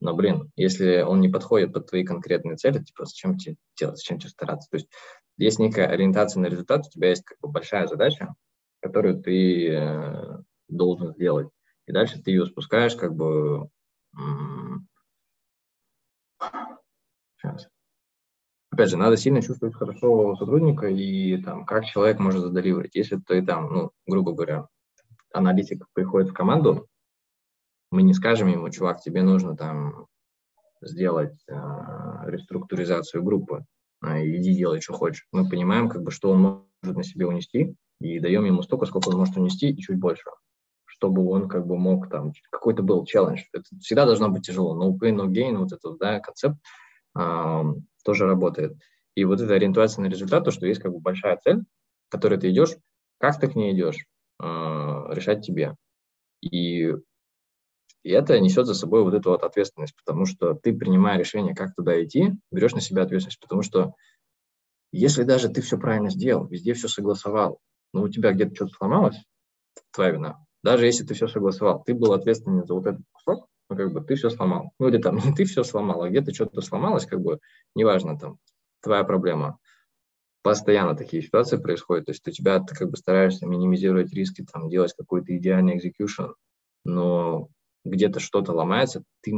но, 0.00 0.16
блин, 0.16 0.50
если 0.56 1.00
он 1.02 1.20
не 1.20 1.28
подходит 1.28 1.72
под 1.72 1.88
твои 1.88 2.02
конкретные 2.02 2.56
цели, 2.56 2.82
типа, 2.82 3.04
зачем 3.04 3.38
тебе 3.38 3.54
делать, 3.78 3.98
зачем 3.98 4.18
тебе 4.18 4.30
стараться? 4.30 4.68
То 4.68 4.78
есть 4.78 4.88
есть 5.36 5.60
некая 5.60 5.86
ориентация 5.86 6.40
на 6.40 6.46
результат, 6.46 6.86
у 6.88 6.90
тебя 6.90 7.10
есть 7.10 7.22
как 7.22 7.38
бы 7.40 7.50
большая 7.50 7.86
задача, 7.86 8.34
которую 8.80 9.22
ты 9.22 9.68
э, 9.68 10.38
должен 10.66 11.12
сделать. 11.12 11.46
И 11.86 11.92
дальше 11.92 12.20
ты 12.20 12.32
ее 12.32 12.46
спускаешь 12.46 12.96
как 12.96 13.14
бы... 13.14 13.68
Сейчас 17.40 17.68
опять 18.74 18.90
же, 18.90 18.96
надо 18.96 19.16
сильно 19.16 19.40
чувствовать 19.40 19.74
хорошо 19.74 20.36
сотрудника 20.36 20.88
и 20.88 21.40
там, 21.42 21.64
как 21.64 21.86
человек 21.86 22.18
может 22.18 22.42
задаливать. 22.42 22.94
Если 22.94 23.16
ты 23.16 23.40
там, 23.40 23.72
ну, 23.72 23.90
грубо 24.06 24.32
говоря, 24.32 24.66
аналитик 25.32 25.86
приходит 25.94 26.30
в 26.30 26.34
команду, 26.34 26.88
мы 27.90 28.02
не 28.02 28.14
скажем 28.14 28.48
ему, 28.48 28.68
чувак, 28.70 29.00
тебе 29.00 29.22
нужно 29.22 29.56
там 29.56 30.06
сделать 30.82 31.38
э, 31.48 31.54
реструктуризацию 32.26 33.22
группы, 33.22 33.64
э, 34.04 34.26
иди 34.26 34.54
делай, 34.54 34.80
что 34.80 34.92
хочешь. 34.92 35.26
Мы 35.30 35.48
понимаем, 35.48 35.88
как 35.88 36.02
бы, 36.02 36.10
что 36.10 36.30
он 36.30 36.40
может 36.40 36.96
на 36.96 37.04
себе 37.04 37.26
унести, 37.26 37.76
и 38.00 38.18
даем 38.18 38.44
ему 38.44 38.62
столько, 38.62 38.86
сколько 38.86 39.08
он 39.08 39.18
может 39.18 39.36
унести, 39.36 39.70
и 39.70 39.78
чуть 39.78 39.98
больше, 39.98 40.24
чтобы 40.84 41.24
он 41.28 41.48
как 41.48 41.66
бы 41.66 41.76
мог 41.76 42.10
там, 42.10 42.32
какой-то 42.50 42.82
был 42.82 43.04
челлендж. 43.04 43.42
Это 43.52 43.64
всегда 43.80 44.04
должно 44.04 44.28
быть 44.28 44.44
тяжело. 44.44 44.76
No 44.76 44.98
pain, 44.98 45.14
no 45.14 45.28
gain, 45.28 45.56
вот 45.56 45.72
этот, 45.72 45.96
да, 45.98 46.18
концепт, 46.18 46.56
э, 47.16 47.62
тоже 48.04 48.26
работает. 48.26 48.76
И 49.14 49.24
вот 49.24 49.40
эта 49.40 49.54
ориентация 49.54 50.02
на 50.02 50.08
результат, 50.08 50.44
то, 50.44 50.50
что 50.50 50.66
есть 50.66 50.80
как 50.80 50.92
бы 50.92 51.00
большая 51.00 51.36
цель, 51.42 51.60
к 52.08 52.12
которой 52.12 52.38
ты 52.38 52.50
идешь, 52.50 52.76
как 53.18 53.38
ты 53.40 53.48
к 53.48 53.54
ней 53.54 53.74
идешь, 53.74 54.06
э, 54.42 54.44
решать 54.44 55.44
тебе. 55.44 55.76
И, 56.40 56.92
и 58.02 58.10
это 58.10 58.38
несет 58.40 58.66
за 58.66 58.74
собой 58.74 59.02
вот 59.02 59.14
эту 59.14 59.30
вот 59.30 59.42
ответственность, 59.42 59.94
потому 59.96 60.26
что 60.26 60.54
ты, 60.54 60.74
принимая 60.74 61.18
решение, 61.18 61.54
как 61.54 61.74
туда 61.74 62.02
идти, 62.02 62.32
берешь 62.50 62.74
на 62.74 62.80
себя 62.80 63.02
ответственность, 63.02 63.40
потому 63.40 63.62
что 63.62 63.94
если 64.92 65.24
даже 65.24 65.48
ты 65.48 65.60
все 65.60 65.78
правильно 65.78 66.10
сделал, 66.10 66.46
везде 66.46 66.74
все 66.74 66.88
согласовал, 66.88 67.58
но 67.92 68.02
у 68.02 68.08
тебя 68.08 68.32
где-то 68.32 68.54
что-то 68.54 68.74
сломалось, 68.74 69.16
твоя 69.92 70.10
вина. 70.10 70.46
Даже 70.62 70.86
если 70.86 71.04
ты 71.04 71.14
все 71.14 71.28
согласовал, 71.28 71.82
ты 71.82 71.94
был 71.94 72.12
ответственен 72.12 72.64
за 72.64 72.74
вот 72.74 72.86
этот 72.86 73.02
кусок, 73.12 73.48
ну, 73.68 73.76
как 73.76 73.92
бы 73.92 74.00
ты 74.00 74.14
все 74.14 74.30
сломал. 74.30 74.72
Ну, 74.78 74.88
или 74.88 74.98
там 74.98 75.16
не 75.16 75.32
ты 75.34 75.44
все 75.44 75.64
сломал, 75.64 76.02
а 76.02 76.10
где-то 76.10 76.34
что-то 76.34 76.60
сломалось, 76.60 77.06
как 77.06 77.20
бы, 77.20 77.40
неважно, 77.74 78.18
там, 78.18 78.38
твоя 78.82 79.04
проблема. 79.04 79.58
Постоянно 80.42 80.94
такие 80.94 81.22
ситуации 81.22 81.56
происходят, 81.56 82.06
то 82.06 82.12
есть 82.12 82.26
у 82.28 82.30
тебя, 82.30 82.60
ты 82.60 82.74
как 82.74 82.90
бы 82.90 82.96
стараешься 82.96 83.46
минимизировать 83.46 84.12
риски, 84.12 84.44
там, 84.50 84.68
делать 84.68 84.92
какой-то 84.96 85.34
идеальный 85.36 85.78
execution, 85.78 86.34
но 86.84 87.48
где-то 87.84 88.20
что-то 88.20 88.52
ломается, 88.52 89.02
ты 89.22 89.32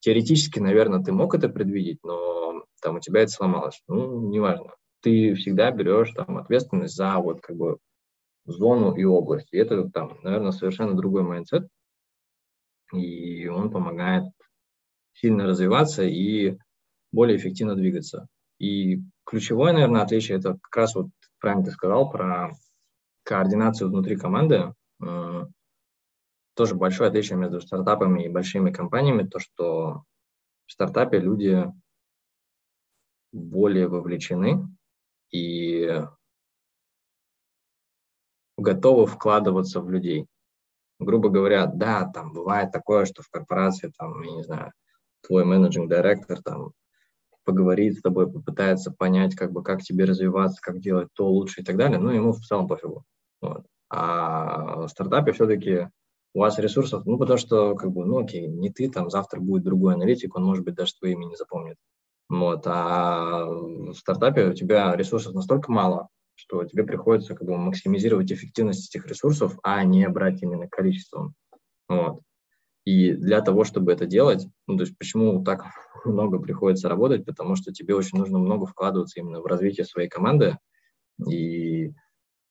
теоретически, 0.00 0.58
наверное, 0.58 1.02
ты 1.02 1.12
мог 1.12 1.34
это 1.34 1.48
предвидеть, 1.48 2.00
но 2.02 2.64
там 2.82 2.96
у 2.96 3.00
тебя 3.00 3.22
это 3.22 3.32
сломалось. 3.32 3.82
Ну, 3.88 4.28
неважно. 4.28 4.74
ты 5.02 5.34
всегда 5.34 5.70
берешь 5.70 6.12
там 6.12 6.38
ответственность 6.38 6.96
за 6.96 7.18
вот 7.18 7.40
как 7.40 7.56
бы 7.56 7.78
зону 8.46 8.94
и 8.94 9.04
область. 9.04 9.48
И 9.52 9.58
это 9.58 9.88
там, 9.90 10.18
наверное, 10.22 10.52
совершенно 10.52 10.94
другой 10.94 11.22
mindset, 11.22 11.68
и 12.92 13.46
он 13.48 13.70
помогает 13.70 14.24
сильно 15.12 15.46
развиваться 15.46 16.02
и 16.02 16.56
более 17.12 17.36
эффективно 17.36 17.74
двигаться. 17.74 18.26
И 18.58 19.00
ключевое, 19.24 19.72
наверное, 19.72 20.02
отличие, 20.02 20.38
это 20.38 20.58
как 20.62 20.76
раз 20.76 20.94
вот 20.94 21.08
правильно 21.38 21.64
ты 21.64 21.70
сказал 21.70 22.10
про 22.10 22.52
координацию 23.22 23.90
внутри 23.90 24.16
команды. 24.16 24.74
Тоже 26.54 26.74
большое 26.74 27.08
отличие 27.08 27.38
между 27.38 27.60
стартапами 27.60 28.24
и 28.24 28.28
большими 28.28 28.70
компаниями, 28.70 29.26
то, 29.26 29.38
что 29.38 30.04
в 30.66 30.72
стартапе 30.72 31.18
люди 31.18 31.64
более 33.32 33.88
вовлечены 33.88 34.68
и 35.30 36.02
готовы 38.56 39.06
вкладываться 39.06 39.80
в 39.80 39.90
людей. 39.90 40.26
Грубо 41.00 41.30
говоря, 41.30 41.66
да, 41.66 42.04
там 42.12 42.32
бывает 42.32 42.72
такое, 42.72 43.06
что 43.06 43.22
в 43.22 43.30
корпорации, 43.30 43.90
там, 43.98 44.20
я 44.22 44.32
не 44.32 44.42
знаю, 44.42 44.72
твой 45.26 45.44
менеджинг 45.44 45.90
директор 45.90 46.42
там 46.42 46.72
поговорит 47.44 47.96
с 47.96 48.02
тобой, 48.02 48.30
попытается 48.30 48.92
понять, 48.92 49.34
как 49.34 49.50
бы, 49.50 49.62
как 49.62 49.82
тебе 49.82 50.04
развиваться, 50.04 50.60
как 50.60 50.78
делать 50.78 51.08
то 51.14 51.26
лучше 51.26 51.62
и 51.62 51.64
так 51.64 51.76
далее, 51.76 51.98
ну, 51.98 52.10
ему 52.10 52.32
в 52.32 52.40
целом 52.40 52.68
пофигу. 52.68 53.04
Вот. 53.40 53.64
А 53.88 54.82
в 54.82 54.88
стартапе 54.88 55.32
все-таки 55.32 55.88
у 56.34 56.40
вас 56.40 56.58
ресурсов, 56.58 57.06
ну, 57.06 57.18
потому 57.18 57.38
что, 57.38 57.74
как 57.74 57.90
бы, 57.90 58.04
ну, 58.04 58.18
окей, 58.18 58.46
не 58.46 58.70
ты, 58.70 58.90
там, 58.90 59.10
завтра 59.10 59.40
будет 59.40 59.64
другой 59.64 59.94
аналитик, 59.94 60.36
он, 60.36 60.44
может 60.44 60.64
быть, 60.64 60.74
даже 60.74 60.94
твое 60.94 61.14
имя 61.14 61.24
не 61.24 61.36
запомнит. 61.36 61.76
Вот, 62.28 62.62
а 62.66 63.46
в 63.46 63.94
стартапе 63.94 64.48
у 64.48 64.52
тебя 64.52 64.94
ресурсов 64.94 65.34
настолько 65.34 65.72
мало, 65.72 66.08
что 66.40 66.64
тебе 66.64 66.84
приходится, 66.84 67.34
как 67.34 67.46
бы, 67.46 67.56
максимизировать 67.56 68.32
эффективность 68.32 68.94
этих 68.94 69.06
ресурсов, 69.06 69.58
а 69.62 69.84
не 69.84 70.08
брать 70.08 70.42
именно 70.42 70.68
количеством. 70.68 71.34
Вот. 71.88 72.20
И 72.84 73.12
для 73.12 73.42
того, 73.42 73.64
чтобы 73.64 73.92
это 73.92 74.06
делать, 74.06 74.46
ну, 74.66 74.76
то 74.76 74.84
есть 74.84 74.96
почему 74.96 75.44
так 75.44 75.64
много 76.04 76.38
приходится 76.38 76.88
работать, 76.88 77.26
потому 77.26 77.56
что 77.56 77.72
тебе 77.72 77.94
очень 77.94 78.18
нужно 78.18 78.38
много 78.38 78.66
вкладываться 78.66 79.20
именно 79.20 79.40
в 79.40 79.46
развитие 79.46 79.84
своей 79.84 80.08
команды 80.08 80.56
и 81.28 81.92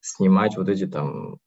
снимать 0.00 0.56
вот 0.56 0.68
эти 0.68 0.86
там, 0.86 1.38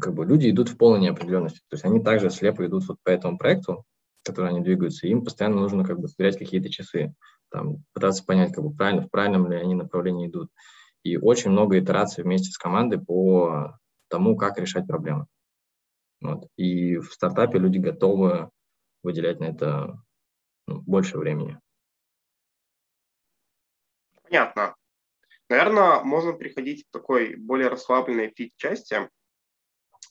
как 0.00 0.14
бы 0.14 0.24
люди 0.24 0.50
идут 0.50 0.68
в 0.68 0.76
полной 0.76 1.00
неопределенности. 1.00 1.60
То 1.68 1.74
есть 1.74 1.84
они 1.84 2.00
также 2.00 2.30
слепо 2.30 2.66
идут 2.66 2.88
вот 2.88 2.96
по 3.04 3.10
этому 3.10 3.38
проекту, 3.38 3.84
который 4.24 4.50
они 4.50 4.60
двигаются, 4.60 5.06
и 5.06 5.10
им 5.10 5.24
постоянно 5.24 5.60
нужно 5.60 5.84
как 5.84 6.00
бы 6.00 6.08
сверять 6.08 6.38
какие-то 6.38 6.70
часы, 6.70 7.14
там, 7.50 7.84
пытаться 7.92 8.24
понять, 8.24 8.52
как 8.52 8.64
бы 8.64 8.74
правильно, 8.74 9.02
в 9.02 9.10
правильном 9.10 9.50
ли 9.50 9.56
они 9.56 9.74
направлении 9.74 10.28
идут. 10.28 10.50
И 11.08 11.16
очень 11.16 11.50
много 11.50 11.78
итераций 11.78 12.22
вместе 12.22 12.50
с 12.50 12.58
командой 12.58 13.00
по 13.00 13.78
тому, 14.08 14.36
как 14.36 14.58
решать 14.58 14.86
проблемы. 14.86 15.26
Вот. 16.20 16.48
И 16.56 16.98
в 16.98 17.12
стартапе 17.12 17.58
люди 17.58 17.78
готовы 17.78 18.50
выделять 19.02 19.40
на 19.40 19.46
это 19.46 20.02
ну, 20.66 20.82
больше 20.82 21.16
времени. 21.16 21.58
Понятно. 24.22 24.74
Наверное, 25.48 26.02
можно 26.02 26.34
переходить 26.34 26.84
к 26.84 26.90
такой 26.90 27.36
более 27.36 27.68
расслабленной 27.68 28.30
фит-части. 28.36 29.08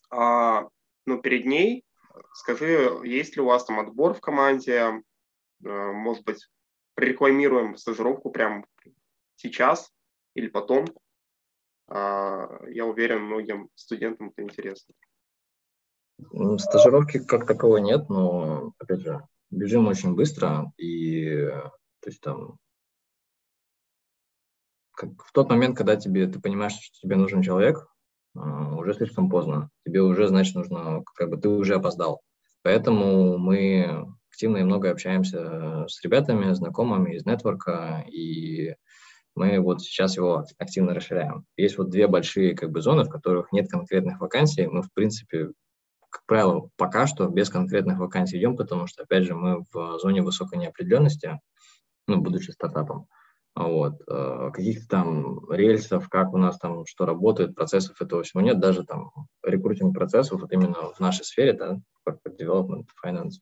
А, 0.10 0.68
но 1.06 1.18
перед 1.18 1.46
ней 1.46 1.86
скажи, 2.34 2.90
есть 3.04 3.36
ли 3.36 3.44
у 3.44 3.46
вас 3.46 3.66
там 3.66 3.80
отбор 3.80 4.16
в 4.16 4.22
команде? 4.22 4.82
А, 4.82 5.02
может 5.92 6.24
быть, 6.24 6.50
прорекламируем 6.96 7.78
стажировку 7.78 8.32
прямо 8.32 8.66
сейчас 9.36 9.92
или 10.38 10.48
потом? 10.48 10.86
А, 11.88 12.48
я 12.70 12.86
уверен, 12.86 13.24
многим 13.24 13.70
студентам 13.76 14.30
это 14.30 14.44
интересно. 14.44 14.94
Стажировки 16.58 17.20
как 17.20 17.46
таковой 17.46 17.82
нет, 17.82 18.10
но, 18.10 18.74
опять 18.78 19.02
же, 19.02 19.28
бежим 19.50 19.88
очень 19.88 20.16
быстро, 20.16 20.72
и 20.78 21.48
то 22.00 22.10
есть 22.10 22.22
там 22.22 22.58
как 24.92 25.10
в 25.24 25.32
тот 25.32 25.50
момент, 25.50 25.78
когда 25.78 25.96
тебе, 25.96 26.28
ты 26.28 26.40
понимаешь, 26.40 26.74
что 26.74 27.00
тебе 27.02 27.16
нужен 27.16 27.44
человек, 27.44 27.88
а, 28.36 28.76
уже 28.76 28.96
слишком 28.96 29.30
поздно. 29.30 29.70
Тебе 29.86 30.02
уже, 30.02 30.28
значит, 30.28 30.56
нужно, 30.56 31.04
как 31.16 31.30
бы 31.30 31.38
ты 31.38 31.50
уже 31.50 31.76
опоздал. 31.76 32.22
Поэтому 32.64 33.38
мы 33.38 34.08
активно 34.32 34.58
и 34.58 34.64
много 34.64 34.90
общаемся 34.90 35.86
с 35.88 36.04
ребятами, 36.04 36.52
знакомыми 36.54 37.14
из 37.14 37.26
нетворка, 37.26 38.04
и 38.12 38.76
мы 39.38 39.60
вот 39.60 39.82
сейчас 39.82 40.18
его 40.18 40.44
активно 40.58 40.94
расширяем. 40.94 41.46
Есть 41.56 41.78
вот 41.78 41.90
две 41.90 42.08
большие 42.08 42.56
как 42.56 42.72
бы 42.72 42.82
зоны, 42.82 43.04
в 43.04 43.10
которых 43.10 43.52
нет 43.52 43.70
конкретных 43.70 44.20
вакансий. 44.20 44.66
Мы, 44.66 44.82
в 44.82 44.92
принципе, 44.92 45.52
как 46.10 46.26
правило, 46.26 46.70
пока 46.76 47.06
что 47.06 47.28
без 47.28 47.50
конкретных 47.50 48.00
вакансий 48.00 48.38
идем, 48.38 48.58
потому 48.58 48.88
что, 48.88 49.04
опять 49.04 49.26
же, 49.26 49.36
мы 49.36 49.64
в 49.72 50.00
зоне 50.00 50.24
высокой 50.24 50.58
неопределенности, 50.58 51.40
ну, 52.08 52.22
будучи 52.22 52.52
стартапом. 52.52 53.08
Вот. 53.56 54.02
Э, 54.08 54.52
каких-то 54.54 54.88
там 54.88 55.52
рельсов, 55.52 56.10
как 56.10 56.34
у 56.34 56.38
нас 56.38 56.58
там 56.58 56.86
что 56.86 57.06
работает, 57.06 57.56
процессов 57.56 58.02
этого 58.02 58.24
всего 58.24 58.42
нет, 58.42 58.60
даже 58.60 58.84
там 58.84 59.12
рекрутинг 59.44 59.96
процессов, 59.96 60.42
вот 60.42 60.52
именно 60.52 60.94
в 60.94 61.00
нашей 61.00 61.26
сфере, 61.26 61.54
да, 61.54 61.80
corporate 62.08 62.38
development, 62.40 62.86
finance. 63.04 63.40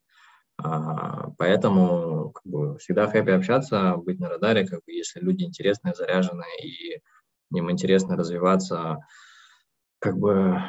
А, 0.57 1.31
поэтому 1.37 2.31
как 2.31 2.43
бы, 2.45 2.77
всегда 2.77 3.07
хэппи 3.07 3.31
общаться, 3.31 3.97
быть 3.97 4.19
на 4.19 4.29
радаре, 4.29 4.65
как 4.65 4.79
бы, 4.85 4.93
если 4.93 5.19
люди 5.19 5.43
интересные, 5.43 5.93
заряженные 5.93 6.59
и 6.63 7.01
им 7.51 7.71
интересно 7.71 8.15
развиваться, 8.15 8.99
как 9.99 10.17
бы, 10.17 10.61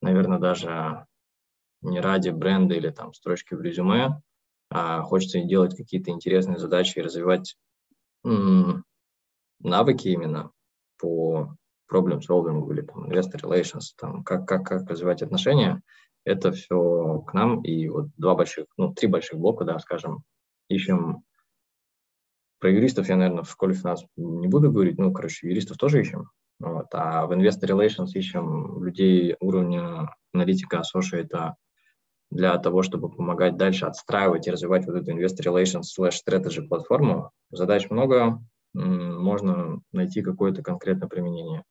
наверное, 0.00 0.38
даже 0.38 1.06
не 1.82 2.00
ради 2.00 2.30
бренда 2.30 2.74
или 2.74 2.90
там 2.90 3.12
строчки 3.14 3.54
в 3.54 3.60
резюме, 3.60 4.20
а 4.70 5.02
хочется 5.02 5.40
делать 5.40 5.76
какие-то 5.76 6.10
интересные 6.10 6.58
задачи 6.58 6.98
и 6.98 7.02
развивать 7.02 7.56
м- 8.24 8.84
навыки 9.60 10.08
именно 10.08 10.50
по 10.98 11.56
problem 11.92 12.20
solving 12.20 12.68
или 12.72 12.82
там 12.82 13.10
investor 13.10 13.40
relations, 13.42 13.92
там, 13.96 14.24
как, 14.24 14.46
как, 14.48 14.64
как 14.66 14.88
развивать 14.88 15.22
отношения, 15.22 15.82
это 16.24 16.52
все 16.52 17.20
к 17.26 17.34
нам. 17.34 17.62
И 17.62 17.88
вот 17.88 18.08
два 18.16 18.34
больших, 18.34 18.66
ну, 18.76 18.92
три 18.92 19.08
больших 19.08 19.38
блока, 19.38 19.64
да, 19.64 19.78
скажем, 19.78 20.22
ищем 20.68 21.22
про 22.58 22.70
юристов 22.70 23.08
я, 23.08 23.16
наверное, 23.16 23.44
в 23.44 23.50
школе 23.50 23.74
финансов 23.74 24.08
не 24.16 24.48
буду 24.48 24.72
говорить, 24.72 24.96
ну, 24.98 25.12
короче, 25.12 25.48
юристов 25.48 25.76
тоже 25.76 26.00
ищем. 26.00 26.30
Вот. 26.58 26.86
А 26.92 27.26
в 27.26 27.32
Investor 27.32 27.68
Relations 27.68 28.08
ищем 28.14 28.82
людей 28.82 29.36
уровня 29.40 30.08
аналитика, 30.32 30.80
associate, 30.80 31.52
для 32.30 32.56
того, 32.58 32.82
чтобы 32.82 33.10
помогать 33.10 33.56
дальше 33.56 33.84
отстраивать 33.84 34.46
и 34.46 34.50
развивать 34.50 34.86
вот 34.86 34.96
эту 34.96 35.12
Investor 35.12 35.44
Relations 35.44 35.82
slash 35.98 36.14
Strategy 36.26 36.66
платформу. 36.66 37.30
Задач 37.50 37.90
много, 37.90 38.40
можно 38.72 39.80
найти 39.92 40.22
какое-то 40.22 40.62
конкретное 40.62 41.08
применение. 41.08 41.64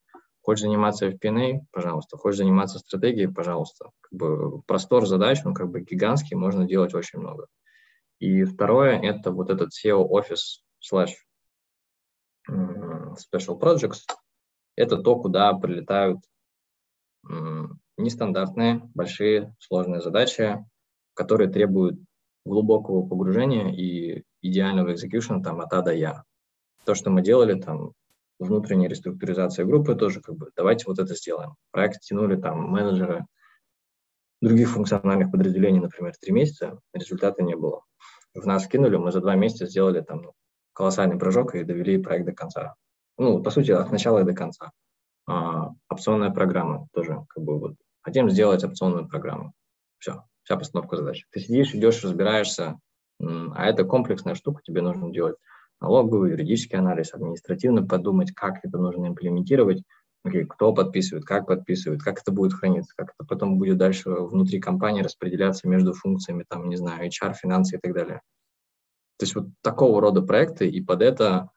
Хочешь 0.43 0.63
заниматься 0.63 1.07
FP&A, 1.07 1.65
пожалуйста. 1.71 2.17
Хочешь 2.17 2.39
заниматься 2.39 2.77
стратегией, 2.77 3.27
пожалуйста. 3.27 3.91
Как 4.01 4.11
бы 4.11 4.61
простор 4.63 5.07
задач, 5.07 5.39
он 5.45 5.53
как 5.53 5.69
бы 5.71 5.79
гигантский, 5.79 6.35
можно 6.35 6.65
делать 6.65 6.93
очень 6.93 7.19
много. 7.19 7.47
И 8.19 8.43
второе, 8.43 8.99
это 8.99 9.31
вот 9.31 9.49
этот 9.49 9.69
SEO 9.69 10.05
Office 10.05 10.61
slash 10.81 11.13
Special 12.49 13.57
Projects. 13.57 14.01
Это 14.75 14.97
то, 14.97 15.15
куда 15.15 15.53
прилетают 15.53 16.19
нестандартные, 17.97 18.81
большие, 18.93 19.55
сложные 19.59 20.01
задачи, 20.01 20.57
которые 21.13 21.49
требуют 21.49 21.97
глубокого 22.45 23.07
погружения 23.07 23.71
и 23.71 24.23
идеального 24.41 24.91
экзекьюшена 24.91 25.41
там 25.41 25.61
от 25.61 25.71
А 25.71 25.81
до 25.81 25.93
Я. 25.93 26.25
То, 26.83 26.95
что 26.95 27.09
мы 27.11 27.21
делали, 27.21 27.57
там, 27.61 27.93
внутренняя 28.43 28.89
реструктуризация 28.89 29.65
группы 29.65 29.95
тоже 29.95 30.21
как 30.21 30.35
бы, 30.35 30.51
давайте 30.55 30.85
вот 30.87 30.99
это 30.99 31.15
сделаем. 31.15 31.55
Проект 31.71 32.01
тянули 32.01 32.35
там 32.35 32.59
менеджеры 32.69 33.25
других 34.41 34.69
функциональных 34.69 35.31
подразделений, 35.31 35.79
например, 35.79 36.13
три 36.19 36.31
месяца, 36.31 36.79
результата 36.93 37.41
не 37.41 37.55
было. 37.55 37.83
В 38.33 38.45
нас 38.45 38.67
кинули, 38.67 38.97
мы 38.97 39.11
за 39.11 39.21
два 39.21 39.35
месяца 39.35 39.67
сделали 39.67 40.01
там 40.01 40.31
колоссальный 40.73 41.17
прыжок 41.17 41.55
и 41.55 41.63
довели 41.63 42.01
проект 42.01 42.25
до 42.25 42.33
конца. 42.33 42.75
Ну, 43.17 43.41
по 43.41 43.51
сути, 43.51 43.71
от 43.71 43.91
начала 43.91 44.19
и 44.19 44.25
до 44.25 44.33
конца. 44.33 44.71
А, 45.27 45.69
опционная 45.89 46.31
программа 46.31 46.87
тоже, 46.93 47.25
как 47.29 47.43
бы 47.43 47.59
вот, 47.59 47.75
хотим 48.01 48.29
сделать 48.29 48.63
опционную 48.63 49.07
программу. 49.07 49.53
Все, 49.99 50.23
вся 50.43 50.57
постановка 50.57 50.97
задач. 50.97 51.25
Ты 51.31 51.39
сидишь, 51.39 51.73
идешь, 51.73 52.03
разбираешься, 52.03 52.79
а 53.19 53.65
это 53.65 53.85
комплексная 53.85 54.35
штука, 54.35 54.61
тебе 54.63 54.81
нужно 54.81 55.11
делать 55.11 55.37
налоговый, 55.83 56.31
юридический 56.31 56.77
анализ, 56.77 57.13
административно 57.13 57.85
подумать, 57.85 58.31
как 58.31 58.63
это 58.63 58.77
нужно 58.77 59.07
имплементировать, 59.07 59.83
okay, 60.25 60.45
кто 60.45 60.73
подписывает, 60.73 61.25
как 61.25 61.45
подписывает, 61.45 62.01
как 62.01 62.21
это 62.21 62.31
будет 62.31 62.53
храниться, 62.53 62.93
как 62.95 63.09
это 63.09 63.27
потом 63.27 63.57
будет 63.57 63.77
дальше 63.77 64.09
внутри 64.09 64.61
компании 64.61 65.01
распределяться 65.01 65.67
между 65.67 65.93
функциями, 65.93 66.45
там, 66.47 66.69
не 66.69 66.77
знаю, 66.77 67.05
HR, 67.09 67.33
финансы 67.33 67.75
и 67.75 67.79
так 67.79 67.93
далее. 67.93 68.21
То 69.17 69.25
есть 69.25 69.35
вот 69.35 69.47
такого 69.61 69.99
рода 70.01 70.21
проекты, 70.21 70.69
и 70.69 70.81
под 70.81 71.01
это 71.01 71.49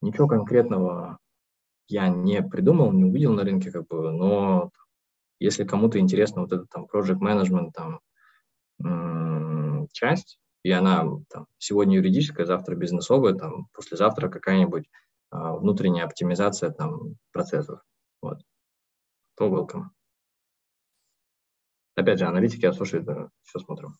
ничего 0.00 0.26
конкретного 0.26 1.18
я 1.86 2.08
не 2.08 2.42
придумал, 2.42 2.90
не 2.92 3.04
увидел 3.04 3.34
на 3.34 3.44
рынке, 3.44 3.70
как 3.70 3.86
бы, 3.86 4.10
но 4.12 4.70
если 5.38 5.64
кому-то 5.64 5.98
интересно 5.98 6.40
вот 6.40 6.52
этот 6.52 6.70
там 6.70 6.86
project 6.90 7.18
management 7.20 7.72
там 7.74 8.00
часть, 9.92 10.38
и 10.64 10.70
она 10.70 11.06
там, 11.28 11.46
сегодня 11.58 11.96
юридическая, 11.96 12.46
завтра 12.46 12.74
бизнесовая, 12.74 13.34
там, 13.34 13.68
послезавтра 13.72 14.28
какая-нибудь 14.28 14.90
а, 15.30 15.54
внутренняя 15.54 16.06
оптимизация 16.06 16.70
там 16.70 17.16
процессов, 17.32 17.80
вот, 18.22 18.40
то 19.36 19.48
welcome. 19.48 19.90
Опять 21.94 22.18
же, 22.18 22.24
аналитики 22.24 22.66
отслушают, 22.66 23.06
все 23.42 23.58
смотрим. 23.60 23.94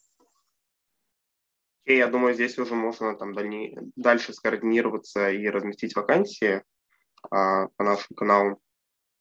И 1.85 1.97
я 1.97 2.09
думаю, 2.09 2.35
здесь 2.35 2.59
уже 2.59 2.74
можно 2.74 3.15
там 3.15 3.35
дальне, 3.35 3.77
дальше 3.95 4.32
скоординироваться 4.32 5.28
и 5.28 5.47
разместить 5.49 5.95
вакансии 5.95 6.65
а, 7.31 7.69
по 7.77 7.85
нашим 7.85 8.16
каналам. 8.16 8.57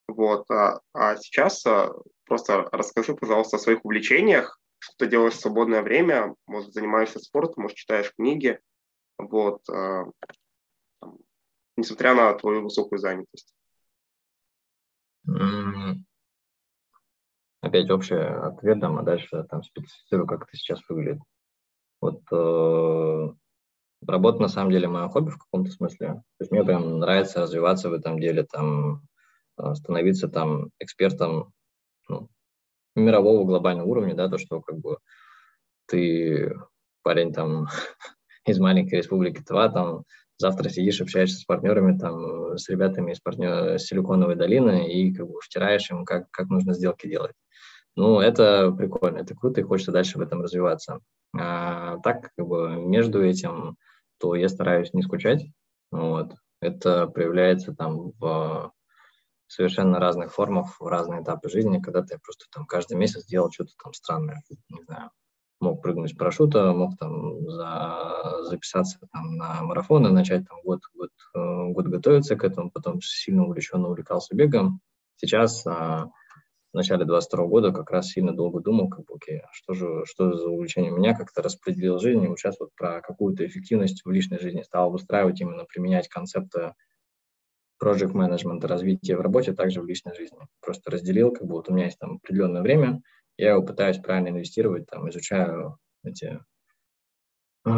Вот. 0.07 0.49
А, 0.49 0.79
а 0.93 1.17
сейчас 1.17 1.65
а, 1.65 1.91
просто 2.25 2.69
расскажи, 2.71 3.13
пожалуйста, 3.15 3.57
о 3.57 3.59
своих 3.59 3.83
увлечениях, 3.83 4.61
что 4.83 4.95
ты 4.97 5.07
делаешь 5.07 5.35
в 5.35 5.39
свободное 5.39 5.81
время, 5.81 6.35
может, 6.45 6.73
занимаешься 6.73 7.19
спортом, 7.19 7.63
может, 7.63 7.77
читаешь 7.77 8.13
книги, 8.13 8.59
вот, 9.17 9.63
там, 9.65 10.11
несмотря 11.77 12.13
на 12.13 12.33
твою 12.33 12.63
высокую 12.63 12.99
занятость. 12.99 13.53
Опять 17.61 17.89
общий 17.89 18.15
ответ 18.15 18.79
дам, 18.79 18.97
а 18.97 19.03
дальше 19.03 19.45
там 19.49 19.63
специфицирую, 19.63 20.27
как 20.27 20.43
это 20.43 20.57
сейчас 20.57 20.81
выглядит. 20.89 21.21
Вот 22.01 22.21
э, 22.29 23.33
работа 24.05 24.41
на 24.41 24.49
самом 24.49 24.71
деле 24.71 24.89
мое 24.89 25.07
хобби 25.07 25.29
в 25.29 25.37
каком-то 25.37 25.71
смысле. 25.71 26.07
То 26.07 26.41
есть 26.41 26.51
мне 26.51 26.65
прям 26.65 26.99
нравится 26.99 27.39
развиваться 27.39 27.89
в 27.89 27.93
этом 27.93 28.19
деле, 28.19 28.43
там 28.43 29.07
э, 29.57 29.75
становиться 29.75 30.27
там 30.27 30.71
экспертом 30.79 31.53
ну, 32.09 32.27
мирового 32.95 33.45
глобального 33.45 33.87
уровня, 33.87 34.15
да, 34.15 34.29
то, 34.29 34.37
что 34.37 34.61
как 34.61 34.79
бы 34.79 34.97
ты 35.87 36.55
парень 37.03 37.33
там 37.33 37.67
из 38.45 38.59
маленькой 38.59 38.99
республики 38.99 39.41
Тва, 39.41 39.69
там 39.69 40.03
завтра 40.37 40.69
сидишь, 40.69 41.01
общаешься 41.01 41.39
с 41.39 41.45
партнерами, 41.45 41.97
там, 41.97 42.57
с 42.57 42.69
ребятами 42.69 43.11
из 43.11 43.19
партнер... 43.19 43.79
Силиконовой 43.79 44.35
долины 44.35 44.91
и 44.91 45.13
как 45.13 45.27
бы 45.27 45.39
втираешь 45.41 45.89
им, 45.89 46.05
как, 46.05 46.29
как 46.31 46.49
нужно 46.49 46.73
сделки 46.73 47.07
делать. 47.07 47.33
Ну, 47.95 48.19
это 48.19 48.71
прикольно, 48.71 49.19
это 49.19 49.35
круто, 49.35 49.61
и 49.61 49.63
хочется 49.63 49.91
дальше 49.91 50.17
в 50.17 50.21
этом 50.21 50.41
развиваться. 50.41 50.99
А, 51.37 51.99
так, 51.99 52.31
как 52.35 52.47
бы 52.47 52.75
между 52.75 53.23
этим, 53.23 53.77
то 54.19 54.35
я 54.35 54.49
стараюсь 54.49 54.93
не 54.93 55.03
скучать. 55.03 55.45
Вот. 55.91 56.33
Это 56.59 57.07
проявляется 57.07 57.73
там 57.75 58.11
в 58.19 58.71
совершенно 59.47 59.99
разных 59.99 60.33
формах, 60.33 60.79
в 60.79 60.87
разные 60.87 61.21
этапы 61.21 61.49
жизни, 61.49 61.79
когда 61.79 62.01
ты 62.01 62.17
просто 62.19 62.45
там 62.51 62.65
каждый 62.65 62.97
месяц 62.97 63.25
делал 63.25 63.51
что-то 63.51 63.71
там 63.81 63.93
странное, 63.93 64.41
не 64.69 64.83
знаю, 64.83 65.11
мог 65.59 65.81
прыгнуть 65.81 66.11
с 66.11 66.15
парашюта, 66.15 66.73
мог 66.73 66.97
там 66.97 67.49
за, 67.49 68.43
записаться 68.43 68.99
там 69.11 69.37
на 69.37 69.63
марафон 69.63 70.07
и 70.07 70.11
начать 70.11 70.47
там 70.47 70.59
год, 70.63 70.81
год, 70.93 71.09
э, 71.35 71.67
год 71.71 71.87
готовиться 71.87 72.35
к 72.35 72.43
этому, 72.43 72.69
потом 72.69 73.01
сильно 73.01 73.45
увлеченно 73.45 73.87
увлекался 73.87 74.35
бегом. 74.35 74.81
Сейчас 75.15 75.65
а, 75.65 76.09
в 76.73 76.75
начале 76.75 77.05
22 77.05 77.45
года 77.45 77.71
как 77.71 77.91
раз 77.91 78.09
сильно 78.09 78.35
долго 78.35 78.59
думал, 78.59 78.89
как 78.89 79.05
бы, 79.05 79.15
окей, 79.15 79.39
а 79.39 79.49
что 79.51 79.73
же, 79.73 80.03
что 80.05 80.33
за 80.33 80.49
увлечение 80.49 80.91
меня, 80.91 81.15
как-то 81.15 81.41
распределил 81.41 81.99
жизнь, 81.99 82.23
и 82.23 82.27
сейчас 82.35 82.59
вот 82.59 82.69
про 82.75 83.01
какую-то 83.01 83.45
эффективность 83.45 84.03
в 84.03 84.11
личной 84.11 84.39
жизни 84.39 84.63
стал 84.63 84.91
выстраивать, 84.91 85.39
именно 85.39 85.65
применять 85.65 86.09
концепты 86.09 86.73
project 87.83 88.13
management, 88.13 88.65
развития 88.65 89.17
в 89.17 89.21
работе, 89.21 89.53
также 89.53 89.81
в 89.81 89.85
личной 89.85 90.15
жизни. 90.15 90.39
Просто 90.61 90.89
разделил, 90.89 91.31
как 91.31 91.45
бы 91.45 91.55
вот 91.55 91.69
у 91.69 91.73
меня 91.73 91.85
есть 91.85 91.99
там 91.99 92.15
определенное 92.15 92.61
время, 92.61 93.01
я 93.37 93.51
его 93.51 93.63
пытаюсь 93.63 93.97
правильно 93.97 94.29
инвестировать, 94.29 94.85
там, 94.85 95.09
изучаю 95.09 95.77
эти, 96.03 96.39
э, 97.65 97.69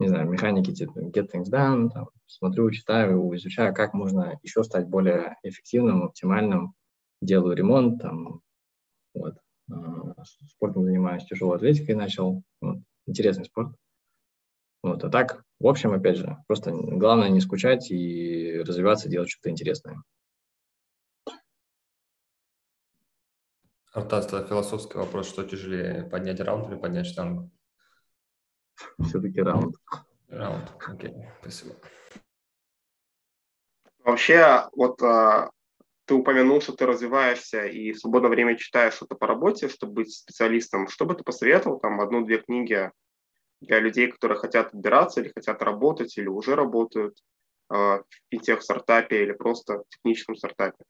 не 0.00 0.08
знаю, 0.08 0.28
механики 0.28 0.72
типа 0.72 0.98
get 1.00 1.28
things 1.32 1.50
done, 1.50 1.90
там, 1.90 2.08
смотрю, 2.26 2.70
читаю, 2.70 3.34
изучаю, 3.36 3.74
как 3.74 3.94
можно 3.94 4.38
еще 4.42 4.64
стать 4.64 4.88
более 4.88 5.36
эффективным, 5.42 6.02
оптимальным, 6.04 6.74
делаю 7.20 7.56
ремонт, 7.56 8.00
там, 8.00 8.40
вот, 9.14 9.34
а, 9.70 10.24
спортом 10.48 10.84
занимаюсь, 10.84 11.24
тяжелой 11.24 11.56
атлетикой 11.56 11.94
начал, 11.94 12.42
вот, 12.60 12.78
интересный 13.06 13.44
спорт. 13.44 13.74
Вот, 14.82 15.02
а 15.02 15.10
так, 15.10 15.44
в 15.58 15.66
общем, 15.66 15.92
опять 15.92 16.16
же, 16.16 16.36
просто 16.46 16.70
главное 16.72 17.28
не 17.30 17.40
скучать 17.40 17.90
и 17.90 18.62
развиваться, 18.64 19.08
делать 19.08 19.30
что-то 19.30 19.50
интересное. 19.50 20.02
Артас, 23.92 24.26
это 24.26 24.46
философский 24.46 24.98
вопрос, 24.98 25.28
что 25.28 25.44
тяжелее, 25.44 26.04
поднять 26.04 26.40
раунд 26.40 26.68
или 26.68 26.76
поднять 26.76 27.06
штангу? 27.06 27.50
Все-таки 29.00 29.40
раунд. 29.40 29.74
Раунд, 30.28 30.72
окей, 30.86 31.14
спасибо. 31.40 31.74
Вообще, 34.04 34.68
вот 34.72 35.02
а, 35.02 35.50
ты 36.04 36.14
упомянул, 36.14 36.60
что 36.60 36.72
ты 36.72 36.86
развиваешься 36.86 37.66
и 37.66 37.92
в 37.92 37.98
свободное 37.98 38.30
время 38.30 38.56
читаешь 38.56 38.94
что-то 38.94 39.16
по 39.16 39.26
работе, 39.26 39.68
чтобы 39.68 39.94
быть 39.94 40.14
специалистом. 40.14 40.88
Что 40.88 41.04
бы 41.04 41.14
ты 41.14 41.24
посоветовал, 41.24 41.78
там, 41.80 42.00
одну-две 42.00 42.38
книги 42.38 42.90
для 43.60 43.80
людей, 43.80 44.10
которые 44.10 44.38
хотят 44.38 44.68
отбираться 44.68 45.20
или 45.20 45.32
хотят 45.34 45.62
работать, 45.62 46.16
или 46.16 46.28
уже 46.28 46.54
работают 46.54 47.18
э, 47.70 47.74
в 47.74 48.04
финтех-стартапе 48.30 49.22
или 49.22 49.32
просто 49.32 49.78
в 49.78 49.88
техническом 49.88 50.36
стартапе? 50.36 50.84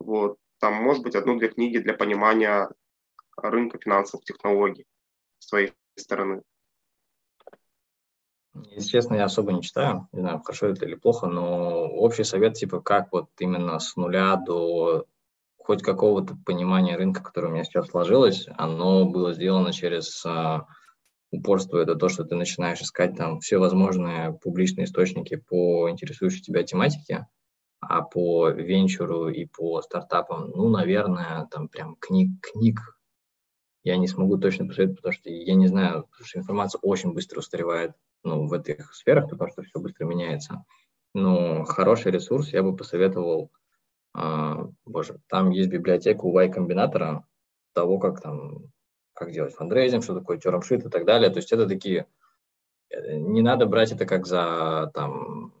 Вот. 0.00 0.36
Там, 0.60 0.74
может 0.74 1.02
быть, 1.02 1.14
одну-две 1.14 1.48
книги 1.48 1.78
для 1.78 1.94
понимания 1.94 2.68
рынка 3.36 3.78
финансовых 3.78 4.24
технологий 4.24 4.84
с 5.38 5.46
твоей 5.48 5.72
стороны. 5.96 6.42
Если 8.70 8.88
честно, 8.88 9.14
я 9.14 9.24
особо 9.24 9.52
не 9.52 9.62
читаю, 9.62 10.08
не 10.12 10.20
знаю, 10.20 10.40
хорошо 10.40 10.66
это 10.66 10.84
или 10.84 10.96
плохо, 10.96 11.28
но 11.28 11.86
общий 11.86 12.24
совет, 12.24 12.54
типа, 12.54 12.80
как 12.80 13.12
вот 13.12 13.28
именно 13.38 13.78
с 13.78 13.94
нуля 13.96 14.36
до 14.36 15.06
хоть 15.58 15.82
какого-то 15.82 16.36
понимания 16.46 16.96
рынка, 16.96 17.22
которое 17.22 17.48
у 17.48 17.50
меня 17.50 17.62
сейчас 17.62 17.88
сложилось, 17.88 18.48
оно 18.56 19.04
было 19.04 19.34
сделано 19.34 19.72
через 19.72 20.24
а, 20.24 20.66
упорство. 21.30 21.78
Это 21.78 21.94
то, 21.94 22.08
что 22.08 22.24
ты 22.24 22.34
начинаешь 22.34 22.80
искать 22.80 23.16
там 23.16 23.40
все 23.40 23.58
возможные 23.58 24.32
публичные 24.32 24.84
источники 24.84 25.36
по 25.36 25.90
интересующей 25.90 26.42
тебя 26.42 26.62
тематике, 26.62 27.26
а 27.80 28.02
по 28.02 28.48
венчуру 28.48 29.28
и 29.28 29.44
по 29.46 29.80
стартапам, 29.82 30.50
ну, 30.50 30.68
наверное, 30.68 31.46
там 31.50 31.68
прям 31.68 31.96
книг, 31.96 32.30
книг 32.40 32.80
я 33.84 33.96
не 33.96 34.08
смогу 34.08 34.36
точно 34.38 34.66
посоветовать, 34.66 34.98
потому 34.98 35.12
что 35.12 35.30
я 35.30 35.54
не 35.54 35.66
знаю, 35.66 36.06
потому 36.10 36.26
что 36.26 36.38
информация 36.38 36.78
очень 36.82 37.12
быстро 37.12 37.38
устаревает 37.38 37.92
ну, 38.24 38.46
в 38.46 38.52
этих 38.52 38.94
сферах, 38.94 39.30
потому 39.30 39.50
что 39.50 39.62
все 39.62 39.78
быстро 39.78 40.04
меняется. 40.04 40.64
Но 41.14 41.64
хороший 41.64 42.12
ресурс 42.12 42.52
я 42.52 42.62
бы 42.62 42.76
посоветовал, 42.76 43.50
а, 44.14 44.66
боже, 44.84 45.20
там 45.28 45.50
есть 45.50 45.70
библиотека 45.70 46.22
у 46.24 46.38
Y-комбинатора, 46.38 47.24
того, 47.72 47.98
как 47.98 48.20
там, 48.20 48.72
как 49.18 49.32
делать 49.32 49.54
фандрейзинг, 49.54 50.04
что 50.04 50.14
такое 50.14 50.38
термшит 50.38 50.86
и 50.86 50.88
так 50.88 51.04
далее. 51.04 51.30
То 51.30 51.38
есть 51.38 51.52
это 51.52 51.66
такие, 51.66 52.06
э, 52.90 53.16
не 53.16 53.42
надо 53.42 53.66
брать 53.66 53.92
это 53.92 54.06
как 54.06 54.26
за 54.26 54.90
там 54.94 55.52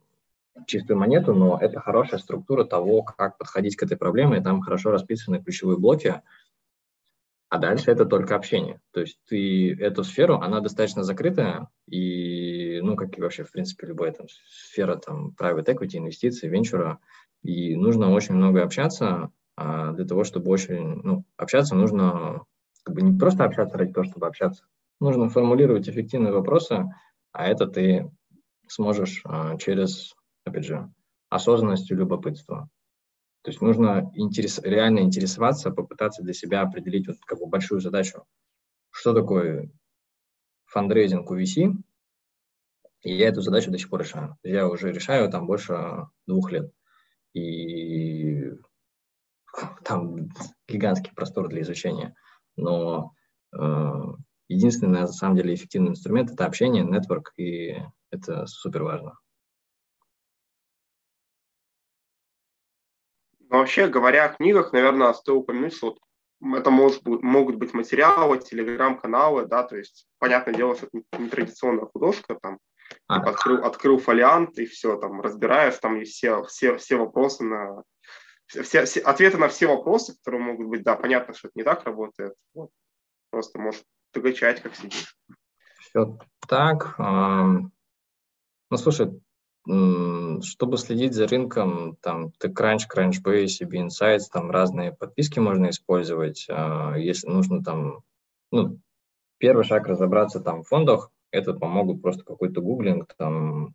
чистую 0.66 0.98
монету, 0.98 1.34
но 1.34 1.58
это 1.60 1.80
хорошая 1.80 2.20
структура 2.20 2.64
того, 2.64 3.02
как 3.02 3.38
подходить 3.38 3.76
к 3.76 3.82
этой 3.82 3.96
проблеме, 3.96 4.38
и 4.38 4.42
там 4.42 4.60
хорошо 4.60 4.90
расписаны 4.90 5.42
ключевые 5.42 5.78
блоки, 5.78 6.22
а 7.48 7.58
дальше 7.58 7.90
это 7.90 8.04
только 8.04 8.36
общение. 8.36 8.80
То 8.92 9.00
есть 9.00 9.18
ты 9.26 9.74
эту 9.74 10.04
сферу, 10.04 10.36
она 10.36 10.60
достаточно 10.60 11.02
закрытая, 11.02 11.68
и, 11.86 12.80
ну, 12.82 12.94
как 12.96 13.16
и 13.16 13.22
вообще, 13.22 13.44
в 13.44 13.52
принципе, 13.52 13.86
любая 13.86 14.12
там 14.12 14.26
сфера, 14.50 14.96
там, 14.96 15.34
private 15.38 15.64
equity, 15.66 15.96
инвестиции, 15.96 16.48
венчура, 16.48 16.98
и 17.42 17.74
нужно 17.74 18.12
очень 18.12 18.34
много 18.34 18.62
общаться, 18.62 19.30
а 19.56 19.92
для 19.92 20.04
того, 20.04 20.24
чтобы 20.24 20.50
очень, 20.50 21.00
ну, 21.02 21.24
общаться 21.36 21.74
нужно, 21.74 22.44
как 22.88 22.94
бы 22.94 23.02
не 23.02 23.18
просто 23.18 23.44
общаться 23.44 23.76
ради 23.76 23.92
того, 23.92 24.04
чтобы 24.04 24.26
общаться, 24.26 24.64
нужно 24.98 25.28
формулировать 25.28 25.88
эффективные 25.88 26.32
вопросы, 26.32 26.86
а 27.32 27.46
это 27.46 27.66
ты 27.66 28.10
сможешь 28.66 29.20
а, 29.24 29.58
через, 29.58 30.14
опять 30.44 30.64
же, 30.64 30.90
осознанность 31.28 31.90
и 31.90 31.94
любопытство. 31.94 32.70
То 33.42 33.50
есть 33.50 33.60
нужно 33.60 34.10
интерес, 34.14 34.58
реально 34.62 35.00
интересоваться, 35.00 35.70
попытаться 35.70 36.22
для 36.22 36.32
себя 36.32 36.62
определить 36.62 37.06
вот 37.06 37.18
как 37.26 37.38
бы 37.38 37.46
большую 37.46 37.82
задачу, 37.82 38.24
что 38.90 39.12
такое 39.12 39.70
фандрейзинг 40.64 41.30
у 41.30 41.38
VC, 41.38 41.74
и 43.02 43.14
я 43.14 43.28
эту 43.28 43.42
задачу 43.42 43.70
до 43.70 43.78
сих 43.78 43.90
пор 43.90 44.00
решаю. 44.00 44.36
Я 44.42 44.66
уже 44.66 44.92
решаю 44.92 45.30
там 45.30 45.46
больше 45.46 46.08
двух 46.26 46.50
лет. 46.52 46.72
И 47.34 48.50
там 49.84 50.30
гигантский 50.66 51.12
простор 51.14 51.48
для 51.48 51.60
изучения. 51.60 52.14
Но 52.58 53.12
э, 53.56 54.02
единственный, 54.48 55.00
на 55.00 55.06
самом 55.06 55.36
деле, 55.36 55.54
эффективный 55.54 55.90
инструмент– 55.90 56.30
это 56.32 56.44
общение, 56.44 56.84
нетворк, 56.84 57.32
и 57.36 57.76
это 58.10 58.46
супер 58.46 58.82
важно. 58.82 59.18
Но 63.48 63.58
вообще, 63.58 63.88
говоря 63.88 64.24
о 64.24 64.34
книгах, 64.34 64.72
наверное, 64.72 65.12
стоит 65.14 65.38
упомянуть, 65.38 65.74
что 65.74 65.96
вот 66.40 66.58
это 66.58 66.70
может 66.70 67.06
могут 67.06 67.56
быть 67.56 67.72
материалы, 67.72 68.38
телеграм-каналы, 68.38 69.46
да, 69.46 69.62
то 69.62 69.76
есть, 69.76 70.06
понятное 70.18 70.54
дело, 70.54 70.76
что 70.76 70.88
это 70.92 71.22
не 71.22 71.28
традиционная 71.28 71.86
художка, 71.86 72.38
там, 72.42 72.58
а. 73.06 73.18
типа, 73.18 73.30
открыл, 73.30 73.64
открыл 73.64 73.98
фолиант 73.98 74.58
и 74.58 74.66
все, 74.66 74.96
там, 74.98 75.20
разбираешь, 75.20 75.78
там 75.78 75.98
есть 75.98 76.12
все, 76.12 76.42
все, 76.44 76.76
все 76.76 76.96
вопросы 76.96 77.44
на, 77.44 77.82
все, 78.48 78.84
все, 78.84 79.00
ответы 79.00 79.38
на 79.38 79.48
все 79.48 79.66
вопросы, 79.66 80.16
которые 80.16 80.42
могут 80.42 80.68
быть, 80.68 80.82
да, 80.82 80.96
понятно, 80.96 81.34
что 81.34 81.48
это 81.48 81.58
не 81.58 81.64
так 81.64 81.84
работает, 81.84 82.34
вот. 82.54 82.70
просто 83.30 83.58
может 83.58 83.84
тягачать, 84.12 84.62
как 84.62 84.74
сидишь. 84.74 85.16
Все 85.80 86.18
так. 86.46 86.98
Ну, 86.98 88.76
слушай, 88.76 89.20
чтобы 89.64 90.78
следить 90.78 91.14
за 91.14 91.26
рынком, 91.26 91.96
там 92.00 92.32
TechCrunch, 92.42 92.82
Crunchbase, 92.94 93.60
CB 93.60 93.88
Insights, 93.88 94.24
там 94.32 94.50
разные 94.50 94.92
подписки 94.92 95.38
можно 95.38 95.70
использовать. 95.70 96.46
А, 96.50 96.94
если 96.96 97.28
нужно 97.28 97.62
там, 97.62 98.02
ну, 98.50 98.78
первый 99.38 99.64
шаг 99.64 99.86
разобраться 99.86 100.40
там 100.40 100.62
в 100.62 100.68
фондах, 100.68 101.10
это 101.30 101.52
помогут 101.52 102.00
просто 102.00 102.24
какой-то 102.24 102.62
гуглинг, 102.62 103.14
там, 103.14 103.74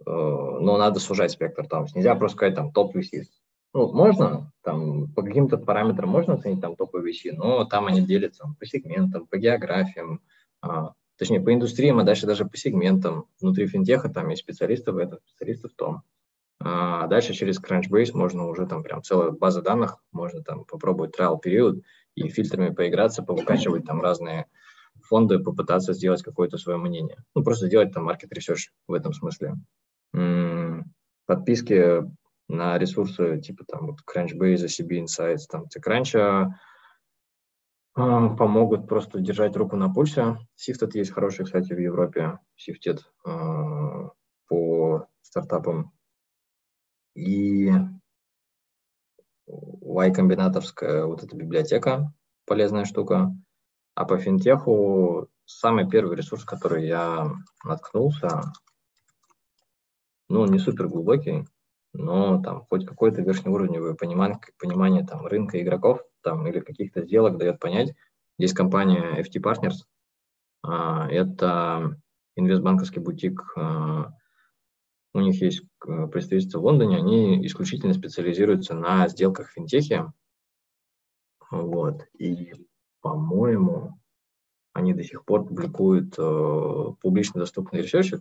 э, 0.00 0.10
но 0.10 0.76
надо 0.76 1.00
сужать 1.00 1.30
спектр, 1.30 1.66
там, 1.66 1.86
нельзя 1.94 2.14
просто 2.14 2.36
сказать 2.36 2.54
там 2.54 2.72
топ 2.72 2.94
VC. 2.94 3.24
Ну, 3.76 3.92
можно, 3.92 4.50
там, 4.62 5.12
по 5.12 5.22
каким-то 5.22 5.58
параметрам 5.58 6.08
можно 6.08 6.32
оценить 6.32 6.62
там 6.62 6.76
топовые 6.76 7.12
VC, 7.12 7.34
но 7.36 7.66
там 7.66 7.84
они 7.84 8.00
делятся 8.00 8.46
по 8.58 8.64
сегментам, 8.64 9.26
по 9.26 9.36
географиям, 9.36 10.22
а, 10.62 10.94
точнее, 11.18 11.42
по 11.42 11.52
индустриям, 11.52 11.98
а 11.98 12.02
дальше 12.02 12.24
даже 12.24 12.46
по 12.46 12.56
сегментам. 12.56 13.26
Внутри 13.38 13.66
финтеха 13.66 14.08
там 14.08 14.30
есть 14.30 14.40
специалисты 14.40 14.92
в 14.92 14.96
этом, 14.96 15.18
специалисты 15.26 15.68
в 15.68 15.74
том. 15.74 16.00
А 16.58 17.06
дальше 17.06 17.34
через 17.34 17.60
Crunchbase 17.60 18.12
можно 18.14 18.48
уже 18.48 18.66
там 18.66 18.82
прям 18.82 19.02
целая 19.02 19.32
база 19.32 19.60
данных, 19.60 20.02
можно 20.10 20.42
там 20.42 20.64
попробовать 20.64 21.14
trial 21.14 21.38
период 21.38 21.82
и 22.14 22.30
фильтрами 22.30 22.72
поиграться, 22.72 23.22
повыкачивать 23.22 23.84
там 23.84 24.00
разные 24.00 24.46
фонды, 25.02 25.38
попытаться 25.38 25.92
сделать 25.92 26.22
какое-то 26.22 26.56
свое 26.56 26.78
мнение. 26.78 27.18
Ну, 27.34 27.44
просто 27.44 27.66
сделать 27.66 27.92
там 27.92 28.08
market 28.08 28.30
research 28.34 28.70
в 28.88 28.94
этом 28.94 29.12
смысле. 29.12 29.56
Подписки 31.26 32.06
на 32.48 32.78
ресурсы 32.78 33.40
типа 33.40 33.64
там 33.64 33.86
вот 33.86 33.98
Crunchbase, 34.06 34.66
CB 34.66 35.04
Insights, 35.04 35.46
там 35.50 35.64
TechCrunch 35.64 36.50
помогут 37.96 38.86
просто 38.88 39.20
держать 39.20 39.56
руку 39.56 39.76
на 39.76 39.88
пульсе. 39.92 40.36
Сифтед 40.54 40.94
есть 40.94 41.12
хороший, 41.12 41.46
кстати, 41.46 41.72
в 41.72 41.78
Европе, 41.78 42.38
Сифтед 42.54 43.10
а, 43.24 44.10
по 44.48 45.06
стартапам. 45.22 45.92
И 47.14 47.72
Y-комбинатовская 49.46 51.06
вот 51.06 51.22
эта 51.22 51.34
библиотека, 51.34 52.12
полезная 52.44 52.84
штука. 52.84 53.34
А 53.94 54.04
по 54.04 54.18
финтеху 54.18 55.30
самый 55.46 55.88
первый 55.88 56.18
ресурс, 56.18 56.44
который 56.44 56.86
я 56.86 57.32
наткнулся, 57.64 58.42
ну, 60.28 60.44
не 60.44 60.58
супер 60.58 60.88
глубокий, 60.88 61.46
но 61.96 62.42
там 62.42 62.66
хоть 62.68 62.86
какое-то 62.86 63.22
верхнеуровневое 63.22 63.94
понимание, 63.94 64.38
понимание 64.58 65.04
там, 65.04 65.26
рынка 65.26 65.60
игроков– 65.60 66.00
там, 66.26 66.44
или 66.48 66.58
каких-то 66.58 67.02
сделок 67.02 67.38
дает 67.38 67.60
понять. 67.60 67.94
Есть 68.36 68.54
компания 68.54 69.22
FT 69.22 69.40
Partners, 69.40 69.76
а, 70.60 71.08
это 71.08 71.96
инвестбанковский 72.34 73.00
бутик, 73.00 73.52
а, 73.56 74.12
у 75.14 75.20
них 75.20 75.40
есть 75.40 75.62
э, 75.86 76.06
представительство 76.08 76.58
в 76.58 76.64
Лондоне, 76.64 76.98
они 76.98 77.46
исключительно 77.46 77.94
специализируются 77.94 78.74
на 78.74 79.08
сделках 79.08 79.48
в 79.48 79.52
финтехе. 79.52 80.12
Вот. 81.50 82.02
И, 82.18 82.52
по-моему, 83.00 83.98
они 84.74 84.92
до 84.92 85.04
сих 85.04 85.24
пор 85.24 85.46
публикуют 85.46 86.16
э, 86.18 86.84
публично 87.00 87.40
доступные 87.40 87.82
ресерчи. 87.82 88.20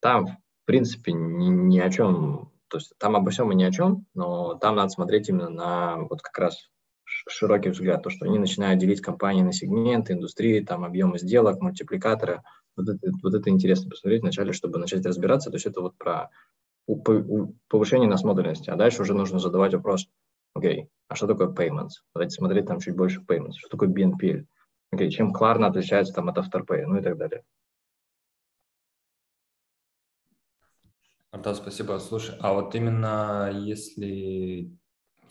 Там, 0.00 0.26
в 0.26 0.36
принципе, 0.64 1.12
ни, 1.12 1.50
ни 1.50 1.78
о 1.78 1.90
чем, 1.90 2.50
то 2.68 2.78
есть 2.78 2.92
там 2.98 3.16
обо 3.16 3.30
всем 3.30 3.52
и 3.52 3.54
ни 3.54 3.64
о 3.64 3.70
чем, 3.70 4.06
но 4.14 4.54
там 4.54 4.76
надо 4.76 4.88
смотреть 4.90 5.28
именно 5.28 5.50
на 5.50 5.98
вот 5.98 6.22
как 6.22 6.38
раз 6.38 6.70
широкий 7.28 7.70
взгляд, 7.70 8.02
то, 8.02 8.10
что 8.10 8.26
они 8.26 8.38
начинают 8.38 8.80
делить 8.80 9.00
компании 9.00 9.42
на 9.42 9.52
сегменты, 9.52 10.12
индустрии, 10.12 10.60
там, 10.60 10.84
объемы 10.84 11.18
сделок, 11.18 11.60
мультипликаторы. 11.60 12.42
Вот 12.76 12.88
это, 12.88 13.12
вот 13.22 13.34
это 13.34 13.50
интересно 13.50 13.90
посмотреть 13.90 14.22
вначале, 14.22 14.52
чтобы 14.52 14.78
начать 14.78 15.06
разбираться. 15.06 15.50
То 15.50 15.56
есть 15.56 15.66
это 15.66 15.80
вот 15.80 15.96
про 15.96 16.30
повышение 17.68 18.08
насмотренности. 18.08 18.70
А 18.70 18.76
дальше 18.76 19.02
уже 19.02 19.14
нужно 19.14 19.38
задавать 19.38 19.74
вопрос, 19.74 20.06
окей, 20.54 20.84
okay, 20.84 20.88
а 21.08 21.14
что 21.14 21.26
такое 21.26 21.48
payments? 21.48 22.02
Давайте 22.14 22.34
смотреть 22.34 22.66
там 22.66 22.80
чуть 22.80 22.96
больше 22.96 23.20
payments. 23.20 23.54
Что 23.58 23.70
такое 23.70 23.88
BNPL? 23.88 24.44
Окей, 24.92 25.08
okay, 25.08 25.10
чем 25.10 25.34
Klarna 25.34 25.66
отличается 25.66 26.12
там 26.12 26.28
от 26.28 26.38
Afterpay, 26.38 26.84
ну 26.86 26.98
и 26.98 27.02
так 27.02 27.16
далее. 27.16 27.42
Артас, 31.34 31.56
спасибо. 31.58 31.98
Слушай, 31.98 32.36
а 32.38 32.52
вот 32.52 32.76
именно 32.76 33.50
если 33.52 34.70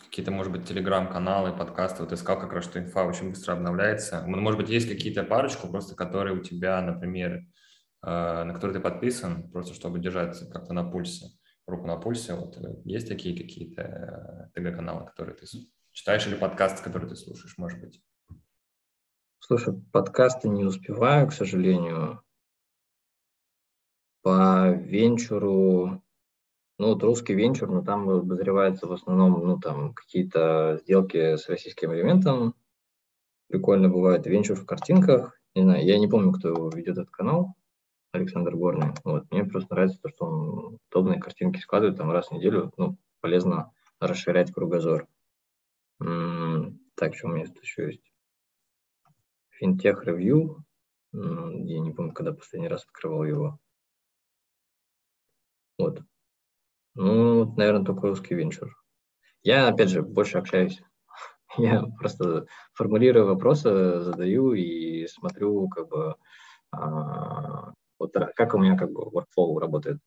какие-то, 0.04 0.32
может 0.32 0.52
быть, 0.52 0.68
телеграм-каналы, 0.68 1.56
подкасты, 1.56 2.04
вот 2.04 2.12
искал 2.12 2.38
как 2.38 2.52
раз, 2.52 2.66
что 2.66 2.78
инфа 2.78 3.06
очень 3.06 3.30
быстро 3.30 3.54
обновляется. 3.54 4.22
Может 4.28 4.60
быть, 4.60 4.70
есть 4.70 4.90
какие-то 4.90 5.24
парочку 5.24 5.70
просто, 5.70 5.96
которые 5.96 6.38
у 6.38 6.44
тебя, 6.44 6.82
например, 6.82 7.46
э, 8.06 8.44
на 8.44 8.54
которые 8.54 8.76
ты 8.76 8.84
подписан, 8.84 9.50
просто 9.50 9.74
чтобы 9.74 10.00
держаться 10.00 10.46
как-то 10.52 10.74
на 10.74 10.84
пульсе, 10.84 11.28
руку 11.68 11.88
на 11.88 11.96
пульсе. 11.96 12.34
Вот 12.34 12.58
э, 12.58 12.82
есть 12.84 13.08
такие 13.08 13.42
какие-то 13.42 14.52
э, 14.54 14.60
ТГ-каналы, 14.60 15.06
которые 15.06 15.38
ты 15.38 15.46
читаешь, 15.94 16.28
или 16.28 16.36
подкасты, 16.36 16.84
которые 16.84 17.12
ты 17.12 17.16
слушаешь, 17.16 17.58
может 17.58 17.80
быть? 17.80 18.04
Слушай, 19.40 19.82
подкасты 19.94 20.50
не 20.50 20.66
успеваю, 20.66 21.30
к 21.30 21.34
сожалению. 21.34 22.22
По 24.24 24.70
венчуру 24.72 26.02
ну, 26.80 26.88
вот 26.88 27.04
русский 27.04 27.34
венчур, 27.34 27.70
но 27.70 27.84
там 27.84 28.10
обозреваются 28.10 28.88
в 28.88 28.92
основном, 28.94 29.46
ну, 29.46 29.60
там, 29.60 29.94
какие-то 29.94 30.80
сделки 30.82 31.38
с 31.38 31.48
российским 31.48 31.94
элементом. 31.94 32.56
Прикольно 33.48 33.90
бывает 33.90 34.26
венчур 34.26 34.58
в 34.58 34.66
картинках. 34.66 35.40
Не 35.56 35.62
знаю, 35.62 35.86
я 35.86 36.00
не 36.00 36.08
помню, 36.08 36.32
кто 36.32 36.70
ведет 36.70 36.98
этот 36.98 37.12
канал, 37.12 37.54
Александр 38.12 38.56
Горный. 38.56 38.94
Вот, 39.04 39.30
мне 39.30 39.46
просто 39.46 39.74
нравится 39.74 40.00
то, 40.02 40.10
что 40.10 40.26
он 40.26 40.80
удобные 40.90 41.20
картинки 41.20 41.60
складывает 41.60 41.98
там 41.98 42.12
раз 42.12 42.30
в 42.30 42.32
неделю. 42.32 42.72
Ну, 42.78 42.98
полезно 43.22 43.72
расширять 44.00 44.52
кругозор. 44.52 45.08
М-м, 46.02 46.80
так, 46.96 47.16
что 47.16 47.28
у 47.28 47.32
меня 47.32 47.46
тут 47.46 47.62
еще 47.62 47.86
есть? 47.86 48.12
Финтех 49.52 50.04
ревью. 50.06 50.66
Я 51.14 51.80
не 51.80 51.92
помню, 51.92 52.14
когда 52.14 52.34
последний 52.34 52.68
раз 52.68 52.84
открывал 52.84 53.24
его. 53.24 53.60
Вот, 55.78 56.02
ну, 56.96 57.52
наверное, 57.56 57.86
только 57.86 58.08
русский 58.08 58.36
венчур. 58.36 58.76
Я, 59.42 59.68
опять 59.68 59.90
же, 59.90 60.04
больше 60.04 60.38
общаюсь. 60.38 60.82
Я 61.58 61.84
просто 62.00 62.46
формулирую 62.74 63.26
вопросы, 63.28 64.00
задаю 64.02 64.54
и 64.54 65.08
смотрю, 65.08 65.68
как 65.70 65.90
бы, 65.90 66.16
а, 66.72 67.74
вот 68.00 68.14
как 68.36 68.54
у 68.54 68.60
меня 68.60 68.78
как 68.78 68.92
бы 68.92 69.04
workflow 69.04 69.60
работает. 69.60 70.00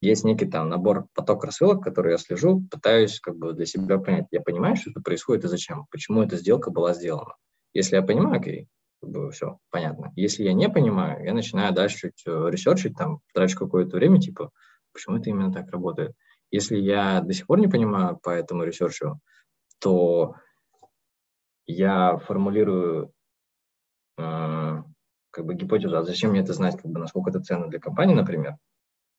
Есть 0.00 0.24
некий 0.24 0.46
там 0.46 0.68
набор 0.68 1.06
поток 1.14 1.44
рассылок, 1.44 1.82
который 1.82 2.12
я 2.12 2.18
слежу, 2.18 2.62
пытаюсь 2.70 3.18
как 3.18 3.36
бы 3.36 3.54
для 3.54 3.64
себя 3.64 3.98
понять, 3.98 4.26
я 4.30 4.40
понимаю, 4.42 4.76
что 4.76 4.90
это 4.90 5.00
происходит 5.00 5.44
и 5.44 5.48
зачем, 5.48 5.86
почему 5.90 6.22
эта 6.22 6.36
сделка 6.36 6.70
была 6.70 6.92
сделана. 6.92 7.34
Если 7.72 7.96
я 7.96 8.02
понимаю, 8.02 8.38
окей, 8.38 8.68
как 9.00 9.10
бы 9.10 9.30
все 9.30 9.58
понятно. 9.70 10.12
Если 10.14 10.44
я 10.44 10.52
не 10.52 10.68
понимаю, 10.68 11.24
я 11.24 11.32
начинаю 11.32 11.72
дальше 11.72 11.96
чуть 11.96 12.22
э, 12.26 12.50
ресерчить, 12.50 12.96
там, 12.96 13.20
трачу 13.32 13.58
какое-то 13.58 13.96
время, 13.96 14.20
типа, 14.20 14.50
почему 14.96 15.18
это 15.18 15.28
именно 15.28 15.52
так 15.52 15.70
работает. 15.70 16.14
Если 16.50 16.78
я 16.78 17.20
до 17.20 17.34
сих 17.34 17.46
пор 17.46 17.60
не 17.60 17.68
понимаю 17.68 18.18
по 18.22 18.30
этому 18.30 18.64
ресерчу, 18.64 19.20
то 19.78 20.36
я 21.66 22.16
формулирую 22.16 23.12
э, 24.16 24.82
как 25.30 25.44
бы 25.44 25.54
гипотезу, 25.54 25.98
а 25.98 26.02
зачем 26.02 26.30
мне 26.30 26.40
это 26.40 26.54
знать, 26.54 26.76
как 26.80 26.90
бы, 26.90 26.98
насколько 26.98 27.28
это 27.28 27.40
ценно 27.40 27.68
для 27.68 27.78
компании, 27.78 28.14
например, 28.14 28.56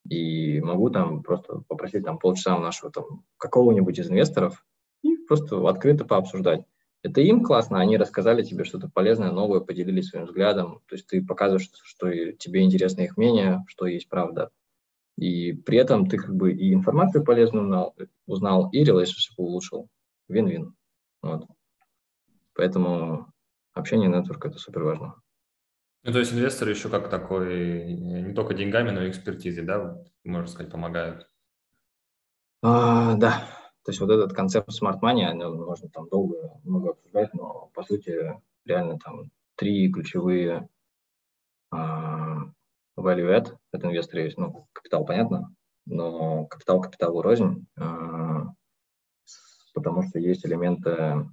и 0.09 0.59
могу 0.61 0.89
там 0.89 1.21
просто 1.21 1.61
попросить 1.67 2.05
там 2.05 2.17
полчаса 2.17 2.55
у 2.55 2.59
нашего 2.59 2.91
там 2.91 3.23
какого-нибудь 3.37 3.99
из 3.99 4.09
инвесторов 4.09 4.65
и 5.03 5.15
просто 5.27 5.57
открыто 5.69 6.05
пообсуждать. 6.05 6.65
Это 7.03 7.21
им 7.21 7.43
классно, 7.43 7.79
они 7.79 7.97
рассказали 7.97 8.41
тебе 8.41 8.63
что-то 8.63 8.89
полезное, 8.89 9.31
новое, 9.31 9.59
поделились 9.59 10.09
своим 10.09 10.25
взглядом, 10.25 10.81
то 10.87 10.95
есть 10.95 11.05
ты 11.05 11.23
показываешь, 11.23 11.69
что 11.83 12.09
тебе 12.31 12.63
интересно 12.63 13.01
их 13.01 13.15
мнение, 13.15 13.63
что 13.67 13.85
есть 13.85 14.09
правда. 14.09 14.49
И 15.17 15.53
при 15.53 15.77
этом 15.79 16.07
ты 16.07 16.17
как 16.17 16.35
бы 16.35 16.53
и 16.53 16.73
информацию 16.73 17.23
полезную 17.23 17.65
узнал, 17.65 17.95
узнал 18.27 18.69
и 18.71 18.83
relationship 18.83 19.33
улучшил. 19.37 19.89
Вин-вин. 20.29 20.75
Вот. 21.21 21.47
Поэтому 22.53 23.31
общение 23.73 24.09
нетворк 24.09 24.45
это 24.45 24.59
супер 24.59 24.83
важно. 24.83 25.15
Ну, 26.03 26.11
то 26.13 26.19
есть 26.19 26.33
инвесторы 26.33 26.71
еще 26.71 26.89
как 26.89 27.09
такой, 27.09 27.93
не 27.93 28.33
только 28.33 28.53
деньгами, 28.53 28.91
но 28.91 29.03
и 29.03 29.09
экспертизой, 29.09 29.65
да, 29.65 29.97
можно 30.23 30.47
сказать, 30.47 30.71
помогают? 30.71 31.27
А, 32.61 33.15
да. 33.15 33.47
То 33.83 33.91
есть 33.91 33.99
вот 33.99 34.11
этот 34.11 34.33
концепт 34.33 34.69
smart 34.69 34.99
money, 35.01 35.33
можно 35.33 35.89
там 35.89 36.07
долго, 36.09 36.59
много 36.63 36.91
обсуждать, 36.91 37.33
но 37.33 37.71
по 37.73 37.83
сути 37.83 38.35
реально 38.65 38.99
там 38.99 39.31
три 39.55 39.91
ключевые 39.91 40.69
uh, 41.73 42.51
value 42.97 43.29
add 43.29 43.55
от 43.71 43.83
инвестора 43.83 44.23
есть. 44.23 44.37
Ну, 44.37 44.67
капитал, 44.73 45.05
понятно, 45.05 45.53
но 45.85 46.45
капитал 46.45 46.81
капиталу 46.81 47.21
рознь, 47.21 47.65
uh, 47.79 48.45
потому 49.73 50.03
что 50.03 50.19
есть 50.19 50.45
элементы, 50.45 51.29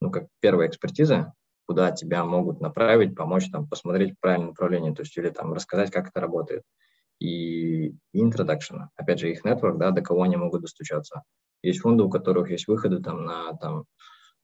ну, 0.00 0.10
как 0.10 0.28
первая 0.40 0.68
экспертиза, 0.68 1.32
куда 1.66 1.90
тебя 1.90 2.24
могут 2.24 2.60
направить, 2.60 3.14
помочь 3.14 3.50
там 3.50 3.68
посмотреть 3.68 4.14
в 4.14 4.20
правильном 4.20 4.50
направлении, 4.50 4.94
то 4.94 5.02
есть 5.02 5.16
или 5.18 5.28
там 5.28 5.52
рассказать, 5.52 5.90
как 5.90 6.08
это 6.08 6.20
работает. 6.20 6.62
И 7.20 7.90
introduction, 8.16 8.86
опять 8.96 9.18
же, 9.18 9.30
их 9.30 9.44
network, 9.44 9.76
да, 9.76 9.90
до 9.90 10.00
кого 10.00 10.22
они 10.22 10.36
могут 10.36 10.62
достучаться. 10.62 11.22
Есть 11.62 11.80
фонды, 11.80 12.04
у 12.04 12.10
которых 12.10 12.50
есть 12.50 12.68
выходы 12.68 13.02
там 13.02 13.24
на, 13.24 13.54
там, 13.56 13.84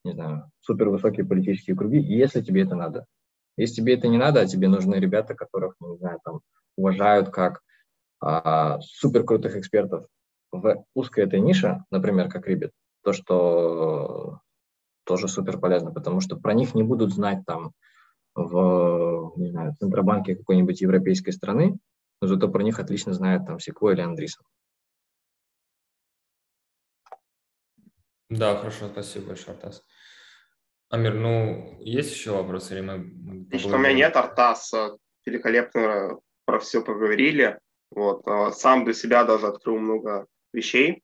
не 0.05 0.12
знаю, 0.12 0.51
супер 0.60 0.90
высокие 0.90 1.24
политические 1.24 1.76
круги, 1.76 1.98
если 1.98 2.42
тебе 2.42 2.62
это 2.62 2.74
надо. 2.74 3.06
Если 3.56 3.76
тебе 3.76 3.94
это 3.94 4.09
не 4.09 4.18
надо, 4.18 4.40
а 4.40 4.46
тебе 4.46 4.68
нужны 4.68 4.96
ребята, 4.96 5.34
которых, 5.34 5.76
не 5.80 5.96
знаю, 5.96 6.18
там, 6.24 6.40
уважают 6.76 7.30
как 7.30 7.60
а, 8.20 8.80
супер 8.80 9.24
крутых 9.24 9.56
экспертов 9.56 10.06
в 10.51 10.84
узкой 10.94 11.24
этой 11.24 11.40
нише, 11.40 11.84
например, 11.90 12.28
как 12.30 12.46
Рибет, 12.46 12.72
то, 13.02 13.12
что 13.12 14.40
тоже 15.05 15.28
супер 15.28 15.59
полезно, 15.59 15.92
потому 15.92 16.20
что 16.20 16.36
про 16.36 16.55
них 16.55 16.74
не 16.74 16.82
будут 16.82 17.12
знать 17.12 17.44
там 17.46 17.72
в, 18.34 19.32
не 19.36 19.51
знаю, 19.51 19.74
Центробанке 19.74 20.36
какой-нибудь 20.36 20.80
европейской 20.80 21.30
страны, 21.30 21.78
но 22.20 22.28
зато 22.28 22.48
про 22.48 22.62
них 22.62 22.78
отлично 22.78 23.12
знают 23.12 23.46
там 23.46 23.60
Секо 23.60 23.90
или 23.90 24.01
Андрисов. 24.01 24.44
Да, 28.30 28.56
хорошо, 28.56 28.88
спасибо 28.88 29.28
большое, 29.28 29.56
Артас. 29.56 29.84
Амир, 30.88 31.14
ну, 31.14 31.76
есть 31.80 32.12
еще 32.12 32.32
вопросы? 32.32 32.74
Или 32.74 32.80
мы... 32.80 33.46
Лично 33.51 33.76
у 33.76 33.78
меня 33.78 33.92
нет, 33.92 34.16
Артас, 34.16 34.72
великолепно 35.24 36.18
про 36.44 36.58
все 36.58 36.82
поговорили. 36.82 37.58
Вот, 37.90 38.26
а, 38.26 38.50
сам 38.52 38.84
для 38.84 38.94
себя 38.94 39.24
даже 39.24 39.46
открыл 39.46 39.78
много 39.78 40.26
вещей. 40.52 41.02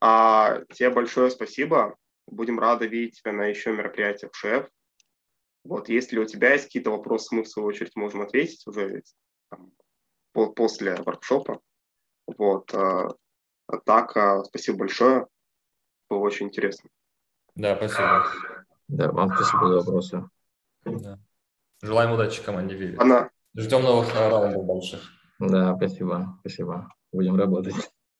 А 0.00 0.60
тебе 0.72 0.90
большое 0.90 1.30
спасибо. 1.30 1.96
Будем 2.26 2.58
рады 2.58 2.86
видеть 2.86 3.20
тебя 3.20 3.32
на 3.32 3.46
еще 3.46 3.72
мероприятиях 3.72 4.34
ШЕФ. 4.34 4.68
Вот, 5.64 5.88
если 5.88 6.18
у 6.18 6.24
тебя 6.24 6.52
есть 6.52 6.66
какие-то 6.66 6.90
вопросы, 6.90 7.34
мы 7.34 7.42
в 7.42 7.48
свою 7.48 7.68
очередь 7.68 7.96
можем 7.96 8.22
ответить 8.22 8.66
уже 8.66 9.02
там, 9.50 9.72
по 10.32 10.52
после 10.52 10.94
воркшопа. 10.96 11.60
Вот. 12.26 12.72
А, 12.74 13.08
а 13.66 13.78
так, 13.84 14.16
а, 14.16 14.44
спасибо 14.44 14.78
большое. 14.78 15.26
Было 16.08 16.18
очень 16.20 16.46
интересно. 16.46 16.88
Да, 17.54 17.76
спасибо. 17.76 18.26
Да, 18.88 19.10
вам 19.10 19.34
спасибо 19.34 19.68
за 19.68 19.76
вопросы. 19.78 20.30
Да. 20.84 21.18
Желаем 21.82 22.12
удачи 22.12 22.42
команде 22.42 22.76
Виви. 22.76 22.96
Она... 22.98 23.30
Ждем 23.58 23.82
новых 23.82 24.14
раундов 24.14 24.64
больших. 24.64 25.00
Да, 25.40 25.74
спасибо, 25.74 26.38
спасибо. 26.40 26.92
Будем 27.10 27.34
работать. 27.34 27.74